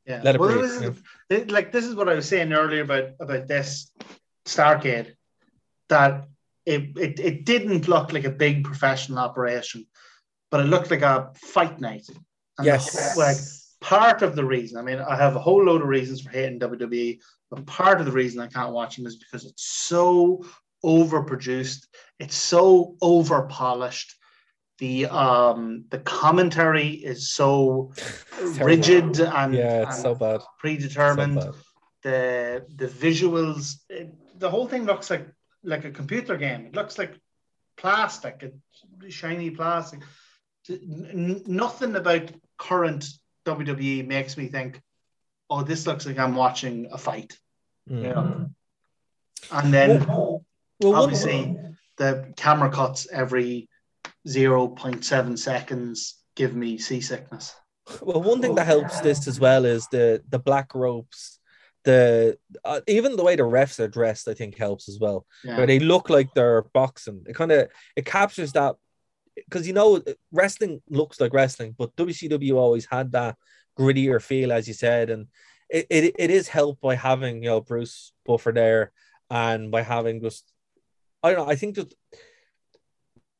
Yeah. 0.05 0.21
Let 0.23 0.35
it 0.35 0.39
well, 0.39 0.49
breathe, 0.49 0.61
this 0.61 0.81
is, 0.81 1.03
it- 1.29 1.51
like 1.51 1.73
this 1.73 1.83
is 1.85 1.93
what 1.93 2.07
I 2.07 2.13
was 2.15 2.25
saying 2.25 2.53
earlier 2.53 2.83
about 2.83 3.09
about 3.19 3.49
this 3.49 3.91
Starcade, 4.45 5.15
that 5.89 6.29
it, 6.65 6.97
it 6.97 7.19
it 7.19 7.43
didn't 7.45 7.89
look 7.89 8.13
like 8.13 8.23
a 8.23 8.31
big 8.45 8.63
professional 8.63 9.19
operation, 9.19 9.85
but 10.49 10.61
it 10.61 10.69
looked 10.69 10.89
like 10.89 11.01
a 11.01 11.31
fight 11.35 11.81
night. 11.81 12.07
And 12.57 12.65
Yes. 12.65 13.17
like 13.17 13.37
part 13.81 14.21
of 14.21 14.35
the 14.35 14.45
reason, 14.45 14.77
I 14.77 14.83
mean, 14.83 14.99
I 14.99 15.15
have 15.15 15.35
a 15.35 15.39
whole 15.39 15.63
load 15.65 15.81
of 15.81 15.87
reasons 15.87 16.21
for 16.21 16.29
hating 16.29 16.59
WWE, 16.59 17.19
but 17.49 17.65
part 17.65 17.99
of 17.99 18.05
the 18.05 18.11
reason 18.11 18.39
I 18.39 18.47
can't 18.47 18.71
watch 18.73 18.95
them 18.95 19.07
is 19.07 19.17
because 19.17 19.43
it's 19.45 19.65
so 19.65 20.45
overproduced, 20.85 21.87
it's 22.19 22.35
so 22.35 22.95
over 23.01 23.43
polished. 23.47 24.15
The 24.77 25.05
um 25.07 25.85
the 25.89 25.99
commentary 25.99 26.89
is 26.89 27.29
so 27.29 27.91
rigid 28.59 29.19
and, 29.19 29.53
yeah, 29.53 29.83
it's 29.83 29.95
and 29.95 30.01
so 30.03 30.15
bad. 30.15 30.41
So 30.41 30.47
predetermined. 30.59 31.35
bad. 31.35 31.53
the 32.03 32.65
the 32.75 32.87
visuals, 32.87 33.75
it- 33.89 34.13
the 34.39 34.49
whole 34.49 34.67
thing 34.67 34.85
looks 34.85 35.11
like 35.11 35.27
like 35.63 35.85
a 35.85 35.91
computer 35.91 36.35
game. 36.35 36.65
It 36.65 36.75
looks 36.75 36.97
like 36.97 37.13
plastic, 37.77 38.41
it's 38.41 39.13
shiny 39.13 39.51
plastic. 39.51 39.99
N- 40.67 41.43
nothing 41.45 41.95
about 41.95 42.31
current 42.57 43.05
WWE 43.45 44.05
makes 44.07 44.37
me 44.37 44.47
think, 44.47 44.81
oh, 45.49 45.63
this 45.63 45.87
looks 45.87 46.05
like 46.05 46.19
I'm 46.19 46.35
watching 46.35 46.87
a 46.91 46.97
fight. 46.97 47.37
Mm. 47.89 48.03
You 48.03 48.09
know? 48.09 48.49
And 49.51 49.73
then 49.73 50.05
Well, 50.07 50.45
one- 50.79 50.95
obviously 50.95 51.57
the 51.97 52.33
camera 52.37 52.69
cuts 52.71 53.07
every 53.11 53.69
0.7 54.27 55.37
seconds 55.37 56.15
give 56.35 56.55
me 56.55 56.77
seasickness. 56.77 57.53
Well, 58.01 58.21
one 58.21 58.41
thing 58.41 58.55
that 58.55 58.67
helps 58.67 59.01
this 59.01 59.27
as 59.27 59.39
well 59.39 59.65
is 59.65 59.87
the 59.87 60.23
the 60.29 60.39
black 60.39 60.73
ropes, 60.75 61.39
the 61.83 62.37
uh, 62.63 62.81
even 62.87 63.15
the 63.15 63.23
way 63.23 63.35
the 63.35 63.43
refs 63.43 63.79
are 63.79 63.87
dressed. 63.87 64.27
I 64.27 64.33
think 64.33 64.55
helps 64.57 64.87
as 64.87 64.99
well. 64.99 65.25
Yeah. 65.43 65.57
Where 65.57 65.67
they 65.67 65.79
look 65.79 66.09
like 66.09 66.33
they're 66.33 66.61
boxing. 66.73 67.23
It 67.27 67.35
kind 67.35 67.51
of 67.51 67.69
it 67.95 68.05
captures 68.05 68.53
that 68.53 68.75
because 69.45 69.67
you 69.67 69.73
know 69.73 70.01
wrestling 70.31 70.81
looks 70.89 71.19
like 71.19 71.33
wrestling, 71.33 71.75
but 71.77 71.95
WCW 71.95 72.55
always 72.55 72.85
had 72.85 73.11
that 73.13 73.35
grittier 73.77 74.21
feel, 74.21 74.51
as 74.51 74.67
you 74.67 74.73
said, 74.73 75.09
and 75.09 75.27
it, 75.69 75.87
it, 75.89 76.15
it 76.19 76.29
is 76.29 76.47
helped 76.47 76.81
by 76.81 76.95
having 76.95 77.43
you 77.43 77.49
know 77.49 77.61
Bruce 77.61 78.13
Buffer 78.25 78.51
there 78.51 78.91
and 79.29 79.71
by 79.71 79.81
having 79.81 80.21
just 80.21 80.51
I 81.23 81.31
don't 81.31 81.45
know. 81.45 81.51
I 81.51 81.55
think 81.55 81.75
just 81.75 81.93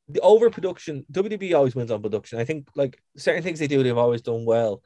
the 0.07 0.21
overproduction. 0.21 1.05
WWE 1.11 1.55
always 1.55 1.75
wins 1.75 1.91
on 1.91 2.01
production. 2.01 2.39
I 2.39 2.45
think 2.45 2.67
like 2.75 3.01
certain 3.17 3.43
things 3.43 3.59
they 3.59 3.67
do, 3.67 3.83
they've 3.83 3.97
always 3.97 4.21
done 4.21 4.45
well. 4.45 4.81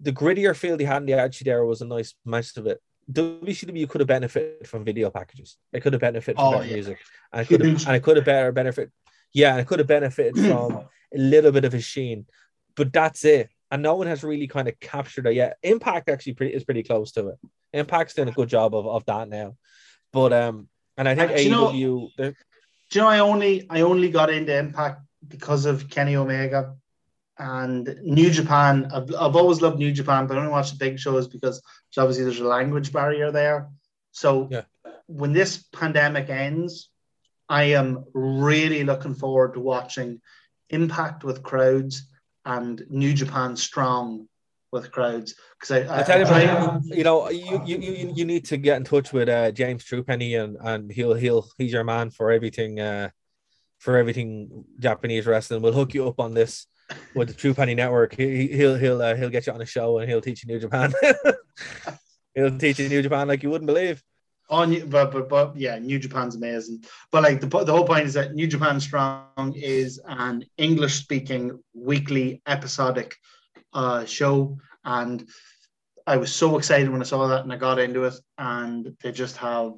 The 0.00 0.12
grittier 0.12 0.56
feel 0.56 0.76
they 0.76 0.84
had 0.84 1.02
in 1.02 1.06
the 1.06 1.12
Attitude 1.14 1.48
Era 1.48 1.66
was 1.66 1.80
a 1.80 1.86
nice 1.86 2.14
match 2.24 2.56
of 2.56 2.66
it. 2.66 2.80
WCW 3.12 3.88
could 3.88 4.00
have 4.00 4.08
benefited 4.08 4.66
from 4.66 4.84
video 4.84 5.10
packages. 5.10 5.56
It 5.72 5.80
could 5.80 5.92
have 5.92 6.00
benefited 6.00 6.36
from 6.36 6.46
Oh, 6.46 6.52
better 6.52 6.64
yeah. 6.66 6.74
music, 6.74 6.98
and 7.32 7.42
it 7.42 7.48
could 7.48 7.64
have, 7.64 7.86
and 7.86 7.96
it 7.96 8.02
could 8.02 8.16
have 8.16 8.24
better 8.24 8.50
benefit. 8.50 8.90
Yeah, 9.34 9.50
and 9.52 9.60
it 9.60 9.66
could 9.66 9.80
have 9.80 9.88
benefited 9.88 10.36
from 10.48 10.72
a 10.72 10.88
little 11.12 11.52
bit 11.52 11.64
of 11.64 11.74
a 11.74 11.80
sheen, 11.80 12.26
but 12.76 12.92
that's 12.92 13.24
it. 13.24 13.50
And 13.70 13.82
no 13.82 13.96
one 13.96 14.06
has 14.06 14.22
really 14.24 14.46
kind 14.46 14.68
of 14.68 14.78
captured 14.80 15.26
it 15.26 15.34
yet. 15.34 15.56
Impact 15.62 16.08
actually 16.08 16.34
pretty, 16.34 16.54
is 16.54 16.64
pretty 16.64 16.82
close 16.84 17.12
to 17.12 17.28
it. 17.28 17.38
Impact's 17.72 18.14
doing 18.14 18.28
a 18.28 18.32
good 18.32 18.48
job 18.48 18.74
of, 18.74 18.86
of 18.86 19.04
that 19.06 19.28
now, 19.28 19.56
but 20.12 20.32
um, 20.32 20.68
and 20.96 21.08
I 21.08 21.14
think 21.16 21.32
Uh, 21.32 21.36
do 21.36 21.42
you 21.42 21.50
know- 21.50 21.68
AEW. 21.72 22.34
Do 22.90 22.98
you 22.98 23.00
know 23.00 23.08
I 23.08 23.18
only 23.18 23.66
I 23.70 23.80
only 23.80 24.10
got 24.10 24.30
into 24.30 24.56
Impact 24.56 25.00
because 25.26 25.64
of 25.66 25.88
Kenny 25.90 26.14
Omega 26.16 26.76
and 27.38 27.98
New 28.02 28.30
Japan. 28.30 28.88
I've, 28.94 29.12
I've 29.18 29.34
always 29.34 29.60
loved 29.60 29.78
New 29.78 29.90
Japan, 29.90 30.26
but 30.28 30.36
I 30.36 30.40
only 30.40 30.52
watch 30.52 30.70
the 30.70 30.76
big 30.76 31.00
shows 31.00 31.26
because 31.26 31.60
obviously 31.96 32.24
there's 32.24 32.38
a 32.40 32.46
language 32.46 32.92
barrier 32.92 33.32
there. 33.32 33.68
So 34.12 34.48
Yeah. 34.50 34.62
when 35.06 35.32
this 35.32 35.64
pandemic 35.72 36.28
ends, 36.28 36.90
I 37.48 37.64
am 37.64 38.04
really 38.14 38.84
looking 38.84 39.14
forward 39.14 39.54
to 39.54 39.60
watching 39.60 40.20
Impact 40.70 41.24
with 41.24 41.42
crowds 41.42 42.08
and 42.44 42.82
New 42.88 43.12
Japan 43.12 43.54
Strong 43.56 44.28
with 44.72 44.90
crowds 44.90 45.34
because 45.60 45.88
I, 45.88 46.00
I 46.00 46.02
tell 46.02 46.18
you, 46.18 46.26
I- 46.26 46.80
you 46.84 47.04
know, 47.04 47.28
you, 47.30 47.62
you 47.64 47.78
you 47.78 48.12
you 48.16 48.24
need 48.24 48.44
to 48.46 48.56
get 48.56 48.76
in 48.78 48.84
touch 48.84 49.12
with 49.12 49.28
uh, 49.28 49.52
James 49.52 49.84
Truepenny, 49.84 50.42
and 50.42 50.56
and 50.60 50.90
he'll 50.90 51.14
he'll 51.14 51.46
he's 51.58 51.72
your 51.72 51.84
man 51.84 52.10
for 52.10 52.32
everything, 52.32 52.80
uh, 52.80 53.10
for 53.78 53.96
everything 53.98 54.64
Japanese 54.80 55.26
wrestling. 55.26 55.62
We'll 55.62 55.72
hook 55.74 55.94
you 55.94 56.08
up 56.08 56.18
on 56.18 56.34
this 56.34 56.66
with 57.14 57.28
the 57.28 57.34
Truepenny 57.34 57.76
Network. 57.76 58.14
He, 58.16 58.48
he'll 58.48 58.76
he'll 58.76 59.00
uh, 59.00 59.14
he'll 59.14 59.30
get 59.30 59.46
you 59.46 59.52
on 59.52 59.60
a 59.60 59.66
show, 59.66 59.98
and 59.98 60.08
he'll 60.10 60.20
teach 60.22 60.42
you 60.44 60.52
New 60.52 60.60
Japan. 60.60 60.92
he'll 62.34 62.58
teach 62.58 62.78
you 62.78 62.88
New 62.88 63.02
Japan 63.02 63.28
like 63.28 63.42
you 63.42 63.50
wouldn't 63.50 63.66
believe. 63.68 64.02
On 64.54 64.88
but, 64.88 65.12
but 65.12 65.28
but 65.28 65.56
yeah, 65.56 65.78
New 65.78 65.98
Japan's 65.98 66.36
amazing. 66.36 66.84
But 67.12 67.22
like 67.22 67.40
the 67.40 67.48
the 67.64 67.72
whole 67.72 67.86
point 67.86 68.06
is 68.06 68.14
that 68.14 68.34
New 68.34 68.46
Japan 68.46 68.80
Strong 68.80 69.52
is 69.54 70.00
an 70.06 70.44
English 70.56 70.94
speaking 70.94 71.44
weekly 71.90 72.42
episodic 72.46 73.14
uh, 73.72 74.04
show, 74.04 74.56
and 74.84 75.28
I 76.06 76.16
was 76.16 76.32
so 76.32 76.58
excited 76.58 76.88
when 76.90 77.00
I 77.00 77.04
saw 77.04 77.26
that 77.28 77.44
and 77.44 77.52
I 77.52 77.56
got 77.56 77.78
into 77.78 78.04
it, 78.04 78.14
and 78.38 78.96
they 79.02 79.12
just 79.12 79.36
have 79.38 79.72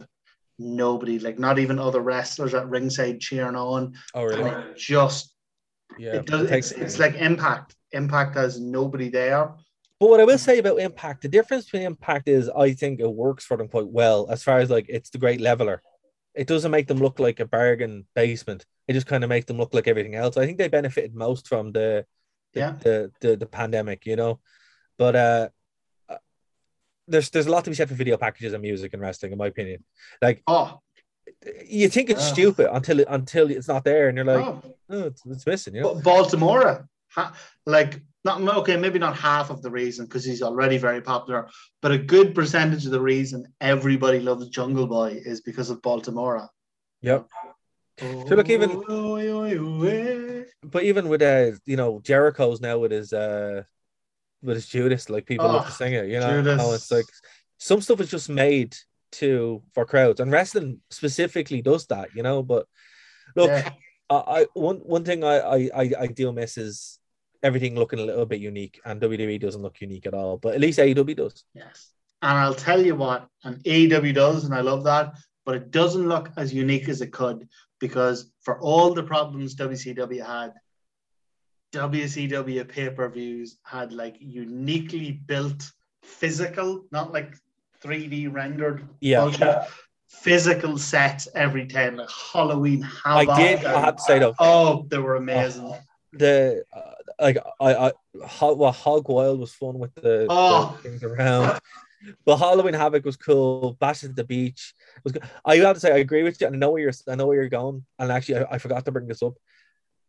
nobody, 0.59 1.19
like 1.19 1.39
not 1.39 1.59
even 1.59 1.79
other 1.79 2.01
wrestlers 2.01 2.55
at 2.55 2.69
ringside 2.69 3.21
cheering 3.21 3.57
on. 3.57 3.95
Oh 4.15 4.29
And 4.29 4.37
really? 4.37 4.51
it 4.51 4.77
just 4.77 5.35
Yeah. 5.99 6.17
it 6.17 6.27
does. 6.27 6.51
It's, 6.51 6.73
it's 6.73 6.99
like 6.99 7.15
Impact. 7.15 7.75
Impact 7.93 8.35
has 8.37 8.61
nobody 8.61 9.09
there. 9.09 9.55
But 9.99 10.11
what 10.11 10.21
I 10.21 10.25
will 10.25 10.39
say 10.39 10.59
about 10.59 10.79
Impact, 10.79 11.23
the 11.23 11.29
difference 11.29 11.65
between 11.65 11.83
Impact 11.83 12.29
is 12.29 12.51
I 12.51 12.73
think 12.75 13.01
it 13.01 13.11
works 13.11 13.45
for 13.45 13.57
them 13.57 13.69
quite 13.69 13.87
well 13.89 14.29
as 14.31 14.43
far 14.43 14.59
as 14.59 14.69
like 14.71 14.87
it's 14.89 15.11
the 15.11 15.19
great 15.19 15.41
leveler. 15.41 15.83
It 16.35 16.47
doesn't 16.47 16.71
make 16.71 16.87
them 16.87 16.99
look 16.99 17.19
like 17.19 17.41
a 17.41 17.47
bargain 17.47 18.07
basement. 18.15 18.67
It 18.89 18.93
just 18.93 19.07
kind 19.07 19.25
of 19.25 19.31
makes 19.31 19.47
them 19.47 19.57
look 19.57 19.73
like 19.73 19.89
everything 19.89 20.15
else. 20.15 20.37
I 20.37 20.45
think 20.45 20.59
they 20.59 20.69
benefited 20.69 21.15
most 21.15 21.49
from 21.49 21.73
the 21.73 22.05
the, 22.53 22.61
Yeah. 22.61 22.75
the, 22.81 23.13
the, 23.21 23.37
the 23.37 23.47
pandemic, 23.47 24.05
you 24.05 24.17
know. 24.17 24.41
But 24.99 25.17
uh 25.17 25.49
uh, 26.11 26.17
there's 27.09 27.31
there's 27.31 27.47
a 27.47 27.51
lot 27.51 27.65
to 27.65 27.71
be 27.71 27.77
said 27.77 27.89
for 27.89 27.95
video 27.95 28.19
packages 28.19 28.53
and 28.53 28.63
music 28.63 28.93
and 28.93 29.01
wrestling, 29.01 29.33
in 29.33 29.39
my 29.39 29.47
opinion. 29.47 29.83
Like 30.21 30.43
Oh, 30.47 30.81
you 31.67 31.89
think 31.89 32.11
it's 32.11 32.21
Yeah. 32.27 32.33
stupid 32.35 32.69
until 32.75 33.01
it, 33.01 33.07
until 33.11 33.51
it's 33.51 33.69
not 33.69 33.85
there, 33.85 34.09
and 34.09 34.17
you're 34.17 34.27
like, 34.27 34.45
oh. 34.47 34.63
oh, 34.91 35.03
it's, 35.05 35.23
it's 35.27 35.47
missing, 35.47 35.75
you 35.75 35.81
know. 35.83 35.95
Baltimora, 35.97 36.87
like 37.65 38.01
not 38.27 38.57
okay, 38.59 38.77
maybe 38.77 38.99
not 38.99 39.17
half 39.17 39.49
of 39.51 39.63
the 39.63 39.71
reason 39.71 40.05
because 40.07 40.25
he's 40.25 40.43
already 40.43 40.77
very 40.79 41.01
popular, 41.01 41.49
but 41.81 41.93
a 41.93 41.99
good 41.99 42.35
percentage 42.35 42.85
of 42.85 42.93
the 42.93 43.01
reason 43.01 43.47
everybody 43.61 44.21
loves 44.21 44.49
Jungle 44.49 44.87
Boy 44.87 45.21
is 45.25 45.41
because 45.41 45.71
of 45.71 45.81
Baltimora. 45.81 46.49
Yep. 47.01 47.27
So 47.99 48.35
look, 48.35 48.51
even- 48.51 48.71
But 50.65 50.83
even 50.83 51.09
with 51.09 51.23
uh, 51.23 51.53
you 51.65 51.77
know, 51.77 52.01
Jericho's 52.01 52.61
now 52.61 52.79
with 52.79 52.91
his 52.93 53.13
uh 53.13 53.63
with 54.43 54.57
his 54.57 54.67
Judas, 54.69 55.09
like 55.09 55.27
people 55.27 55.47
love 55.47 55.65
to 55.67 55.73
Oh, 55.73 55.75
sing 55.75 55.95
it, 55.95 56.07
you 56.09 56.21
know. 56.21 56.37
Judas. 56.43 56.61
How 56.61 56.73
it's 56.73 56.91
like 56.91 57.07
some 57.59 57.81
stuff 57.81 58.01
is 58.01 58.11
just 58.11 58.29
made 58.29 58.77
to 59.13 59.63
for 59.73 59.87
crowds, 59.87 60.21
and 60.21 60.31
wrestling 60.33 60.81
specifically 60.91 61.63
does 61.63 61.87
that, 61.87 62.09
you 62.15 62.23
know. 62.23 62.43
But 62.43 62.67
look, 63.35 63.49
Yeah. 63.49 63.71
I, 64.11 64.15
I 64.15 64.47
one 64.55 64.77
one 64.79 65.05
thing 65.05 65.25
I, 65.25 65.37
I 65.39 65.71
I 65.75 65.93
I 66.01 66.07
do 66.09 66.33
miss 66.33 66.59
is 66.59 66.99
everything 67.43 67.75
looking 67.75 67.99
a 67.99 68.05
little 68.05 68.27
bit 68.27 68.41
unique, 68.41 68.81
and 68.85 69.01
WWE 69.01 69.41
doesn't 69.41 69.63
look 69.63 69.81
unique 69.81 70.07
at 70.07 70.15
all. 70.15 70.37
But 70.37 70.55
at 70.55 70.61
least 70.61 70.79
AEW 70.79 71.17
does. 71.17 71.45
Yes. 71.55 71.91
And 72.23 72.37
I'll 72.39 72.55
tell 72.55 72.85
you 72.85 72.97
what, 72.97 73.29
and 73.45 73.63
AEW 73.65 74.15
does, 74.15 74.45
and 74.45 74.55
I 74.55 74.61
love 74.63 74.85
that, 74.85 75.15
but 75.45 75.55
it 75.57 75.71
doesn't 75.71 76.09
look 76.09 76.31
as 76.37 76.53
unique 76.53 76.89
as 76.89 77.01
it 77.03 77.13
could 77.13 77.47
because 77.79 78.33
for 78.41 78.59
all 78.61 78.95
the 78.95 79.03
problems 79.03 79.55
WCW 79.55 80.25
had, 80.25 80.53
WCW 81.73 82.67
pay 82.69 82.91
per 82.91 83.09
views 83.09 83.59
had 83.65 83.93
like 83.93 84.17
uniquely 84.21 85.13
built 85.27 85.71
physical, 86.03 86.85
not 86.91 87.13
like 87.13 87.35
3D 87.85 88.33
rendered 88.33 88.89
Yeah. 89.01 89.23
bullshit, 89.23 89.59
physical 90.09 90.79
sets 90.79 91.29
every 91.35 91.67
time, 91.67 91.97
like 91.97 92.09
Halloween 92.33 92.89
I 93.05 93.25
Havoc. 93.25 93.37
did. 93.37 93.65
I 93.67 93.81
have 93.81 93.97
to 93.97 94.03
say 94.03 94.19
though, 94.19 94.35
Oh, 94.39 94.87
they 94.89 94.99
were 94.99 95.17
amazing. 95.17 95.75
the 96.13 96.65
uh, 96.75 96.93
like 97.21 97.39
I 97.61 97.75
I 97.87 97.93
Hog, 98.25 98.59
well, 98.59 98.73
Hog 98.73 99.09
Wild 99.09 99.41
was 99.41 99.53
fun 99.53 99.79
with 99.79 99.95
the, 99.95 100.27
Oh. 100.29 100.77
the 100.83 100.89
things 100.89 101.03
around. 101.03 101.59
But 102.25 102.37
Halloween 102.37 102.75
Havoc 102.75 103.05
was 103.05 103.17
cool. 103.17 103.73
Bash 103.81 104.05
at 104.05 104.15
the 104.15 104.23
beach 104.25 104.75
was 105.03 105.13
good. 105.13 105.23
I 105.45 105.57
have 105.57 105.75
to 105.77 105.81
say 105.81 105.93
I 105.93 105.97
agree 105.99 106.23
with 106.23 106.41
you. 106.41 106.47
and 106.47 106.57
I 106.57 106.59
know 106.59 106.71
where 106.71 106.83
you're. 106.83 106.93
I 107.09 107.15
know 107.17 107.27
where 107.27 107.37
you're 107.37 107.49
going. 107.49 107.85
And 107.99 108.13
actually, 108.13 108.39
I, 108.41 108.47
I 108.53 108.59
forgot 108.59 108.85
to 108.85 108.93
bring 108.93 109.09
this 109.09 109.23
up. 109.23 109.35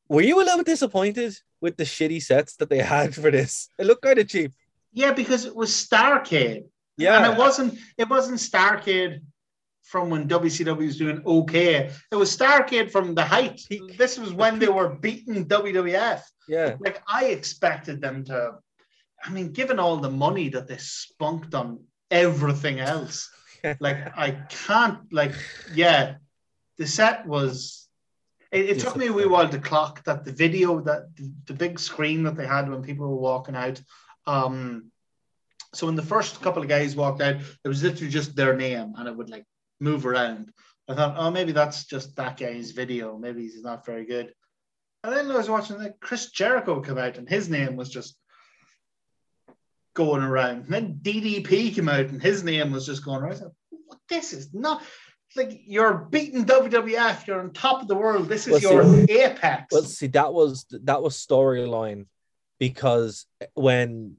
Were 0.10 0.22
you 0.22 0.38
a 0.38 0.44
little 0.44 0.58
bit 0.58 0.68
disappointed 0.68 1.34
with 1.60 1.76
the 1.78 1.84
shitty 1.86 2.22
sets 2.22 2.56
that 2.58 2.70
they 2.70 2.80
had 2.80 3.16
for 3.16 3.32
this? 3.32 3.70
It 3.80 3.86
looked 3.88 4.04
kind 4.04 4.20
of 4.20 4.28
cheap. 4.28 4.52
Yeah, 4.94 5.12
because 5.14 5.46
it 5.46 5.56
was 5.56 5.70
Starcade. 5.72 6.66
Yeah, 6.98 7.18
And 7.24 7.34
it 7.34 7.38
wasn't 7.38 7.78
it 7.98 8.10
wasn't 8.10 8.40
Starcade 8.40 9.22
from 9.88 10.10
when 10.10 10.28
WCW 10.28 10.86
was 10.86 10.98
doing 10.98 11.22
okay. 11.26 11.90
It 12.12 12.16
was 12.16 12.36
Starcade 12.36 12.92
from 12.92 13.16
the 13.16 13.24
height. 13.24 13.62
This 13.98 14.20
was 14.20 14.34
when 14.34 14.60
they 14.60 14.68
were 14.68 14.90
beating 14.90 15.46
WWF. 15.48 16.22
yeah. 16.48 16.76
Like 16.80 17.02
I 17.08 17.26
expected 17.26 18.02
them 18.02 18.26
to 18.26 18.56
I 19.24 19.30
mean, 19.32 19.52
given 19.52 19.80
all 19.80 19.98
the 19.98 20.12
money 20.12 20.50
that 20.50 20.68
they 20.68 20.78
spunked 20.78 21.56
on 21.56 21.80
everything 22.12 22.80
else, 22.80 23.30
like 23.80 24.18
I 24.18 24.32
can't 24.50 25.12
like 25.12 25.34
yeah, 25.74 26.16
the 26.78 26.86
set 26.86 27.26
was 27.26 27.88
it, 28.52 28.70
it 28.70 28.80
took 28.80 28.96
me 28.96 29.08
a 29.08 29.14
wee 29.14 29.26
while 29.26 29.50
to 29.50 29.60
clock 29.60 30.04
that 30.04 30.24
the 30.26 30.32
video 30.32 30.82
that 30.82 31.16
the, 31.16 31.32
the 31.46 31.54
big 31.54 31.80
screen 31.80 32.24
that 32.24 32.36
they 32.36 32.46
had 32.46 32.70
when 32.70 32.84
people 32.84 33.08
were 33.08 33.16
walking 33.16 33.56
out. 33.56 33.82
Um 34.26 34.92
so 35.74 35.86
when 35.86 35.96
the 35.96 36.12
first 36.14 36.42
couple 36.42 36.62
of 36.62 36.70
guys 36.70 36.96
walked 36.96 37.22
out, 37.22 37.36
it 37.64 37.68
was 37.68 37.84
literally 37.84 38.12
just 38.12 38.36
their 38.36 38.56
name 38.56 38.94
and 38.98 39.08
it 39.08 39.16
would 39.16 39.30
like 39.30 39.46
move 39.80 40.06
around. 40.06 40.52
I 40.90 40.96
thought, 40.96 41.16
oh, 41.18 41.32
maybe 41.32 41.52
that's 41.52 41.86
just 41.86 42.16
that 42.16 42.38
guy's 42.38 42.72
video. 42.72 43.18
Maybe 43.18 43.42
he's 43.42 43.62
not 43.62 43.86
very 43.86 44.06
good. 44.06 44.34
And 45.04 45.14
then 45.14 45.30
I 45.32 45.38
was 45.38 45.50
watching 45.50 45.78
like 45.78 46.00
Chris 46.00 46.32
Jericho 46.32 46.82
come 46.82 46.98
out 46.98 47.18
and 47.18 47.28
his 47.28 47.50
name 47.50 47.76
was 47.76 47.90
just 47.90 48.18
going 49.94 50.24
around. 50.24 50.66
And 50.66 50.74
then 50.74 51.00
DDP 51.02 51.74
came 51.76 51.90
out 51.90 52.08
and 52.08 52.22
his 52.22 52.44
name 52.44 52.72
was 52.72 52.86
just 52.86 53.04
going 53.04 53.22
around. 53.22 53.42
What 53.70 54.00
this 54.10 54.34
is 54.34 54.54
not 54.54 54.82
like 55.36 55.62
you're 55.66 56.08
beating 56.10 56.46
WWF, 56.46 57.28
you're 57.28 57.40
on 57.40 57.52
top 57.52 57.82
of 57.82 57.88
the 57.88 57.96
world. 57.96 58.30
This 58.30 58.48
is 58.48 58.64
Well, 58.64 58.86
your 58.86 59.06
apex. 59.10 59.68
Well, 59.72 59.84
see, 59.84 60.08
that 60.08 60.34
was 60.34 60.66
that 60.72 61.02
was 61.02 61.16
storyline 61.16 62.06
because 62.60 63.26
when 63.54 64.16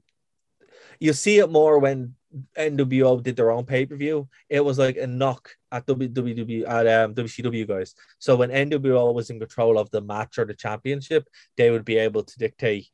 you 0.99 1.13
see 1.13 1.39
it 1.39 1.49
more 1.49 1.79
when 1.79 2.15
NWO 2.57 3.21
did 3.23 3.35
their 3.35 3.51
own 3.51 3.65
pay 3.65 3.85
per 3.85 3.95
view, 3.95 4.27
it 4.49 4.63
was 4.63 4.77
like 4.77 4.97
a 4.97 5.07
knock 5.07 5.49
at 5.71 5.85
WWW 5.87 6.67
at 6.67 6.87
um, 6.87 7.15
WCW 7.15 7.67
guys. 7.67 7.95
So 8.19 8.35
when 8.35 8.49
NWO 8.49 9.13
was 9.13 9.29
in 9.29 9.39
control 9.39 9.77
of 9.79 9.89
the 9.91 10.01
match 10.01 10.37
or 10.37 10.45
the 10.45 10.53
championship, 10.53 11.27
they 11.57 11.71
would 11.71 11.85
be 11.85 11.97
able 11.97 12.23
to 12.23 12.39
dictate 12.39 12.87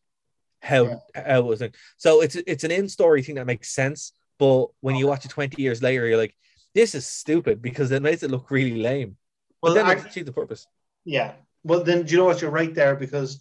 how, 0.61 1.01
how 1.13 1.39
it 1.39 1.45
was. 1.45 1.61
Like. 1.61 1.75
So 1.97 2.21
it's 2.21 2.35
it's 2.35 2.63
an 2.63 2.71
in 2.71 2.87
story 2.89 3.23
thing 3.23 3.35
that 3.35 3.45
makes 3.45 3.69
sense. 3.73 4.13
But 4.37 4.67
when 4.81 4.95
you 4.95 5.07
watch 5.07 5.25
it 5.25 5.31
twenty 5.31 5.61
years 5.61 5.81
later, 5.81 6.07
you're 6.07 6.17
like, 6.17 6.35
this 6.73 6.95
is 6.95 7.05
stupid 7.05 7.61
because 7.61 7.91
it 7.91 8.01
makes 8.01 8.23
it 8.23 8.31
look 8.31 8.51
really 8.51 8.81
lame. 8.81 9.17
But 9.61 9.69
Well, 9.69 9.75
then 9.75 9.85
I- 9.85 9.93
it 9.93 10.05
achieves 10.05 10.25
the 10.25 10.33
purpose. 10.33 10.67
Yeah. 11.05 11.33
Well, 11.63 11.83
then, 11.83 12.03
do 12.05 12.11
you 12.11 12.19
know 12.19 12.25
what? 12.25 12.41
You're 12.41 12.51
right 12.51 12.73
there 12.73 12.95
because 12.95 13.39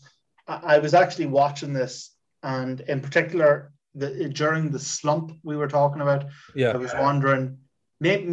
I, 0.49 0.77
I 0.77 0.79
was 0.79 0.95
actually 0.95 1.27
watching 1.27 1.73
this, 1.75 2.11
and 2.43 2.81
in 2.81 3.01
particular, 3.01 3.74
the, 3.95 4.29
during 4.29 4.71
the 4.71 4.79
slump 4.79 5.33
we 5.43 5.57
were 5.57 5.69
talking 5.69 6.03
about, 6.03 6.27
Yeah. 6.55 6.71
I 6.71 6.77
was 6.77 6.93
wondering, 6.95 7.59
maybe, 8.01 8.25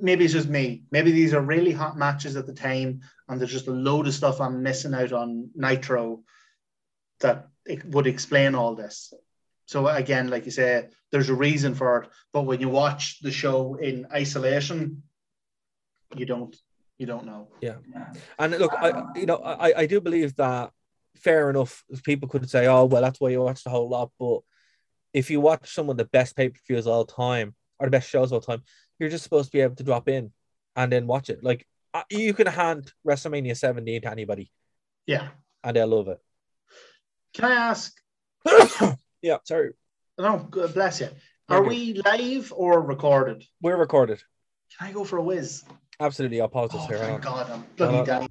maybe 0.00 0.24
it's 0.24 0.32
just 0.32 0.48
me. 0.48 0.84
Maybe 0.90 1.12
these 1.12 1.34
are 1.34 1.40
really 1.40 1.72
hot 1.72 1.96
matches 1.96 2.36
at 2.36 2.46
the 2.46 2.54
time, 2.54 3.00
and 3.28 3.40
there's 3.40 3.52
just 3.52 3.68
a 3.68 3.72
load 3.72 4.06
of 4.06 4.14
stuff 4.14 4.40
I'm 4.40 4.62
missing 4.62 4.94
out 4.94 5.12
on 5.12 5.50
Nitro 5.54 6.22
that 7.20 7.48
it 7.66 7.84
would 7.86 8.06
explain 8.06 8.54
all 8.54 8.74
this. 8.74 9.12
So 9.66 9.86
again, 9.86 10.28
like 10.28 10.46
you 10.46 10.50
say, 10.50 10.88
there's 11.12 11.28
a 11.28 11.34
reason 11.34 11.74
for 11.74 12.02
it. 12.02 12.10
But 12.32 12.42
when 12.42 12.60
you 12.60 12.68
watch 12.68 13.20
the 13.20 13.30
show 13.30 13.76
in 13.76 14.06
isolation, 14.12 15.02
you 16.16 16.26
don't 16.26 16.56
you 16.98 17.06
don't 17.06 17.24
know. 17.24 17.48
Yeah. 17.60 17.76
And 18.38 18.58
look, 18.58 18.72
I 18.74 19.04
you 19.14 19.26
know, 19.26 19.36
I, 19.36 19.72
I 19.82 19.86
do 19.86 20.00
believe 20.00 20.34
that 20.36 20.72
fair 21.16 21.50
enough. 21.50 21.84
People 22.02 22.28
could 22.28 22.50
say, 22.50 22.66
oh 22.66 22.86
well, 22.86 23.02
that's 23.02 23.20
why 23.20 23.28
you 23.28 23.42
watch 23.42 23.62
the 23.62 23.70
whole 23.70 23.88
lot. 23.88 24.10
But 24.18 24.40
if 25.12 25.30
you 25.30 25.40
watch 25.40 25.72
some 25.74 25.90
of 25.90 25.96
the 25.96 26.04
best 26.06 26.36
pay 26.36 26.48
per 26.50 26.58
views 26.66 26.86
of 26.86 26.92
all 26.92 27.04
time 27.04 27.54
or 27.78 27.86
the 27.86 27.90
best 27.90 28.08
shows 28.08 28.28
of 28.30 28.34
all 28.34 28.40
time, 28.40 28.62
you're 28.98 29.08
just 29.10 29.24
supposed 29.24 29.50
to 29.50 29.56
be 29.56 29.60
able 29.60 29.76
to 29.76 29.82
drop 29.84 30.08
in 30.08 30.32
and 30.76 30.92
then 30.92 31.06
watch 31.06 31.30
it. 31.30 31.42
Like 31.42 31.66
uh, 31.94 32.02
you 32.10 32.32
can 32.34 32.46
hand 32.46 32.92
WrestleMania 33.06 33.56
17 33.56 34.02
to 34.02 34.10
anybody 34.10 34.50
Yeah. 35.06 35.28
and 35.64 35.74
they'll 35.76 35.88
love 35.88 36.08
it. 36.08 36.18
Can 37.34 37.46
I 37.50 37.54
ask? 37.54 37.92
Yeah, 39.22 39.36
sorry, 39.44 39.72
No, 40.18 40.38
God 40.50 40.72
bless 40.72 41.00
you. 41.00 41.08
You're 41.50 41.62
we 41.62 42.00
live 42.06 42.52
or 42.56 42.80
recorded? 42.80 43.44
we're 43.60 43.76
recorded. 43.76 44.22
Can 44.78 44.88
I 44.88 44.92
go 44.92 45.04
for 45.04 45.18
a 45.18 45.22
whiz? 45.22 45.62
Absolutely, 46.00 46.40
I'll 46.40 46.48
pause 46.48 46.70
this 46.70 46.80
Oh, 46.84 46.86
here. 46.86 46.98
thank 46.98 47.20
God, 47.22 47.50
I'm 47.50 47.64
bloody 47.76 48.06
dying. 48.06 48.28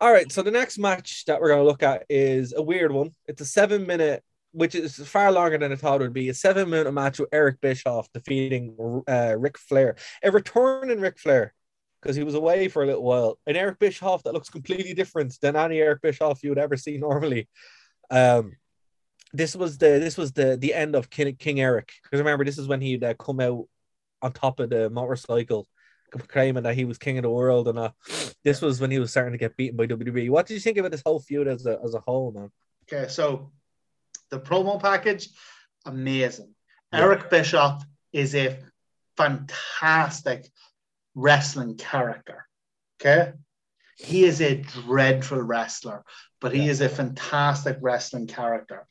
All 0.00 0.12
right, 0.12 0.30
so 0.32 0.42
the 0.42 0.50
next 0.50 0.78
match 0.78 1.24
that 1.26 1.40
we're 1.40 1.48
going 1.48 1.60
to 1.60 1.64
look 1.66 1.82
at 1.84 2.04
is 2.10 2.52
a 2.56 2.60
weird 2.62 2.90
one. 2.92 3.10
It's 3.26 3.40
a 3.40 3.44
seven 3.46 3.86
minute, 3.86 4.24
which 4.56 4.74
is 4.74 4.96
far 5.06 5.30
longer 5.30 5.58
than 5.58 5.70
I 5.70 5.76
thought 5.76 6.00
it 6.00 6.04
would 6.04 6.14
be. 6.14 6.30
A 6.30 6.34
seven 6.34 6.70
minute 6.70 6.90
match 6.90 7.18
with 7.18 7.28
Eric 7.30 7.60
Bischoff 7.60 8.10
defeating 8.12 8.74
uh, 9.06 9.36
Ric 9.38 9.58
Flair, 9.58 9.96
a 10.22 10.30
returning 10.30 10.98
Ric 10.98 11.18
Flair 11.18 11.52
because 12.00 12.16
he 12.16 12.22
was 12.22 12.34
away 12.34 12.68
for 12.68 12.82
a 12.82 12.86
little 12.86 13.02
while. 13.02 13.38
An 13.46 13.54
Eric 13.54 13.78
Bischoff 13.78 14.22
that 14.22 14.32
looks 14.32 14.48
completely 14.48 14.94
different 14.94 15.38
than 15.42 15.56
any 15.56 15.78
Eric 15.78 16.00
Bischoff 16.00 16.42
you 16.42 16.50
would 16.50 16.58
ever 16.58 16.76
see 16.76 16.96
normally. 16.98 17.48
Um, 18.10 18.56
this 19.32 19.54
was 19.54 19.76
the 19.76 19.98
this 19.98 20.16
was 20.16 20.32
the 20.32 20.56
the 20.56 20.72
end 20.72 20.94
of 20.94 21.10
King, 21.10 21.36
King 21.36 21.60
Eric 21.60 21.92
because 22.02 22.18
remember 22.18 22.44
this 22.44 22.58
is 22.58 22.68
when 22.68 22.80
he'd 22.80 23.04
uh, 23.04 23.14
come 23.14 23.40
out 23.40 23.68
on 24.22 24.32
top 24.32 24.58
of 24.60 24.70
the 24.70 24.88
motorcycle 24.88 25.66
claiming 26.28 26.62
that 26.62 26.76
he 26.76 26.86
was 26.86 26.96
king 26.96 27.18
of 27.18 27.22
the 27.22 27.30
world 27.30 27.68
and 27.68 27.78
uh, 27.78 27.90
this 28.42 28.62
was 28.62 28.80
when 28.80 28.90
he 28.90 28.98
was 28.98 29.10
starting 29.10 29.32
to 29.32 29.38
get 29.38 29.56
beaten 29.56 29.76
by 29.76 29.86
WWE. 29.86 30.30
What 30.30 30.46
did 30.46 30.54
you 30.54 30.60
think 30.60 30.78
about 30.78 30.92
this 30.92 31.02
whole 31.04 31.20
feud 31.20 31.48
as 31.48 31.66
a, 31.66 31.78
as 31.84 31.94
a 31.94 32.00
whole, 32.00 32.32
man? 32.32 32.50
Okay, 32.90 33.08
so 33.08 33.50
the 34.30 34.40
promo 34.40 34.80
package, 34.80 35.28
amazing. 35.84 36.54
Yeah. 36.92 37.00
Eric 37.00 37.30
Bischoff 37.30 37.84
is 38.12 38.34
a 38.34 38.58
fantastic 39.16 40.46
wrestling 41.14 41.76
character. 41.76 42.46
Okay. 43.00 43.32
He 43.98 44.24
is 44.24 44.40
a 44.40 44.56
dreadful 44.56 45.40
wrestler, 45.40 46.04
but 46.40 46.52
he 46.52 46.64
Yeah. 46.64 46.70
is 46.70 46.80
a 46.80 46.88
fantastic 46.88 47.78
wrestling 47.80 48.26
character. 48.26 48.86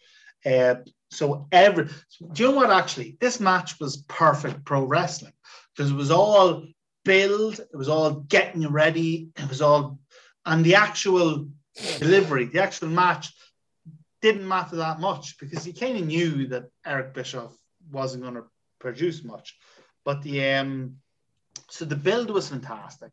Uh, 0.46 0.76
so 1.12 1.48
every 1.52 1.86
do 2.34 2.44
you 2.44 2.50
know 2.50 2.56
what 2.56 2.70
actually 2.72 3.18
this 3.20 3.40
match 3.40 3.80
was 3.80 3.98
perfect 4.08 4.66
pro 4.66 4.84
wrestling 4.84 5.34
because 5.76 5.92
it 5.92 5.96
was 5.96 6.12
all 6.12 6.66
build, 7.04 7.60
it 7.60 7.76
was 7.76 7.90
all 7.90 8.12
getting 8.12 8.68
ready, 8.68 9.30
it 9.38 9.48
was 9.50 9.62
all 9.62 10.00
and 10.46 10.64
the 10.64 10.76
actual 10.76 11.48
delivery, 12.00 12.46
the 12.46 12.62
actual 12.62 12.90
match 12.90 13.34
didn't 14.26 14.48
matter 14.48 14.78
that 14.78 15.00
much 15.00 15.38
because 15.40 15.64
he 15.64 15.72
kind 15.72 15.98
of 15.98 16.08
knew 16.08 16.48
that 16.48 16.66
Eric 16.84 17.14
Bischoff 17.14 17.56
wasn't 17.92 18.24
going 18.24 18.34
to 18.34 18.46
produce 18.80 19.24
much. 19.24 19.56
But 20.04 20.24
the 20.24 20.44
um, 20.56 20.96
so 21.70 21.86
the 21.86 21.96
build 21.96 22.32
was 22.32 22.50
fantastic. 22.50 23.12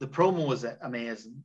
The 0.00 0.06
promo 0.06 0.46
was 0.46 0.64
amazing. 0.64 1.44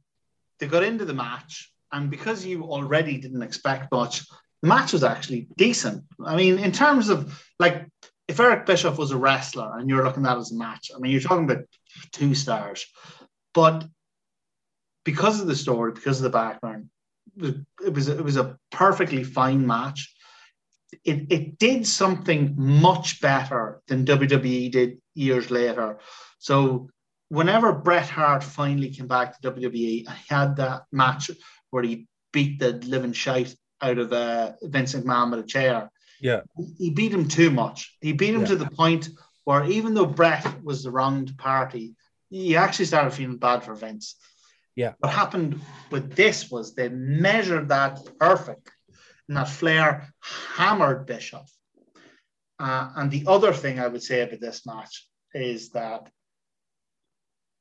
They 0.59 0.67
got 0.67 0.83
into 0.83 1.03
the 1.03 1.13
match, 1.13 1.73
and 1.91 2.09
because 2.09 2.45
you 2.45 2.63
already 2.63 3.17
didn't 3.17 3.41
expect 3.41 3.91
much, 3.91 4.25
the 4.61 4.69
match 4.69 4.93
was 4.93 5.03
actually 5.03 5.47
decent. 5.57 6.05
I 6.25 6.37
mean, 6.37 6.57
in 6.57 6.71
terms 6.71 7.09
of 7.09 7.17
like, 7.59 7.85
if 8.29 8.39
Eric 8.39 8.65
Bischoff 8.65 8.97
was 8.97 9.11
a 9.11 9.17
wrestler 9.17 9.77
and 9.77 9.89
you're 9.89 10.05
looking 10.05 10.25
at 10.25 10.37
it 10.37 10.39
as 10.39 10.53
a 10.53 10.55
match, 10.55 10.89
I 10.95 10.99
mean, 10.99 11.11
you're 11.11 11.19
talking 11.19 11.49
about 11.51 11.65
two 12.13 12.33
stars. 12.33 12.85
But 13.53 13.85
because 15.03 15.41
of 15.41 15.47
the 15.47 15.55
story, 15.55 15.91
because 15.91 16.19
of 16.19 16.23
the 16.23 16.37
background, 16.43 16.89
it 17.37 17.93
was 17.93 18.07
it 18.07 18.23
was 18.23 18.37
a 18.37 18.57
perfectly 18.71 19.23
fine 19.23 19.65
match. 19.65 20.13
It, 21.05 21.31
it 21.31 21.57
did 21.57 21.87
something 21.87 22.53
much 22.57 23.21
better 23.21 23.81
than 23.87 24.05
WWE 24.05 24.71
did 24.71 24.97
years 25.15 25.49
later. 25.49 25.99
So 26.39 26.89
whenever 27.29 27.71
Bret 27.71 28.09
Hart 28.09 28.43
finally 28.43 28.89
came 28.89 29.07
back 29.07 29.39
to 29.41 29.51
WWE, 29.51 30.07
I 30.07 30.17
had 30.27 30.57
that 30.57 30.83
match 30.91 31.31
where 31.69 31.83
he 31.83 32.07
beat 32.33 32.59
the 32.59 32.73
living 32.73 33.13
shite 33.13 33.55
out 33.81 33.97
of 33.99 34.11
uh, 34.11 34.51
Vince 34.63 34.93
McMahon 34.93 35.31
with 35.31 35.39
a 35.39 35.47
chair. 35.47 35.89
Yeah. 36.19 36.41
He 36.77 36.89
beat 36.89 37.13
him 37.13 37.27
too 37.27 37.49
much. 37.51 37.95
He 38.01 38.11
beat 38.11 38.33
him 38.35 38.41
Yeah. 38.41 38.47
to 38.47 38.55
the 38.57 38.69
point 38.69 39.09
where 39.45 39.63
even 39.65 39.93
though 39.93 40.05
Bret 40.05 40.61
was 40.63 40.83
the 40.83 40.91
wronged 40.91 41.37
party, 41.37 41.95
he 42.29 42.55
actually 42.57 42.85
started 42.85 43.11
feeling 43.13 43.37
bad 43.37 43.63
for 43.63 43.73
Vince. 43.75 44.15
Yeah. 44.75 44.93
What 44.99 45.13
happened 45.13 45.59
with 45.89 46.15
this 46.15 46.49
was 46.49 46.73
they 46.73 46.89
measured 46.89 47.69
that 47.69 47.99
perfect, 48.19 48.71
and 49.27 49.37
that 49.37 49.49
Flair 49.49 50.13
hammered 50.55 51.05
Bischoff. 51.05 51.51
Uh, 52.59 52.89
and 52.95 53.11
the 53.11 53.25
other 53.27 53.53
thing 53.53 53.79
I 53.79 53.87
would 53.87 54.03
say 54.03 54.21
about 54.21 54.39
this 54.39 54.65
match 54.65 55.07
is 55.33 55.69
that 55.71 56.09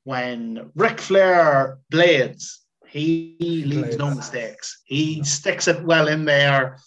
when 0.04 0.70
Ric 0.74 1.00
Flair 1.00 1.78
blades, 1.90 2.64
He 2.90 3.36
leaves 3.66 3.96
no 3.96 4.12
mistakes. 4.12 4.82
He 4.84 5.22
sticks 5.22 5.68
it 5.68 5.84
well 5.84 6.08
in 6.08 6.24
there. 6.24 6.78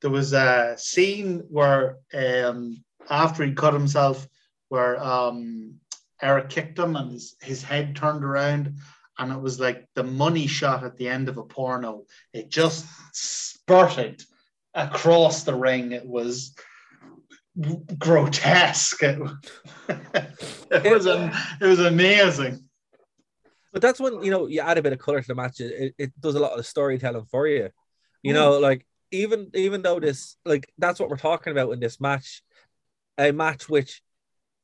There 0.00 0.10
was 0.10 0.32
a 0.32 0.74
scene 0.76 1.44
where 1.48 1.98
um, 2.12 2.82
after 3.08 3.44
he 3.44 3.52
cut 3.52 3.72
himself, 3.72 4.26
where 4.70 5.00
um, 5.00 5.76
Eric 6.20 6.48
kicked 6.48 6.78
him 6.78 6.96
and 6.96 7.12
his, 7.12 7.36
his 7.40 7.62
head 7.62 7.94
turned 7.94 8.24
around, 8.24 8.74
and 9.22 9.32
it 9.32 9.40
was 9.40 9.60
like 9.60 9.86
the 9.94 10.02
money 10.02 10.46
shot 10.46 10.84
at 10.84 10.96
the 10.96 11.08
end 11.08 11.28
of 11.28 11.38
a 11.38 11.42
porno. 11.42 12.04
It 12.32 12.48
just 12.50 12.86
spurted 13.12 14.22
across 14.74 15.44
the 15.44 15.54
ring. 15.54 15.92
It 15.92 16.06
was 16.06 16.54
grotesque. 17.98 19.02
It, 19.02 19.18
it 20.70 20.92
was 20.92 21.06
am- 21.06 21.32
it 21.60 21.66
was 21.66 21.80
amazing. 21.80 22.68
But 23.72 23.82
that's 23.82 24.00
when 24.00 24.22
you 24.22 24.30
know 24.30 24.46
you 24.46 24.60
add 24.60 24.78
a 24.78 24.82
bit 24.82 24.92
of 24.92 24.98
color 24.98 25.20
to 25.20 25.28
the 25.28 25.34
match. 25.34 25.60
It, 25.60 25.94
it 25.96 26.20
does 26.20 26.34
a 26.34 26.40
lot 26.40 26.52
of 26.52 26.58
the 26.58 26.64
storytelling 26.64 27.26
for 27.30 27.46
you. 27.46 27.70
You 28.22 28.32
mm. 28.32 28.36
know, 28.36 28.58
like 28.58 28.86
even 29.10 29.50
even 29.54 29.82
though 29.82 30.00
this 30.00 30.36
like 30.44 30.70
that's 30.78 31.00
what 31.00 31.08
we're 31.08 31.16
talking 31.16 31.52
about 31.52 31.72
in 31.72 31.80
this 31.80 32.00
match, 32.00 32.42
a 33.18 33.32
match 33.32 33.68
which 33.68 34.02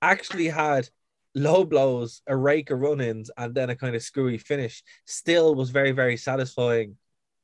actually 0.03 0.49
had 0.49 0.89
low 1.39 1.65
blows, 1.65 2.23
a 2.27 2.36
rake 2.36 2.70
of 2.70 2.81
run-ins, 2.81 3.31
and 3.36 3.55
then 3.55 3.70
a 3.70 3.77
kind 3.77 3.94
of 3.97 4.02
screwy 4.02 4.39
finish, 4.39 4.82
still 5.06 5.55
was 5.55 5.70
very 5.70 5.93
very 5.93 6.16
satisfying 6.16 6.97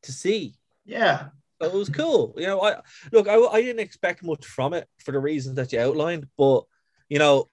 to 0.03 0.13
see. 0.13 0.55
Yeah, 0.85 1.29
So 1.61 1.69
it 1.69 1.75
was 1.75 1.89
cool. 1.89 2.35
You 2.37 2.47
know, 2.47 2.61
I 2.63 2.77
look, 3.13 3.29
I, 3.29 3.37
I 3.37 3.63
didn't 3.63 3.81
expect 3.81 4.23
much 4.23 4.45
from 4.45 4.75
it 4.75 4.89
for 4.99 5.13
the 5.13 5.21
reasons 5.21 5.57
that 5.57 5.73
you 5.73 5.81
outlined, 5.81 6.27
but 6.37 6.65
you 7.09 7.19
know, 7.19 7.49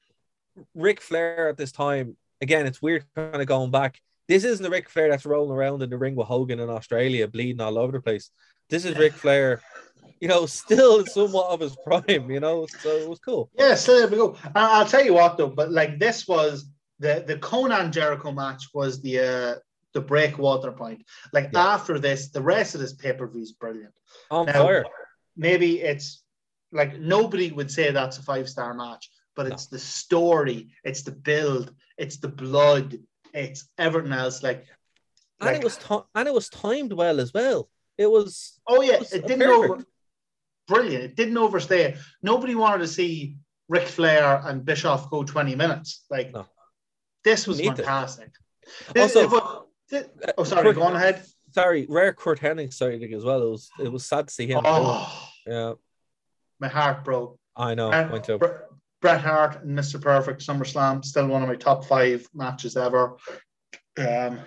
Ric 0.76 1.01
Flair 1.01 1.49
at 1.49 1.57
this 1.57 1.72
time, 1.72 2.18
again, 2.41 2.65
it's 2.65 2.81
weird 2.81 3.05
kind 3.15 3.41
of 3.41 3.47
going 3.47 3.72
back. 3.72 4.01
This 4.27 4.43
isn't 4.43 4.63
the 4.63 4.69
Ric 4.69 4.89
Flair 4.89 5.09
that's 5.09 5.26
rolling 5.26 5.55
around 5.57 5.81
in 5.81 5.89
the 5.89 5.97
ring 5.97 6.15
with 6.15 6.27
Hogan 6.27 6.59
in 6.59 6.69
Australia, 6.69 7.27
bleeding 7.27 7.61
all 7.61 7.77
over 7.77 7.91
the 7.91 8.01
place. 8.01 8.31
This 8.69 8.85
is 8.85 8.97
Ric 8.97 9.13
Flair, 9.13 9.61
you 10.22 10.27
know, 10.27 10.45
still 10.45 11.06
somewhat 11.06 11.48
of 11.49 11.60
his 11.60 11.76
prime, 11.84 12.30
you 12.31 12.39
know, 12.39 12.65
so 12.68 12.89
it 13.02 13.10
was 13.10 13.19
cool. 13.19 13.49
yeah. 13.57 13.76
So 13.76 13.98
there 13.99 14.07
we 14.07 14.15
go. 14.18 14.38
I'll 14.56 14.85
tell 14.85 15.03
you 15.03 15.15
what 15.15 15.35
though, 15.38 15.49
but 15.49 15.72
like 15.72 15.99
this 15.99 16.27
was 16.27 16.65
the 16.99 17.23
the 17.27 17.35
Konnan 17.38 17.91
Jericho 17.91 18.31
match 18.31 18.64
was 18.73 19.02
the 19.02 19.19
uh, 19.19 19.56
the 19.93 20.02
breakwater 20.02 20.72
point. 20.72 21.03
Like 21.34 21.49
Yeah. 21.52 21.68
after 21.73 21.99
this, 21.99 22.30
the 22.30 22.41
rest 22.41 22.76
of 22.76 22.81
this 22.81 22.93
pay 22.93 23.14
per 23.14 23.27
view 23.27 23.41
is 23.41 23.52
brilliant. 23.53 23.93
On 24.30 24.45
Now, 24.45 24.64
fire. 24.65 24.85
maybe 25.35 25.81
it's 25.81 26.23
like 26.72 26.98
nobody 26.99 27.52
would 27.52 27.72
say 27.72 27.91
that's 27.91 28.18
a 28.19 28.23
five 28.23 28.48
star 28.48 28.73
match, 28.73 29.10
but 29.35 29.48
it's 29.48 29.65
the 29.68 29.80
story, 29.80 30.69
it's 30.84 31.02
the 31.02 31.11
build, 31.11 31.73
it's 31.98 32.18
the 32.18 32.30
blood, 32.30 32.98
it's 33.34 33.68
everything 33.77 34.14
else. 34.14 34.43
Like, 34.43 34.65
And 35.39 35.48
like 35.49 35.57
it 35.57 35.64
was 35.64 35.77
ti- 35.77 36.07
and 36.14 36.27
it 36.27 36.34
was 36.34 36.48
timed 36.49 36.93
well 36.93 37.19
as 37.19 37.34
well. 37.34 37.69
It 37.98 38.10
was 38.10 38.60
oh 38.68 38.81
yeah, 38.81 38.99
was 38.99 39.11
it 39.14 39.27
didn't 39.27 39.48
perfect. 39.48 39.72
over 39.73 39.85
brilliant. 40.72 41.03
It 41.03 41.15
didn't 41.15 41.38
overstay. 41.38 41.98
Nobody 42.22 42.56
wanted 42.56 42.80
to 42.80 42.88
see 42.88 43.35
Ric 43.68 43.88
Flair 43.88 44.41
and 44.45 44.64
Bischoff 44.65 45.10
go 45.10 45.23
20 45.23 45.56
minutes. 45.56 46.06
Like 46.10 46.34
No. 46.34 46.45
this 47.23 47.45
was 47.48 47.60
to. 47.60 47.76
fantastic. 47.76 48.31
Also- 48.98 49.27
was- 49.27 49.64
it- 49.91 50.34
oh 50.38 50.43
sorry, 50.45 50.64
Kurt- 50.64 50.76
go 50.76 50.84
on 50.84 50.95
ahead. 50.95 51.26
sorry, 51.53 51.85
rare 51.89 52.14
Curt 52.14 52.39
Hennig 52.39 52.73
sighting 52.73 53.14
as 53.14 53.23
well. 53.26 53.41
It 53.43 53.49
was 53.49 53.69
it 53.80 53.91
was 53.91 54.06
sad 54.06 54.27
to 54.30 54.34
see 54.34 54.48
him. 54.48 54.61
Oh, 54.64 55.30
Yeah, 55.45 55.73
my 56.60 56.69
heart 56.69 57.03
broke. 57.03 57.38
I 57.56 57.73
know. 57.76 57.91
And 57.91 58.14
out. 58.30 58.39
Bre- 58.39 58.68
Bret 59.02 59.19
Hart 59.22 59.64
and 59.64 59.77
Mr. 59.77 59.99
Perfect 59.99 60.41
SummerSlam, 60.41 61.03
still 61.03 61.27
one 61.27 61.41
of 61.41 61.49
my 61.49 61.56
top 61.56 61.84
five 61.85 62.26
matches 62.34 62.77
ever. 62.77 63.18
Um, 63.98 64.39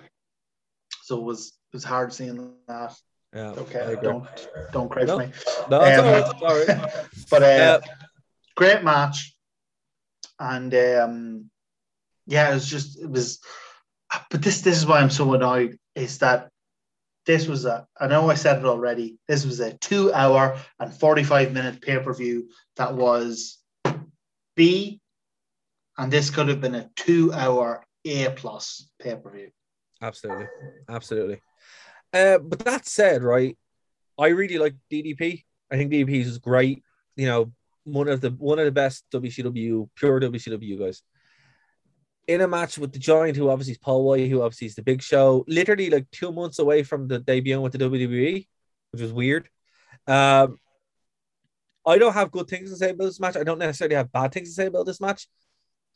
so 1.02 1.18
it 1.18 1.24
was 1.24 1.48
it 1.72 1.76
was 1.76 1.84
hard 1.84 2.12
seeing 2.14 2.54
that. 2.68 2.94
Yeah, 3.34 3.50
Okay, 3.50 3.96
don't 4.00 4.28
don't 4.72 4.88
cry 4.88 5.02
No, 5.02 5.18
for 5.18 5.26
me. 5.26 5.32
No, 5.68 5.80
Um, 5.80 6.40
right. 6.40 7.04
It's 7.12 7.24
but 7.30 7.42
uh, 7.42 7.46
Uh, 7.46 7.80
great 8.54 8.84
match, 8.84 9.36
and 10.38 10.72
um, 10.74 11.50
yeah, 12.26 12.50
it 12.50 12.54
was 12.54 12.66
just 12.66 13.00
it 13.00 13.10
was. 13.10 13.40
But 14.30 14.42
this 14.42 14.60
this 14.60 14.76
is 14.76 14.86
why 14.86 15.00
I'm 15.00 15.10
so 15.10 15.34
annoyed 15.34 15.76
is 15.96 16.18
that 16.18 16.50
this 17.26 17.48
was 17.48 17.64
a 17.64 17.86
I 17.98 18.06
know 18.06 18.30
I 18.30 18.34
said 18.34 18.58
it 18.58 18.64
already. 18.66 19.18
This 19.26 19.44
was 19.44 19.58
a 19.58 19.76
two 19.78 20.12
hour 20.12 20.56
and 20.78 20.94
forty 20.94 21.24
five 21.24 21.52
minute 21.52 21.80
pay 21.82 21.98
per 21.98 22.14
view 22.14 22.48
that 22.76 22.94
was 22.94 23.58
B, 24.54 25.00
and 25.98 26.12
this 26.12 26.30
could 26.30 26.46
have 26.48 26.60
been 26.60 26.76
a 26.76 26.88
two 26.94 27.32
hour 27.32 27.84
A 28.04 28.30
plus 28.30 28.88
pay 29.00 29.16
per 29.16 29.30
view. 29.30 29.50
Absolutely, 30.00 30.46
absolutely. 30.88 31.40
Uh, 32.14 32.38
but 32.38 32.60
that 32.60 32.86
said, 32.86 33.24
right, 33.24 33.58
I 34.16 34.28
really 34.28 34.56
like 34.56 34.76
DDP. 34.90 35.42
I 35.70 35.76
think 35.76 35.92
DDP 35.92 36.20
is 36.20 36.38
great. 36.38 36.84
You 37.16 37.26
know, 37.26 37.52
one 37.82 38.08
of 38.08 38.20
the 38.20 38.30
one 38.30 38.60
of 38.60 38.64
the 38.64 38.72
best 38.72 39.04
WCW 39.12 39.90
pure 39.96 40.20
WCW 40.20 40.78
guys. 40.78 41.02
In 42.26 42.40
a 42.40 42.48
match 42.48 42.78
with 42.78 42.92
the 42.92 42.98
Giant, 42.98 43.36
who 43.36 43.50
obviously 43.50 43.72
is 43.72 43.78
Paul 43.78 44.04
White, 44.04 44.30
who 44.30 44.42
obviously 44.42 44.68
is 44.68 44.76
the 44.76 44.82
Big 44.82 45.02
Show, 45.02 45.44
literally 45.46 45.90
like 45.90 46.10
two 46.10 46.32
months 46.32 46.58
away 46.58 46.82
from 46.84 47.08
the 47.08 47.18
debut 47.18 47.60
with 47.60 47.72
the 47.72 47.78
WWE, 47.78 48.46
which 48.92 49.02
was 49.02 49.12
weird. 49.12 49.50
Um, 50.06 50.58
I 51.86 51.98
don't 51.98 52.14
have 52.14 52.30
good 52.30 52.48
things 52.48 52.70
to 52.70 52.76
say 52.76 52.90
about 52.90 53.04
this 53.04 53.20
match. 53.20 53.36
I 53.36 53.44
don't 53.44 53.58
necessarily 53.58 53.96
have 53.96 54.12
bad 54.12 54.32
things 54.32 54.48
to 54.48 54.54
say 54.54 54.66
about 54.66 54.86
this 54.86 55.00
match. 55.00 55.28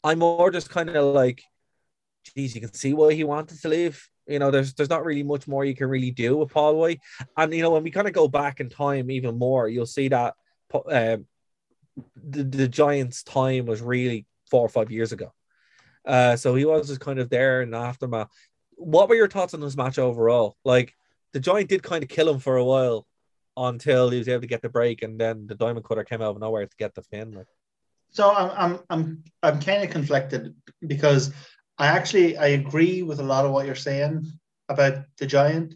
I'm 0.04 0.18
more 0.18 0.50
just 0.50 0.68
kind 0.68 0.90
of 0.90 1.14
like, 1.14 1.42
geez, 2.34 2.54
you 2.54 2.60
can 2.60 2.74
see 2.74 2.92
why 2.92 3.14
he 3.14 3.24
wanted 3.24 3.60
to 3.62 3.68
leave. 3.68 4.06
You 4.28 4.38
know, 4.38 4.50
there's 4.50 4.74
there's 4.74 4.90
not 4.90 5.04
really 5.04 5.22
much 5.22 5.48
more 5.48 5.64
you 5.64 5.74
can 5.74 5.88
really 5.88 6.10
do 6.10 6.36
with 6.36 6.50
Paul 6.50 6.76
White. 6.76 7.00
And 7.36 7.52
you 7.52 7.62
know, 7.62 7.70
when 7.70 7.82
we 7.82 7.90
kind 7.90 8.06
of 8.06 8.12
go 8.12 8.28
back 8.28 8.60
in 8.60 8.68
time 8.68 9.10
even 9.10 9.38
more, 9.38 9.68
you'll 9.68 9.86
see 9.86 10.08
that 10.08 10.34
um, 10.74 11.26
the 12.16 12.44
the 12.44 12.68
Giants' 12.68 13.22
time 13.22 13.66
was 13.66 13.80
really 13.80 14.26
four 14.50 14.64
or 14.64 14.68
five 14.68 14.90
years 14.90 15.12
ago. 15.12 15.32
Uh, 16.04 16.36
so 16.36 16.54
he 16.54 16.64
was 16.64 16.88
just 16.88 17.00
kind 17.00 17.18
of 17.18 17.30
there 17.30 17.62
in 17.62 17.70
the 17.70 17.78
aftermath. 17.78 18.28
What 18.76 19.08
were 19.08 19.14
your 19.14 19.28
thoughts 19.28 19.54
on 19.54 19.60
this 19.60 19.76
match 19.76 19.98
overall? 19.98 20.56
Like 20.64 20.94
the 21.32 21.40
Giant 21.40 21.68
did 21.68 21.82
kind 21.82 22.02
of 22.02 22.08
kill 22.08 22.30
him 22.30 22.38
for 22.38 22.56
a 22.56 22.64
while 22.64 23.06
until 23.56 24.08
he 24.10 24.18
was 24.18 24.28
able 24.28 24.42
to 24.42 24.46
get 24.46 24.62
the 24.62 24.68
break, 24.68 25.02
and 25.02 25.18
then 25.18 25.46
the 25.46 25.54
Diamond 25.54 25.84
Cutter 25.84 26.04
came 26.04 26.22
out 26.22 26.30
of 26.30 26.40
nowhere 26.40 26.66
to 26.66 26.76
get 26.78 26.94
the 26.94 27.02
fin. 27.02 27.32
Like, 27.32 27.46
So 28.10 28.30
I'm 28.30 28.50
I'm 28.56 28.80
I'm 28.90 29.24
I'm 29.42 29.60
kind 29.60 29.82
of 29.82 29.90
conflicted 29.90 30.54
because 30.86 31.32
I 31.78 31.86
actually 31.86 32.36
I 32.36 32.48
agree 32.48 33.02
with 33.02 33.20
a 33.20 33.24
lot 33.24 33.44
of 33.44 33.52
what 33.52 33.66
you're 33.66 33.74
saying 33.74 34.26
about 34.68 35.04
the 35.18 35.26
giant, 35.26 35.74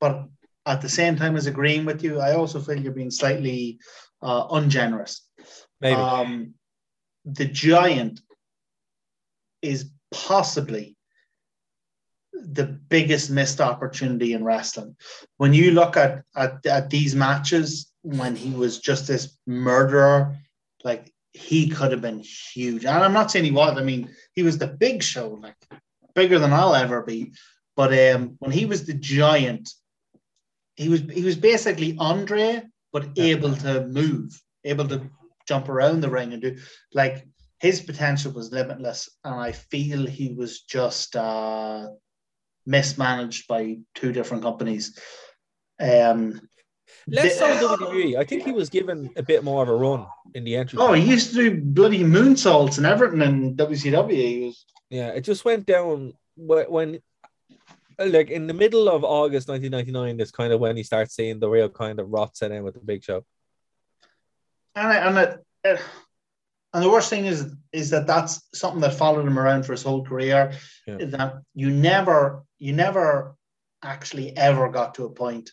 but 0.00 0.26
at 0.66 0.80
the 0.80 0.88
same 0.88 1.16
time 1.16 1.36
as 1.36 1.46
agreeing 1.46 1.84
with 1.84 2.02
you, 2.02 2.20
I 2.20 2.34
also 2.34 2.60
feel 2.60 2.80
you're 2.80 2.92
being 2.92 3.10
slightly 3.10 3.78
uh, 4.22 4.46
ungenerous. 4.52 5.26
maybe 5.80 5.96
Um, 5.96 6.54
the 7.24 7.44
giant 7.44 8.20
is 9.60 9.90
possibly 10.10 10.96
the 12.32 12.64
biggest 12.64 13.30
missed 13.30 13.60
opportunity 13.60 14.32
in 14.32 14.44
wrestling. 14.44 14.96
When 15.36 15.54
you 15.54 15.70
look 15.70 15.96
at, 15.96 16.24
at 16.34 16.64
at 16.66 16.90
these 16.90 17.14
matches 17.14 17.92
when 18.02 18.36
he 18.36 18.50
was 18.50 18.80
just 18.80 19.06
this 19.06 19.36
murderer, 19.46 20.36
like 20.82 21.13
he 21.34 21.68
could 21.68 21.90
have 21.90 22.00
been 22.00 22.20
huge. 22.20 22.84
And 22.84 22.96
I'm 22.96 23.12
not 23.12 23.30
saying 23.30 23.44
he 23.44 23.50
was. 23.50 23.76
I 23.76 23.82
mean, 23.82 24.08
he 24.34 24.42
was 24.42 24.56
the 24.56 24.68
big 24.68 25.02
show, 25.02 25.38
like 25.42 25.56
bigger 26.14 26.38
than 26.38 26.52
I'll 26.52 26.74
ever 26.74 27.02
be. 27.02 27.32
But 27.76 27.92
um, 27.92 28.36
when 28.38 28.52
he 28.52 28.66
was 28.66 28.86
the 28.86 28.94
giant, 28.94 29.68
he 30.76 30.88
was 30.88 31.02
he 31.12 31.22
was 31.22 31.36
basically 31.36 31.96
Andre, 31.98 32.62
but 32.92 33.08
able 33.16 33.54
to 33.56 33.86
move, 33.86 34.40
able 34.64 34.86
to 34.88 35.10
jump 35.46 35.68
around 35.68 36.00
the 36.00 36.08
ring 36.08 36.32
and 36.32 36.40
do 36.40 36.56
like 36.92 37.26
his 37.58 37.80
potential 37.80 38.32
was 38.32 38.52
limitless. 38.52 39.10
And 39.24 39.34
I 39.34 39.52
feel 39.52 40.06
he 40.06 40.32
was 40.32 40.62
just 40.62 41.16
uh, 41.16 41.88
mismanaged 42.64 43.48
by 43.48 43.78
two 43.96 44.12
different 44.12 44.44
companies. 44.44 44.96
Um, 45.80 46.40
less 47.08 47.38
the- 47.38 47.58
so 47.58 47.76
WWE. 47.76 48.16
I 48.16 48.24
think 48.24 48.44
he 48.44 48.52
was 48.52 48.68
given 48.70 49.10
a 49.16 49.22
bit 49.22 49.44
more 49.44 49.62
of 49.62 49.68
a 49.68 49.74
run 49.74 50.06
in 50.34 50.44
the 50.44 50.56
entry. 50.56 50.78
Oh, 50.80 50.92
he 50.92 51.04
used 51.04 51.30
to 51.34 51.36
do 51.36 51.60
bloody 51.60 52.02
moonsaults 52.04 52.78
and 52.78 52.86
everything 52.86 53.20
in 53.22 53.56
WCW. 53.56 54.10
He 54.12 54.44
was 54.46 54.64
Yeah, 54.90 55.08
it 55.08 55.22
just 55.22 55.44
went 55.44 55.66
down 55.66 56.14
wh- 56.36 56.68
when, 56.70 57.00
like, 57.98 58.30
in 58.30 58.46
the 58.46 58.54
middle 58.54 58.88
of 58.88 59.04
August 59.04 59.48
1999 59.48 60.20
is 60.20 60.30
kind 60.30 60.52
of 60.52 60.60
when 60.60 60.76
he 60.76 60.82
starts 60.82 61.14
seeing 61.14 61.38
the 61.40 61.48
real 61.48 61.68
kind 61.68 61.98
of 62.00 62.08
rot 62.10 62.36
set 62.36 62.52
in 62.52 62.64
with 62.64 62.74
the 62.74 62.80
Big 62.80 63.02
Show. 63.04 63.24
and 64.76 64.88
I, 64.88 64.96
and 64.96 65.18
it, 65.18 65.44
it- 65.64 65.78
eh, 65.78 65.82
and 66.72 66.82
the 66.82 66.90
worst 66.90 67.08
thing 67.08 67.26
is 67.26 67.54
is 67.72 67.90
that 67.90 68.04
that's 68.08 68.48
something 68.52 68.80
that 68.80 68.94
followed 68.94 69.24
him 69.28 69.38
around 69.38 69.64
for 69.64 69.70
his 69.72 69.84
whole 69.84 70.04
career. 70.04 70.52
Yeah. 70.88 70.96
Is 70.96 71.12
that 71.12 71.34
you 71.54 71.70
never 71.70 72.42
you 72.58 72.72
never 72.72 73.36
actually 73.80 74.36
ever 74.36 74.68
got 74.70 74.96
to 74.96 75.04
a 75.04 75.10
point 75.10 75.52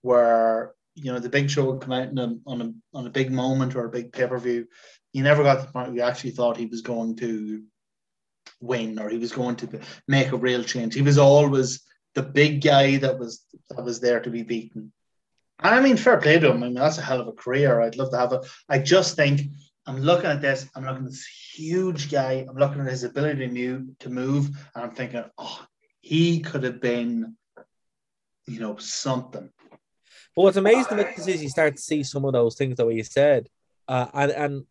where 0.00 0.72
you 0.94 1.12
know 1.12 1.18
the 1.18 1.28
big 1.28 1.50
show 1.50 1.64
would 1.64 1.80
come 1.80 1.92
out 1.92 2.08
in 2.08 2.18
a, 2.18 2.34
on 2.46 2.62
a 2.62 2.72
on 2.96 3.06
a 3.06 3.10
big 3.10 3.32
moment 3.32 3.74
or 3.74 3.84
a 3.84 3.90
big 3.90 4.12
pay 4.12 4.26
per 4.26 4.38
view. 4.38 4.66
You 5.12 5.22
never 5.22 5.42
got 5.42 5.60
to 5.60 5.66
the 5.66 5.72
point 5.72 5.94
you 5.94 6.02
actually 6.02 6.30
thought 6.30 6.56
he 6.56 6.66
was 6.66 6.82
going 6.82 7.16
to 7.16 7.62
win 8.60 8.98
or 8.98 9.08
he 9.08 9.18
was 9.18 9.32
going 9.32 9.56
to 9.56 9.80
make 10.08 10.32
a 10.32 10.36
real 10.36 10.64
change. 10.64 10.94
He 10.94 11.02
was 11.02 11.18
always 11.18 11.82
the 12.14 12.22
big 12.22 12.62
guy 12.62 12.96
that 12.98 13.18
was 13.18 13.44
that 13.70 13.84
was 13.84 14.00
there 14.00 14.20
to 14.20 14.30
be 14.30 14.42
beaten. 14.42 14.92
And 15.60 15.74
I 15.74 15.80
mean, 15.80 15.96
fair 15.96 16.18
play 16.18 16.38
to 16.38 16.50
him. 16.50 16.62
I 16.62 16.66
mean, 16.66 16.74
that's 16.74 16.98
a 16.98 17.02
hell 17.02 17.20
of 17.20 17.28
a 17.28 17.32
career. 17.32 17.80
I'd 17.80 17.96
love 17.96 18.10
to 18.10 18.18
have 18.18 18.32
it. 18.32 18.46
I 18.68 18.78
just 18.78 19.16
think 19.16 19.42
I'm 19.86 20.00
looking 20.00 20.30
at 20.30 20.40
this. 20.40 20.68
I'm 20.74 20.84
looking 20.84 21.04
at 21.04 21.10
this 21.10 21.26
huge 21.54 22.10
guy. 22.10 22.44
I'm 22.48 22.56
looking 22.56 22.80
at 22.80 22.88
his 22.88 23.04
ability 23.04 23.46
to 23.46 23.52
move, 23.52 23.98
to 24.00 24.10
move, 24.10 24.46
and 24.74 24.84
I'm 24.84 24.90
thinking, 24.92 25.24
oh, 25.38 25.64
he 26.00 26.40
could 26.40 26.64
have 26.64 26.80
been, 26.80 27.36
you 28.46 28.60
know, 28.60 28.76
something. 28.76 29.50
But 30.34 30.42
what's 30.42 30.56
amazing 30.56 30.98
about 30.98 31.14
this 31.16 31.28
is 31.28 31.42
you 31.42 31.48
start 31.48 31.76
to 31.76 31.82
see 31.82 32.02
some 32.02 32.24
of 32.24 32.32
those 32.32 32.56
things 32.56 32.76
that 32.76 32.86
way 32.86 32.94
you 32.94 33.04
said, 33.04 33.48
uh, 33.88 34.06
and 34.14 34.32
and 34.32 34.66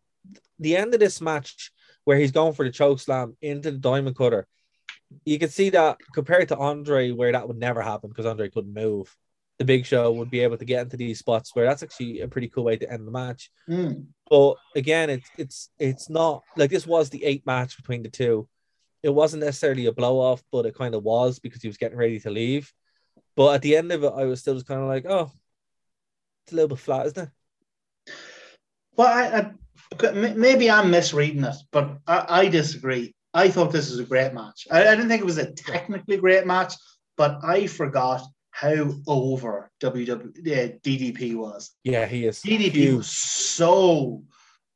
the 0.58 0.76
end 0.76 0.94
of 0.94 1.00
this 1.00 1.20
match 1.20 1.72
where 2.04 2.18
he's 2.18 2.32
going 2.32 2.52
for 2.52 2.64
the 2.64 2.70
choke 2.70 2.98
slam 2.98 3.36
into 3.40 3.70
the 3.70 3.78
diamond 3.78 4.16
cutter, 4.16 4.46
you 5.24 5.38
can 5.38 5.48
see 5.48 5.70
that 5.70 5.98
compared 6.14 6.48
to 6.48 6.56
Andre, 6.56 7.10
where 7.10 7.32
that 7.32 7.46
would 7.46 7.58
never 7.58 7.82
happen 7.82 8.08
because 8.08 8.26
Andre 8.26 8.48
couldn't 8.48 8.74
move. 8.74 9.14
The 9.58 9.64
Big 9.64 9.86
Show 9.86 10.10
would 10.12 10.30
be 10.30 10.40
able 10.40 10.56
to 10.56 10.64
get 10.64 10.82
into 10.82 10.96
these 10.96 11.20
spots 11.20 11.54
where 11.54 11.66
that's 11.66 11.82
actually 11.82 12.20
a 12.20 12.28
pretty 12.28 12.48
cool 12.48 12.64
way 12.64 12.76
to 12.76 12.90
end 12.90 13.06
the 13.06 13.12
match. 13.12 13.50
Mm. 13.68 14.06
But 14.28 14.56
again, 14.74 15.10
it's 15.10 15.30
it's 15.38 15.70
it's 15.78 16.10
not 16.10 16.42
like 16.56 16.70
this 16.70 16.86
was 16.86 17.10
the 17.10 17.24
eight 17.24 17.46
match 17.46 17.76
between 17.76 18.02
the 18.02 18.08
two. 18.08 18.48
It 19.02 19.10
wasn't 19.10 19.44
necessarily 19.44 19.86
a 19.86 19.92
blow 19.92 20.18
off, 20.18 20.42
but 20.50 20.66
it 20.66 20.74
kind 20.74 20.94
of 20.94 21.04
was 21.04 21.38
because 21.38 21.62
he 21.62 21.68
was 21.68 21.76
getting 21.76 21.98
ready 21.98 22.18
to 22.20 22.30
leave. 22.30 22.72
But 23.36 23.54
at 23.54 23.62
the 23.62 23.76
end 23.76 23.92
of 23.92 24.04
it, 24.04 24.12
I 24.14 24.24
was 24.24 24.40
still 24.40 24.54
just 24.54 24.66
kind 24.66 24.80
of 24.80 24.88
like, 24.88 25.06
oh, 25.08 25.30
it's 26.44 26.52
a 26.52 26.56
little 26.56 26.68
bit 26.68 26.78
flat, 26.78 27.06
isn't 27.06 27.28
it? 27.28 28.12
Well, 28.96 29.08
I, 29.08 29.38
I 29.38 29.52
maybe 30.12 30.70
I'm 30.70 30.90
misreading 30.90 31.44
it, 31.44 31.56
but 31.70 31.98
I, 32.06 32.26
I 32.28 32.48
disagree. 32.48 33.14
I 33.34 33.48
thought 33.48 33.72
this 33.72 33.90
was 33.90 33.98
a 33.98 34.04
great 34.04 34.34
match. 34.34 34.66
I, 34.70 34.86
I 34.86 34.94
didn't 34.94 35.08
think 35.08 35.22
it 35.22 35.26
was 35.26 35.38
a 35.38 35.52
technically 35.52 36.18
great 36.18 36.46
match, 36.46 36.74
but 37.16 37.38
I 37.42 37.66
forgot 37.66 38.22
how 38.50 38.90
over 39.06 39.70
WW 39.80 40.10
uh, 40.10 40.76
DDP 40.84 41.34
was. 41.34 41.70
Yeah, 41.84 42.06
he 42.06 42.26
is. 42.26 42.40
DDP 42.40 42.72
huge. 42.72 42.96
was 42.96 43.10
so 43.10 44.22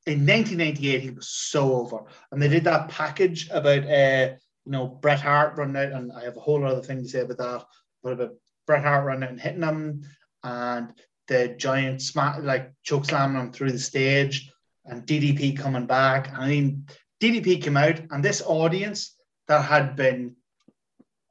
in 0.06 0.24
1998 0.24 1.00
he 1.00 1.10
was 1.10 1.28
so 1.28 1.74
over, 1.74 2.04
and 2.32 2.40
they 2.40 2.48
did 2.48 2.64
that 2.64 2.88
package 2.88 3.48
about 3.50 3.84
uh 3.84 4.34
you 4.64 4.72
know 4.72 4.86
Bret 4.86 5.20
Hart 5.20 5.58
running 5.58 5.76
out, 5.76 5.92
and 5.92 6.12
I 6.12 6.24
have 6.24 6.36
a 6.36 6.40
whole 6.40 6.64
other 6.64 6.82
thing 6.82 7.02
to 7.02 7.08
say 7.08 7.20
about 7.20 7.38
that, 7.38 7.64
but 8.02 8.12
about 8.14 8.34
Bret 8.66 8.82
Hart 8.82 9.04
running 9.04 9.24
out 9.24 9.30
and 9.30 9.40
hitting 9.40 9.62
him, 9.62 10.02
and 10.42 10.92
the 11.28 11.48
giant 11.58 12.02
smack 12.02 12.42
like 12.42 12.72
choke 12.82 13.04
slamming 13.04 13.40
him 13.40 13.52
through 13.52 13.72
the 13.72 13.78
stage, 13.78 14.50
and 14.84 15.06
DDP 15.06 15.56
coming 15.56 15.86
back. 15.86 16.32
I 16.32 16.48
mean, 16.48 16.86
DDP 17.20 17.62
came 17.62 17.76
out, 17.76 18.00
and 18.10 18.24
this 18.24 18.42
audience 18.42 19.16
that 19.48 19.62
had 19.62 19.96
been 19.96 20.36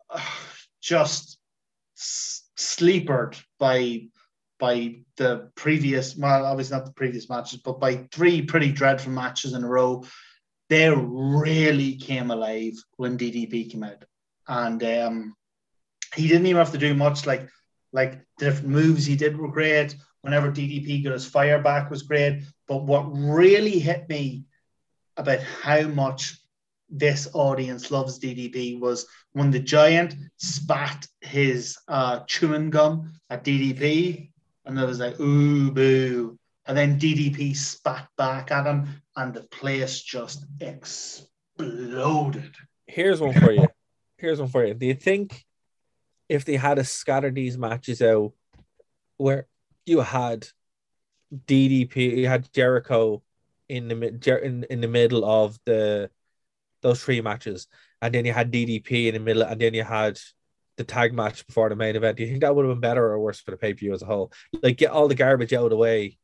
uh, 0.09 0.19
just 0.81 1.37
s- 1.97 2.43
sleepered 2.55 3.37
by 3.59 4.07
by 4.57 4.95
the 5.17 5.49
previous, 5.55 6.15
well, 6.15 6.45
obviously 6.45 6.77
not 6.77 6.85
the 6.85 6.93
previous 6.93 7.29
matches, 7.29 7.59
but 7.59 7.79
by 7.79 8.07
three 8.13 8.41
pretty 8.41 8.71
dreadful 8.71 9.11
matches 9.11 9.51
in 9.51 9.63
a 9.65 9.67
row, 9.67 10.01
they 10.69 10.89
really 10.89 11.95
came 11.95 12.31
alive 12.31 12.73
when 12.95 13.17
DDP 13.17 13.69
came 13.69 13.83
out, 13.83 14.05
and 14.47 14.81
um, 14.83 15.35
he 16.15 16.27
didn't 16.27 16.47
even 16.47 16.57
have 16.57 16.71
to 16.71 16.77
do 16.77 16.93
much. 16.93 17.25
Like 17.25 17.49
like 17.95 18.19
the 18.37 18.45
different 18.45 18.69
moves 18.69 19.05
he 19.05 19.15
did 19.15 19.37
were 19.37 19.47
great. 19.47 19.95
Whenever 20.21 20.51
DDP 20.51 21.03
got 21.03 21.13
his 21.13 21.25
fire 21.25 21.61
back 21.61 21.89
was 21.89 22.03
great. 22.03 22.43
But 22.67 22.83
what 22.83 23.03
really 23.05 23.79
hit 23.79 24.09
me 24.09 24.43
about 25.15 25.39
how 25.39 25.83
much 25.83 26.37
this 26.89 27.27
audience 27.33 27.89
loves 27.91 28.19
DDP 28.19 28.79
was 28.79 29.07
when 29.31 29.49
the 29.49 29.59
giant 29.59 30.13
spat 30.37 31.07
his 31.21 31.77
uh, 31.87 32.19
chewing 32.27 32.69
gum 32.69 33.13
at 33.29 33.45
DDP, 33.45 34.29
and 34.65 34.77
there 34.77 34.85
was 34.85 34.99
like 34.99 35.17
ooh 35.19 35.71
boo, 35.71 36.37
and 36.65 36.77
then 36.77 36.99
DDP 36.99 37.55
spat 37.55 38.07
back 38.17 38.51
at 38.51 38.67
him, 38.67 38.87
and 39.15 39.33
the 39.33 39.43
place 39.43 40.01
just 40.01 40.45
exploded. 40.59 42.53
Here's 42.87 43.21
one 43.21 43.33
for 43.33 43.51
you. 43.51 43.67
Here's 44.17 44.39
one 44.39 44.49
for 44.49 44.65
you. 44.65 44.73
Do 44.73 44.85
you 44.85 44.95
think 44.95 45.45
if 46.29 46.45
they 46.45 46.55
had 46.55 46.75
to 46.75 46.83
scatter 46.83 47.31
these 47.31 47.57
matches 47.57 48.01
out 48.01 48.33
where 49.17 49.47
you 49.85 50.01
had 50.01 50.47
DDP, 51.33 52.17
you 52.17 52.27
had 52.27 52.51
Jericho 52.53 53.21
in 53.69 53.87
the 53.87 53.95
mid 53.95 54.25
in, 54.27 54.63
in 54.69 54.81
the 54.81 54.87
middle 54.87 55.25
of 55.25 55.59
the 55.65 56.09
those 56.81 57.03
three 57.03 57.21
matches, 57.21 57.67
and 58.01 58.13
then 58.13 58.25
you 58.25 58.33
had 58.33 58.51
DDP 58.51 59.07
in 59.07 59.13
the 59.15 59.19
middle, 59.19 59.43
and 59.43 59.59
then 59.59 59.73
you 59.73 59.83
had 59.83 60.19
the 60.77 60.83
tag 60.83 61.13
match 61.13 61.45
before 61.47 61.69
the 61.69 61.75
main 61.75 61.95
event. 61.95 62.17
Do 62.17 62.23
you 62.23 62.29
think 62.29 62.41
that 62.41 62.55
would 62.55 62.65
have 62.65 62.73
been 62.75 62.81
better 62.81 63.03
or 63.05 63.19
worse 63.19 63.39
for 63.39 63.51
the 63.51 63.57
pay 63.57 63.73
per 63.73 63.79
view 63.79 63.93
as 63.93 64.01
a 64.01 64.05
whole? 64.05 64.31
Like 64.61 64.77
get 64.77 64.91
all 64.91 65.07
the 65.07 65.15
garbage 65.15 65.53
out 65.53 65.63
of 65.63 65.69
the 65.71 65.77
way, 65.77 66.17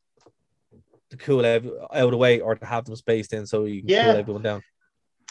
to 1.09 1.17
cool 1.17 1.45
ev- 1.45 1.65
out 1.65 2.05
of 2.05 2.11
the 2.11 2.17
way, 2.17 2.41
or 2.41 2.55
to 2.55 2.65
have 2.65 2.85
them 2.85 2.95
spaced 2.95 3.33
in 3.33 3.45
so 3.47 3.65
you 3.65 3.81
can 3.81 3.89
Yeah. 3.89 4.01
cool 4.03 4.17
everyone 4.17 4.43
down. 4.43 4.61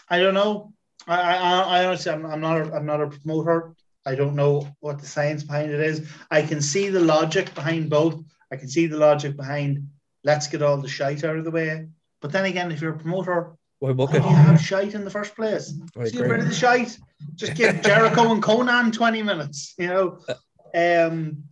I 0.09 0.19
don't 0.19 0.35
know. 0.35 0.73
I, 1.07 1.21
I, 1.21 1.61
I 1.61 1.85
honestly, 1.87 2.11
I'm, 2.13 2.27
I'm 2.27 2.41
not, 2.41 2.61
a, 2.61 2.75
I'm 2.75 2.87
not 2.87 3.01
a 3.01 3.07
promoter. 3.09 3.75
I 4.07 4.15
don't 4.15 4.37
know 4.37 4.67
what 4.81 4.99
the 4.99 5.07
science 5.07 5.43
behind 5.45 5.71
it 5.71 5.81
is. 5.81 6.09
I 6.31 6.43
can 6.43 6.61
see 6.63 6.89
the 6.89 7.01
logic 7.01 7.55
behind 7.55 7.91
both. 7.91 8.23
I 8.51 8.57
can 8.57 8.69
see 8.69 8.87
the 8.87 8.97
logic 8.97 9.37
behind 9.37 9.89
let's 10.25 10.47
get 10.49 10.63
all 10.63 10.77
the 10.79 10.89
shite 10.89 11.25
out 11.25 11.37
of 11.37 11.45
the 11.45 11.51
way. 11.51 11.89
But 12.21 12.33
then 12.33 12.45
again, 12.45 12.71
if 12.71 12.81
you're 12.81 12.95
a 12.95 12.99
promoter, 12.99 13.57
Why 13.79 13.93
book 13.93 14.11
why 14.11 14.19
it? 14.19 14.23
do 14.23 14.29
you 14.29 14.35
have 14.35 14.61
shite 14.61 14.95
in 14.95 15.05
the 15.05 15.11
first 15.11 15.35
place? 15.35 15.73
Just 15.99 16.15
get 16.15 16.29
rid 16.29 16.41
of 16.41 16.49
the 16.49 16.55
shite. 16.55 16.99
Just 17.35 17.55
give 17.55 17.83
Jericho 17.83 18.33
and 18.33 18.43
Konnan 18.43 18.93
20 18.93 19.23
minutes, 19.23 19.75
you 19.79 19.87
know. 19.89 20.19
Um, 20.75 21.45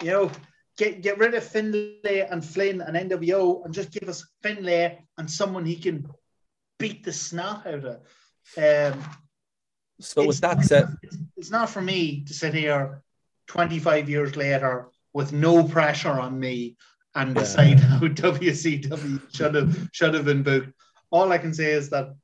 you 0.00 0.10
know, 0.10 0.30
get 0.78 1.02
get 1.02 1.18
rid 1.18 1.34
of 1.34 1.44
Finlay 1.44 2.26
and 2.30 2.44
Flynn 2.44 2.80
and 2.80 3.10
NWO 3.10 3.64
and 3.64 3.74
just 3.74 3.90
give 3.90 4.08
us 4.08 4.24
Finlay 4.42 4.98
and 5.18 5.30
someone 5.30 5.64
he 5.64 5.76
can 5.76 6.08
beat 6.78 7.04
the 7.04 7.12
snot 7.12 7.66
out 7.66 7.84
of. 7.84 8.92
Um, 8.94 9.04
So 10.00 10.26
with 10.26 10.40
that 10.40 10.64
said, 10.64 10.88
it's, 11.02 11.16
it's 11.36 11.50
not 11.50 11.70
for 11.70 11.80
me 11.80 12.24
to 12.24 12.34
sit 12.34 12.54
here 12.54 13.02
25 13.48 14.08
years 14.08 14.36
later 14.36 14.88
with 15.12 15.32
no 15.32 15.66
pressure 15.66 16.10
on 16.10 16.38
me 16.38 16.76
and 17.14 17.34
Yeah. 17.34 17.42
decide 17.42 17.80
how 17.80 17.98
WCW 18.00 19.34
should 19.34 19.54
have 19.54 19.88
should 19.92 20.14
have 20.14 20.24
been 20.24 20.42
booked. 20.42 20.72
All 21.10 21.30
I 21.32 21.38
can 21.38 21.54
say 21.54 21.72
is 21.72 21.90
that 21.90 22.14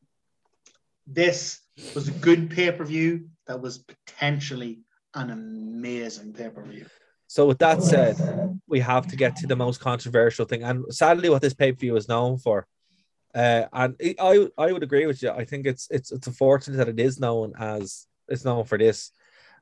this 1.07 1.61
was 1.95 2.09
a 2.09 2.13
good 2.13 2.51
pay 2.51 2.71
per 2.73 2.85
view 2.85 3.29
that 3.47 3.61
was 3.61 3.79
potentially 3.79 4.81
an 5.15 5.31
amazing 5.31 6.33
pay 6.33 6.49
per 6.49 6.63
view. 6.63 6.87
So 7.27 7.47
with 7.47 7.59
that 7.59 7.83
said, 7.83 8.17
we 8.67 8.81
have 8.81 9.07
to 9.09 9.17
get 9.17 9.37
to 9.37 9.47
the 9.47 9.57
most 9.57 9.81
controversial 9.81 10.45
thing, 10.47 10.65
and 10.65 10.85
sadly, 10.93 11.29
what 11.29 11.43
this 11.43 11.55
pay 11.55 11.73
per 11.73 11.79
view 11.79 11.97
is 11.97 12.09
known 12.09 12.39
for. 12.39 12.67
Uh, 13.35 13.65
and 13.73 13.97
it- 13.99 14.17
I 14.21 14.49
I 14.59 14.73
would 14.73 14.83
agree 14.83 15.07
with 15.07 15.23
you. 15.23 15.31
I 15.31 15.45
think 15.45 15.67
it's 15.67 15.87
it's 15.91 16.11
it's 16.13 16.27
unfortunate 16.27 16.77
that 16.79 16.89
it 16.89 16.99
is 17.01 17.21
known 17.21 17.53
as 17.59 18.07
it's 18.29 18.45
known 18.45 18.65
for 18.65 18.77
this. 18.79 19.11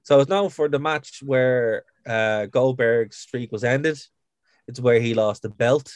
So 0.02 0.20
it's 0.20 0.28
known 0.30 0.48
for 0.50 0.68
the 0.68 0.78
match 0.78 1.22
where 1.24 1.84
uh, 2.06 2.46
Goldberg's 2.46 3.16
streak 3.16 3.50
was 3.52 3.64
ended. 3.64 3.98
It's 4.66 4.80
where 4.80 5.00
he 5.00 5.12
lost 5.14 5.42
the 5.42 5.50
belt 5.50 5.92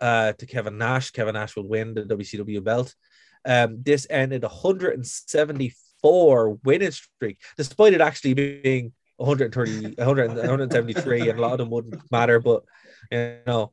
uh, 0.00 0.32
to 0.32 0.46
Kevin 0.46 0.78
Nash. 0.78 1.10
Kevin 1.10 1.34
Nash 1.34 1.54
would 1.56 1.66
win 1.66 1.92
the 1.94 2.04
WCW 2.04 2.62
belt. 2.64 2.94
Um, 3.44 3.82
this 3.82 4.06
ended 4.08 4.44
a 4.44 4.48
174 4.48 6.58
winning 6.64 6.90
streak, 6.90 7.38
despite 7.56 7.92
it 7.92 8.00
actually 8.00 8.34
being 8.34 8.92
130, 9.16 9.94
100, 9.96 10.28
173, 10.28 11.28
and 11.28 11.38
a 11.38 11.42
lot 11.42 11.52
of 11.52 11.58
them 11.58 11.70
wouldn't 11.70 12.00
matter. 12.10 12.40
But 12.40 12.64
you 13.10 13.36
know, 13.46 13.72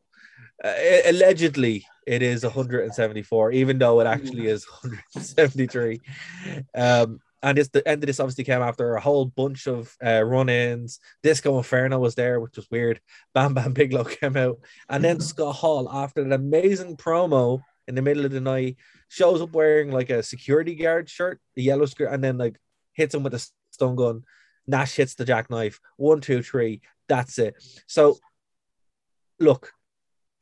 uh, 0.63 0.73
allegedly 1.05 1.85
it 2.05 2.21
is 2.21 2.43
174, 2.43 3.51
even 3.51 3.77
though 3.77 3.99
it 3.99 4.07
actually 4.07 4.47
is 4.47 4.65
173. 4.81 6.01
Um, 6.75 7.19
and 7.43 7.57
this 7.57 7.69
the 7.69 7.87
end 7.87 8.03
of 8.03 8.07
this 8.07 8.19
obviously 8.19 8.43
came 8.43 8.61
after 8.61 8.95
a 8.95 9.01
whole 9.01 9.25
bunch 9.25 9.67
of 9.67 9.95
uh, 10.05 10.23
run-ins. 10.23 10.99
Disco 11.23 11.57
Inferno 11.57 11.97
was 11.99 12.15
there, 12.15 12.39
which 12.39 12.55
was 12.55 12.69
weird. 12.69 12.99
Bam 13.33 13.53
Bam 13.53 13.73
Bigelow 13.73 14.03
came 14.21 14.37
out, 14.37 14.59
and 14.89 15.03
then 15.03 15.19
Scott 15.19 15.55
Hall 15.55 15.89
after 15.91 16.21
an 16.21 16.33
amazing 16.33 16.97
promo 16.97 17.61
in 17.87 17.95
the 17.95 18.01
middle 18.01 18.25
of 18.25 18.31
the 18.31 18.41
night 18.41 18.77
shows 19.09 19.41
up 19.41 19.53
wearing 19.53 19.91
like 19.91 20.09
a 20.09 20.23
security 20.23 20.75
guard 20.75 21.09
shirt, 21.09 21.39
a 21.57 21.61
yellow 21.61 21.85
skirt, 21.85 22.11
and 22.11 22.23
then 22.23 22.37
like 22.37 22.57
hits 22.93 23.15
him 23.15 23.23
with 23.23 23.33
a 23.33 23.49
stun 23.71 23.95
gun. 23.95 24.23
Nash 24.67 24.95
hits 24.95 25.15
the 25.15 25.25
jackknife. 25.25 25.79
One, 25.97 26.21
two, 26.21 26.43
three. 26.43 26.81
That's 27.09 27.39
it. 27.39 27.55
So, 27.87 28.19
look, 29.39 29.73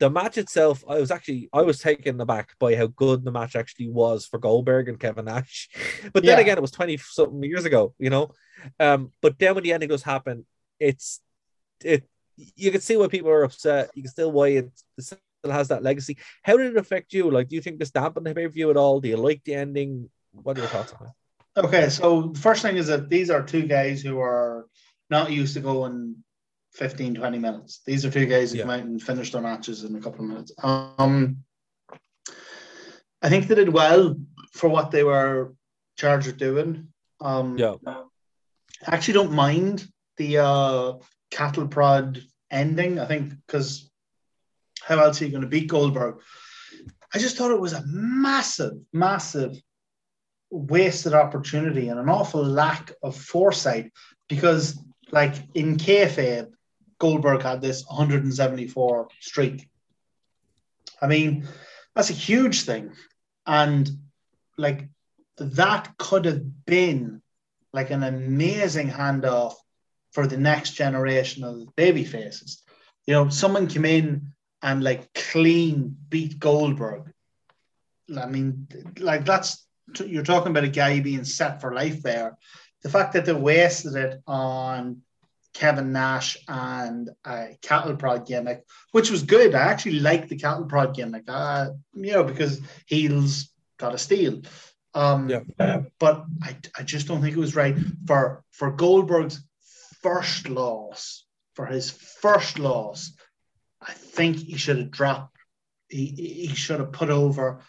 the 0.00 0.10
match 0.10 0.38
itself, 0.38 0.82
I 0.88 0.98
was 0.98 1.10
actually 1.10 1.48
I 1.52 1.62
was 1.62 1.78
taken 1.78 2.20
aback 2.20 2.58
by 2.58 2.74
how 2.74 2.86
good 2.88 3.22
the 3.22 3.30
match 3.30 3.54
actually 3.54 3.90
was 3.90 4.26
for 4.26 4.38
Goldberg 4.38 4.88
and 4.88 4.98
Kevin 4.98 5.26
Nash. 5.26 5.68
But 6.12 6.24
then 6.24 6.38
Yeah. 6.38 6.42
again, 6.42 6.58
it 6.58 6.62
was 6.62 6.70
twenty 6.72 6.96
something 6.96 7.42
years 7.44 7.66
ago, 7.66 7.94
you 7.98 8.10
know. 8.10 8.32
Um, 8.80 9.12
but 9.20 9.38
then 9.38 9.54
when 9.54 9.64
the 9.64 9.72
ending 9.72 9.90
does 9.90 10.02
happen, 10.02 10.46
it's 10.80 11.20
it. 11.84 12.04
You 12.36 12.70
can 12.72 12.80
see 12.80 12.96
why 12.96 13.08
people 13.08 13.30
are 13.30 13.44
upset. 13.44 13.90
You 13.94 14.02
can 14.02 14.10
still 14.10 14.32
why 14.32 14.48
it 14.48 14.70
still 14.98 15.18
has 15.44 15.68
that 15.68 15.82
legacy. 15.82 16.16
How 16.42 16.56
did 16.56 16.72
it 16.72 16.78
affect 16.78 17.12
you? 17.12 17.30
Like, 17.30 17.48
do 17.48 17.54
you 17.56 17.62
think 17.62 17.78
this 17.78 17.90
dampened 17.90 18.24
the 18.26 18.34
pay 18.34 18.46
per 18.46 18.48
view 18.48 18.70
at 18.70 18.78
all? 18.78 19.00
Do 19.00 19.08
you 19.08 19.18
like 19.18 19.44
the 19.44 19.54
ending? 19.54 20.08
What 20.32 20.56
are 20.56 20.60
your 20.60 20.70
thoughts 20.70 20.94
on 20.94 21.08
it? 21.08 21.12
Okay, 21.60 21.88
so 21.90 22.28
the 22.32 22.38
first 22.38 22.62
thing 22.62 22.76
is 22.78 22.86
that 22.86 23.10
these 23.10 23.28
are 23.28 23.42
two 23.42 23.66
guys 23.66 24.00
who 24.00 24.18
are 24.20 24.66
not 25.10 25.30
used 25.30 25.54
to 25.54 25.60
going 25.60 26.16
15, 26.72 27.14
20 27.14 27.38
minutes. 27.38 27.80
These 27.84 28.04
are 28.04 28.10
two 28.10 28.26
guys 28.26 28.52
who 28.52 28.58
Yeah. 28.58 28.62
come 28.64 28.70
out 28.70 28.80
and 28.80 29.02
finish 29.02 29.32
their 29.32 29.42
matches 29.42 29.84
in 29.84 29.94
a 29.96 30.00
couple 30.00 30.20
of 30.24 30.30
minutes. 30.30 30.52
Um, 30.62 31.44
I 33.22 33.28
think 33.28 33.46
they 33.46 33.54
did 33.54 33.68
well 33.68 34.16
for 34.52 34.68
what 34.68 34.90
they 34.90 35.04
were 35.04 35.54
charged 35.96 36.26
with 36.26 36.38
doing. 36.38 36.88
Um, 37.20 37.58
Yeah. 37.58 37.74
I 37.86 38.94
actually 38.94 39.14
don't 39.14 39.32
mind 39.32 39.86
the 40.16 40.38
uh, 40.38 40.92
cattle 41.30 41.68
prod 41.68 42.22
ending. 42.50 42.98
I 42.98 43.06
think 43.06 43.34
because 43.46 43.90
how 44.82 44.98
else 44.98 45.20
are 45.20 45.26
you 45.26 45.30
going 45.30 45.42
to 45.42 45.48
beat 45.48 45.68
Goldberg? 45.68 46.20
I 47.12 47.18
just 47.18 47.36
thought 47.36 47.50
it 47.50 47.60
was 47.60 47.74
a 47.74 47.84
massive, 47.86 48.74
massive 48.92 49.60
wasted 50.50 51.12
opportunity 51.12 51.88
and 51.88 52.00
an 52.00 52.08
awful 52.08 52.42
lack 52.42 52.92
of 53.02 53.16
foresight 53.16 53.92
because, 54.28 54.78
like 55.12 55.34
in 55.54 55.76
kayfabe, 55.76 56.50
Goldberg 57.00 57.42
had 57.42 57.60
this 57.60 57.84
174 57.86 59.08
streak. 59.18 59.68
I 61.02 61.08
mean, 61.08 61.48
that's 61.96 62.10
a 62.10 62.14
huge 62.14 62.62
thing, 62.62 62.92
and 63.46 63.90
like 64.56 64.88
that 65.38 65.96
could 65.98 66.26
have 66.26 66.42
been 66.66 67.22
like 67.72 67.90
an 67.90 68.02
amazing 68.02 68.90
handoff 68.90 69.54
for 70.12 70.26
the 70.26 70.36
next 70.36 70.72
generation 70.72 71.42
of 71.42 71.74
baby 71.74 72.04
faces. 72.04 72.62
You 73.06 73.14
know, 73.14 73.28
someone 73.30 73.66
came 73.66 73.86
in 73.86 74.32
and 74.62 74.84
like 74.84 75.12
clean 75.14 75.96
beat 76.10 76.38
Goldberg. 76.38 77.12
I 78.16 78.26
mean, 78.26 78.68
like 78.98 79.24
that's 79.24 79.66
you're 80.04 80.22
talking 80.22 80.50
about 80.50 80.64
a 80.64 80.68
guy 80.68 81.00
being 81.00 81.24
set 81.24 81.60
for 81.60 81.74
life 81.74 82.02
there. 82.02 82.36
The 82.82 82.90
fact 82.90 83.14
that 83.14 83.24
they 83.24 83.32
wasted 83.32 83.94
it 83.94 84.20
on 84.26 85.02
Kevin 85.52 85.92
Nash 85.92 86.36
and 86.48 87.10
a 87.24 87.56
cattle 87.62 87.96
prod 87.96 88.26
gimmick, 88.26 88.64
which 88.92 89.10
was 89.10 89.22
good. 89.22 89.54
I 89.54 89.62
actually 89.62 90.00
liked 90.00 90.28
the 90.28 90.36
cattle 90.36 90.66
prod 90.66 90.94
gimmick, 90.94 91.24
uh, 91.28 91.70
you 91.94 92.12
know, 92.12 92.24
because 92.24 92.60
heels 92.86 93.50
got 93.78 93.94
a 93.94 93.98
steal. 93.98 94.42
Um, 94.94 95.28
Yeah. 95.28 95.82
But 95.98 96.24
I, 96.42 96.56
I 96.78 96.82
just 96.82 97.06
don't 97.08 97.20
think 97.20 97.36
it 97.36 97.40
was 97.40 97.56
right 97.56 97.76
for 98.06 98.44
for 98.50 98.70
Goldberg's 98.70 99.42
first 100.02 100.48
loss, 100.48 101.24
for 101.54 101.66
his 101.66 101.90
first 101.90 102.58
loss. 102.58 103.12
I 103.80 103.92
think 103.92 104.36
he 104.36 104.56
should 104.56 104.78
have 104.78 104.90
dropped. 104.90 105.36
He 105.88 106.06
he 106.48 106.54
should 106.54 106.80
have 106.80 106.92
put 106.92 107.10
over 107.10 107.60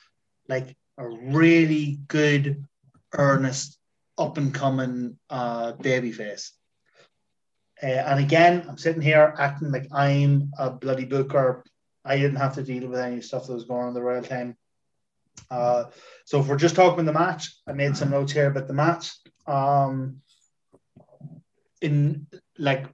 like 0.48 0.76
a 0.98 1.08
really 1.08 2.00
good, 2.08 2.66
earnest, 3.14 3.78
up 4.18 4.38
and 4.38 4.54
coming 4.54 5.18
uh, 5.30 5.74
babyface. 5.74 6.52
Uh, 7.84 7.88
and 7.88 8.20
again, 8.20 8.66
I'm 8.68 8.78
sitting 8.78 9.02
here 9.02 9.34
acting 9.38 9.72
like 9.72 9.88
I'm 9.92 10.52
a 10.58 10.70
bloody 10.70 11.06
booker. 11.06 11.64
I 12.06 12.18
didn't 12.18 12.38
have 12.38 12.56
to 12.56 12.64
deal 12.64 12.88
with 12.88 13.00
any 13.00 13.22
stuff 13.22 13.48
that 13.48 13.54
was 13.54 13.66
going 13.66 13.82
on 13.82 13.88
in 13.90 13.94
the 13.94 14.02
Royal 14.02 14.24
Time. 14.24 14.58
Uh, 15.50 15.86
so 16.26 16.40
if 16.40 16.48
we're 16.48 16.58
just 16.58 16.76
talking 16.76 17.06
the 17.06 17.14
match, 17.14 17.56
I 17.68 17.74
made 17.74 17.98
some 17.98 18.12
notes 18.12 18.32
here 18.32 18.48
about 18.48 18.68
the 18.68 18.74
match. 18.74 19.12
Um, 19.48 20.22
in 21.82 22.28
like 22.58 22.86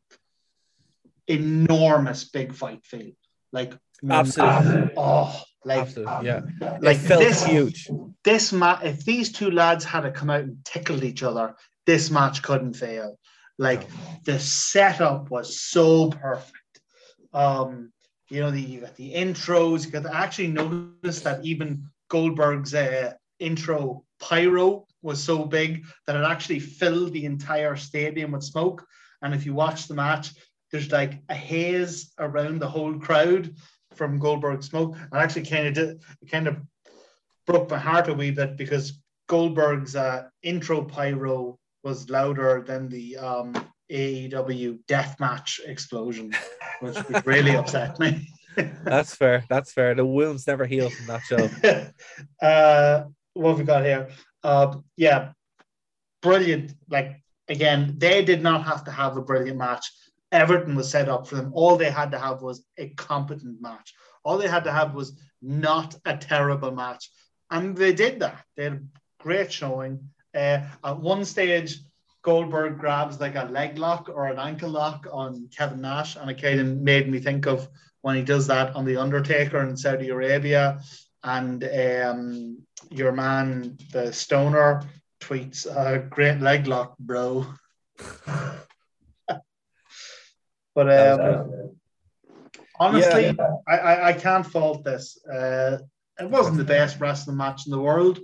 enormous 1.27 2.23
big 2.23 2.53
fight 2.53 2.85
feel, 2.85 3.11
like 3.51 3.73
Absolutely. 4.09 4.93
Oh, 4.95 5.41
like 5.65 5.79
Absolutely. 5.79 6.25
Yeah. 6.25 6.77
like 6.81 6.99
this 6.99 7.43
huge. 7.45 7.89
this 8.23 8.53
match, 8.53 8.83
if 8.83 9.03
these 9.03 9.31
two 9.31 9.51
lads 9.51 9.83
had 9.83 10.01
to 10.01 10.11
come 10.11 10.29
out 10.29 10.41
and 10.41 10.63
tickled 10.63 11.03
each 11.03 11.23
other, 11.23 11.55
this 11.85 12.09
match 12.09 12.41
couldn't 12.41 12.73
fail. 12.73 13.19
Like 13.57 13.87
the 14.25 14.39
setup 14.39 15.31
was 15.31 15.59
so 15.59 16.09
perfect. 16.09 16.53
Um, 17.33 17.91
you 18.29 18.41
know, 18.41 18.51
the, 18.51 18.61
you 18.61 18.81
got 18.81 18.95
the 18.95 19.13
intros. 19.13 19.85
You 19.85 19.91
got 19.91 20.03
the, 20.03 20.13
I 20.13 20.23
actually 20.23 20.49
noticed 20.49 21.23
that 21.23 21.43
even 21.45 21.83
Goldberg's 22.09 22.73
uh, 22.73 23.13
intro 23.39 24.03
pyro 24.19 24.85
was 25.01 25.23
so 25.23 25.45
big 25.45 25.85
that 26.05 26.15
it 26.15 26.23
actually 26.23 26.59
filled 26.59 27.13
the 27.13 27.25
entire 27.25 27.75
stadium 27.75 28.31
with 28.31 28.43
smoke. 28.43 28.85
And 29.21 29.33
if 29.33 29.45
you 29.45 29.53
watch 29.53 29.87
the 29.87 29.93
match, 29.93 30.33
there's 30.71 30.91
like 30.91 31.21
a 31.29 31.35
haze 31.35 32.11
around 32.19 32.59
the 32.59 32.69
whole 32.69 32.99
crowd 32.99 33.53
from 33.95 34.19
Goldberg 34.19 34.63
smoke. 34.63 34.95
And 34.97 35.13
actually 35.13 35.45
kind 35.45 35.67
of 35.67 35.73
did, 35.73 36.01
it 36.21 36.31
kind 36.31 36.47
of 36.47 36.57
broke 37.45 37.69
my 37.69 37.79
heart 37.79 38.09
a 38.09 38.13
wee 38.13 38.31
bit 38.31 38.57
because 38.57 39.01
Goldberg's 39.27 39.95
uh, 39.95 40.27
intro 40.43 40.83
pyro 40.83 41.57
was 41.87 42.09
louder 42.09 42.63
than 42.67 42.89
the 42.89 43.15
um, 43.17 43.53
AEW 43.89 44.79
deathmatch 44.87 45.59
explosion, 45.65 46.33
which 46.81 46.97
really 47.25 47.55
upset 47.61 47.97
me. 47.97 48.27
That's 48.83 49.15
fair. 49.15 49.45
That's 49.49 49.71
fair. 49.71 49.95
The 49.95 50.05
wounds 50.05 50.45
never 50.47 50.65
heal 50.65 50.89
from 50.89 51.05
that 51.07 51.21
show. 51.21 52.45
uh, 52.45 53.05
what 53.33 53.49
have 53.51 53.59
we 53.59 53.63
got 53.63 53.85
here? 53.85 54.09
Uh, 54.43 54.77
yeah, 54.97 55.31
brilliant. 56.21 56.73
Like 56.89 57.23
again, 57.47 57.95
they 57.97 58.25
did 58.25 58.43
not 58.43 58.65
have 58.65 58.83
to 58.85 58.91
have 58.91 59.15
a 59.15 59.21
brilliant 59.21 59.57
match. 59.57 59.85
Everything 60.33 60.75
was 60.75 60.91
set 60.91 61.07
up 61.07 61.25
for 61.25 61.35
them. 61.35 61.51
All 61.53 61.77
they 61.77 61.89
had 61.89 62.11
to 62.11 62.19
have 62.19 62.41
was 62.41 62.65
a 62.77 62.89
competent 62.89 63.61
match. 63.61 63.93
All 64.25 64.37
they 64.37 64.49
had 64.49 64.65
to 64.65 64.73
have 64.73 64.93
was 64.93 65.17
not 65.41 65.95
a 66.03 66.17
terrible 66.17 66.71
match, 66.71 67.09
and 67.49 67.77
they 67.77 67.93
did 67.93 68.19
that. 68.19 68.43
They 68.57 68.65
had 68.65 68.73
a 68.73 68.81
great 69.23 69.53
showing. 69.53 70.09
Uh, 70.37 70.61
at 70.83 70.99
one 70.99 71.25
stage, 71.25 71.79
Goldberg 72.21 72.77
grabs 72.77 73.19
like 73.19 73.35
a 73.35 73.45
leg 73.45 73.77
lock 73.77 74.09
or 74.09 74.27
an 74.27 74.37
ankle 74.37 74.69
lock 74.69 75.07
on 75.11 75.49
Kevin 75.55 75.81
Nash, 75.81 76.15
and 76.15 76.29
it 76.29 76.41
kind 76.41 76.59
of 76.59 76.67
made 76.67 77.09
me 77.09 77.19
think 77.19 77.47
of 77.47 77.67
when 78.01 78.15
he 78.15 78.21
does 78.21 78.47
that 78.47 78.75
on 78.75 78.85
the 78.85 78.97
Undertaker 78.97 79.61
in 79.61 79.75
Saudi 79.75 80.09
Arabia, 80.09 80.79
and 81.23 81.63
um, 81.63 82.57
your 82.89 83.11
man 83.11 83.77
the 83.91 84.13
Stoner 84.13 84.83
tweets, 85.19 85.65
uh, 85.65 85.97
"Great 86.09 86.39
leg 86.39 86.67
lock, 86.67 86.97
bro." 86.99 87.45
but 90.75 90.99
um, 90.99 91.71
honestly, 92.79 93.35
I, 93.67 93.77
I 93.77 94.07
I 94.09 94.13
can't 94.13 94.45
fault 94.45 94.83
this. 94.83 95.17
Uh, 95.25 95.79
it 96.19 96.29
wasn't 96.29 96.57
the 96.57 96.63
best 96.63 96.99
wrestling 96.99 97.37
match 97.37 97.65
in 97.65 97.71
the 97.71 97.79
world, 97.79 98.19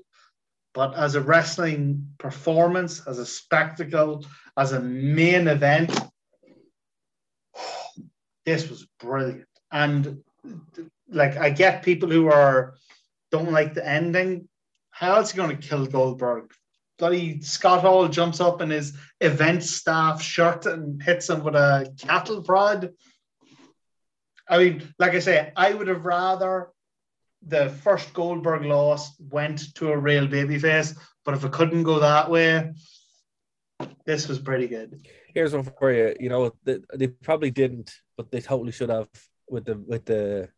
but 0.73 0.95
as 0.95 1.15
a 1.15 1.21
wrestling 1.21 2.07
performance, 2.17 3.05
as 3.07 3.19
a 3.19 3.25
spectacle, 3.25 4.25
as 4.57 4.71
a 4.71 4.81
main 4.81 5.47
event, 5.47 5.97
this 8.45 8.69
was 8.69 8.87
brilliant. 8.99 9.47
And 9.71 10.23
like, 11.09 11.37
I 11.37 11.49
get 11.49 11.83
people 11.83 12.09
who 12.09 12.27
are 12.27 12.75
don't 13.31 13.51
like 13.51 13.73
the 13.73 13.87
ending. 13.87 14.47
How 14.91 15.15
else 15.15 15.33
are 15.33 15.37
you 15.37 15.43
going 15.43 15.57
to 15.57 15.67
kill 15.67 15.87
Goldberg? 15.87 16.51
Bloody 16.99 17.41
Scott 17.41 17.81
Hall 17.81 18.07
jumps 18.07 18.39
up 18.39 18.61
in 18.61 18.69
his 18.69 18.95
event 19.19 19.63
staff 19.63 20.21
shirt 20.21 20.67
and 20.67 21.01
hits 21.01 21.29
him 21.29 21.43
with 21.43 21.55
a 21.55 21.91
cattle 21.99 22.43
prod. 22.43 22.91
I 24.47 24.57
mean, 24.59 24.93
like 24.99 25.13
I 25.13 25.19
say, 25.19 25.51
I 25.55 25.73
would 25.73 25.87
have 25.87 26.05
rather 26.05 26.69
the 27.47 27.69
first 27.69 28.13
Goldberg 28.13 28.63
loss 28.63 29.11
went 29.19 29.73
to 29.75 29.91
a 29.91 29.97
real 29.97 30.27
babyface, 30.27 30.97
but 31.25 31.33
if 31.33 31.43
it 31.43 31.51
couldn't 31.51 31.83
go 31.83 31.99
that 31.99 32.29
way, 32.29 32.71
this 34.05 34.27
was 34.27 34.39
pretty 34.39 34.67
good. 34.67 35.05
Here's 35.33 35.53
one 35.53 35.63
for 35.63 35.91
you. 35.91 36.15
You 36.19 36.29
know, 36.29 36.53
they, 36.63 36.79
they 36.93 37.07
probably 37.07 37.51
didn't, 37.51 37.93
but 38.17 38.31
they 38.31 38.41
totally 38.41 38.71
should 38.71 38.89
have 38.89 39.09
with 39.49 39.65
the 39.65 39.77
with 39.77 40.05
the 40.05 40.49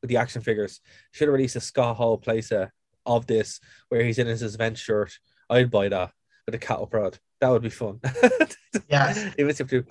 with 0.00 0.08
the 0.08 0.16
action 0.16 0.42
figures. 0.42 0.80
Should 1.12 1.28
have 1.28 1.34
released 1.34 1.56
a 1.56 1.60
Scott 1.60 1.96
Hall 1.96 2.18
playset 2.18 2.70
of 3.06 3.26
this 3.26 3.60
where 3.88 4.04
he's 4.04 4.18
in 4.18 4.26
his 4.26 4.42
event 4.42 4.78
shirt. 4.78 5.18
I'd 5.50 5.70
buy 5.70 5.88
that 5.88 6.12
with 6.46 6.54
a 6.54 6.58
cattle 6.58 6.86
prod. 6.86 7.18
That 7.40 7.50
would 7.50 7.62
be 7.62 7.70
fun. 7.70 8.00
Yes. 8.88 9.26
Up 9.60 9.68
to, 9.68 9.84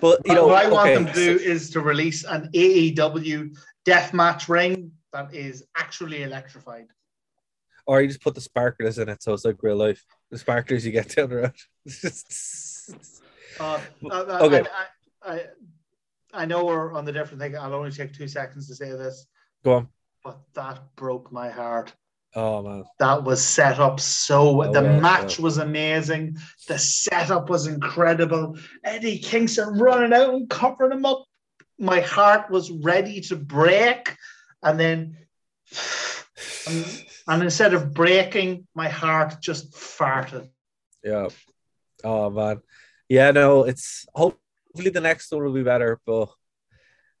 but 0.00 0.20
you 0.26 0.34
know, 0.34 0.46
what 0.46 0.64
I 0.64 0.68
want 0.68 0.90
okay, 0.90 0.94
them 0.94 1.06
to 1.06 1.12
do 1.12 1.42
is 1.42 1.70
to 1.70 1.80
release 1.80 2.24
an 2.24 2.50
AEW 2.52 3.56
deathmatch 3.86 4.48
ring 4.48 4.92
that 5.16 5.34
is 5.34 5.64
actually 5.76 6.22
electrified. 6.22 6.88
or 7.86 8.00
you 8.02 8.08
just 8.08 8.22
put 8.22 8.34
the 8.34 8.40
sparklers 8.40 8.98
in 8.98 9.08
it, 9.08 9.22
so 9.22 9.32
it's 9.32 9.44
like 9.44 9.62
real 9.62 9.76
life. 9.76 10.02
The 10.30 10.38
sparklers 10.38 10.84
you 10.84 10.92
get 10.92 11.14
down 11.14 11.28
the 11.30 11.36
road. 11.36 11.52
Uh, 13.60 13.80
uh, 14.10 14.38
Okay. 14.46 14.62
I, 15.24 15.32
I, 15.32 15.40
I 16.42 16.44
know 16.46 16.64
we're 16.66 16.92
on 16.92 17.04
the 17.04 17.12
different 17.12 17.40
thing. 17.40 17.56
I'll 17.56 17.74
only 17.74 17.90
take 17.92 18.12
two 18.12 18.28
seconds 18.28 18.68
to 18.68 18.74
say 18.74 18.90
this, 18.90 19.26
Go 19.64 19.74
on. 19.74 19.88
but 20.24 20.38
that 20.54 20.80
broke 20.96 21.32
my 21.32 21.48
heart. 21.48 21.94
Oh 22.34 22.60
man, 22.62 22.84
That 22.98 23.24
was 23.24 23.42
set 23.42 23.78
up 23.78 23.98
so 23.98 24.62
Oh, 24.62 24.70
the 24.72 24.82
yeah, 24.82 25.00
match 25.00 25.38
yeah. 25.38 25.44
was 25.44 25.56
amazing. 25.58 26.36
The 26.68 26.78
setup 26.78 27.48
was 27.48 27.66
incredible. 27.66 28.58
Eddie 28.84 29.18
Kingston 29.18 29.78
running 29.78 30.12
out 30.12 30.34
and 30.34 30.50
covering 30.50 30.92
him 30.92 31.06
up. 31.06 31.24
My 31.78 32.00
heart 32.00 32.50
was 32.50 32.70
ready 32.70 33.20
to 33.22 33.36
break. 33.36 34.14
And 34.62 34.80
then 34.80 35.16
and, 36.66 37.04
and 37.28 37.42
instead 37.42 37.74
of 37.74 37.92
breaking, 37.92 38.66
my 38.74 38.88
heart 38.88 39.36
just 39.40 39.72
farted. 39.72 40.48
yeah. 41.02 41.28
Oh 42.04 42.30
man, 42.30 42.60
yeah. 43.08 43.30
No, 43.30 43.64
it's 43.64 44.06
hopefully 44.14 44.90
the 44.90 45.00
next 45.00 45.32
one 45.32 45.42
will 45.42 45.52
be 45.52 45.62
better. 45.62 45.98
But 46.06 46.28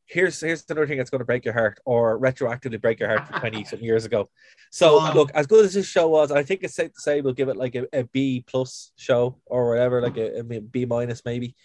here's 0.04 0.40
here's 0.40 0.64
another 0.68 0.86
thing 0.86 0.98
that's 0.98 1.10
going 1.10 1.20
to 1.20 1.24
break 1.24 1.44
your 1.44 1.54
heart 1.54 1.80
or 1.84 2.18
retroactively 2.18 2.80
break 2.80 3.00
your 3.00 3.08
heart 3.08 3.26
for 3.26 3.38
20 3.40 3.64
some 3.72 3.80
years 3.80 4.04
ago. 4.04 4.28
So 4.70 4.98
look, 5.14 5.30
as 5.32 5.46
good 5.46 5.64
as 5.64 5.74
this 5.74 5.86
show 5.86 6.08
was, 6.08 6.30
I 6.30 6.42
think 6.42 6.62
it's 6.62 6.74
safe 6.74 6.92
to 6.92 7.00
say 7.00 7.20
we'll 7.20 7.32
give 7.32 7.48
it 7.48 7.56
like 7.56 7.74
a, 7.74 7.86
a 7.92 8.04
B 8.04 8.44
plus 8.46 8.92
show 8.96 9.38
or 9.46 9.70
whatever, 9.70 10.02
like 10.02 10.16
a, 10.18 10.40
a 10.40 10.60
B 10.60 10.84
minus 10.84 11.22
maybe. 11.24 11.56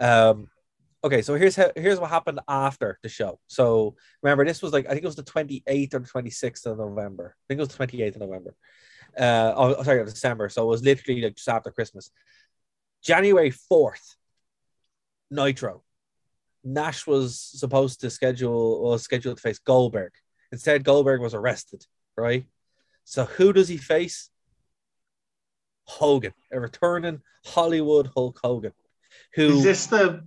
Um, 0.00 0.48
okay, 1.04 1.22
so 1.22 1.34
here's 1.34 1.56
how, 1.56 1.70
here's 1.76 2.00
what 2.00 2.10
happened 2.10 2.40
after 2.48 2.98
the 3.02 3.08
show. 3.08 3.38
So 3.46 3.96
remember, 4.22 4.44
this 4.44 4.62
was 4.62 4.72
like 4.72 4.86
I 4.86 4.90
think 4.90 5.02
it 5.02 5.06
was 5.06 5.16
the 5.16 5.22
28th 5.22 5.94
or 5.94 5.98
the 6.00 6.08
26th 6.08 6.66
of 6.66 6.78
November. 6.78 7.36
I 7.36 7.42
think 7.48 7.58
it 7.58 7.62
was 7.62 7.68
the 7.68 7.86
28th 7.86 8.16
of 8.16 8.20
November. 8.20 8.54
Uh, 9.18 9.52
oh, 9.56 9.82
sorry, 9.82 10.04
December. 10.04 10.48
So 10.48 10.64
it 10.64 10.68
was 10.68 10.82
literally 10.82 11.22
like 11.22 11.36
just 11.36 11.48
after 11.48 11.70
Christmas. 11.70 12.10
January 13.02 13.52
4th, 13.52 14.16
Nitro. 15.30 15.82
Nash 16.64 17.06
was 17.06 17.40
supposed 17.40 18.00
to 18.00 18.10
schedule 18.10 18.82
was 18.82 19.02
scheduled 19.02 19.36
to 19.36 19.42
face 19.42 19.58
Goldberg. 19.58 20.12
Instead, 20.50 20.84
Goldberg 20.84 21.20
was 21.20 21.34
arrested, 21.34 21.86
right? 22.16 22.44
So 23.04 23.24
who 23.24 23.52
does 23.52 23.68
he 23.68 23.76
face? 23.76 24.30
Hogan, 25.84 26.34
a 26.52 26.60
returning 26.60 27.22
Hollywood 27.46 28.10
Hulk 28.14 28.38
Hogan. 28.42 28.72
Who 29.34 29.58
Is 29.58 29.62
this 29.62 29.86
the 29.86 30.24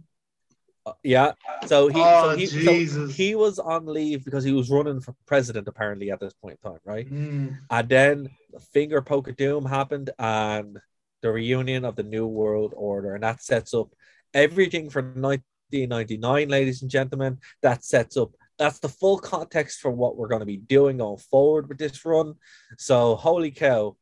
yeah. 1.04 1.34
So 1.68 1.88
he, 1.88 2.00
Oh, 2.00 2.32
so 2.32 2.38
he, 2.38 2.46
so 2.48 3.08
he 3.08 3.36
was 3.36 3.60
on 3.60 3.86
leave 3.86 4.26
because 4.26 4.44
he 4.44 4.52
was 4.52 4.70
running 4.70 5.02
for 5.02 5.16
president 5.26 5.68
apparently 5.68 6.12
at 6.12 6.20
this 6.20 6.34
point 6.34 6.60
in 6.64 6.72
time, 6.72 6.80
right? 6.86 7.08
Hmm. 7.08 7.48
And 7.70 7.90
then 7.90 8.30
the 8.52 8.60
finger 8.60 9.02
poke 9.02 9.28
of 9.28 9.38
doom 9.38 9.66
happened 9.66 10.10
and 10.18 10.78
the 11.22 11.32
reunion 11.32 11.86
of 11.86 11.96
the 11.96 12.04
New 12.04 12.26
World 12.26 12.74
Order. 12.76 13.16
And 13.16 13.24
that 13.24 13.44
sets 13.44 13.74
up 13.74 13.90
everything 14.34 14.90
from 14.90 15.22
1999, 15.22 16.50
ladies 16.50 16.82
and 16.82 16.90
gentlemen. 16.90 17.38
That 17.62 17.84
sets 17.84 18.18
up 18.18 18.32
that's 18.62 18.78
the 18.78 18.90
full 18.90 19.18
context 19.18 19.80
for 19.80 19.90
what 19.90 20.18
we're 20.18 20.28
going 20.28 20.42
to 20.42 20.46
be 20.46 20.58
doing 20.58 20.98
going 20.98 21.18
forward 21.18 21.68
with 21.68 21.80
this 21.80 22.06
run. 22.06 22.36
So 22.78 23.16
holy 23.16 23.50
cow. 23.50 23.98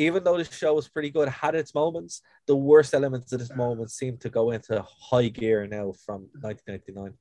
Even 0.00 0.24
though 0.24 0.38
the 0.38 0.44
show 0.44 0.72
was 0.72 0.88
pretty 0.88 1.10
good, 1.10 1.28
had 1.28 1.54
its 1.54 1.74
moments, 1.74 2.22
the 2.46 2.56
worst 2.56 2.94
elements 2.94 3.32
of 3.34 3.38
this 3.38 3.54
moment 3.54 3.90
seem 3.90 4.16
to 4.16 4.30
go 4.30 4.50
into 4.50 4.82
high 5.10 5.28
gear 5.28 5.66
now 5.66 5.92
from 6.06 6.26
1999. 6.40 7.12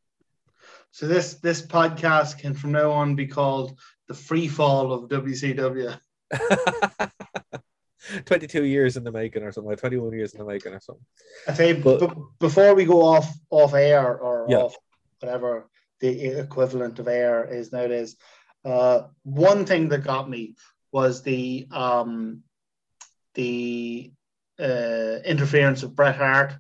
So 0.92 1.06
this 1.06 1.34
this 1.36 1.62
podcast 1.62 2.38
can 2.40 2.54
from 2.54 2.72
now 2.72 2.90
on 2.92 3.16
be 3.16 3.28
called 3.28 3.78
the 4.08 4.14
free 4.14 4.48
fall 4.48 4.94
of 4.94 5.10
WCW. 5.10 6.00
22 8.26 8.64
years 8.64 8.96
in 8.98 9.04
the 9.04 9.12
making 9.12 9.44
or 9.44 9.52
something, 9.52 9.70
like 9.70 9.80
21 9.80 10.14
years 10.14 10.34
in 10.34 10.40
the 10.40 10.46
making 10.46 10.74
or 10.74 10.80
something. 10.80 11.06
I 11.50 11.54
say 11.54 11.74
But- 11.74 12.00
b- 12.00 12.22
before 12.40 12.74
we 12.76 12.86
go 12.86 13.02
off 13.02 13.28
off 13.50 13.74
air 13.74 14.18
or 14.18 14.46
Yeah. 14.50 14.58
off 14.60 14.76
whatever 15.20 15.70
the 16.00 16.40
equivalent 16.40 16.98
of 17.00 17.10
air 17.10 17.44
is 17.46 17.74
nowadays, 17.74 18.16
uh, 18.64 19.08
one 19.24 19.66
thing 19.66 19.90
that 19.90 20.04
got 20.06 20.30
me 20.30 20.56
was 20.94 21.22
the 21.24 21.68
um, 21.72 22.42
the 23.36 24.12
uh, 24.60 25.20
interference 25.26 25.84
of 25.84 25.96
Bret 25.96 26.16
Hart 26.16 26.54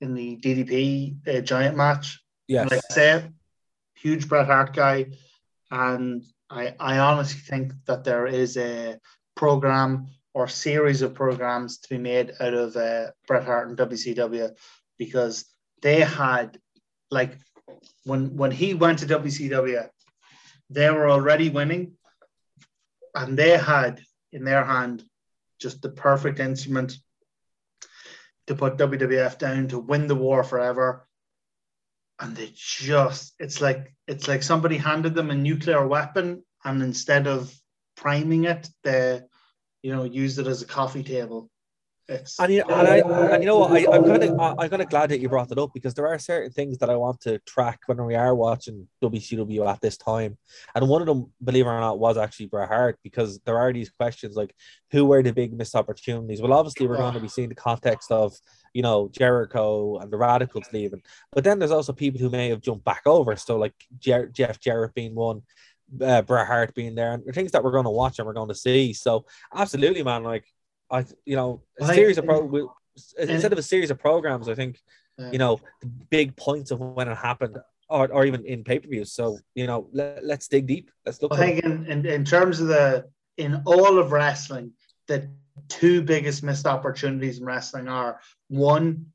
in 0.00 0.14
the 0.14 0.36
DDP 0.36 1.28
uh, 1.28 1.40
giant 1.40 1.76
match. 1.76 2.22
Yes. 2.48 2.70
Like 2.70 2.80
I 2.90 2.94
said, 2.94 3.34
huge 3.94 4.28
Bret 4.28 4.46
Hart 4.46 4.74
guy, 4.74 5.06
and 5.70 6.22
I 6.48 6.74
I 6.78 6.98
honestly 6.98 7.40
think 7.40 7.72
that 7.86 8.04
there 8.04 8.26
is 8.26 8.56
a 8.56 8.98
program 9.36 10.08
or 10.34 10.48
series 10.48 11.02
of 11.02 11.14
programs 11.14 11.78
to 11.78 11.88
be 11.90 11.98
made 11.98 12.32
out 12.40 12.54
of 12.54 12.76
uh, 12.76 13.10
Bret 13.26 13.44
Hart 13.44 13.68
and 13.68 13.78
WCW 13.78 14.50
because 14.98 15.44
they 15.82 16.00
had 16.00 16.58
like 17.10 17.38
when 18.04 18.36
when 18.36 18.50
he 18.50 18.74
went 18.74 19.00
to 19.00 19.06
WCW, 19.06 19.88
they 20.70 20.90
were 20.90 21.10
already 21.10 21.50
winning, 21.50 21.92
and 23.14 23.36
they 23.36 23.56
had 23.56 24.00
in 24.32 24.44
their 24.44 24.64
hand 24.64 25.04
just 25.60 25.82
the 25.82 25.88
perfect 25.88 26.40
instrument 26.40 26.96
to 28.46 28.54
put 28.54 28.78
WWF 28.78 29.38
down 29.38 29.68
to 29.68 29.78
win 29.78 30.06
the 30.06 30.14
war 30.14 30.42
forever. 30.42 31.06
And 32.18 32.36
they 32.36 32.50
just 32.54 33.34
it's 33.38 33.60
like 33.60 33.94
it's 34.06 34.28
like 34.28 34.42
somebody 34.42 34.76
handed 34.76 35.14
them 35.14 35.30
a 35.30 35.34
nuclear 35.34 35.86
weapon 35.86 36.42
and 36.64 36.82
instead 36.82 37.26
of 37.26 37.54
priming 37.96 38.44
it, 38.44 38.68
they 38.82 39.20
you 39.82 39.94
know 39.94 40.04
used 40.04 40.38
it 40.38 40.46
as 40.46 40.62
a 40.62 40.66
coffee 40.66 41.02
table. 41.02 41.50
It's 42.10 42.40
And 42.40 42.52
you, 42.52 42.62
and, 42.68 42.88
I, 42.88 42.98
and 42.98 43.42
you 43.42 43.46
know 43.46 43.60
what? 43.60 43.70
I, 43.70 43.86
I'm 43.94 44.04
kind 44.04 44.24
of 44.24 44.40
I'm 44.40 44.68
kind 44.68 44.82
of 44.82 44.90
glad 44.90 45.10
that 45.10 45.20
you 45.20 45.28
brought 45.28 45.52
it 45.52 45.58
up 45.58 45.70
because 45.72 45.94
there 45.94 46.08
are 46.08 46.18
certain 46.18 46.50
things 46.50 46.78
that 46.78 46.90
I 46.90 46.96
want 46.96 47.20
to 47.20 47.38
track 47.40 47.82
when 47.86 48.04
we 48.04 48.16
are 48.16 48.34
watching 48.34 48.88
WCW 49.00 49.64
at 49.66 49.80
this 49.80 49.96
time, 49.96 50.36
and 50.74 50.88
one 50.88 51.02
of 51.02 51.06
them, 51.06 51.32
believe 51.42 51.66
it 51.66 51.68
or 51.68 51.78
not, 51.78 52.00
was 52.00 52.18
actually 52.18 52.46
Bret 52.46 52.68
Hart 52.68 52.98
because 53.04 53.38
there 53.46 53.58
are 53.58 53.72
these 53.72 53.90
questions 53.90 54.34
like 54.34 54.54
who 54.90 55.04
were 55.04 55.22
the 55.22 55.32
big 55.32 55.52
missed 55.52 55.76
opportunities. 55.76 56.42
Well, 56.42 56.52
obviously 56.52 56.88
we're 56.88 56.96
going 56.96 57.14
to 57.14 57.20
be 57.20 57.28
seeing 57.28 57.48
the 57.48 57.54
context 57.54 58.10
of 58.10 58.34
you 58.74 58.82
know 58.82 59.08
Jericho 59.12 59.98
and 59.98 60.10
the 60.10 60.16
Radicalz 60.16 60.72
leaving, 60.72 61.02
but 61.30 61.44
then 61.44 61.60
there's 61.60 61.70
also 61.70 61.92
people 61.92 62.20
who 62.20 62.28
may 62.28 62.48
have 62.48 62.60
jumped 62.60 62.84
back 62.84 63.02
over. 63.06 63.36
So 63.36 63.56
like 63.56 63.74
Jer- 64.00 64.28
Jeff 64.28 64.58
Jarrett 64.58 64.94
being 64.94 65.14
one. 65.14 65.42
Uh, 66.00 66.22
Bret 66.22 66.46
Hart 66.46 66.72
being 66.72 66.94
there, 66.94 67.14
and 67.14 67.34
things 67.34 67.50
that 67.50 67.64
we're 67.64 67.72
going 67.72 67.82
to 67.82 67.90
watch 67.90 68.20
and 68.20 68.26
we're 68.26 68.32
going 68.32 68.48
to 68.48 68.54
see. 68.54 68.92
So, 68.92 69.26
absolutely, 69.52 70.04
man. 70.04 70.22
Like, 70.22 70.44
I, 70.90 71.04
you 71.24 71.36
know, 71.36 71.62
a 71.80 71.84
Like, 71.84 71.94
series 71.94 72.18
of 72.18 72.24
pro 72.26 72.40
and- 73.18 73.30
instead 73.30 73.52
of 73.52 73.58
a 73.58 73.62
series 73.62 73.90
of 73.90 73.98
programs, 73.98 74.48
I 74.48 74.54
think 74.54 74.80
Yeah. 75.18 75.30
you 75.32 75.38
know 75.38 75.60
the 75.80 75.86
big 76.10 76.36
points 76.36 76.70
of 76.70 76.80
when 76.80 77.08
it 77.08 77.16
happened, 77.16 77.56
or, 77.88 78.10
or 78.12 78.24
even 78.26 78.44
in 78.44 78.64
pay 78.64 78.78
per 78.80 78.88
views. 78.88 79.12
So 79.12 79.38
you 79.54 79.66
know, 79.66 79.88
let, 79.92 80.24
let's 80.24 80.48
dig 80.48 80.66
deep. 80.66 80.90
Let's 81.06 81.20
look. 81.22 81.32
I 81.32 81.36
think 81.36 81.64
in, 81.64 81.86
in, 81.86 82.06
in 82.06 82.24
terms 82.24 82.60
of 82.60 82.68
the 82.68 83.06
in 83.36 83.62
all 83.66 83.98
of 83.98 84.12
wrestling, 84.12 84.72
the 85.06 85.28
two 85.68 86.02
biggest 86.02 86.42
missed 86.42 86.66
opportunities 86.66 87.38
in 87.38 87.44
wrestling 87.44 87.88
are 87.88 88.20
one, 88.48 89.06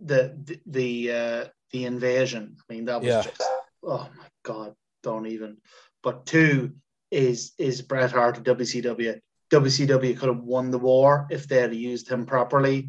the 0.00 0.20
the 0.44 0.60
the, 0.66 1.12
uh, 1.12 1.44
the 1.72 1.84
invasion. 1.86 2.56
I 2.68 2.72
mean, 2.74 2.84
that 2.86 3.00
was 3.00 3.08
Yeah. 3.08 3.22
just 3.22 3.42
oh 3.82 4.08
my 4.16 4.28
god, 4.42 4.74
don't 5.02 5.26
even. 5.26 5.56
But 6.02 6.26
two 6.26 6.72
is 7.10 7.52
is 7.58 7.82
Bret 7.82 8.12
Hart 8.12 8.42
WCW. 8.42 9.20
WCW 9.52 10.18
could 10.18 10.28
have 10.28 10.42
won 10.42 10.70
the 10.70 10.78
war 10.78 11.26
if 11.30 11.46
they 11.46 11.60
had 11.60 11.74
used 11.74 12.08
him 12.08 12.24
properly, 12.24 12.88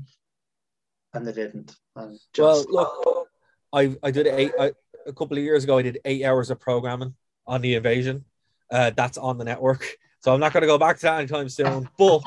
and 1.13 1.27
they 1.27 1.33
didn't. 1.33 1.75
And 1.95 2.17
Well, 2.37 2.55
just, 2.55 2.69
look, 2.69 3.27
I 3.73 3.95
I 4.01 4.11
did 4.11 4.27
eight 4.27 4.53
I, 4.57 4.71
a 5.05 5.13
couple 5.13 5.37
of 5.37 5.43
years 5.43 5.65
ago. 5.65 5.77
I 5.77 5.81
did 5.81 5.99
eight 6.05 6.23
hours 6.23 6.49
of 6.49 6.59
programming 6.59 7.15
on 7.45 7.61
the 7.61 7.75
invasion. 7.75 8.23
Uh, 8.71 8.91
that's 8.95 9.17
on 9.17 9.37
the 9.37 9.43
network. 9.43 9.85
So 10.21 10.33
I'm 10.33 10.39
not 10.39 10.53
going 10.53 10.61
to 10.61 10.67
go 10.67 10.77
back 10.77 10.95
to 10.97 11.01
that 11.01 11.19
anytime 11.19 11.49
soon. 11.49 11.89
But 11.97 12.21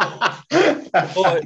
but 0.90 1.44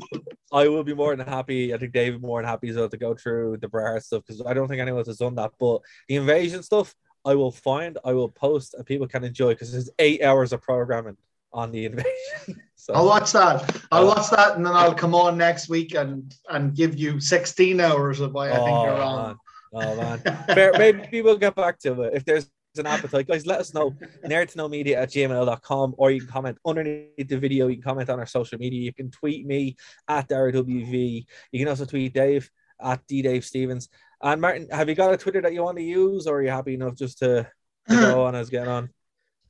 I 0.52 0.66
will 0.66 0.82
be 0.82 0.94
more 0.94 1.14
than 1.14 1.26
happy. 1.26 1.72
I 1.72 1.78
think 1.78 1.92
David 1.92 2.20
more 2.20 2.40
than 2.42 2.48
happy 2.48 2.70
as 2.70 2.76
well 2.76 2.88
to 2.88 2.96
go 2.96 3.14
through 3.14 3.58
the 3.58 3.68
Bret 3.68 3.86
Hart 3.86 4.04
stuff 4.04 4.24
because 4.26 4.42
I 4.44 4.52
don't 4.52 4.66
think 4.66 4.80
anyone 4.80 4.98
else 4.98 5.06
has 5.06 5.18
done 5.18 5.36
that. 5.36 5.52
But 5.60 5.82
the 6.08 6.16
invasion 6.16 6.64
stuff, 6.64 6.92
I 7.24 7.36
will 7.36 7.52
find, 7.52 7.98
I 8.04 8.14
will 8.14 8.28
post, 8.28 8.74
and 8.74 8.84
people 8.84 9.06
can 9.06 9.22
enjoy 9.22 9.52
because 9.52 9.70
there's 9.70 9.90
eight 10.00 10.22
hours 10.24 10.52
of 10.52 10.60
programming 10.60 11.16
on 11.52 11.72
the 11.72 11.86
invasion. 11.86 12.62
so 12.76 12.94
I'll 12.94 13.06
watch 13.06 13.32
that. 13.32 13.76
I'll 13.90 14.04
uh, 14.10 14.14
watch 14.14 14.30
that, 14.30 14.56
and 14.56 14.64
then 14.64 14.72
I'll 14.74 14.94
come 14.94 15.14
on 15.14 15.36
next 15.38 15.68
week 15.68 15.94
and 15.94 16.32
and 16.48 16.74
give 16.74 16.98
you 16.98 17.20
16 17.20 17.80
hours 17.80 18.20
of 18.20 18.32
why 18.32 18.50
I 18.50 18.56
think 18.56 18.66
you're 18.68 18.90
Oh, 18.90 18.98
wrong. 18.98 19.26
man. 19.26 19.36
Oh 19.72 19.96
man, 19.96 20.18
Fair, 20.48 20.72
maybe 20.76 21.22
we'll 21.22 21.36
get 21.38 21.54
back 21.54 21.78
to 21.80 22.02
it 22.02 22.14
if 22.14 22.24
there's 22.24 22.50
an 22.76 22.86
appetite, 22.86 23.26
guys. 23.28 23.46
Let 23.46 23.60
us 23.60 23.72
know. 23.74 23.90
Nerd 24.24 24.50
to 24.50 24.58
know 24.58 24.68
media 24.68 25.00
at 25.00 25.10
gmail.com 25.10 25.94
or 25.98 26.10
you 26.10 26.20
can 26.20 26.28
comment 26.28 26.58
underneath 26.66 27.28
the 27.28 27.38
video. 27.38 27.66
You 27.68 27.76
can 27.76 27.82
comment 27.82 28.10
on 28.10 28.18
our 28.18 28.26
social 28.26 28.58
media. 28.58 28.80
You 28.80 28.92
can 28.92 29.10
tweet 29.10 29.46
me 29.46 29.76
at 30.08 30.28
DaraWV. 30.28 31.24
You 31.52 31.58
can 31.58 31.68
also 31.68 31.84
tweet 31.84 32.14
Dave 32.14 32.50
at 32.82 33.04
D 33.06 33.22
Dave 33.22 33.44
Stevens. 33.44 33.88
And 34.22 34.40
Martin, 34.40 34.68
have 34.70 34.88
you 34.88 34.94
got 34.94 35.12
a 35.14 35.16
Twitter 35.16 35.40
that 35.40 35.52
you 35.52 35.62
want 35.62 35.78
to 35.78 35.84
use, 35.84 36.26
or 36.26 36.38
are 36.38 36.42
you 36.42 36.50
happy 36.50 36.74
enough 36.74 36.94
just 36.94 37.18
to, 37.18 37.48
to 37.88 37.96
go 37.96 38.24
on 38.26 38.34
as 38.34 38.50
get 38.50 38.68
on? 38.68 38.90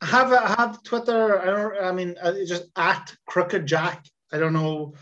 Have 0.03 0.31
have 0.31 0.83
Twitter. 0.83 1.41
I 1.41 1.45
don't. 1.47 1.85
I 1.85 1.93
mean, 1.93 2.17
uh, 2.23 2.33
just 2.47 2.65
at 2.77 3.15
Crooked 3.27 3.67
Jack. 3.67 4.05
I 4.33 4.39
don't 4.39 4.53
know. 4.55 4.95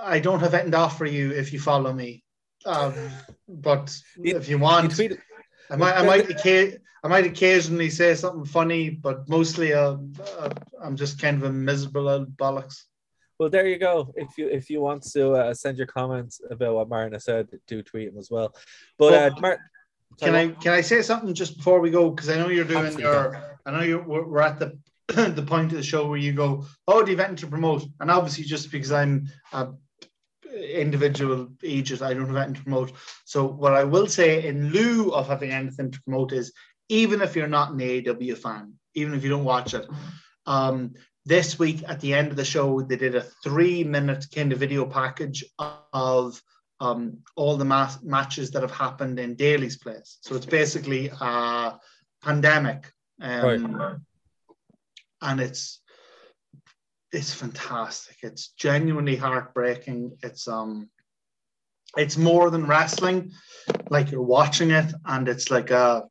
I 0.00 0.20
don't 0.20 0.40
have 0.40 0.54
anything 0.54 0.72
to 0.72 0.78
offer 0.78 1.06
you 1.06 1.32
if 1.32 1.52
you 1.52 1.58
follow 1.58 1.92
me. 1.92 2.22
Um, 2.64 2.94
but 3.48 3.96
You- 4.16 4.36
if 4.36 4.48
you 4.48 4.58
want, 4.58 4.96
You 4.98 5.16
I 5.70 5.76
might. 5.76 5.94
I 5.96 6.02
might. 6.04 6.46
I 7.04 7.06
might 7.06 7.26
occasionally 7.26 7.90
say 7.90 8.14
something 8.16 8.44
funny, 8.44 8.90
but 8.90 9.28
mostly 9.28 9.72
uh, 9.72 9.96
uh, 10.38 10.50
I'm 10.82 10.96
just 10.96 11.20
kind 11.20 11.36
of 11.36 11.44
a 11.48 11.52
miserable 11.52 12.08
old 12.08 12.36
bollocks. 12.36 12.82
well, 13.38 13.48
there 13.48 13.68
you 13.68 13.78
go. 13.78 14.12
If 14.16 14.36
you 14.36 14.48
if 14.48 14.68
you 14.68 14.80
want 14.80 15.04
to 15.12 15.32
uh, 15.32 15.54
send 15.54 15.78
your 15.78 15.86
comments 15.86 16.40
about 16.50 16.74
what 16.74 16.88
Marina 16.88 17.20
said, 17.20 17.48
do 17.68 17.82
tweet 17.82 18.08
him 18.08 18.18
as 18.18 18.30
well. 18.30 18.52
But 18.98 19.14
uh, 19.14 19.30
Well, 19.40 19.56
Can 20.20 20.34
I 20.34 20.48
can 20.48 20.72
I 20.72 20.80
say 20.80 21.02
something 21.02 21.34
just 21.34 21.56
before 21.56 21.80
we 21.80 21.90
go? 21.90 22.10
Because 22.10 22.28
I 22.28 22.36
know 22.36 22.48
you're 22.48 22.64
doing 22.64 22.86
Absolutely. 22.86 23.04
your. 23.04 23.58
I 23.66 23.70
know 23.70 23.82
you're 23.82 24.02
we're, 24.02 24.26
we're 24.26 24.40
at 24.40 24.58
the 24.58 24.78
the 25.08 25.44
point 25.46 25.72
of 25.72 25.78
the 25.78 25.82
show 25.82 26.08
where 26.08 26.18
you 26.18 26.32
go, 26.32 26.66
oh, 26.86 27.02
do 27.02 27.12
you 27.12 27.18
have 27.18 27.36
to 27.36 27.46
promote? 27.46 27.84
And 28.00 28.10
obviously, 28.10 28.44
just 28.44 28.70
because 28.72 28.92
I'm 28.92 29.28
a 29.52 29.68
individual 30.58 31.48
ages. 31.62 32.02
I 32.02 32.14
don't 32.14 32.26
have 32.26 32.36
anything 32.36 32.54
to 32.54 32.62
promote. 32.62 32.92
So 33.24 33.46
what 33.46 33.74
I 33.74 33.84
will 33.84 34.06
say 34.06 34.46
in 34.46 34.70
lieu 34.70 35.10
of 35.10 35.28
having 35.28 35.50
anything 35.50 35.90
to 35.90 36.02
promote 36.02 36.32
is 36.32 36.52
even 36.88 37.20
if 37.20 37.36
you're 37.36 37.48
not 37.48 37.72
an 37.72 37.78
AEW 37.78 38.36
fan, 38.38 38.74
even 38.94 39.14
if 39.14 39.22
you 39.22 39.30
don't 39.30 39.44
watch 39.44 39.74
it, 39.74 39.86
um, 40.46 40.94
this 41.26 41.58
week 41.58 41.84
at 41.86 42.00
the 42.00 42.14
end 42.14 42.30
of 42.30 42.36
the 42.36 42.44
show, 42.44 42.80
they 42.80 42.96
did 42.96 43.14
a 43.14 43.26
three 43.44 43.84
minute 43.84 44.24
kind 44.34 44.52
of 44.52 44.58
video 44.58 44.86
package 44.86 45.44
of 45.92 46.40
um, 46.80 47.18
all 47.36 47.56
the 47.56 47.64
ma- 47.64 47.90
matches 48.02 48.50
that 48.52 48.62
have 48.62 48.70
happened 48.70 49.18
in 49.18 49.34
Daily's 49.34 49.76
place. 49.76 50.18
So 50.22 50.36
it's 50.36 50.46
basically 50.46 51.10
a 51.20 51.78
pandemic. 52.22 52.92
Um, 53.20 53.74
Right. 53.74 53.96
And 55.20 55.40
it's 55.40 55.80
it's 57.10 57.32
fantastic. 57.34 58.18
It's 58.22 58.48
genuinely 58.48 59.16
heartbreaking. 59.16 60.16
It's 60.22 60.46
um 60.46 60.88
it's 61.96 62.16
more 62.16 62.50
than 62.50 62.66
wrestling. 62.66 63.32
Like 63.90 64.12
you're 64.12 64.22
watching 64.22 64.70
it 64.70 64.92
and 65.06 65.28
it's 65.28 65.50
like 65.50 65.70
a 65.70 66.04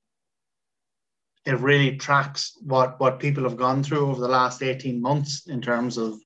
it 1.46 1.58
really 1.60 1.96
tracks 1.96 2.58
what 2.62 3.00
what 3.00 3.20
people 3.20 3.44
have 3.44 3.56
gone 3.56 3.82
through 3.84 4.10
over 4.10 4.20
the 4.20 4.28
last 4.28 4.62
18 4.62 5.02
months 5.02 5.48
in 5.48 5.62
terms 5.62 5.98
of 5.98 6.20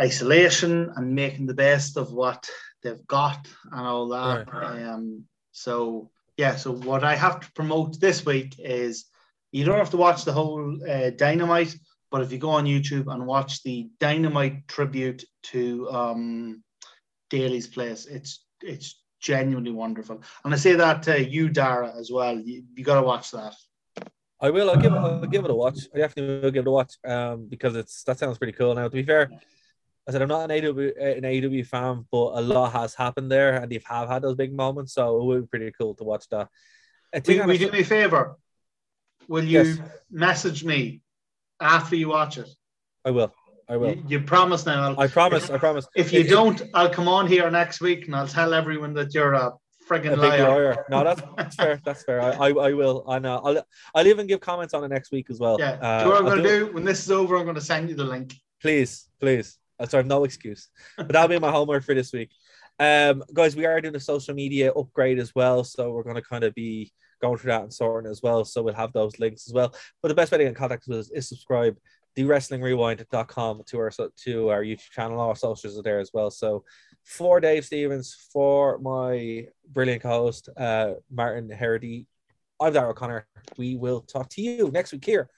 isolation 0.00 0.90
and 0.96 1.14
making 1.14 1.46
the 1.46 1.54
best 1.54 1.98
of 1.98 2.12
what 2.12 2.48
they've 2.82 3.06
got 3.06 3.48
and 3.70 3.80
all 3.80 4.08
that. 4.08 4.48
Um, 4.52 5.24
so 5.52 6.10
yeah, 6.36 6.56
so 6.56 6.72
what 6.72 7.04
I 7.04 7.14
have 7.14 7.40
to 7.40 7.52
promote 7.52 8.00
this 8.00 8.24
week 8.24 8.56
is 8.58 9.06
you 9.52 9.64
don't 9.64 9.78
have 9.78 9.90
to 9.90 9.96
watch 9.96 10.24
the 10.24 10.32
whole 10.32 10.78
uh, 10.88 11.10
Dynamite, 11.10 11.74
but 12.10 12.22
if 12.22 12.32
you 12.32 12.38
go 12.38 12.50
on 12.50 12.64
YouTube 12.64 13.12
and 13.12 13.26
watch 13.26 13.62
the 13.62 13.90
Dynamite 14.00 14.66
tribute 14.66 15.24
to 15.44 15.88
um, 15.90 16.62
Daily's 17.30 17.66
Place, 17.66 18.06
it's 18.06 18.44
it's 18.62 19.02
genuinely 19.20 19.72
wonderful. 19.72 20.22
And 20.44 20.52
I 20.52 20.56
say 20.56 20.74
that 20.74 21.02
to 21.04 21.22
you, 21.22 21.48
Dara, 21.48 21.92
as 21.98 22.10
well. 22.10 22.38
You, 22.38 22.64
you 22.74 22.84
got 22.84 23.00
to 23.00 23.06
watch 23.06 23.30
that. 23.30 23.54
I 24.40 24.50
will. 24.50 24.70
I'll 24.70 24.76
give 24.76 24.92
it. 24.92 24.96
I'll 24.96 25.26
give 25.26 25.44
it 25.44 25.50
a 25.50 25.54
watch. 25.54 25.78
I 25.94 25.98
definitely 25.98 26.40
will 26.40 26.50
give 26.50 26.66
it 26.66 26.68
a 26.68 26.72
watch. 26.72 26.94
Um, 27.06 27.46
because 27.48 27.76
it's 27.76 28.02
that 28.04 28.18
sounds 28.18 28.38
pretty 28.38 28.52
cool. 28.54 28.74
Now, 28.74 28.84
to 28.84 28.90
be 28.90 29.04
fair, 29.04 29.30
I 30.08 30.10
said 30.12 30.22
I'm 30.22 30.28
not 30.28 30.50
an 30.50 30.64
AW 30.66 30.90
an 31.00 31.24
AW 31.24 31.62
fan, 31.64 32.06
but 32.10 32.32
a 32.38 32.40
lot 32.40 32.72
has 32.72 32.94
happened 32.94 33.30
there, 33.30 33.56
and 33.56 33.70
they've 33.70 33.84
have 33.84 34.08
had 34.08 34.22
those 34.22 34.34
big 34.34 34.52
moments. 34.52 34.94
So 34.94 35.16
it 35.20 35.24
would 35.24 35.40
be 35.42 35.46
pretty 35.46 35.72
cool 35.78 35.94
to 35.96 36.04
watch 36.04 36.28
that. 36.30 36.48
I 37.14 37.18
Will, 37.18 37.20
think 37.22 37.42
will 37.42 37.50
I'm- 37.50 37.60
you 37.60 37.66
do 37.66 37.72
me 37.72 37.80
a 37.80 37.84
favor? 37.84 38.36
Will 39.28 39.44
you 39.44 39.62
Yes. 39.62 39.78
message 40.10 40.64
me 40.64 41.00
after 41.60 41.94
you 41.94 42.08
watch 42.08 42.38
it? 42.38 42.48
I 43.04 43.10
will. 43.12 43.32
I 43.68 43.76
will. 43.76 43.94
You, 43.94 44.04
you 44.08 44.20
promise 44.20 44.66
now. 44.66 44.82
I'll, 44.90 45.00
I 45.00 45.06
promise. 45.06 45.48
I 45.48 45.58
promise. 45.58 45.86
If 45.94 46.12
you 46.12 46.20
If- 46.20 46.28
don't, 46.28 46.60
I'll 46.74 46.90
come 46.90 47.06
on 47.06 47.28
here 47.28 47.48
next 47.50 47.80
week 47.80 48.06
and 48.06 48.16
I'll 48.16 48.26
tell 48.26 48.52
everyone 48.52 48.92
that 48.94 49.14
you're 49.14 49.34
a 49.34 49.52
friggin' 49.88 50.12
a 50.14 50.16
liar. 50.16 50.48
lawyer. 50.48 50.84
No, 50.90 51.04
that's, 51.04 51.22
that's 51.36 51.54
fair. 51.56 51.80
That's 51.84 52.02
fair. 52.02 52.20
I, 52.20 52.30
I, 52.30 52.48
I 52.50 52.72
will. 52.72 53.04
And 53.06 53.24
uh, 53.24 53.40
I'll 53.44 53.64
I'll 53.94 54.06
even 54.08 54.26
give 54.26 54.40
comments 54.40 54.74
on 54.74 54.82
it 54.82 54.88
next 54.88 55.12
week 55.12 55.30
as 55.30 55.38
well. 55.38 55.56
Yeah. 55.60 55.72
Uh, 55.80 56.02
do 56.04 56.08
what 56.10 56.18
I'm 56.18 56.24
going 56.24 56.42
to 56.42 56.48
do? 56.48 56.72
When 56.72 56.84
this 56.84 57.04
is 57.04 57.10
over, 57.12 57.36
I'm 57.36 57.44
going 57.44 57.54
to 57.54 57.60
send 57.60 57.88
you 57.88 57.94
the 57.94 58.04
link. 58.04 58.34
Please, 58.60 59.08
please. 59.20 59.58
I 59.78 59.86
sorry, 59.86 60.04
no 60.04 60.24
excuse. 60.24 60.68
But 60.96 61.08
that'll 61.08 61.28
be 61.28 61.38
my 61.38 61.50
homework 61.50 61.84
for 61.84 61.94
this 61.94 62.12
week. 62.12 62.30
Um, 62.78 63.22
guys, 63.32 63.54
we 63.54 63.66
are 63.66 63.80
doing 63.80 63.96
a 63.96 64.00
social 64.00 64.34
media 64.34 64.72
upgrade 64.72 65.18
as 65.18 65.34
well, 65.34 65.64
so 65.64 65.92
we're 65.92 66.02
going 66.02 66.16
to 66.16 66.22
kind 66.22 66.44
of 66.44 66.54
be 66.54 66.92
going 67.20 67.38
through 67.38 67.52
that 67.52 67.62
and 67.62 67.72
sorting 67.72 68.10
as 68.10 68.22
well. 68.22 68.44
So 68.44 68.62
we'll 68.62 68.74
have 68.74 68.92
those 68.92 69.18
links 69.18 69.46
as 69.48 69.54
well. 69.54 69.74
But 70.00 70.08
the 70.08 70.14
best 70.14 70.32
way 70.32 70.38
to 70.38 70.44
get 70.44 70.48
in 70.48 70.54
contact 70.54 70.84
with 70.88 70.98
us 70.98 71.10
is 71.10 71.28
subscribe 71.28 71.76
thewrestlingrewind.com 72.16 73.62
to 73.66 73.78
our 73.78 73.90
to 74.24 74.48
our 74.50 74.62
YouTube 74.62 74.90
channel. 74.90 75.20
All 75.20 75.28
our 75.28 75.36
socials 75.36 75.78
are 75.78 75.82
there 75.82 76.00
as 76.00 76.10
well. 76.12 76.30
So 76.30 76.64
for 77.04 77.40
Dave 77.40 77.64
Stevens, 77.64 78.14
for 78.32 78.78
my 78.78 79.46
brilliant 79.70 80.02
co-host 80.02 80.48
uh, 80.56 80.94
Martin 81.10 81.48
Herity, 81.48 82.06
I'm 82.60 82.72
Darrell 82.72 82.94
Connor. 82.94 83.26
We 83.56 83.76
will 83.76 84.02
talk 84.02 84.28
to 84.30 84.42
you 84.42 84.70
next 84.70 84.92
week 84.92 85.04
here 85.04 85.28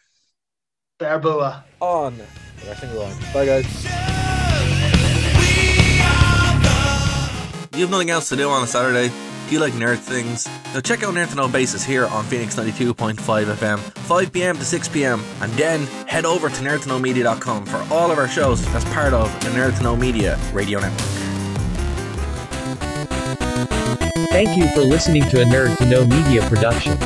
Barboa. 1.01 1.65
on 1.81 2.17
the 2.17 2.25
Wrestling 2.67 2.93
Rewind. 2.93 3.21
Bye, 3.33 3.47
guys. 3.47 3.85
You 7.75 7.81
have 7.81 7.91
nothing 7.91 8.11
else 8.11 8.29
to 8.29 8.37
do 8.37 8.49
on 8.49 8.63
a 8.63 8.67
Saturday? 8.69 9.09
Do 9.49 9.53
you 9.53 9.59
like 9.59 9.73
nerd 9.73 9.99
things? 9.99 10.47
Now 10.73 10.81
check 10.81 11.03
out 11.03 11.13
Nerd 11.13 11.31
to 11.31 11.35
Know 11.35 11.49
Basis 11.49 11.85
here 11.85 12.07
on 12.07 12.25
Phoenix 12.25 12.55
92.5 12.55 13.17
FM, 13.17 13.79
5pm 13.79 14.55
to 14.55 14.61
6pm, 14.79 15.21
and 15.43 15.53
then 15.55 15.83
head 16.07 16.25
over 16.25 16.49
to 16.49 16.63
nerdtoknowmedia.com 16.63 17.67
for 17.67 17.85
all 17.93 18.13
of 18.13 18.19
our 18.19 18.29
shows 18.29 18.65
as 18.69 18.85
part 18.87 19.13
of 19.13 19.29
the 19.41 19.51
Nerd 19.51 19.77
to 19.79 19.83
Know 19.83 19.97
Media 19.97 20.39
radio 20.53 20.79
network. 20.79 21.01
Thank 24.31 24.57
you 24.57 24.69
for 24.69 24.83
listening 24.83 25.25
to 25.31 25.43
a 25.43 25.45
Nerd 25.45 25.77
to 25.79 25.87
Know 25.87 26.07
Media 26.07 26.43
production. 26.49 26.97